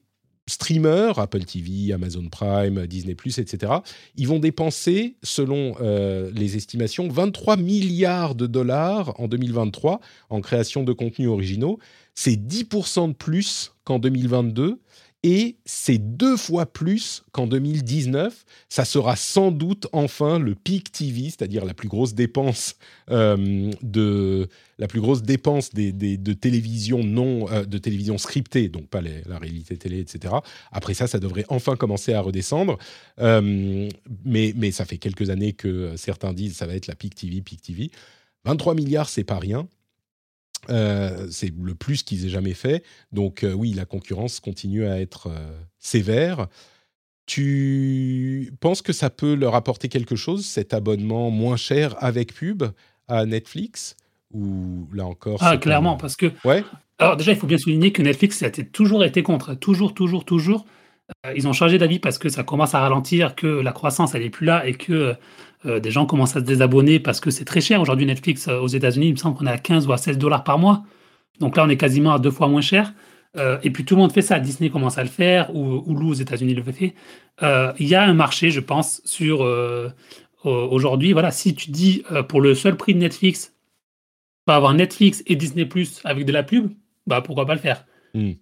streamers, 0.47 1.19
Apple 1.19 1.45
TV, 1.45 1.93
Amazon 1.93 2.27
Prime, 2.29 2.85
Disney⁇ 2.87 3.13
etc., 3.41 3.73
ils 4.15 4.27
vont 4.27 4.39
dépenser, 4.39 5.15
selon 5.23 5.75
euh, 5.81 6.31
les 6.33 6.57
estimations, 6.57 7.07
23 7.07 7.57
milliards 7.57 8.35
de 8.35 8.47
dollars 8.47 9.19
en 9.19 9.27
2023 9.27 9.99
en 10.29 10.41
création 10.41 10.83
de 10.83 10.93
contenus 10.93 11.29
originaux. 11.29 11.79
C'est 12.15 12.35
10% 12.35 13.09
de 13.09 13.13
plus 13.13 13.73
qu'en 13.85 13.99
2022 13.99 14.79
et 15.23 15.55
c'est 15.65 15.97
deux 15.97 16.35
fois 16.35 16.65
plus 16.65 17.23
qu'en 17.31 17.47
2019. 17.47 18.45
Ça 18.67 18.83
sera 18.83 19.15
sans 19.15 19.51
doute 19.51 19.87
enfin 19.93 20.37
le 20.37 20.53
peak 20.53 20.91
TV, 20.91 21.23
c'est-à-dire 21.25 21.63
la 21.63 21.73
plus 21.73 21.87
grosse 21.87 22.13
dépense 22.13 22.75
euh, 23.09 23.71
de 23.81 24.49
la 24.77 24.87
plus 24.87 24.99
grosse 24.99 25.23
dépense 25.23 25.73
de 25.73 26.33
télévision 26.33 27.03
non 27.03 27.49
euh, 27.49 27.63
de 27.63 27.77
télévision 27.77 28.17
scriptée, 28.17 28.67
donc 28.67 28.87
pas 28.87 29.01
la 29.01 29.39
réalité 29.39 29.77
télé, 29.77 29.99
etc. 29.99 30.35
Après 30.71 30.93
ça, 30.93 31.07
ça 31.07 31.19
devrait 31.19 31.45
enfin 31.47 31.77
commencer 31.77 32.13
à 32.13 32.19
redescendre, 32.19 32.77
euh, 33.19 33.89
mais 34.25 34.53
mais 34.57 34.71
ça 34.71 34.83
fait 34.83 34.97
quelques 34.97 35.29
années 35.29 35.53
que 35.53 35.93
certains 35.95 36.33
disent 36.33 36.57
ça 36.57 36.67
va 36.67 36.75
être 36.75 36.87
la 36.87 36.95
peak 36.95 37.15
TV, 37.15 37.41
peak 37.41 37.61
TV. 37.61 37.91
23 38.45 38.75
milliards, 38.75 39.07
c'est 39.07 39.23
pas 39.23 39.39
rien. 39.39 39.67
Euh, 40.69 41.27
c'est 41.29 41.51
le 41.61 41.75
plus 41.75 42.03
qu'ils 42.03 42.25
aient 42.25 42.29
jamais 42.29 42.53
fait. 42.53 42.83
Donc 43.11 43.43
euh, 43.43 43.53
oui, 43.53 43.73
la 43.73 43.85
concurrence 43.85 44.39
continue 44.39 44.85
à 44.85 44.99
être 44.99 45.27
euh, 45.27 45.51
sévère. 45.79 46.47
Tu 47.25 48.53
penses 48.59 48.81
que 48.81 48.93
ça 48.93 49.09
peut 49.09 49.33
leur 49.33 49.55
apporter 49.55 49.87
quelque 49.87 50.15
chose, 50.15 50.45
cet 50.45 50.73
abonnement 50.73 51.29
moins 51.31 51.55
cher 51.55 51.95
avec 52.03 52.33
pub 52.33 52.63
à 53.07 53.25
Netflix? 53.25 53.95
Ou 54.31 54.87
là 54.93 55.05
encore 55.05 55.39
Ah, 55.41 55.57
clairement, 55.57 55.95
parce 55.95 56.15
que. 56.15 56.31
Ouais. 56.43 56.63
Alors 56.97 57.17
déjà, 57.17 57.31
il 57.31 57.37
faut 57.37 57.47
bien 57.47 57.57
souligner 57.57 57.91
que 57.91 58.01
Netflix 58.01 58.41
a 58.43 58.49
toujours 58.49 59.03
été 59.03 59.23
contre. 59.23 59.53
Toujours, 59.53 59.93
toujours, 59.93 60.25
toujours. 60.25 60.65
Ils 61.35 61.47
ont 61.47 61.53
changé 61.53 61.77
d'avis 61.77 61.99
parce 61.99 62.17
que 62.17 62.29
ça 62.29 62.43
commence 62.43 62.75
à 62.75 62.79
ralentir, 62.79 63.35
que 63.35 63.47
la 63.47 63.71
croissance, 63.71 64.15
elle 64.15 64.23
n'est 64.23 64.29
plus 64.29 64.45
là 64.45 64.65
et 64.65 64.73
que 64.73 65.15
euh, 65.65 65.79
des 65.79 65.91
gens 65.91 66.05
commencent 66.05 66.35
à 66.35 66.39
se 66.39 66.45
désabonner 66.45 66.99
parce 66.99 67.19
que 67.19 67.29
c'est 67.29 67.45
très 67.45 67.61
cher 67.61 67.81
aujourd'hui 67.81 68.05
Netflix 68.05 68.47
euh, 68.47 68.59
aux 68.59 68.67
États-Unis. 68.67 69.07
Il 69.07 69.13
me 69.13 69.17
semble 69.17 69.37
qu'on 69.37 69.47
est 69.47 69.51
à 69.51 69.57
15 69.57 69.87
ou 69.87 69.93
à 69.93 69.97
16 69.97 70.17
dollars 70.17 70.43
par 70.43 70.59
mois. 70.59 70.83
Donc 71.39 71.57
là, 71.57 71.63
on 71.65 71.69
est 71.69 71.77
quasiment 71.77 72.13
à 72.13 72.19
deux 72.19 72.31
fois 72.31 72.47
moins 72.47 72.61
cher. 72.61 72.93
Euh, 73.35 73.57
et 73.63 73.71
puis 73.71 73.85
tout 73.85 73.95
le 73.95 74.01
monde 74.01 74.11
fait 74.11 74.21
ça. 74.21 74.39
Disney 74.39 74.69
commence 74.69 74.97
à 74.97 75.03
le 75.03 75.09
faire, 75.09 75.55
ou 75.55 75.83
Hulu 75.87 76.05
aux 76.05 76.13
États-Unis 76.13 76.53
le 76.53 76.63
fait. 76.63 76.93
Il 77.79 77.87
y 77.87 77.95
a 77.95 78.03
un 78.03 78.13
marché, 78.13 78.51
je 78.51 78.59
pense, 78.59 79.01
sur 79.05 79.47
aujourd'hui. 80.43 81.13
Voilà, 81.13 81.31
si 81.31 81.55
tu 81.55 81.71
dis 81.71 82.03
pour 82.29 82.41
le 82.41 82.53
seul 82.53 82.77
prix 82.77 82.93
de 82.93 82.99
Netflix, 82.99 83.47
tu 83.47 84.51
vas 84.51 84.55
avoir 84.55 84.73
Netflix 84.73 85.23
et 85.25 85.35
Disney 85.35 85.65
Plus 85.65 86.01
avec 86.03 86.25
de 86.25 86.31
la 86.31 86.43
pub, 86.43 86.71
bah 87.07 87.21
pourquoi 87.21 87.47
pas 87.47 87.55
le 87.55 87.59
faire. 87.59 87.85
Hmm. 88.13 88.33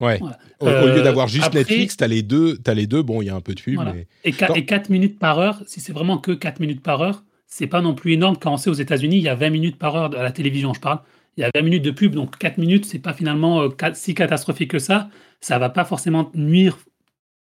Ouais. 0.00 0.20
Au, 0.60 0.66
lieu 0.66 1.02
d'avoir 1.02 1.26
euh, 1.26 1.28
juste 1.28 1.52
Netflix, 1.52 1.96
tu 1.96 2.04
as 2.04 2.08
les 2.08 2.22
deux, 2.22 2.58
as 2.66 2.74
les 2.74 2.86
deux. 2.86 3.02
Bon, 3.02 3.20
il 3.20 3.26
y 3.26 3.30
a 3.30 3.34
un 3.34 3.40
peu 3.40 3.54
de 3.54 3.60
pub. 3.60 3.80
Mais... 3.84 4.06
Et, 4.24 4.32
4, 4.32 4.90
minutes 4.90 5.18
par 5.18 5.38
heure, 5.38 5.62
si 5.66 5.80
c'est 5.80 5.92
vraiment 5.92 6.18
que 6.18 6.32
4 6.32 6.60
minutes 6.60 6.82
par 6.82 7.02
heure, 7.02 7.24
c'est 7.46 7.66
pas 7.66 7.80
non 7.80 7.94
plus 7.94 8.12
énorme. 8.12 8.36
Quand 8.36 8.52
on 8.52 8.56
sait 8.56 8.70
aux 8.70 8.74
États-Unis, 8.74 9.16
il 9.16 9.22
y 9.22 9.28
a 9.28 9.34
20 9.34 9.50
minutes 9.50 9.78
par 9.78 9.96
heure 9.96 10.16
à 10.16 10.22
la 10.22 10.30
télévision, 10.30 10.72
je 10.72 10.80
parle. 10.80 11.00
Il 11.36 11.40
y 11.40 11.44
a 11.44 11.50
20 11.54 11.62
minutes 11.62 11.84
de 11.84 11.90
pub, 11.90 12.14
donc 12.14 12.36
4 12.38 12.58
minutes, 12.58 12.84
c'est 12.84 12.98
pas 12.98 13.12
finalement 13.12 13.62
euh, 13.62 13.68
si 13.94 14.14
catastrophique 14.14 14.70
que 14.70 14.78
ça. 14.78 15.08
Ça 15.40 15.58
va 15.58 15.68
pas 15.68 15.84
forcément 15.84 16.30
nuire 16.34 16.78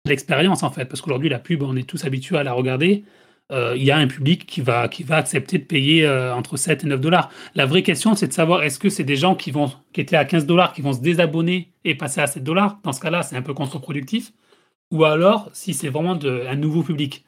l'expérience 0.05 0.63
en 0.63 0.71
fait, 0.71 0.85
parce 0.85 1.01
qu'aujourd'hui 1.01 1.29
la 1.29 1.39
pub, 1.39 1.63
on 1.63 1.75
est 1.75 1.87
tous 1.87 2.05
habitués 2.05 2.37
à 2.37 2.43
la 2.43 2.53
regarder. 2.53 3.03
Euh, 3.51 3.75
il 3.77 3.83
y 3.83 3.91
a 3.91 3.97
un 3.97 4.07
public 4.07 4.45
qui 4.45 4.59
va, 4.59 4.89
qui 4.89 5.03
va 5.03 5.15
accepter 5.17 5.57
de 5.57 5.63
payer 5.63 6.05
euh, 6.05 6.35
entre 6.35 6.57
7 6.57 6.83
et 6.83 6.87
9 6.87 6.99
dollars. 6.99 7.31
La 7.55 7.65
vraie 7.65 7.83
question, 7.83 8.13
c'est 8.13 8.27
de 8.27 8.33
savoir 8.33 8.63
est-ce 8.63 8.77
que 8.77 8.89
c'est 8.89 9.05
des 9.05 9.15
gens 9.15 9.35
qui, 9.35 9.51
vont, 9.51 9.71
qui 9.93 10.01
étaient 10.01 10.17
à 10.17 10.25
15 10.25 10.45
dollars 10.45 10.73
qui 10.73 10.81
vont 10.81 10.91
se 10.91 10.99
désabonner 10.99 11.71
et 11.85 11.95
passer 11.95 12.19
à 12.19 12.27
7 12.27 12.43
dollars? 12.43 12.79
Dans 12.83 12.91
ce 12.91 12.99
cas-là, 12.99 13.23
c'est 13.23 13.37
un 13.37 13.41
peu 13.41 13.53
contre-productif. 13.53 14.33
Ou 14.91 15.05
alors, 15.05 15.49
si 15.53 15.73
c'est 15.73 15.87
vraiment 15.87 16.15
de, 16.15 16.45
un 16.47 16.55
nouveau 16.55 16.83
public? 16.83 17.23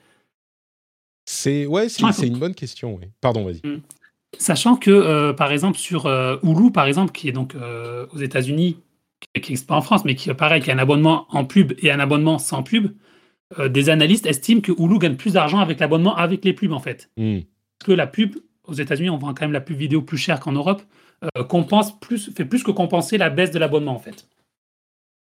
C'est 1.26 1.66
ouais, 1.66 1.88
c'est 1.88 2.28
une 2.28 2.40
bonne 2.40 2.56
question. 2.56 2.96
Oui. 2.96 3.08
Pardon, 3.22 3.46
vas-y. 3.46 3.62
Hmm. 3.66 3.82
Sachant 4.38 4.76
que, 4.76 4.92
euh, 4.92 5.34
par 5.34 5.52
exemple, 5.52 5.78
sur 5.78 6.06
Hulu, 6.44 6.72
par 6.72 6.86
exemple, 6.86 7.12
qui 7.14 7.30
est 7.30 7.32
donc 7.32 7.56
aux 8.14 8.18
États-Unis, 8.18 8.78
qui 9.22 9.28
n'existe 9.36 9.68
pas 9.68 9.76
en 9.76 9.82
France, 9.82 10.04
mais 10.04 10.16
qui, 10.16 10.34
pareil, 10.34 10.62
qui 10.62 10.70
a 10.70 10.74
un 10.74 10.80
abonnement 10.80 11.28
en 11.30 11.46
pub 11.46 11.74
et 11.80 11.92
un 11.92 12.00
abonnement 12.00 12.40
sans 12.40 12.64
pub, 12.64 12.92
euh, 13.58 13.68
des 13.68 13.90
analystes 13.90 14.28
estiment 14.28 14.62
que 14.62 14.72
Hulu 14.72 15.00
gagne 15.00 15.16
plus 15.16 15.34
d'argent 15.34 15.60
avec 15.60 15.80
l'abonnement 15.80 16.16
avec 16.16 16.46
les 16.46 16.54
pubs 16.54 16.72
en 16.72 16.80
fait. 16.80 17.10
Hmm. 17.18 17.40
Parce 17.80 17.88
que 17.88 17.92
la 17.94 18.06
pub, 18.06 18.36
aux 18.66 18.74
États-Unis, 18.74 19.10
on 19.10 19.18
vend 19.18 19.34
quand 19.34 19.42
même 19.42 19.54
la 19.54 19.62
pub 19.62 19.78
vidéo 19.78 20.02
plus 20.02 20.18
chère 20.18 20.40
qu'en 20.40 20.52
Europe, 20.52 20.84
euh, 21.24 21.44
compense 21.44 22.00
plus, 22.00 22.32
fait 22.36 22.46
plus 22.46 22.64
que 22.64 22.72
compenser 22.72 23.18
la 23.18 23.30
baisse 23.30 23.52
de 23.52 23.58
l'abonnement 23.58 23.96
en 23.96 24.00
fait. 24.00 24.28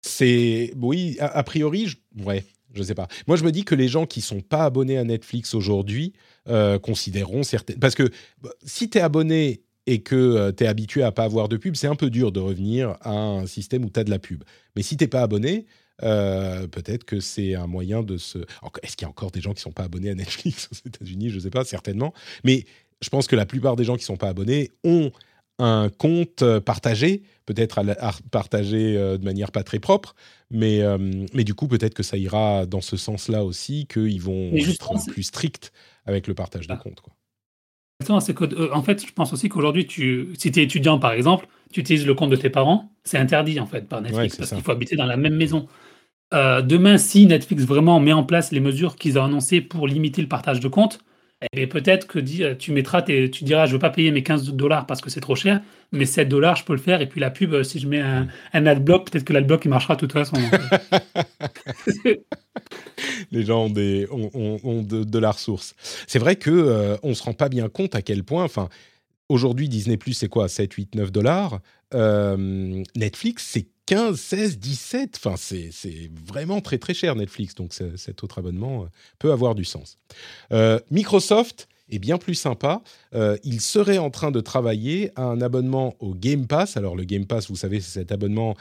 C'est 0.00 0.72
oui, 0.80 1.16
a, 1.20 1.42
priori, 1.42 1.86
je, 1.86 1.96
ouais, 2.24 2.44
je 2.72 2.82
sais 2.82 2.94
pas. 2.94 3.08
Moi, 3.26 3.36
je 3.36 3.44
me 3.44 3.52
dis 3.52 3.64
que 3.64 3.74
les 3.74 3.88
gens 3.88 4.06
qui 4.06 4.20
sont 4.20 4.40
pas 4.40 4.64
abonnés 4.64 4.98
à 4.98 5.04
Netflix 5.04 5.54
aujourd'hui 5.54 6.12
euh, 6.48 6.78
considéreront 6.78 7.42
certaines 7.42 7.78
parce 7.78 7.94
que 7.94 8.10
bah, 8.42 8.50
si 8.64 8.88
tu 8.88 8.98
es 8.98 9.00
abonné 9.00 9.62
et 9.86 10.00
que 10.02 10.50
tu 10.52 10.64
es 10.64 10.66
habitué 10.66 11.02
à 11.02 11.12
pas 11.12 11.24
avoir 11.24 11.48
de 11.48 11.58
pub, 11.58 11.76
c'est 11.76 11.86
un 11.86 11.94
peu 11.94 12.08
dur 12.08 12.32
de 12.32 12.40
revenir 12.40 12.96
à 13.02 13.12
un 13.12 13.46
système 13.46 13.84
où 13.84 13.90
tu 13.90 14.00
as 14.00 14.04
de 14.04 14.10
la 14.10 14.18
pub. 14.18 14.44
Mais 14.76 14.82
si 14.82 14.96
t'es 14.96 15.08
pas 15.08 15.22
abonné, 15.22 15.66
euh, 16.02 16.66
peut-être 16.66 17.04
que 17.04 17.20
c'est 17.20 17.54
un 17.54 17.66
moyen 17.66 18.02
de 18.02 18.16
se. 18.16 18.38
Est-ce 18.82 18.96
qu'il 18.96 19.04
y 19.04 19.06
a 19.06 19.10
encore 19.10 19.30
des 19.30 19.40
gens 19.40 19.50
qui 19.50 19.58
ne 19.58 19.62
sont 19.62 19.72
pas 19.72 19.84
abonnés 19.84 20.10
à 20.10 20.14
Netflix 20.14 20.68
aux 20.72 20.88
États-Unis? 20.88 21.30
Je 21.30 21.36
ne 21.36 21.40
sais 21.40 21.50
pas, 21.50 21.64
certainement. 21.64 22.12
Mais 22.42 22.64
je 23.00 23.08
pense 23.08 23.26
que 23.26 23.36
la 23.36 23.46
plupart 23.46 23.76
des 23.76 23.84
gens 23.84 23.94
qui 23.94 24.02
ne 24.02 24.06
sont 24.06 24.16
pas 24.16 24.28
abonnés 24.28 24.70
ont 24.82 25.10
un 25.60 25.88
compte 25.88 26.42
euh, 26.42 26.60
partagé, 26.60 27.22
peut-être 27.46 27.78
à, 27.78 28.12
partager 28.32 28.96
euh, 28.96 29.18
de 29.18 29.24
manière 29.24 29.52
pas 29.52 29.62
très 29.62 29.78
propre, 29.78 30.14
mais, 30.50 30.82
mais 31.32 31.42
du 31.42 31.54
coup, 31.54 31.66
peut-être 31.66 31.94
que 31.94 32.04
ça 32.04 32.16
ira 32.16 32.64
dans 32.66 32.80
ce 32.80 32.96
sens-là 32.96 33.44
aussi, 33.44 33.86
qu'ils 33.86 34.22
vont 34.22 34.52
être 34.54 35.06
plus 35.10 35.24
stricts 35.24 35.72
avec 36.06 36.28
le 36.28 36.34
partage 36.34 36.68
de 36.68 36.74
ah. 36.74 36.76
comptes. 36.76 37.00
Quoi. 37.00 37.12
C'est 38.20 38.34
que, 38.34 38.72
en 38.72 38.82
fait, 38.82 39.06
je 39.06 39.12
pense 39.12 39.32
aussi 39.32 39.48
qu'aujourd'hui, 39.48 39.86
tu, 39.86 40.28
si 40.38 40.50
tu 40.50 40.60
es 40.60 40.64
étudiant, 40.64 40.98
par 40.98 41.12
exemple, 41.12 41.46
tu 41.72 41.80
utilises 41.80 42.06
le 42.06 42.14
compte 42.14 42.30
de 42.30 42.36
tes 42.36 42.50
parents, 42.50 42.90
c'est 43.04 43.18
interdit, 43.18 43.58
en 43.60 43.66
fait, 43.66 43.88
par 43.88 44.02
Netflix, 44.02 44.36
parce 44.36 44.50
qu'il 44.50 44.62
faut 44.62 44.72
habiter 44.72 44.96
dans 44.96 45.06
la 45.06 45.16
même 45.16 45.34
maison. 45.34 45.66
Euh, 46.34 46.62
demain, 46.62 46.98
si 46.98 47.26
Netflix 47.26 47.64
vraiment 47.64 48.00
met 48.00 48.12
en 48.12 48.24
place 48.24 48.50
les 48.50 48.60
mesures 48.60 48.96
qu'ils 48.96 49.18
ont 49.18 49.24
annoncées 49.24 49.60
pour 49.60 49.86
limiter 49.86 50.20
le 50.20 50.28
partage 50.28 50.60
de 50.60 50.68
comptes, 50.68 50.98
eh 51.52 51.66
peut-être 51.66 52.06
que 52.06 52.18
euh, 52.42 52.54
tu 52.54 52.72
mettras, 52.72 53.02
tu 53.02 53.28
diras, 53.44 53.66
je 53.66 53.70
ne 53.70 53.74
veux 53.74 53.78
pas 53.78 53.90
payer 53.90 54.10
mes 54.10 54.22
15 54.22 54.52
dollars 54.52 54.86
parce 54.86 55.00
que 55.00 55.10
c'est 55.10 55.20
trop 55.20 55.36
cher, 55.36 55.60
mais 55.92 56.06
7 56.06 56.28
dollars, 56.28 56.56
je 56.56 56.64
peux 56.64 56.72
le 56.72 56.80
faire. 56.80 57.00
Et 57.02 57.08
puis 57.08 57.20
la 57.20 57.30
pub, 57.30 57.52
euh, 57.52 57.62
si 57.62 57.78
je 57.78 57.86
mets 57.86 58.00
un, 58.00 58.26
un 58.52 58.66
adblock, 58.66 59.10
peut-être 59.10 59.24
que 59.24 59.32
l'adblock, 59.32 59.64
il 59.64 59.68
marchera 59.68 59.94
de 59.94 60.00
toute 60.00 60.12
façon. 60.12 60.36
les 63.30 63.44
gens 63.44 63.66
ont, 63.66 63.70
des, 63.70 64.08
ont, 64.10 64.82
de, 64.82 65.18
la 65.18 65.30
ressource. 65.30 65.74
C'est 66.06 66.18
vrai 66.18 66.36
qu'on 66.36 66.98
on 67.02 67.08
ne 67.10 67.14
se 67.14 67.22
rend 67.22 67.34
pas 67.34 67.48
bien 67.48 67.68
compte 67.68 67.94
à 67.94 68.02
quel 68.02 68.24
point, 68.24 68.44
enfin, 68.44 68.68
aujourd'hui, 69.28 69.68
Disney 69.68 69.96
Plus, 69.96 70.14
c'est 70.14 70.28
quoi? 70.28 70.48
7, 70.48 70.72
8, 70.72 70.94
9 70.94 71.12
dollars. 71.12 71.60
Euh, 71.94 72.82
Netflix, 72.96 73.46
c'est 73.52 73.66
15, 73.86 74.18
16, 74.18 74.58
17. 74.58 75.20
Enfin, 75.22 75.36
c'est 75.36 76.10
vraiment 76.26 76.60
très 76.60 76.78
très 76.78 76.94
cher 76.94 77.16
Netflix. 77.16 77.54
Donc 77.54 77.72
cet 77.72 78.22
autre 78.22 78.38
abonnement 78.38 78.86
peut 79.18 79.32
avoir 79.32 79.54
du 79.54 79.64
sens. 79.64 79.98
Microsoft 80.90 81.68
est 81.90 81.98
bien 81.98 82.16
plus 82.16 82.34
sympa. 82.34 82.82
il 83.44 83.60
serait 83.60 83.98
en 83.98 84.10
train 84.10 84.30
de 84.30 84.40
travailler 84.40 85.10
à 85.16 85.24
un 85.24 85.40
abonnement 85.40 85.94
au 85.98 86.14
Game 86.14 86.46
Pass. 86.46 86.76
Alors 86.76 86.96
le 86.96 87.04
Game 87.04 87.26
Pass, 87.26 87.48
vous 87.48 87.56
savez, 87.56 87.80
c'est 87.80 88.00
cet 88.00 88.12
abonnement 88.12 88.56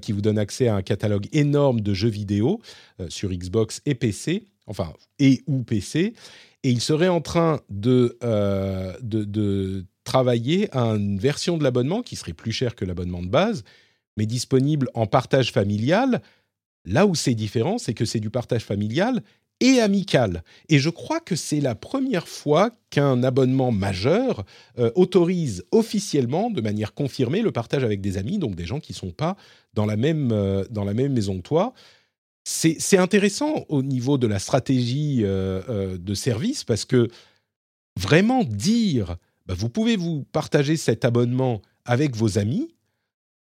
qui 0.00 0.12
vous 0.12 0.20
donne 0.20 0.38
accès 0.38 0.68
à 0.68 0.76
un 0.76 0.82
catalogue 0.82 1.26
énorme 1.32 1.80
de 1.80 1.92
jeux 1.92 2.08
vidéo 2.08 2.60
sur 3.08 3.30
Xbox 3.30 3.80
et 3.84 3.94
PC, 3.94 4.44
enfin 4.66 4.92
et 5.18 5.42
ou 5.46 5.64
PC. 5.64 6.14
Et 6.62 6.70
il 6.70 6.80
serait 6.80 7.08
en 7.08 7.20
train 7.20 7.60
de, 7.68 8.16
de, 8.22 9.24
de 9.24 9.84
travailler 10.04 10.74
à 10.74 10.84
une 10.84 11.18
version 11.18 11.58
de 11.58 11.64
l'abonnement 11.64 12.02
qui 12.02 12.16
serait 12.16 12.32
plus 12.32 12.52
chère 12.52 12.74
que 12.74 12.84
l'abonnement 12.84 13.22
de 13.22 13.28
base, 13.28 13.62
mais 14.18 14.26
disponible 14.26 14.90
en 14.92 15.06
partage 15.06 15.52
familial. 15.52 16.20
Là 16.84 17.06
où 17.06 17.14
c'est 17.14 17.34
différent, 17.34 17.78
c'est 17.78 17.94
que 17.94 18.04
c'est 18.04 18.20
du 18.20 18.28
partage 18.28 18.64
familial 18.64 19.22
et 19.60 19.80
amical. 19.80 20.44
Et 20.68 20.78
je 20.78 20.90
crois 20.90 21.20
que 21.20 21.36
c'est 21.36 21.60
la 21.60 21.74
première 21.74 22.28
fois 22.28 22.70
qu'un 22.90 23.22
abonnement 23.22 23.72
majeur 23.72 24.44
euh, 24.78 24.90
autorise 24.94 25.64
officiellement, 25.72 26.50
de 26.50 26.60
manière 26.60 26.94
confirmée, 26.94 27.42
le 27.42 27.52
partage 27.52 27.84
avec 27.84 28.00
des 28.00 28.18
amis, 28.18 28.38
donc 28.38 28.54
des 28.54 28.66
gens 28.66 28.80
qui 28.80 28.92
ne 28.92 28.98
sont 28.98 29.10
pas 29.10 29.36
dans 29.74 29.86
la 29.86 29.96
même, 29.96 30.30
euh, 30.32 30.64
dans 30.70 30.84
la 30.84 30.94
même 30.94 31.12
maison 31.12 31.38
que 31.38 31.42
toi. 31.42 31.72
C'est 32.44 32.96
intéressant 32.96 33.66
au 33.68 33.82
niveau 33.82 34.16
de 34.16 34.26
la 34.26 34.38
stratégie 34.38 35.20
euh, 35.22 35.98
de 35.98 36.14
service 36.14 36.64
parce 36.64 36.86
que 36.86 37.08
vraiment 37.98 38.42
dire 38.42 39.16
bah, 39.44 39.54
vous 39.54 39.68
pouvez 39.68 39.96
vous 39.96 40.24
partager 40.32 40.78
cet 40.78 41.04
abonnement 41.04 41.60
avec 41.84 42.16
vos 42.16 42.38
amis. 42.38 42.74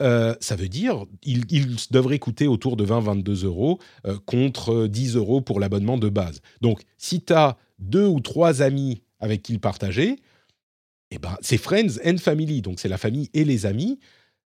Euh, 0.01 0.35
ça 0.39 0.55
veut 0.55 0.67
dire 0.67 1.05
il, 1.23 1.45
devrait 1.91 2.19
coûter 2.19 2.47
autour 2.47 2.75
de 2.75 2.85
20-22 2.85 3.45
euros 3.45 3.79
euh, 4.05 4.17
contre 4.25 4.87
10 4.87 5.15
euros 5.15 5.41
pour 5.41 5.59
l'abonnement 5.59 5.97
de 5.97 6.09
base. 6.09 6.41
Donc, 6.61 6.81
si 6.97 7.21
tu 7.21 7.33
as 7.33 7.57
deux 7.79 8.07
ou 8.07 8.19
trois 8.19 8.61
amis 8.61 9.03
avec 9.19 9.43
qui 9.43 9.53
le 9.53 9.59
partager, 9.59 10.17
eh 11.11 11.19
ben, 11.19 11.37
c'est 11.41 11.57
Friends 11.57 11.99
and 12.05 12.17
Family, 12.17 12.61
donc 12.61 12.79
c'est 12.79 12.89
la 12.89 12.97
famille 12.97 13.29
et 13.33 13.43
les 13.43 13.65
amis. 13.65 13.99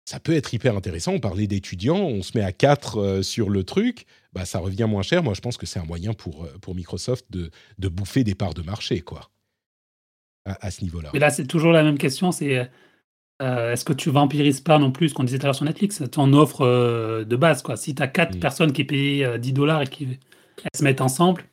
Ça 0.05 0.21
peut 0.21 0.35
être 0.35 0.53
hyper 0.55 0.77
intéressant. 0.77 1.13
On 1.13 1.21
parlait 1.21 1.47
d'étudiants, 1.47 1.99
on 1.99 2.23
se 2.23 2.37
met 2.37 2.45
à 2.45 2.53
quatre 2.53 2.99
euh, 2.99 3.23
sur 3.23 3.49
le 3.49 3.65
truc, 3.65 4.07
bah, 4.33 4.45
ça 4.45 4.59
revient 4.59 4.87
moins 4.89 5.03
cher. 5.03 5.23
Moi, 5.23 5.35
je 5.35 5.41
pense 5.41 5.57
que 5.57 5.67
c'est 5.67 5.79
un 5.79 5.85
moyen 5.85 6.13
pour, 6.13 6.49
pour 6.61 6.75
Microsoft 6.75 7.27
de, 7.31 7.51
de 7.79 7.89
bouffer 7.89 8.25
des 8.25 8.35
parts 8.35 8.55
de 8.55 8.63
marché, 8.63 9.01
quoi 9.01 9.31
à, 10.45 10.71
ce 10.71 10.83
niveau-là. 10.83 11.11
Mais 11.13 11.19
là, 11.19 11.31
c'est 11.31 11.47
toujours 11.47 11.73
la 11.73 11.83
même 11.83 11.99
question, 11.99 12.31
c'est 12.31 12.71
euh, 13.43 13.73
est-ce 13.73 13.85
que 13.85 13.93
tu 13.93 14.11
vampirises 14.11 14.61
pas 14.61 14.79
non 14.79 14.91
plus 14.91 15.11
ce 15.11 15.15
qu'on 15.15 15.25
disait 15.25 15.39
tout 15.39 15.45
à 15.45 15.49
l'heure 15.49 15.55
sur 15.55 15.67
Netflix, 15.67 16.03
ton 16.11 16.33
offre 16.33 16.63
euh, 16.63 17.25
de 17.25 17.37
base 17.37 17.63
quoi? 17.63 17.77
Si 17.77 17.95
tu 17.95 18.03
as 18.03 18.09
quatre 18.09 18.37
mm. 18.37 18.41
personnes 18.41 18.73
qui 18.73 18.85
payent 18.85 19.27
10 19.39 19.51
euh, 19.51 19.53
dollars 19.53 19.83
et 19.83 19.87
qui 19.87 20.09
se 20.75 20.83
mettent 20.83 21.03
ensemble, 21.03 21.45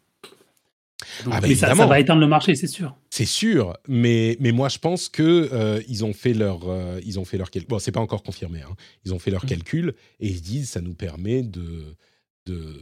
ah 1.29 1.41
bah 1.41 1.55
ça, 1.55 1.73
va 1.73 1.99
éteindre 1.99 2.21
le 2.21 2.27
marché, 2.27 2.55
c'est 2.55 2.67
sûr. 2.67 2.95
C'est 3.09 3.25
sûr, 3.25 3.75
mais, 3.89 4.37
mais 4.39 4.53
moi 4.53 4.69
je 4.69 4.77
pense 4.79 5.09
que 5.09 5.83
ils 5.89 6.05
ont 6.05 6.13
fait 6.13 6.33
leur 6.33 6.61
ils 7.03 7.19
ont 7.19 7.25
fait 7.25 7.37
leur 7.37 7.51
calcul. 7.51 7.67
Bon, 7.67 7.79
c'est 7.79 7.91
pas 7.91 7.99
encore 7.99 8.23
confirmé. 8.23 8.61
Hein. 8.61 8.75
Ils 9.03 9.13
ont 9.13 9.19
fait 9.19 9.31
leur 9.31 9.43
mm. 9.43 9.49
calcul 9.49 9.93
et 10.21 10.27
ils 10.27 10.37
se 10.37 10.41
disent 10.41 10.69
ça 10.69 10.79
nous 10.79 10.93
permet 10.93 11.43
de 11.43 11.95
de 12.45 12.79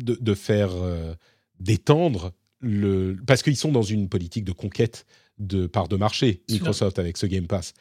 de, 0.00 0.18
de 0.20 0.34
faire 0.34 0.70
d'étendre 1.58 2.32
le 2.60 3.16
parce 3.26 3.42
qu'ils 3.42 3.56
sont 3.56 3.72
dans 3.72 3.82
une 3.82 4.10
politique 4.10 4.44
de 4.44 4.52
conquête 4.52 5.06
de 5.38 5.66
part 5.66 5.88
de 5.88 5.96
marché, 5.96 6.42
Microsoft, 6.50 6.98
avec 6.98 7.16
ce 7.16 7.26
Game 7.26 7.46
Pass. 7.46 7.72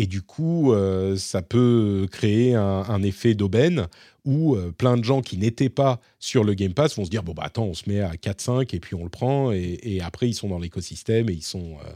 Et 0.00 0.06
du 0.06 0.22
coup, 0.22 0.72
euh, 0.72 1.16
ça 1.16 1.42
peut 1.42 2.06
créer 2.12 2.54
un, 2.54 3.02
effet 3.02 3.34
d'aubaine 3.34 3.88
où 4.24 4.54
euh, 4.54 4.70
plein 4.70 4.96
de 4.96 5.02
gens 5.02 5.22
qui 5.22 5.36
n'étaient 5.36 5.70
pas 5.70 6.00
sur 6.20 6.44
le 6.44 6.54
Game 6.54 6.72
Pass 6.72 6.94
vont 6.96 7.04
se 7.04 7.10
dire 7.10 7.24
bon 7.24 7.32
bah 7.32 7.42
attends, 7.46 7.64
on 7.64 7.74
se 7.74 7.90
met 7.90 7.98
à 7.98 8.12
4-5 8.12 8.76
et 8.76 8.78
puis 8.78 8.94
on 8.94 9.02
le 9.02 9.10
prend 9.10 9.50
et, 9.50 10.00
après 10.00 10.28
ils 10.28 10.34
sont 10.34 10.50
dans 10.50 10.60
l'écosystème 10.60 11.28
et 11.28 11.32
ils 11.32 11.42
sont 11.42 11.78
euh, 11.84 11.90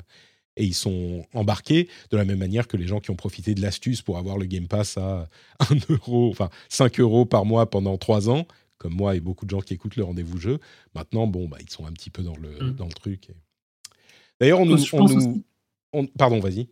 et 0.57 0.65
ils 0.65 0.75
sont 0.75 1.25
embarqués 1.33 1.89
de 2.11 2.17
la 2.17 2.25
même 2.25 2.41
manière 2.41 2.67
que 2.67 2.77
les 2.77 2.89
gens 2.89 2.99
qui 2.99 3.13
ont 3.13 3.17
profité 3.17 3.55
de 3.55 3.63
l'astuce 3.63 4.03
pour 4.03 4.19
avoir 4.19 4.37
le 4.37 4.47
Game 4.47 4.67
Pass 4.67 4.99
à 4.99 5.29
1 5.71 5.77
euro, 5.91 6.29
enfin 6.29 6.51
5 6.71 6.99
euros 6.99 7.25
par 7.25 7.45
mois 7.45 7.71
pendant 7.71 7.97
3 7.99 8.29
ans, 8.29 8.49
comme 8.79 8.95
moi 8.95 9.15
et 9.15 9.21
beaucoup 9.21 9.45
de 9.45 9.51
gens 9.51 9.61
qui 9.61 9.75
écoutent 9.75 9.95
le 9.95 10.03
rendez-vous 10.03 10.39
jeu. 10.39 10.59
Maintenant, 10.97 11.29
bon, 11.29 11.47
bah, 11.47 11.59
ils 11.61 11.71
sont 11.71 11.87
un 11.87 11.93
petit 11.93 12.11
peu 12.11 12.25
dans 12.25 12.37
le, 12.37 12.51
mmh. 12.51 12.75
dans 12.75 12.87
le 12.87 12.93
truc. 12.95 13.29
D'ailleurs, 14.41 14.59
on 14.59 14.67
nous. 14.67 15.45
Pardon, 16.19 16.41
vas-y. 16.41 16.67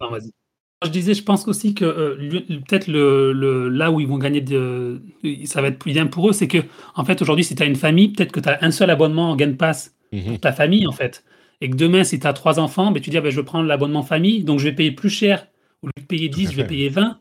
Je 0.83 0.91
disais, 0.91 1.13
je 1.13 1.23
pense 1.23 1.47
aussi 1.47 1.75
que 1.75 1.85
euh, 1.85 2.41
peut-être 2.67 2.89
le, 2.89 3.69
là 3.69 3.91
où 3.91 4.01
ils 4.01 4.07
vont 4.07 4.17
gagner, 4.17 4.41
de, 4.41 5.03
ça 5.45 5.61
va 5.61 5.69
être 5.69 5.85
bien 5.85 6.07
pour 6.07 6.31
eux, 6.31 6.33
c'est 6.33 6.49
que, 6.49 6.59
en 6.95 7.05
fait, 7.05 7.21
aujourd'hui, 7.21 7.45
si 7.45 7.55
tu 7.55 7.63
as 7.63 7.67
une 7.67 7.77
famille, 7.77 8.09
peut-être 8.09 8.33
que 8.33 8.41
tu 8.41 8.49
as 8.49 8.59
un 8.63 8.71
seul 8.71 8.89
abonnement 8.89 9.31
en 9.31 9.37
Game 9.37 9.57
Pass 9.57 9.95
pour 10.11 10.41
ta 10.41 10.53
famille, 10.53 10.87
en 10.87 10.93
fait. 10.93 11.23
Et 11.61 11.69
que 11.69 11.77
demain, 11.77 12.03
si 12.03 12.19
tu 12.19 12.27
as 12.27 12.33
trois 12.33 12.59
enfants, 12.59 12.93
ben, 12.93 13.03
tu 13.03 13.11
dis, 13.11 13.19
ah, 13.19 13.21
ben, 13.21 13.31
je 13.31 13.37
vais 13.37 13.45
prendre 13.45 13.67
l'abonnement 13.67 14.03
famille, 14.03 14.43
donc 14.43 14.59
je 14.59 14.65
vais 14.65 14.75
payer 14.75 14.91
plus 14.91 15.11
cher. 15.11 15.47
Au 15.83 15.89
lieu 15.89 15.93
de 16.01 16.07
payer 16.07 16.29
10, 16.31 16.53
je 16.53 16.57
vais 16.57 16.67
payer 16.67 16.89
20. 16.89 17.21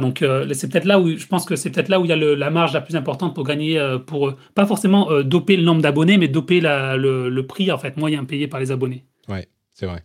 donc, 0.00 0.22
euh, 0.22 0.52
c'est 0.52 0.68
peut-être 0.68 0.84
là 0.84 0.98
où 0.98 1.16
je 1.16 1.26
pense 1.26 1.44
que 1.44 1.54
c'est 1.54 1.70
peut-être 1.70 1.88
là 1.88 2.00
où 2.00 2.04
il 2.04 2.08
y 2.08 2.12
a 2.12 2.16
la 2.16 2.50
marge 2.50 2.72
la 2.72 2.80
plus 2.80 2.96
importante 2.96 3.36
pour 3.36 3.44
gagner, 3.44 3.78
euh, 3.78 3.98
pour 3.98 4.34
pas 4.56 4.66
forcément 4.66 5.22
doper 5.22 5.56
le 5.56 5.62
nombre 5.62 5.82
d'abonnés, 5.82 6.18
mais 6.18 6.26
doper 6.26 6.60
le, 6.60 7.28
le, 7.28 7.46
prix, 7.46 7.70
en 7.70 7.78
fait, 7.78 7.96
moyen 7.96 8.24
payé 8.24 8.48
par 8.48 8.58
les 8.58 8.72
abonnés. 8.72 9.04
Ouais, 9.28 9.48
c'est 9.70 9.86
vrai. 9.86 10.02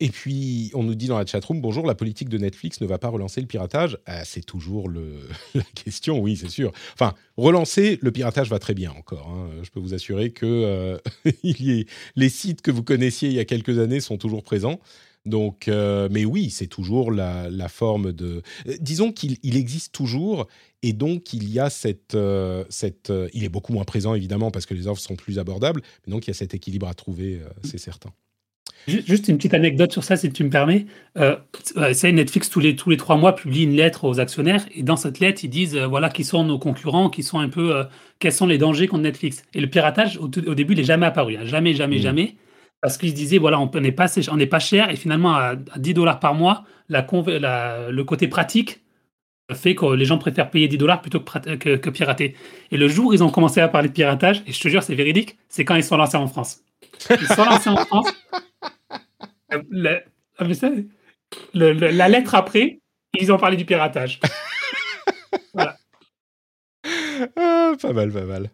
Et 0.00 0.08
puis, 0.08 0.72
on 0.74 0.82
nous 0.82 0.96
dit 0.96 1.06
dans 1.06 1.18
la 1.18 1.24
chatroom, 1.24 1.60
bonjour, 1.60 1.86
la 1.86 1.94
politique 1.94 2.28
de 2.28 2.36
Netflix 2.36 2.80
ne 2.80 2.86
va 2.86 2.98
pas 2.98 3.08
relancer 3.08 3.40
le 3.40 3.46
piratage. 3.46 3.96
Ah, 4.06 4.24
c'est 4.24 4.44
toujours 4.44 4.90
la 5.54 5.62
question, 5.76 6.18
oui, 6.18 6.36
c'est 6.36 6.50
sûr. 6.50 6.72
Enfin, 6.94 7.14
relancer, 7.36 7.98
le 8.02 8.10
piratage 8.10 8.50
va 8.50 8.58
très 8.58 8.74
bien 8.74 8.90
encore. 8.90 9.28
Hein. 9.28 9.50
Je 9.62 9.70
peux 9.70 9.78
vous 9.78 9.94
assurer 9.94 10.32
que 10.32 10.46
euh, 10.46 10.98
les 12.16 12.28
sites 12.28 12.60
que 12.60 12.72
vous 12.72 12.82
connaissiez 12.82 13.28
il 13.28 13.34
y 13.34 13.38
a 13.38 13.44
quelques 13.44 13.78
années 13.78 14.00
sont 14.00 14.18
toujours 14.18 14.42
présents. 14.42 14.80
Donc, 15.26 15.68
euh, 15.68 16.08
mais 16.10 16.24
oui, 16.24 16.50
c'est 16.50 16.66
toujours 16.66 17.12
la, 17.12 17.68
forme 17.68 18.12
de. 18.12 18.42
Euh, 18.66 18.76
disons 18.80 19.12
qu'il 19.12 19.56
existe 19.56 19.94
toujours, 19.94 20.48
et 20.82 20.92
donc 20.92 21.32
il 21.32 21.48
y 21.48 21.60
a 21.60 21.70
cette, 21.70 22.16
cette. 22.68 23.12
il 23.32 23.44
est 23.44 23.48
beaucoup 23.48 23.72
moins 23.72 23.84
présent 23.84 24.14
évidemment 24.14 24.50
parce 24.50 24.66
que 24.66 24.74
les 24.74 24.86
offres 24.86 25.00
sont 25.00 25.16
plus 25.16 25.38
abordables, 25.38 25.80
mais 26.06 26.10
donc 26.10 26.26
il 26.26 26.30
y 26.30 26.32
a 26.32 26.34
cet 26.34 26.52
équilibre 26.52 26.88
à 26.88 26.94
trouver, 26.94 27.40
c'est 27.62 27.78
certain. 27.78 28.12
Juste 28.86 29.28
une 29.28 29.38
petite 29.38 29.54
anecdote 29.54 29.92
sur 29.92 30.04
ça, 30.04 30.16
si 30.16 30.30
tu 30.30 30.44
me 30.44 30.50
permets. 30.50 30.84
Euh, 31.16 31.36
c'est 31.94 32.12
Netflix 32.12 32.50
tous 32.50 32.60
les 32.60 32.76
tous 32.76 32.90
les 32.90 32.98
trois 32.98 33.16
mois 33.16 33.34
publie 33.34 33.64
une 33.64 33.76
lettre 33.76 34.04
aux 34.04 34.20
actionnaires 34.20 34.66
et 34.74 34.82
dans 34.82 34.96
cette 34.96 35.20
lettre 35.20 35.42
ils 35.42 35.48
disent 35.48 35.76
voilà 35.76 36.10
qui 36.10 36.22
sont 36.22 36.44
nos 36.44 36.58
concurrents, 36.58 37.08
qui 37.08 37.22
sont 37.22 37.38
un 37.38 37.48
peu 37.48 37.84
quels 38.18 38.32
sont 38.32 38.46
les 38.46 38.58
dangers 38.58 38.86
contre 38.86 39.02
Netflix. 39.02 39.42
Et 39.54 39.60
le 39.60 39.68
piratage 39.68 40.18
au, 40.18 40.28
début 40.28 40.74
il 40.74 40.76
n'est 40.76 40.84
jamais 40.84 41.06
apparu, 41.06 41.36
hein. 41.36 41.46
jamais 41.46 41.72
jamais 41.72 41.96
mmh. 41.96 42.02
jamais 42.02 42.36
parce 42.84 42.98
qu'ils 42.98 43.08
se 43.08 43.14
disaient, 43.14 43.38
voilà, 43.38 43.58
on 43.58 43.70
n'est 43.80 43.92
pas, 43.92 44.08
on 44.30 44.46
pas 44.46 44.58
cher, 44.58 44.90
et 44.90 44.96
finalement, 44.96 45.34
à, 45.34 45.56
10 45.56 45.94
dollars 45.94 46.20
par 46.20 46.34
mois, 46.34 46.64
la, 46.90 47.06
le 47.90 48.04
côté 48.04 48.28
pratique 48.28 48.80
fait 49.54 49.74
que 49.74 49.86
les 49.86 50.04
gens 50.04 50.18
préfèrent 50.18 50.50
payer 50.50 50.68
10 50.68 50.76
dollars 50.76 51.00
plutôt 51.00 51.20
que, 51.20 51.76
que, 51.76 51.88
pirater. 51.88 52.36
Et 52.70 52.76
le 52.76 52.86
jour 52.86 53.06
où 53.06 53.12
ils 53.14 53.24
ont 53.24 53.30
commencé 53.30 53.62
à 53.62 53.68
parler 53.68 53.88
de 53.88 53.94
piratage, 53.94 54.42
et 54.46 54.52
je 54.52 54.60
te 54.60 54.68
jure, 54.68 54.82
c'est 54.82 54.94
véridique, 54.94 55.38
c'est 55.48 55.64
quand 55.64 55.76
ils 55.76 55.82
sont 55.82 55.96
lancés 55.96 56.18
en 56.18 56.26
France. 56.26 56.60
Ils 57.08 57.26
sont 57.26 57.44
lancés 57.46 57.70
en 57.70 57.76
France. 57.76 58.12
Ah, 60.38 60.46
la 61.54 62.08
lettre 62.08 62.34
après, 62.34 62.80
ils 63.18 63.32
ont 63.32 63.38
parlé 63.38 63.56
du 63.56 63.64
piratage. 63.64 64.20
voilà. 65.54 65.76
Ah, 67.36 67.72
pas 67.80 67.92
mal, 67.92 68.12
pas 68.12 68.24
mal. 68.24 68.50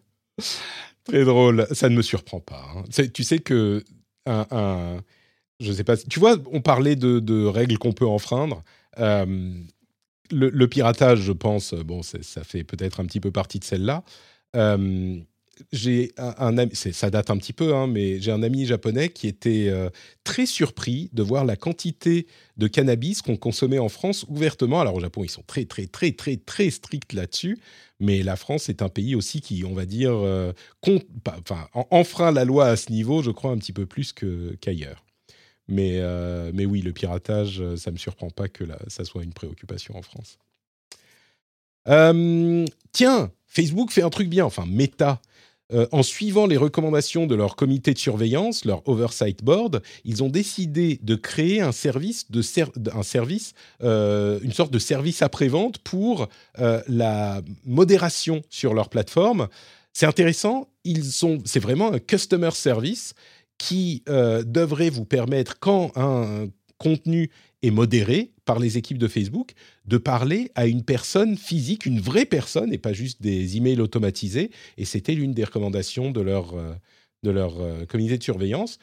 Très 1.05 1.23
drôle. 1.23 1.67
Ça 1.71 1.89
ne 1.89 1.95
me 1.95 2.01
surprend 2.01 2.39
pas. 2.39 2.65
Hein. 2.75 2.83
Tu 3.13 3.23
sais 3.23 3.39
que 3.39 3.83
un, 4.25 5.01
je 5.59 5.71
sais 5.71 5.83
pas. 5.83 5.97
Tu 5.97 6.19
vois, 6.19 6.37
on 6.51 6.61
parlait 6.61 6.95
de, 6.95 7.45
règles 7.45 7.77
qu'on 7.77 7.93
peut 7.93 8.07
enfreindre. 8.07 8.63
Euh, 8.99 9.53
le, 10.31 10.65
piratage, 10.67 11.19
je 11.19 11.31
pense, 11.31 11.73
bon, 11.73 12.01
ça 12.03 12.43
fait 12.43 12.63
peut-être 12.63 12.99
un 12.99 13.05
petit 13.05 13.19
peu 13.19 13.31
partie 13.31 13.59
de 13.59 13.63
celle-là. 13.63 14.03
Euh, 14.55 15.19
j'ai 15.71 16.13
un, 16.17 16.57
ami, 16.57 16.71
ça 16.75 17.09
date 17.09 17.29
un 17.29 17.37
petit 17.37 17.53
peu, 17.53 17.73
hein, 17.73 17.87
mais 17.87 18.19
j'ai 18.19 18.31
un 18.31 18.43
ami 18.43 18.65
japonais 18.65 19.09
qui 19.09 19.27
était 19.27 19.67
euh, 19.69 19.89
très 20.23 20.45
surpris 20.45 21.09
de 21.13 21.23
voir 21.23 21.45
la 21.45 21.55
quantité 21.55 22.27
de 22.57 22.67
cannabis 22.67 23.21
qu'on 23.21 23.37
consommait 23.37 23.79
en 23.79 23.89
France 23.89 24.25
ouvertement. 24.29 24.81
Alors 24.81 24.95
au 24.95 24.99
Japon, 24.99 25.23
ils 25.23 25.29
sont 25.29 25.43
très 25.45 25.65
très 25.65 25.87
très 25.87 26.11
très 26.11 26.37
très 26.37 26.69
stricts 26.69 27.13
là-dessus, 27.13 27.59
mais 27.99 28.23
la 28.23 28.35
France 28.35 28.69
est 28.69 28.81
un 28.81 28.89
pays 28.89 29.15
aussi 29.15 29.41
qui, 29.41 29.63
on 29.65 29.73
va 29.73 29.85
dire, 29.85 30.13
euh, 30.13 30.53
enfreint 31.89 32.31
la 32.31 32.45
loi 32.45 32.67
à 32.67 32.75
ce 32.75 32.91
niveau, 32.91 33.21
je 33.21 33.31
crois, 33.31 33.51
un 33.51 33.57
petit 33.57 33.73
peu 33.73 33.85
plus 33.85 34.13
qu'ailleurs. 34.13 35.03
mais, 35.67 35.99
euh, 35.99 36.51
mais 36.53 36.65
oui, 36.65 36.81
le 36.81 36.93
piratage, 36.93 37.63
ça 37.77 37.91
ne 37.91 37.93
me 37.93 37.99
surprend 37.99 38.29
pas 38.29 38.47
que 38.47 38.63
ça 38.87 39.05
soit 39.05 39.23
une 39.23 39.33
préoccupation 39.33 39.95
en 39.97 40.01
France. 40.01 40.37
tiens, 42.91 43.31
Facebook 43.47 43.91
fait 43.91 44.03
un 44.03 44.09
truc 44.09 44.29
bien, 44.29 44.45
enfin 44.45 44.65
Meta 44.65 45.21
euh, 45.73 45.87
en 45.91 46.03
suivant 46.03 46.47
les 46.47 46.57
recommandations 46.57 47.27
de 47.27 47.35
leur 47.35 47.55
comité 47.55 47.93
de 47.93 47.97
surveillance, 47.97 48.65
leur 48.65 48.87
oversight 48.87 49.43
board, 49.43 49.81
ils 50.03 50.21
ont 50.23 50.29
décidé 50.29 50.99
de 51.01 51.15
créer 51.15 51.61
un 51.61 51.71
service, 51.71 52.27
service 53.03 53.53
euh, 53.83 54.39
une 54.41 54.51
sorte 54.51 54.71
de 54.71 54.79
service 54.79 55.21
après-vente 55.21 55.77
pour 55.79 56.27
euh, 56.59 56.81
la 56.87 57.41
modération 57.65 58.41
sur 58.49 58.73
leur 58.73 58.89
plateforme. 58.89 59.47
C'est 59.93 60.05
intéressant, 60.05 60.67
c'est 61.45 61.59
vraiment 61.59 61.91
un 61.93 61.99
customer 61.99 62.51
service 62.51 63.13
qui 63.57 64.03
devrait 64.07 64.89
vous 64.89 65.05
permettre, 65.05 65.59
quand 65.59 65.91
un 65.95 66.47
contenu 66.79 67.29
est 67.63 67.71
modéré 67.71 68.31
par 68.45 68.59
les 68.59 68.77
équipes 68.77 68.97
de 68.97 69.07
Facebook, 69.07 69.53
de 69.85 69.97
parler 69.97 70.51
à 70.55 70.65
une 70.65 70.83
personne 70.83 71.37
physique, 71.37 71.85
une 71.85 71.99
vraie 71.99 72.25
personne, 72.25 72.73
et 72.73 72.77
pas 72.77 72.93
juste 72.93 73.21
des 73.21 73.57
emails 73.57 73.79
automatisés. 73.79 74.51
Et 74.77 74.85
c'était 74.85 75.13
l'une 75.13 75.33
des 75.33 75.43
recommandations 75.43 76.11
de 76.11 76.21
leur, 76.21 76.55
euh, 76.55 76.73
de 77.23 77.29
leur 77.29 77.59
euh, 77.61 77.85
comité 77.85 78.17
de 78.17 78.23
surveillance. 78.23 78.79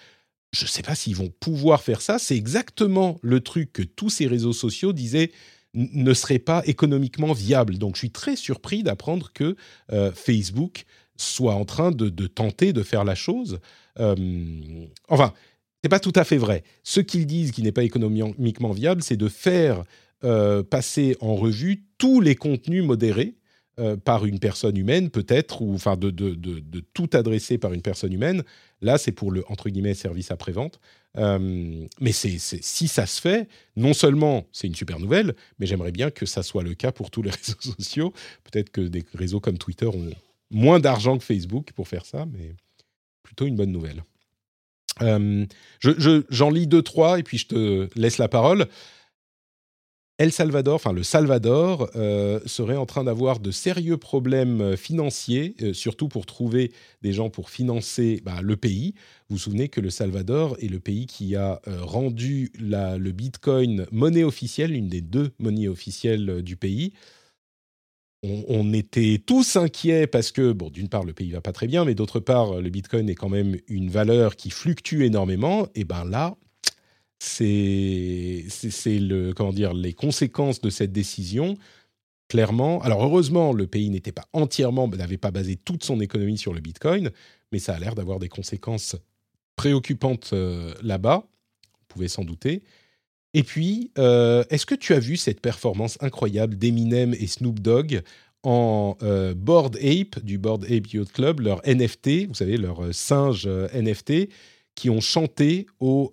Je 0.53 0.65
ne 0.65 0.69
sais 0.69 0.83
pas 0.83 0.95
s'ils 0.95 1.17
vont 1.17 1.33
pouvoir 1.41 1.83
faire 1.83 2.01
ça. 2.01 2.19
C'est 2.19 2.37
exactement 2.37 3.19
le 3.23 3.41
truc 3.41 3.73
que 3.73 3.83
tous 3.83 4.11
ces 4.11 4.27
réseaux 4.27 4.53
sociaux 4.53 4.93
disaient 4.93 5.33
ne 5.75 6.15
serait 6.15 6.39
pas 6.39 6.63
économiquement 6.65 7.35
viable. 7.35 7.77
Donc 7.77 7.97
je 7.97 8.01
suis 8.01 8.11
très 8.11 8.37
surpris 8.37 8.83
d'apprendre 8.83 9.33
que 9.35 9.55
euh, 9.93 10.11
Facebook 10.13 10.85
soit 11.17 11.55
en 11.55 11.67
train 11.67 11.91
de, 11.91 12.09
de, 12.09 12.27
tenter 12.27 12.73
de 12.73 12.83
faire 12.83 13.05
la 13.05 13.15
chose. 13.15 13.59
enfin, 15.09 15.35
n'est 15.85 15.89
pas 15.89 16.01
tout 16.01 16.13
à 16.15 16.25
fait 16.25 16.39
vrai. 16.39 16.65
Ce 16.83 17.01
qu'ils 17.01 17.27
disent 17.27 17.53
qui 17.53 17.63
n'est 17.63 17.73
pas 17.73 17.85
économiquement 17.85 18.73
viable, 18.73 19.03
c'est 19.03 19.17
de 19.17 19.29
faire 19.29 19.85
euh, 20.25 20.63
passer 20.63 21.17
en 21.21 21.37
revue 21.37 21.85
tous 21.97 22.21
les 22.21 22.35
contenus 22.35 22.83
modérés 22.83 23.37
euh, 23.79 23.97
par 23.97 24.27
une 24.27 24.41
personne 24.41 24.77
humaine, 24.77 25.11
peut-être, 25.11 25.63
ou 25.63 25.73
enfin 25.73 25.97
de, 25.97 26.11
tout 26.93 27.11
adresser 27.13 27.59
par 27.59 27.73
une 27.73 27.83
personne 27.83 28.13
humaine. 28.13 28.43
Là, 28.81 28.99
c'est 28.99 29.13
pour 29.13 29.31
le 29.31 29.45
entre 29.49 29.69
guillemets 29.69 29.95
service 29.95 30.33
après-vente. 30.33 30.81
Euh, 31.17 31.87
mais 32.01 32.11
c'est, 32.11 32.39
si 32.39 32.89
ça 32.89 33.07
se 33.07 33.21
fait, 33.21 33.49
non 33.77 33.95
seulement 33.95 34.47
c'est 34.51 34.67
une 34.67 34.75
super 34.75 34.99
nouvelle, 34.99 35.37
mais 35.61 35.67
j'aimerais 35.67 35.93
bien 35.93 36.11
que 36.11 36.27
ça 36.27 36.43
soit 36.43 36.65
le 36.65 36.75
cas 36.75 36.91
pour 36.91 37.13
tous 37.13 37.23
les 37.23 37.31
réseaux 37.47 37.61
sociaux. 37.61 38.13
Peut-être 38.43 38.71
que 38.71 38.81
des 38.81 39.05
réseaux 39.15 39.39
comme 39.39 39.59
Twitter 39.59 39.87
ont 39.87 40.11
moins 40.51 40.81
d'argent 40.81 41.17
que 41.17 41.23
Facebook 41.23 41.71
pour 41.73 41.87
faire 41.87 42.05
ça, 42.05 42.27
mais 42.27 42.57
plutôt 43.23 43.47
une 43.47 43.55
bonne 43.55 43.71
nouvelle. 43.71 44.03
Euh, 45.03 45.47
j'en 46.31 46.51
lis 46.51 46.66
deux, 46.66 46.83
trois, 46.83 47.19
et 47.19 47.23
puis 47.23 47.39
je 47.39 47.47
te 47.47 47.89
laisse 47.99 48.19
la 48.19 48.29
parole. 48.29 48.66
El 50.19 50.33
Salvador, 50.33 50.75
enfin 50.75 50.93
le 50.93 51.05
Salvador, 51.05 51.91
euh, 51.95 52.41
serait 52.45 52.77
en 52.77 52.87
train 52.87 53.05
d'avoir 53.05 53.39
de 53.39 53.53
sérieux 53.53 53.99
problèmes 53.99 54.77
financiers, 54.77 55.55
euh, 55.62 55.73
surtout 55.73 56.09
pour 56.09 56.27
trouver 56.27 56.73
des 57.03 57.12
gens 57.12 57.31
pour 57.31 57.51
financer 57.51 58.20
bah, 58.25 58.41
le 58.43 58.57
pays. 58.57 58.95
Vous 59.29 59.37
vous 59.37 59.43
souvenez 59.43 59.69
que 59.69 59.81
le 59.81 59.91
Salvador 59.91 60.57
est 60.61 60.66
le 60.66 60.81
pays 60.81 61.07
qui 61.07 61.37
a 61.37 61.61
rendu 61.66 62.51
le 62.59 63.11
Bitcoin 63.12 63.87
monnaie 63.93 64.25
officielle, 64.25 64.75
une 64.75 64.89
des 64.89 65.03
deux 65.03 65.31
monnaies 65.39 65.69
officielles 65.69 66.43
du 66.43 66.57
pays 66.57 66.95
on, 68.23 68.73
était 68.73 69.23
tous 69.24 69.57
inquiets 69.57 70.07
parce 70.07 70.32
que, 70.32 70.53
bon, 70.53 70.70
d'une 70.70 70.89
part, 70.89 71.05
le 71.05 71.12
pays 71.12 71.31
va 71.31 71.40
pas 71.40 71.53
très 71.53 71.69
bien, 71.69 71.85
mais 71.85 71.95
d'autre 71.95 72.19
part, 72.20 72.61
le 72.61 72.69
Bitcoin 72.69 73.09
est 73.09 73.15
quand 73.15 73.28
même 73.28 73.57
une 73.69 73.90
valeur 73.90 74.35
qui 74.36 74.51
fluctue 74.51 75.03
énormément. 75.03 75.69
Et 75.74 75.85
ben 75.85 76.05
là, 76.05 76.36
c'est 77.20 78.45
le 78.86 79.32
comment 79.32 79.53
dire 79.53 79.74
les 79.74 79.93
conséquences 79.93 80.61
de 80.61 80.70
cette 80.70 80.93
décision. 80.93 81.57
Clairement, 82.28 82.82
alors 82.82 83.03
heureusement, 83.05 83.53
le 83.53 83.66
pays 83.66 83.89
n'était 83.89 84.12
pas 84.12 84.27
entièrement, 84.32 84.86
n'avait 84.89 85.16
pas 85.16 85.31
basé 85.31 85.57
toute 85.57 85.85
son 85.85 86.01
économie 86.01 86.36
sur 86.36 86.53
le 86.53 86.61
Bitcoin, 86.61 87.11
mais 87.53 87.59
ça 87.59 87.74
a 87.74 87.78
l'air 87.78 87.95
d'avoir 87.95 88.19
des 88.19 88.28
conséquences 88.28 88.97
préoccupantes 89.57 90.31
euh, 90.35 90.74
là-bas. 90.82 91.24
Vous 91.24 91.86
pouvez 91.89 92.09
s'en 92.09 92.24
douter. 92.24 92.62
Et 93.35 93.43
puis, 93.43 93.91
euh, 93.99 94.45
est-ce 94.51 94.67
que 94.67 94.75
tu 94.75 94.95
as 94.95 94.99
vu 94.99 95.17
cette 95.17 95.41
performance 95.41 95.99
incroyable 96.01 96.57
d'Eminem 96.57 97.15
et 97.15 97.27
Snoop 97.27 97.61
Dogg 97.61 98.03
en 98.43 98.97
euh, 99.03 99.35
Board 99.35 99.77
Ape, 99.77 100.23
du 100.25 100.39
Board 100.39 100.65
Ape 100.65 100.87
Yacht 100.93 101.13
Club, 101.13 101.41
leur 101.41 101.61
NFT, 101.67 102.29
vous 102.29 102.35
savez, 102.35 102.57
leur 102.57 102.85
euh, 102.85 102.93
singe 102.93 103.47
NFT, 103.47 104.29
qui 104.75 104.91
ont 104.91 105.01
chanté 105.01 105.67
au... 105.81 106.13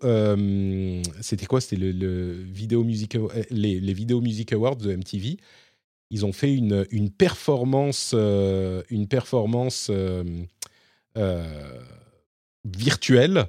C'était 1.21 1.45
quoi 1.45 1.61
C'était 1.61 1.77
le, 1.77 2.33
vidéo 2.33 2.83
music, 2.83 3.15
les, 3.51 3.79
les 3.79 3.93
Video 3.93 4.21
Music 4.21 4.51
Awards 4.53 4.77
de 4.77 4.95
MTV. 4.95 5.37
Ils 6.09 6.25
ont 6.25 6.33
fait 6.33 6.51
une, 6.51 6.85
une 6.89 7.11
performance, 7.11 8.13
une 8.13 9.07
performance 9.07 9.91
virtuelle 12.65 13.45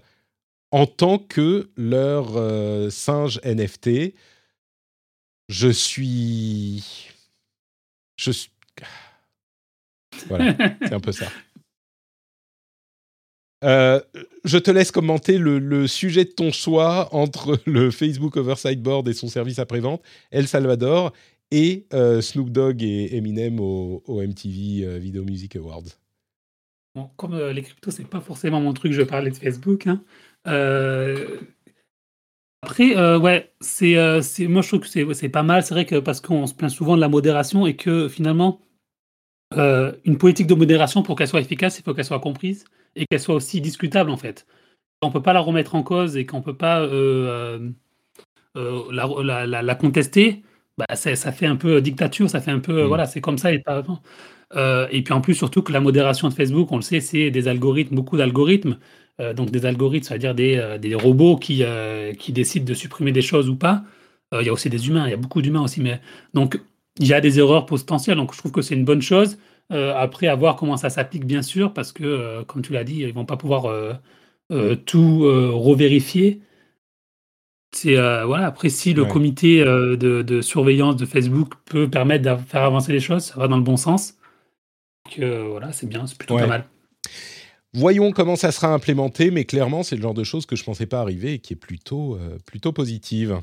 en 0.76 0.84
tant 0.84 1.16
que 1.16 1.70
leur 1.78 2.36
euh, 2.36 2.90
singe 2.90 3.40
NFT. 3.44 4.12
Je 5.48 5.68
suis. 5.68 7.08
Je 8.16 8.30
suis. 8.30 8.50
Voilà, 10.26 10.54
c'est 10.82 10.92
un 10.92 11.00
peu 11.00 11.12
ça. 11.12 11.28
Euh, 13.64 14.02
je 14.44 14.58
te 14.58 14.70
laisse 14.70 14.90
commenter 14.90 15.38
le, 15.38 15.86
sujet 15.86 16.26
de 16.26 16.30
ton 16.30 16.52
choix 16.52 17.08
entre 17.14 17.58
le 17.64 17.90
Facebook 17.90 18.36
Oversight 18.36 18.82
Board 18.82 19.08
et 19.08 19.14
son 19.14 19.28
service 19.28 19.58
après-vente, 19.58 20.02
El 20.30 20.46
Salvador, 20.46 21.14
et 21.50 21.86
euh, 21.94 22.20
Snoop 22.20 22.50
Dogg 22.50 22.82
et 22.82 23.16
Eminem 23.16 23.60
au, 23.60 24.02
MTV 24.08 24.98
Video 24.98 25.24
Music 25.24 25.56
Awards. 25.56 25.84
Comme 27.16 27.38
les 27.38 27.62
cryptos, 27.62 27.92
c'est 27.92 28.08
pas 28.08 28.20
forcément 28.20 28.60
mon 28.60 28.74
truc, 28.74 28.92
je 28.92 29.02
parlais 29.02 29.30
de 29.30 29.36
Facebook. 29.36 29.86
Hein. 29.86 30.02
Euh, 30.46 31.40
après, 32.62 32.96
euh, 32.96 33.18
ouais, 33.18 33.52
c'est, 33.60 33.96
euh, 33.96 34.22
c'est, 34.22 34.46
moi 34.48 34.62
je 34.62 34.68
trouve 34.68 34.80
que 34.80 34.88
c'est, 34.88 35.04
c'est 35.14 35.28
pas 35.28 35.42
mal. 35.42 35.62
C'est 35.62 35.74
vrai 35.74 35.86
que 35.86 35.96
parce 35.96 36.20
qu'on 36.20 36.46
se 36.46 36.54
plaint 36.54 36.70
souvent 36.70 36.96
de 36.96 37.00
la 37.00 37.08
modération 37.08 37.66
et 37.66 37.76
que 37.76 38.08
finalement, 38.08 38.60
une 39.52 40.18
politique 40.18 40.46
de 40.46 40.54
modération, 40.54 41.02
pour 41.02 41.16
qu'elle 41.16 41.28
soit 41.28 41.40
efficace, 41.40 41.78
il 41.78 41.82
faut 41.82 41.94
qu'elle 41.94 42.04
soit 42.04 42.20
comprise 42.20 42.64
et 42.96 43.06
qu'elle 43.06 43.20
soit 43.20 43.34
aussi 43.34 43.60
discutable 43.60 44.10
en 44.10 44.16
fait. 44.16 44.46
On 45.02 45.10
peut 45.10 45.22
pas 45.22 45.32
la 45.32 45.40
remettre 45.40 45.74
en 45.74 45.82
cause 45.82 46.16
et 46.16 46.26
qu'on 46.26 46.42
peut 46.42 46.56
pas 46.56 46.80
la, 48.54 49.46
la, 49.46 49.62
la, 49.62 49.74
contester. 49.74 50.42
Bah, 50.78 50.86
ça 50.94 51.32
fait 51.32 51.46
un 51.46 51.56
peu 51.56 51.80
dictature, 51.80 52.28
ça 52.28 52.40
fait 52.40 52.50
un 52.50 52.58
peu, 52.58 52.84
mmh. 52.84 52.86
voilà, 52.86 53.06
c'est 53.06 53.20
comme 53.20 53.38
ça 53.38 53.52
et 53.52 53.60
pas 53.60 53.76
avant. 53.76 54.02
et 54.90 55.02
puis 55.02 55.14
en 55.14 55.20
plus, 55.20 55.34
surtout 55.34 55.62
que 55.62 55.72
la 55.72 55.80
modération 55.80 56.28
de 56.28 56.34
Facebook, 56.34 56.72
on 56.72 56.76
le 56.76 56.82
sait, 56.82 57.00
c'est 57.00 57.30
des 57.30 57.48
algorithmes, 57.48 57.94
beaucoup 57.94 58.16
d'algorithmes. 58.16 58.78
Euh, 59.18 59.32
donc 59.32 59.50
des 59.50 59.64
algorithmes, 59.64 60.06
c'est-à-dire 60.06 60.34
des, 60.34 60.56
euh, 60.56 60.76
des, 60.76 60.94
robots 60.94 61.36
qui, 61.36 61.62
euh, 61.62 62.12
qui 62.12 62.32
décident 62.32 62.66
de 62.66 62.74
supprimer 62.74 63.12
des 63.12 63.22
choses 63.22 63.48
ou 63.48 63.56
pas. 63.56 63.82
Il 64.38 64.44
y 64.44 64.50
a 64.50 64.52
aussi 64.52 64.68
des 64.68 64.88
humains, 64.88 65.06
il 65.06 65.10
y 65.10 65.14
a 65.14 65.16
beaucoup 65.16 65.40
d'humains 65.40 65.62
aussi, 65.62 65.80
mais 65.80 66.00
donc 66.34 66.60
il 66.98 67.06
y 67.06 67.14
a 67.14 67.20
des 67.20 67.38
erreurs 67.38 67.64
potentielles, 67.64 68.16
donc 68.16 68.34
je 68.34 68.38
trouve 68.38 68.52
que 68.52 68.60
c'est 68.60 68.74
une 68.74 68.84
bonne 68.84 69.00
chose. 69.00 69.38
après, 69.70 70.26
à 70.26 70.34
voir 70.34 70.56
comment 70.56 70.76
ça 70.76 70.90
s'applique, 70.90 71.24
bien 71.24 71.42
sûr, 71.42 71.72
parce 71.72 71.92
que, 71.92 72.42
comme 72.42 72.60
tu 72.60 72.72
l'as 72.72 72.84
dit, 72.84 72.98
ils 73.02 73.14
vont 73.14 73.24
pas 73.24 73.36
pouvoir 73.36 73.72
tout 74.84 75.20
revérifier. 75.20 76.40
C'est 77.72 77.94
voilà. 77.94 78.46
Après, 78.46 78.68
si 78.68 78.94
le 78.94 79.04
comité 79.04 79.64
de, 79.64 80.22
de, 80.22 80.40
surveillance 80.42 80.96
de 80.96 81.06
Facebook 81.06 81.54
peut 81.64 81.88
permettre 81.88 82.24
de 82.24 82.42
faire 82.42 82.64
avancer 82.64 82.92
les 82.92 83.00
choses, 83.00 83.22
ça 83.22 83.36
va 83.36 83.46
dans 83.48 83.56
le 83.56 83.62
bon 83.62 83.76
sens. 83.76 84.18
Que 85.10 85.48
voilà, 85.48 85.72
c'est 85.72 85.88
bien, 85.88 86.06
c'est 86.06 86.18
plutôt 86.18 86.36
pas 86.36 86.48
mal. 86.48 86.64
Voyons 87.76 88.10
comment 88.10 88.36
ça 88.36 88.52
sera 88.52 88.72
implémenté, 88.72 89.30
mais 89.30 89.44
clairement, 89.44 89.82
c'est 89.82 89.96
le 89.96 90.02
genre 90.02 90.14
de 90.14 90.24
choses 90.24 90.46
que 90.46 90.56
je 90.56 90.62
ne 90.62 90.64
pensais 90.64 90.86
pas 90.86 91.02
arriver 91.02 91.34
et 91.34 91.38
qui 91.40 91.52
est 91.52 91.56
plutôt, 91.56 92.16
euh, 92.16 92.38
plutôt 92.46 92.72
positive. 92.72 93.38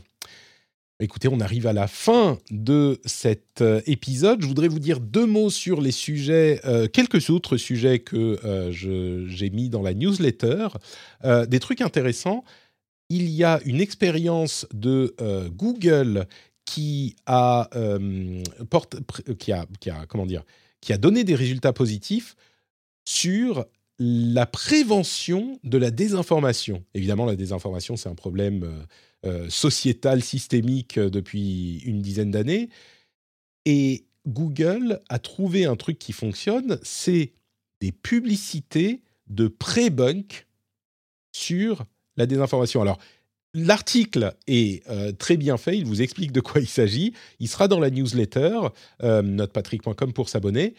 Écoutez, 0.99 1.27
on 1.27 1.39
arrive 1.39 1.68
à 1.68 1.73
la 1.73 1.85
fin 1.85 2.39
de 2.49 2.99
cet 3.05 3.61
euh, 3.61 3.81
épisode. 3.85 4.41
Je 4.41 4.47
voudrais 4.47 4.69
vous 4.69 4.80
dire 4.80 4.99
deux 4.99 5.27
mots 5.27 5.51
sur 5.51 5.81
les 5.81 5.91
sujets, 5.91 6.61
euh, 6.65 6.88
quelques 6.88 7.30
autres 7.30 7.57
sujets 7.57 7.99
que 7.99 8.39
j'ai 8.72 9.49
mis 9.51 9.69
dans 9.69 9.84
la 9.84 9.93
newsletter. 9.93 10.69
des 11.23 11.60
trucs 11.60 11.81
intéressants. 11.81 12.43
Il 13.10 13.30
y 13.30 13.43
a 13.43 13.61
une 13.65 13.81
expérience 13.81 14.65
de 14.73 15.14
Google 15.49 16.26
qui 16.65 17.15
a, 17.27 17.69
qui 19.38 19.51
a, 19.51 20.05
comment 20.07 20.26
dire, 20.26 20.41
qui 20.81 20.91
a 20.91 20.97
donné 20.97 21.23
des 21.23 21.35
résultats 21.35 21.72
positifs 21.73 22.35
sur 23.05 23.68
la 24.05 24.45
prévention 24.45 25.59
de 25.63 25.77
la 25.77 25.89
désinformation. 25.89 26.84
Évidemment, 26.93 27.25
la 27.25 27.38
désinformation, 27.38 27.95
c'est 27.95 28.09
un 28.09 28.15
problème 28.15 28.63
euh, 28.63 28.84
euh, 29.25 29.49
sociétal, 29.49 30.21
systémique 30.21 30.97
euh, 30.97 31.09
depuis 31.09 31.80
une 31.85 32.01
dizaine 32.01 32.30
d'années. 32.30 32.67
Et 33.63 34.03
Google 34.27 34.99
a 35.07 35.19
trouvé 35.19 35.63
un 35.63 35.77
truc 35.77 35.99
qui 35.99 36.11
fonctionne, 36.11 36.80
c'est 36.84 37.31
des 37.80 37.93
publicités 37.93 39.01
de 39.27 39.47
pré-bunk 39.47 40.47
sur 41.31 41.85
la 42.17 42.25
désinformation. 42.25 42.81
Alors, 42.81 42.99
L'article 43.55 44.34
est 44.47 44.84
très 45.19 45.38
bien 45.38 45.57
fait, 45.57 45.77
il 45.77 45.85
vous 45.85 46.01
explique 46.01 46.31
de 46.31 46.41
quoi 46.41 46.59
il 46.59 46.67
s'agit. 46.67 47.13
Il 47.39 47.47
sera 47.47 47.67
dans 47.67 47.80
la 47.80 47.91
newsletter, 47.91 48.69
notepatrick.com 48.99 50.11
pour 50.11 50.27
s'abonner. 50.27 50.73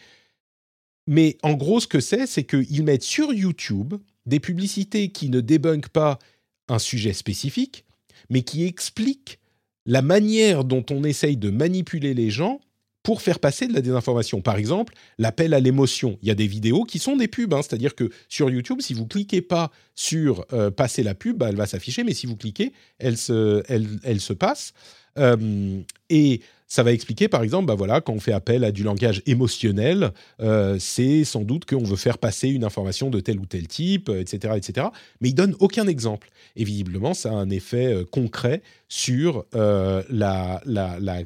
Mais 1.07 1.37
en 1.43 1.53
gros, 1.53 1.79
ce 1.79 1.87
que 1.87 1.99
c'est, 1.99 2.25
c'est 2.25 2.43
qu'ils 2.43 2.83
mettent 2.83 3.03
sur 3.03 3.33
YouTube 3.33 3.95
des 4.25 4.39
publicités 4.39 5.09
qui 5.09 5.29
ne 5.29 5.39
débunkent 5.39 5.89
pas 5.89 6.19
un 6.67 6.79
sujet 6.79 7.13
spécifique, 7.13 7.85
mais 8.29 8.41
qui 8.41 8.65
expliquent 8.65 9.39
la 9.85 10.01
manière 10.01 10.63
dont 10.63 10.83
on 10.89 11.03
essaye 11.03 11.37
de 11.37 11.51
manipuler 11.51 12.13
les 12.13 12.31
gens 12.31 12.59
pour 13.03 13.21
faire 13.21 13.37
passer 13.37 13.67
de 13.67 13.73
la 13.73 13.81
désinformation. 13.81 14.41
Par 14.41 14.57
exemple, 14.57 14.95
l'appel 15.19 15.53
à 15.53 15.59
l'émotion. 15.59 16.17
Il 16.23 16.27
y 16.27 16.31
a 16.31 16.35
des 16.35 16.47
vidéos 16.47 16.85
qui 16.85 16.97
sont 16.97 17.15
des 17.15 17.27
pubs, 17.27 17.53
hein. 17.53 17.61
c'est-à-dire 17.61 17.93
que 17.93 18.09
sur 18.27 18.49
YouTube, 18.49 18.81
si 18.81 18.95
vous 18.95 19.05
cliquez 19.05 19.43
pas 19.43 19.71
sur 19.93 20.43
euh, 20.53 20.71
passer 20.71 21.03
la 21.03 21.13
pub, 21.13 21.37
bah, 21.37 21.49
elle 21.49 21.55
va 21.55 21.67
s'afficher, 21.67 22.03
mais 22.03 22.15
si 22.15 22.25
vous 22.25 22.35
cliquez, 22.35 22.73
elle 22.97 23.15
se, 23.15 24.33
passe. 24.33 24.73
Euh, 25.19 25.81
et 26.09 26.41
ça 26.67 26.83
va 26.83 26.91
expliquer, 26.91 27.27
par 27.27 27.43
exemple, 27.43 27.67
bah 27.67 27.75
voilà, 27.75 28.01
quand 28.01 28.13
on 28.13 28.19
fait 28.19 28.31
appel 28.31 28.63
à 28.63 28.71
du 28.71 28.83
langage 28.83 29.21
émotionnel, 29.25 30.11
euh, 30.41 30.77
c'est 30.79 31.23
sans 31.23 31.41
doute 31.41 31.65
qu'on 31.65 31.83
veut 31.83 31.95
faire 31.95 32.17
passer 32.17 32.49
une 32.49 32.63
information 32.63 33.09
de 33.09 33.19
tel 33.19 33.39
ou 33.39 33.45
tel 33.45 33.67
type, 33.67 34.09
etc., 34.09 34.55
etc. 34.57 34.87
Mais 35.21 35.29
il 35.29 35.35
donne 35.35 35.55
aucun 35.59 35.87
exemple. 35.87 36.29
Et 36.55 36.63
visiblement, 36.63 37.13
ça 37.13 37.29
a 37.29 37.35
un 37.35 37.49
effet 37.49 38.05
concret 38.11 38.61
sur 38.87 39.45
la, 39.53 40.61
la, 40.65 40.99
la 40.99 41.21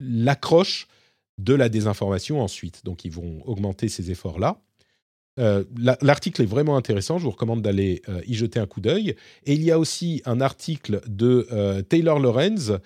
l'accroche 0.00 0.86
de 1.38 1.54
la 1.54 1.68
désinformation 1.68 2.40
ensuite. 2.42 2.84
Donc 2.84 3.04
ils 3.04 3.12
vont 3.12 3.42
augmenter 3.46 3.88
ces 3.88 4.10
efforts-là. 4.10 4.60
Euh, 5.38 5.64
l'article 6.02 6.42
est 6.42 6.46
vraiment 6.46 6.76
intéressant, 6.76 7.18
je 7.18 7.24
vous 7.24 7.30
recommande 7.30 7.62
d'aller 7.62 8.02
euh, 8.08 8.20
y 8.26 8.34
jeter 8.34 8.58
un 8.58 8.66
coup 8.66 8.80
d'œil. 8.80 9.14
Et 9.44 9.54
il 9.54 9.62
y 9.62 9.70
a 9.70 9.78
aussi 9.78 10.22
un 10.24 10.40
article 10.40 11.00
de 11.06 11.46
euh, 11.52 11.82
Taylor 11.82 12.18
Lorenz 12.18 12.78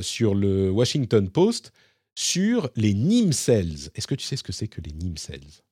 sur 0.00 0.34
le 0.34 0.70
Washington 0.70 1.30
Post 1.30 1.72
sur 2.16 2.68
les 2.74 2.94
NIM 2.94 3.30
cells. 3.30 3.90
Est-ce 3.94 4.08
que 4.08 4.16
tu 4.16 4.24
sais 4.24 4.34
ce 4.34 4.42
que 4.42 4.50
c'est 4.50 4.66
que 4.66 4.80
les 4.80 4.90
NIM 4.92 5.16
cells? 5.16 5.62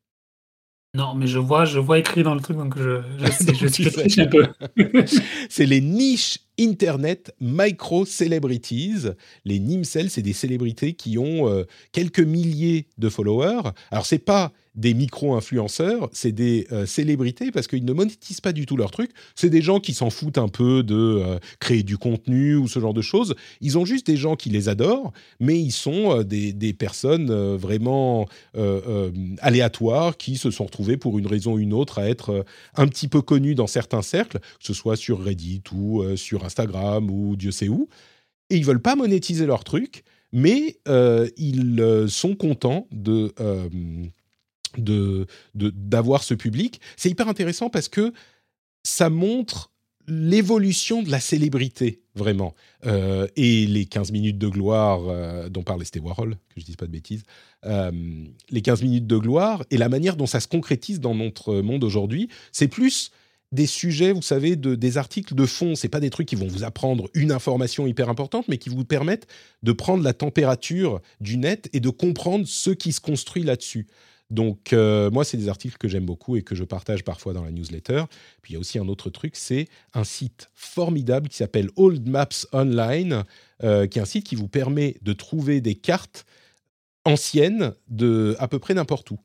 Non, 0.95 1.17
mais 1.17 1.27
je 1.27 1.41
vois, 1.41 1.65
je 1.65 1.81
vois 1.81 1.99
écrit 1.99 2.23
dans 2.23 2.37
le 2.37 2.41
truc, 2.41 2.57
donc 2.57 2.79
je, 2.79 3.03
je 3.19 3.31
sais, 3.33 4.09
je 4.09 4.21
un 4.23 4.27
peu. 4.27 4.47
c'est 5.51 5.67
les 5.67 5.81
niches 5.81 6.39
Internet 6.59 7.35
Micro 7.41 8.05
Celebrities. 8.05 9.09
Les 9.45 9.59
NIMCEL, 9.59 10.11
c'est 10.11 10.23
des 10.23 10.33
célébrités 10.33 10.95
qui 10.95 11.19
ont 11.19 11.49
euh, 11.49 11.65
quelques 11.93 12.21
milliers 12.21 12.87
de 12.99 13.09
followers. 13.09 13.71
Alors, 13.91 14.07
c'est 14.07 14.19
pas 14.19 14.53
des 14.75 14.93
micro-influenceurs, 14.93 16.11
c'est 16.13 16.33
des 16.33 16.67
euh, 16.71 16.85
célébrités 16.85 17.51
parce 17.51 17.67
qu'ils 17.67 17.87
ne 17.87 17.95
monétisent 17.95 18.43
pas 18.43 18.53
du 18.53 18.67
tout 18.67 18.77
leur 18.77 18.91
truc. 18.91 19.11
C'est 19.35 19.49
des 19.49 19.63
gens 19.63 19.81
qui 19.81 19.95
s'en 19.95 20.11
foutent 20.11 20.37
un 20.37 20.49
peu 20.49 20.83
de 20.83 20.95
euh, 20.95 21.39
créer 21.61 21.83
du 21.83 21.97
contenu 21.97 22.57
ou 22.57 22.69
ce 22.69 22.79
genre 22.79 22.93
de 22.93 23.01
choses. 23.01 23.35
Ils 23.63 23.79
ont 23.79 23.87
juste 23.87 24.07
des 24.07 24.19
gens 24.19 24.37
qui 24.37 24.51
les 24.51 24.69
adorent, 24.69 25.13
mais 25.41 25.59
ils 25.59 25.73
sont 25.73 26.23
des, 26.23 26.53
des, 26.53 26.75
personnes 26.75 27.57
vraiment 27.57 28.29
aléatoires 29.41 30.19
qui 30.19 30.37
se 30.37 30.51
sont 30.51 30.67
retrouvées 30.67 30.99
pour 30.99 31.19
une 31.19 31.27
raison 31.27 31.55
ou 31.55 31.59
une 31.59 31.73
autre 31.73 31.99
à 31.99 32.09
être 32.09 32.45
un 32.75 32.87
petit 32.87 33.09
peu 33.09 33.23
connues 33.23 33.55
dans 33.55 33.67
certains 33.67 34.03
cercles, 34.03 34.41
que 34.41 34.67
ce 34.67 34.75
soit 34.75 34.97
sur 34.97 35.25
Reddit 35.25 35.63
ou 35.73 36.05
sur 36.17 36.45
Instagram 36.47 37.11
ou 37.11 37.37
Dieu 37.37 37.51
sait 37.51 37.69
où, 37.69 37.89
et 38.51 38.57
ils 38.57 38.65
veulent 38.65 38.83
pas 38.83 38.97
monétiser 38.97 39.47
leur 39.47 39.65
truc, 39.65 40.05
mais 40.33 40.79
euh, 40.89 41.29
ils 41.37 41.81
euh, 41.81 42.09
sont 42.09 42.35
contents 42.35 42.87
de 42.91 43.33
euh, 43.41 43.69
d'avoir 45.55 46.23
ce 46.23 46.35
public. 46.35 46.81
C'est 46.97 47.09
hyper 47.09 47.29
intéressant 47.29 47.71
parce 47.71 47.89
que 47.89 48.13
ça 48.83 49.09
montre 49.09 49.71
l'évolution 50.07 51.03
de 51.03 51.11
la 51.11 51.19
célébrité, 51.19 52.03
vraiment. 52.15 52.55
et 52.85 53.67
les 53.67 53.87
15 53.87 54.13
minutes 54.13 54.37
de 54.37 54.49
gloire 54.49 55.49
dont 55.49 55.63
parlait 55.63 55.87
Steve 55.87 56.05
Warhol, 56.05 56.37
que 56.55 56.61
je 56.61 56.65
dise 56.67 56.77
pas 56.77 56.87
de 56.87 56.93
bêtises, 56.93 57.23
les 57.65 58.63
15 58.63 58.83
minutes 58.83 59.07
de 59.07 59.17
gloire 59.17 59.65
et 59.71 59.79
la 59.79 59.89
manière 59.89 60.17
dont 60.17 60.27
ça 60.27 60.41
se 60.41 60.47
concrétise 60.47 61.01
dans 61.01 61.15
notre 61.15 61.55
monde 61.63 61.83
aujourd'hui, 61.83 62.29
c'est 62.53 62.69
plus 62.69 63.11
des 63.53 63.67
sujets, 63.67 64.13
vous 64.13 64.23
savez, 64.23 64.57
de, 64.57 64.75
des 64.75 64.99
articles 64.99 65.35
de 65.35 65.47
fond. 65.47 65.75
C'est 65.75 65.89
pas 65.89 66.01
des 66.01 66.11
trucs 66.11 66.29
qui 66.29 66.37
vont 66.37 66.49
vous 66.49 66.65
apprendre 66.65 67.09
une 67.15 67.33
information 67.33 67.87
hyper 67.87 68.09
importante, 68.09 68.49
mais 68.49 68.59
qui 68.59 68.69
vous 68.69 68.85
permettent 68.85 69.27
de 69.63 69.73
prendre 69.73 70.03
la 70.03 70.13
température 70.13 71.01
du 71.21 71.37
net 71.37 71.69
et 71.73 71.81
de 71.81 71.91
comprendre 71.91 72.47
ce 72.47 72.71
qui 72.71 72.93
se 72.93 73.01
construit 73.01 73.43
là-dessus. 73.43 73.87
Donc 74.31 74.73
euh, 74.73 75.11
moi, 75.11 75.25
c'est 75.25 75.37
des 75.37 75.49
articles 75.49 75.77
que 75.79 75.89
j'aime 75.89 76.05
beaucoup 76.05 76.37
et 76.37 76.43
que 76.43 76.55
je 76.55 76.65
partage 76.65 77.05
parfois 77.05 77.33
dans 77.33 77.45
la 77.45 77.53
newsletter. 77.53 78.05
Puis 78.43 78.53
il 78.53 78.55
y 78.55 78.57
a 78.57 78.61
aussi 78.61 78.79
un 78.79 78.89
autre 78.89 79.11
truc, 79.11 79.37
c'est 79.37 79.69
un 79.95 80.05
site 80.05 80.51
formidable 80.55 81.29
qui 81.29 81.37
s'appelle 81.37 81.71
Old 81.77 82.09
Maps 82.09 82.47
Online, 82.53 83.23
euh, 83.63 83.87
qui 83.87 83.99
est 83.99 84.03
un 84.03 84.07
site 84.07 84.25
qui 84.25 84.35
vous 84.35 84.49
permet 84.49 84.97
de 85.03 85.13
trouver 85.13 85.61
des 85.61 85.77
cartes 85.77 86.27
anciennes 87.05 87.75
de 87.89 88.35
à 88.41 88.49
peu 88.49 88.59
près 88.59 88.75
n'importe 88.75 89.13
où 89.13 89.19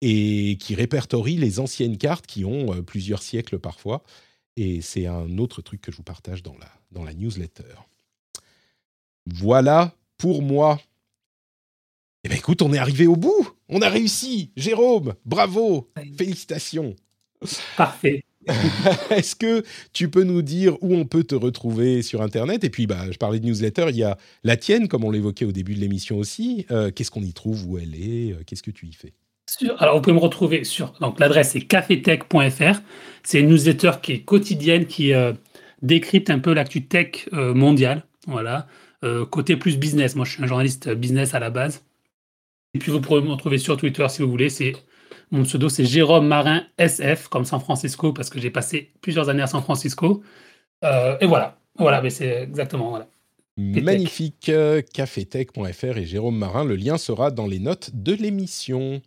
et 0.00 0.56
qui 0.60 0.74
répertorie 0.74 1.36
les 1.36 1.60
anciennes 1.60 1.98
cartes 1.98 2.26
qui 2.26 2.44
ont 2.44 2.72
euh, 2.74 2.82
plusieurs 2.82 3.22
siècles 3.22 3.58
parfois. 3.58 4.02
Et 4.56 4.80
c'est 4.80 5.06
un 5.06 5.38
autre 5.38 5.62
truc 5.62 5.80
que 5.80 5.92
je 5.92 5.96
vous 5.96 6.02
partage 6.02 6.42
dans 6.42 6.56
la, 6.58 6.68
dans 6.90 7.04
la 7.04 7.14
newsletter. 7.14 7.74
Voilà 9.26 9.94
pour 10.16 10.42
moi. 10.42 10.80
Eh 12.24 12.28
bien 12.28 12.38
écoute, 12.38 12.62
on 12.62 12.72
est 12.72 12.78
arrivé 12.78 13.06
au 13.06 13.16
bout. 13.16 13.48
On 13.68 13.82
a 13.82 13.88
réussi. 13.88 14.50
Jérôme, 14.56 15.14
bravo. 15.24 15.90
Félicitations. 16.16 16.96
Parfait. 17.76 18.24
Est-ce 19.10 19.36
que 19.36 19.62
tu 19.92 20.08
peux 20.10 20.24
nous 20.24 20.42
dire 20.42 20.76
où 20.82 20.94
on 20.94 21.04
peut 21.04 21.24
te 21.24 21.34
retrouver 21.34 22.02
sur 22.02 22.22
Internet? 22.22 22.64
Et 22.64 22.70
puis, 22.70 22.86
bah, 22.86 23.10
je 23.10 23.18
parlais 23.18 23.40
de 23.40 23.46
newsletter, 23.46 23.86
il 23.90 23.96
y 23.96 24.02
a 24.04 24.16
la 24.42 24.56
tienne, 24.56 24.88
comme 24.88 25.04
on 25.04 25.10
l'évoquait 25.10 25.44
au 25.44 25.52
début 25.52 25.74
de 25.74 25.80
l'émission 25.80 26.16
aussi. 26.18 26.66
Euh, 26.70 26.90
qu'est-ce 26.90 27.10
qu'on 27.10 27.22
y 27.22 27.32
trouve? 27.32 27.66
Où 27.66 27.78
elle 27.78 27.94
est? 27.94 28.32
Euh, 28.32 28.42
Qu'est-ce 28.46 28.62
que 28.62 28.70
tu 28.70 28.86
y 28.86 28.92
fais? 28.92 29.12
Alors, 29.78 29.96
vous 29.96 30.02
pouvez 30.02 30.14
me 30.14 30.20
retrouver 30.20 30.64
sur. 30.64 30.92
Donc, 31.00 31.18
l'adresse 31.20 31.54
est 31.56 31.62
cafetech.fr. 31.62 32.80
C'est 33.22 33.40
une 33.40 33.48
newsletter 33.48 33.92
qui 34.02 34.12
est 34.12 34.20
quotidienne, 34.20 34.86
qui 34.86 35.12
euh, 35.12 35.32
décrypte 35.82 36.30
un 36.30 36.38
peu 36.38 36.52
l'actu 36.52 36.84
tech 36.84 37.28
euh, 37.32 37.54
mondiale. 37.54 38.04
Voilà. 38.26 38.66
Euh, 39.04 39.24
côté 39.24 39.56
plus 39.56 39.78
business. 39.78 40.16
Moi, 40.16 40.24
je 40.24 40.32
suis 40.32 40.42
un 40.42 40.46
journaliste 40.46 40.90
business 40.90 41.34
à 41.34 41.38
la 41.38 41.50
base. 41.50 41.84
Et 42.74 42.78
puis, 42.78 42.92
vous 42.92 43.00
pourrez 43.00 43.20
me 43.20 43.30
retrouver 43.30 43.58
sur 43.58 43.76
Twitter 43.76 44.06
si 44.08 44.22
vous 44.22 44.30
voulez. 44.30 44.50
C'est 44.50 44.72
mon 45.30 45.44
pseudo, 45.44 45.68
c'est 45.68 45.84
Jérôme 45.84 46.26
Marin 46.26 46.64
SF, 46.78 47.28
comme 47.28 47.44
San 47.44 47.60
Francisco, 47.60 48.12
parce 48.12 48.30
que 48.30 48.38
j'ai 48.38 48.50
passé 48.50 48.92
plusieurs 49.00 49.28
années 49.28 49.42
à 49.42 49.46
San 49.46 49.62
Francisco. 49.62 50.22
et 50.82 51.26
voilà. 51.26 51.58
Voilà, 51.78 52.02
mais 52.02 52.10
c'est 52.10 52.42
exactement. 52.42 52.90
Voilà. 52.90 53.08
Magnifique. 53.56 54.50
cafetech.fr 54.92 55.98
et 55.98 56.04
Jérôme 56.04 56.36
Marin. 56.36 56.64
Le 56.64 56.76
lien 56.76 56.98
sera 56.98 57.30
dans 57.30 57.46
les 57.46 57.58
notes 57.58 57.90
de 57.94 58.14
l'émission. 58.14 59.00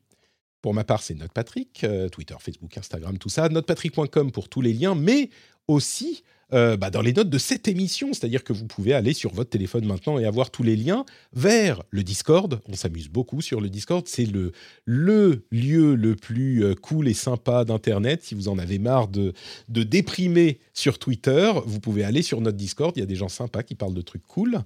Pour 0.61 0.73
ma 0.73 0.83
part, 0.83 1.01
c'est 1.01 1.15
NotePatrick, 1.15 1.83
euh, 1.83 2.09
Twitter, 2.09 2.35
Facebook, 2.39 2.77
Instagram, 2.77 3.17
tout 3.17 3.29
ça. 3.29 3.49
NotePatrick.com 3.49 4.31
pour 4.31 4.47
tous 4.47 4.61
les 4.61 4.73
liens, 4.73 4.95
mais 4.95 5.29
aussi 5.67 6.23
euh, 6.53 6.77
bah, 6.77 6.89
dans 6.89 7.01
les 7.01 7.13
notes 7.13 7.29
de 7.29 7.37
cette 7.37 7.67
émission. 7.67 8.13
C'est-à-dire 8.13 8.43
que 8.43 8.53
vous 8.53 8.65
pouvez 8.65 8.93
aller 8.93 9.13
sur 9.13 9.33
votre 9.33 9.49
téléphone 9.49 9.85
maintenant 9.85 10.19
et 10.19 10.25
avoir 10.25 10.51
tous 10.51 10.63
les 10.63 10.75
liens 10.75 11.05
vers 11.33 11.83
le 11.89 12.03
Discord. 12.03 12.61
On 12.67 12.73
s'amuse 12.73 13.09
beaucoup 13.09 13.41
sur 13.41 13.61
le 13.61 13.69
Discord. 13.69 14.07
C'est 14.07 14.25
le, 14.25 14.51
lieu 14.85 15.95
le 15.95 16.15
plus 16.15 16.63
euh, 16.63 16.75
cool 16.75 17.07
et 17.07 17.13
sympa 17.13 17.65
d'Internet. 17.65 18.23
Si 18.23 18.35
vous 18.35 18.47
en 18.47 18.57
avez 18.57 18.79
marre 18.79 19.07
de, 19.07 19.33
de 19.69 19.83
déprimer 19.83 20.59
sur 20.73 20.99
Twitter, 20.99 21.51
vous 21.65 21.79
pouvez 21.79 22.03
aller 22.03 22.21
sur 22.21 22.41
notre 22.41 22.57
Discord. 22.57 22.93
Il 22.95 22.99
y 22.99 23.03
a 23.03 23.07
des 23.07 23.15
gens 23.15 23.29
sympas 23.29 23.63
qui 23.63 23.75
parlent 23.75 23.93
de 23.93 24.01
trucs 24.01 24.25
cool. 24.27 24.61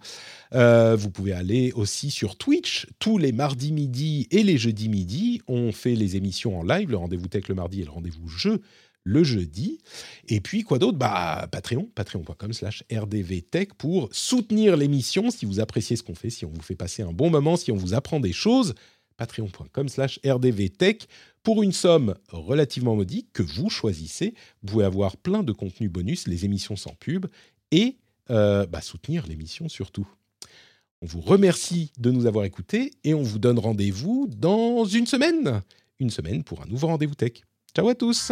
Euh, 0.54 0.96
vous 0.96 1.10
pouvez 1.10 1.34
aller 1.34 1.72
aussi 1.76 2.12
sur 2.12 2.38
Twitch. 2.38 2.88
Tous 3.00 3.18
les 3.18 3.32
mardis 3.32 3.72
midi 3.72 4.28
et 4.32 4.44
les 4.44 4.58
jeudis 4.58 4.90
midi, 4.90 5.42
on 5.48 5.72
fait 5.72 5.96
les 5.96 6.16
émissions 6.16 6.60
en 6.60 6.64
live. 6.64 6.90
Le 6.90 6.98
rendez-vous 6.98 7.28
tech 7.28 7.48
le 7.48 7.56
mardi 7.56 7.82
et 7.82 7.86
le 7.86 7.92
rendez-vous 7.92 8.28
jeu 8.28 8.62
le 9.06 9.24
jeudi. 9.24 9.78
Et 10.28 10.42
puis, 10.42 10.64
quoi 10.64 10.80
d'autre? 10.80 10.98
Bah, 10.98 11.48
Patreon, 11.52 11.90
patreon.com 11.96 12.52
slash 12.52 12.84
rdvtech 12.92 13.76
pour 13.76 14.10
soutenir 14.12 14.76
l'émission 14.76 15.32
si 15.32 15.46
vous 15.46 15.62
appréciez 15.62 15.96
ce 15.96 16.04
qu'on 16.04 16.16
fait, 16.16 16.30
si 16.30 16.44
on 16.44 16.50
vous 16.50 16.62
fait 16.62 16.76
passer 16.76 17.04
un 17.04 17.14
bon 17.14 17.30
moment, 17.30 17.56
si 17.56 17.72
on 17.72 17.78
vous 17.78 17.94
apprend 17.94 18.20
des 18.20 18.34
choses. 18.34 18.74
Patreon.com 19.16 19.88
slash 19.88 20.20
rdvtech 20.26 21.08
pour 21.44 21.64
une 21.64 21.72
somme 21.72 22.16
relativement 22.30 22.96
modique 22.96 23.28
que 23.32 23.44
vous 23.44 23.70
choisissez. 23.70 24.34
Vous 24.62 24.74
pouvez 24.74 24.86
avoir 24.86 25.16
plein 25.16 25.44
de 25.44 25.54
contenus 25.54 25.92
bonus, 25.92 26.28
les 26.28 26.44
émissions 26.44 26.76
sans 26.76 26.96
pub 26.96 27.28
et 27.72 27.98
euh, 28.32 28.66
bah, 28.66 28.82
soutenir 28.82 29.26
l'émission 29.28 29.70
surtout. 29.70 30.08
On 31.02 31.06
vous 31.06 31.22
remercie 31.22 31.92
de 32.00 32.10
nous 32.10 32.26
avoir 32.26 32.46
écoutés 32.46 32.92
et 33.04 33.14
on 33.14 33.22
vous 33.22 33.38
donne 33.38 33.60
rendez-vous 33.60 34.28
dans 34.36 34.86
une 34.86 35.06
semaine. 35.06 35.62
Une 36.00 36.10
semaine 36.10 36.44
pour 36.44 36.64
un 36.64 36.66
nouveau 36.66 36.88
rendez-vous 36.88 37.16
tech. 37.16 37.44
Ciao 37.76 37.90
à 37.90 37.94
tous. 37.94 38.32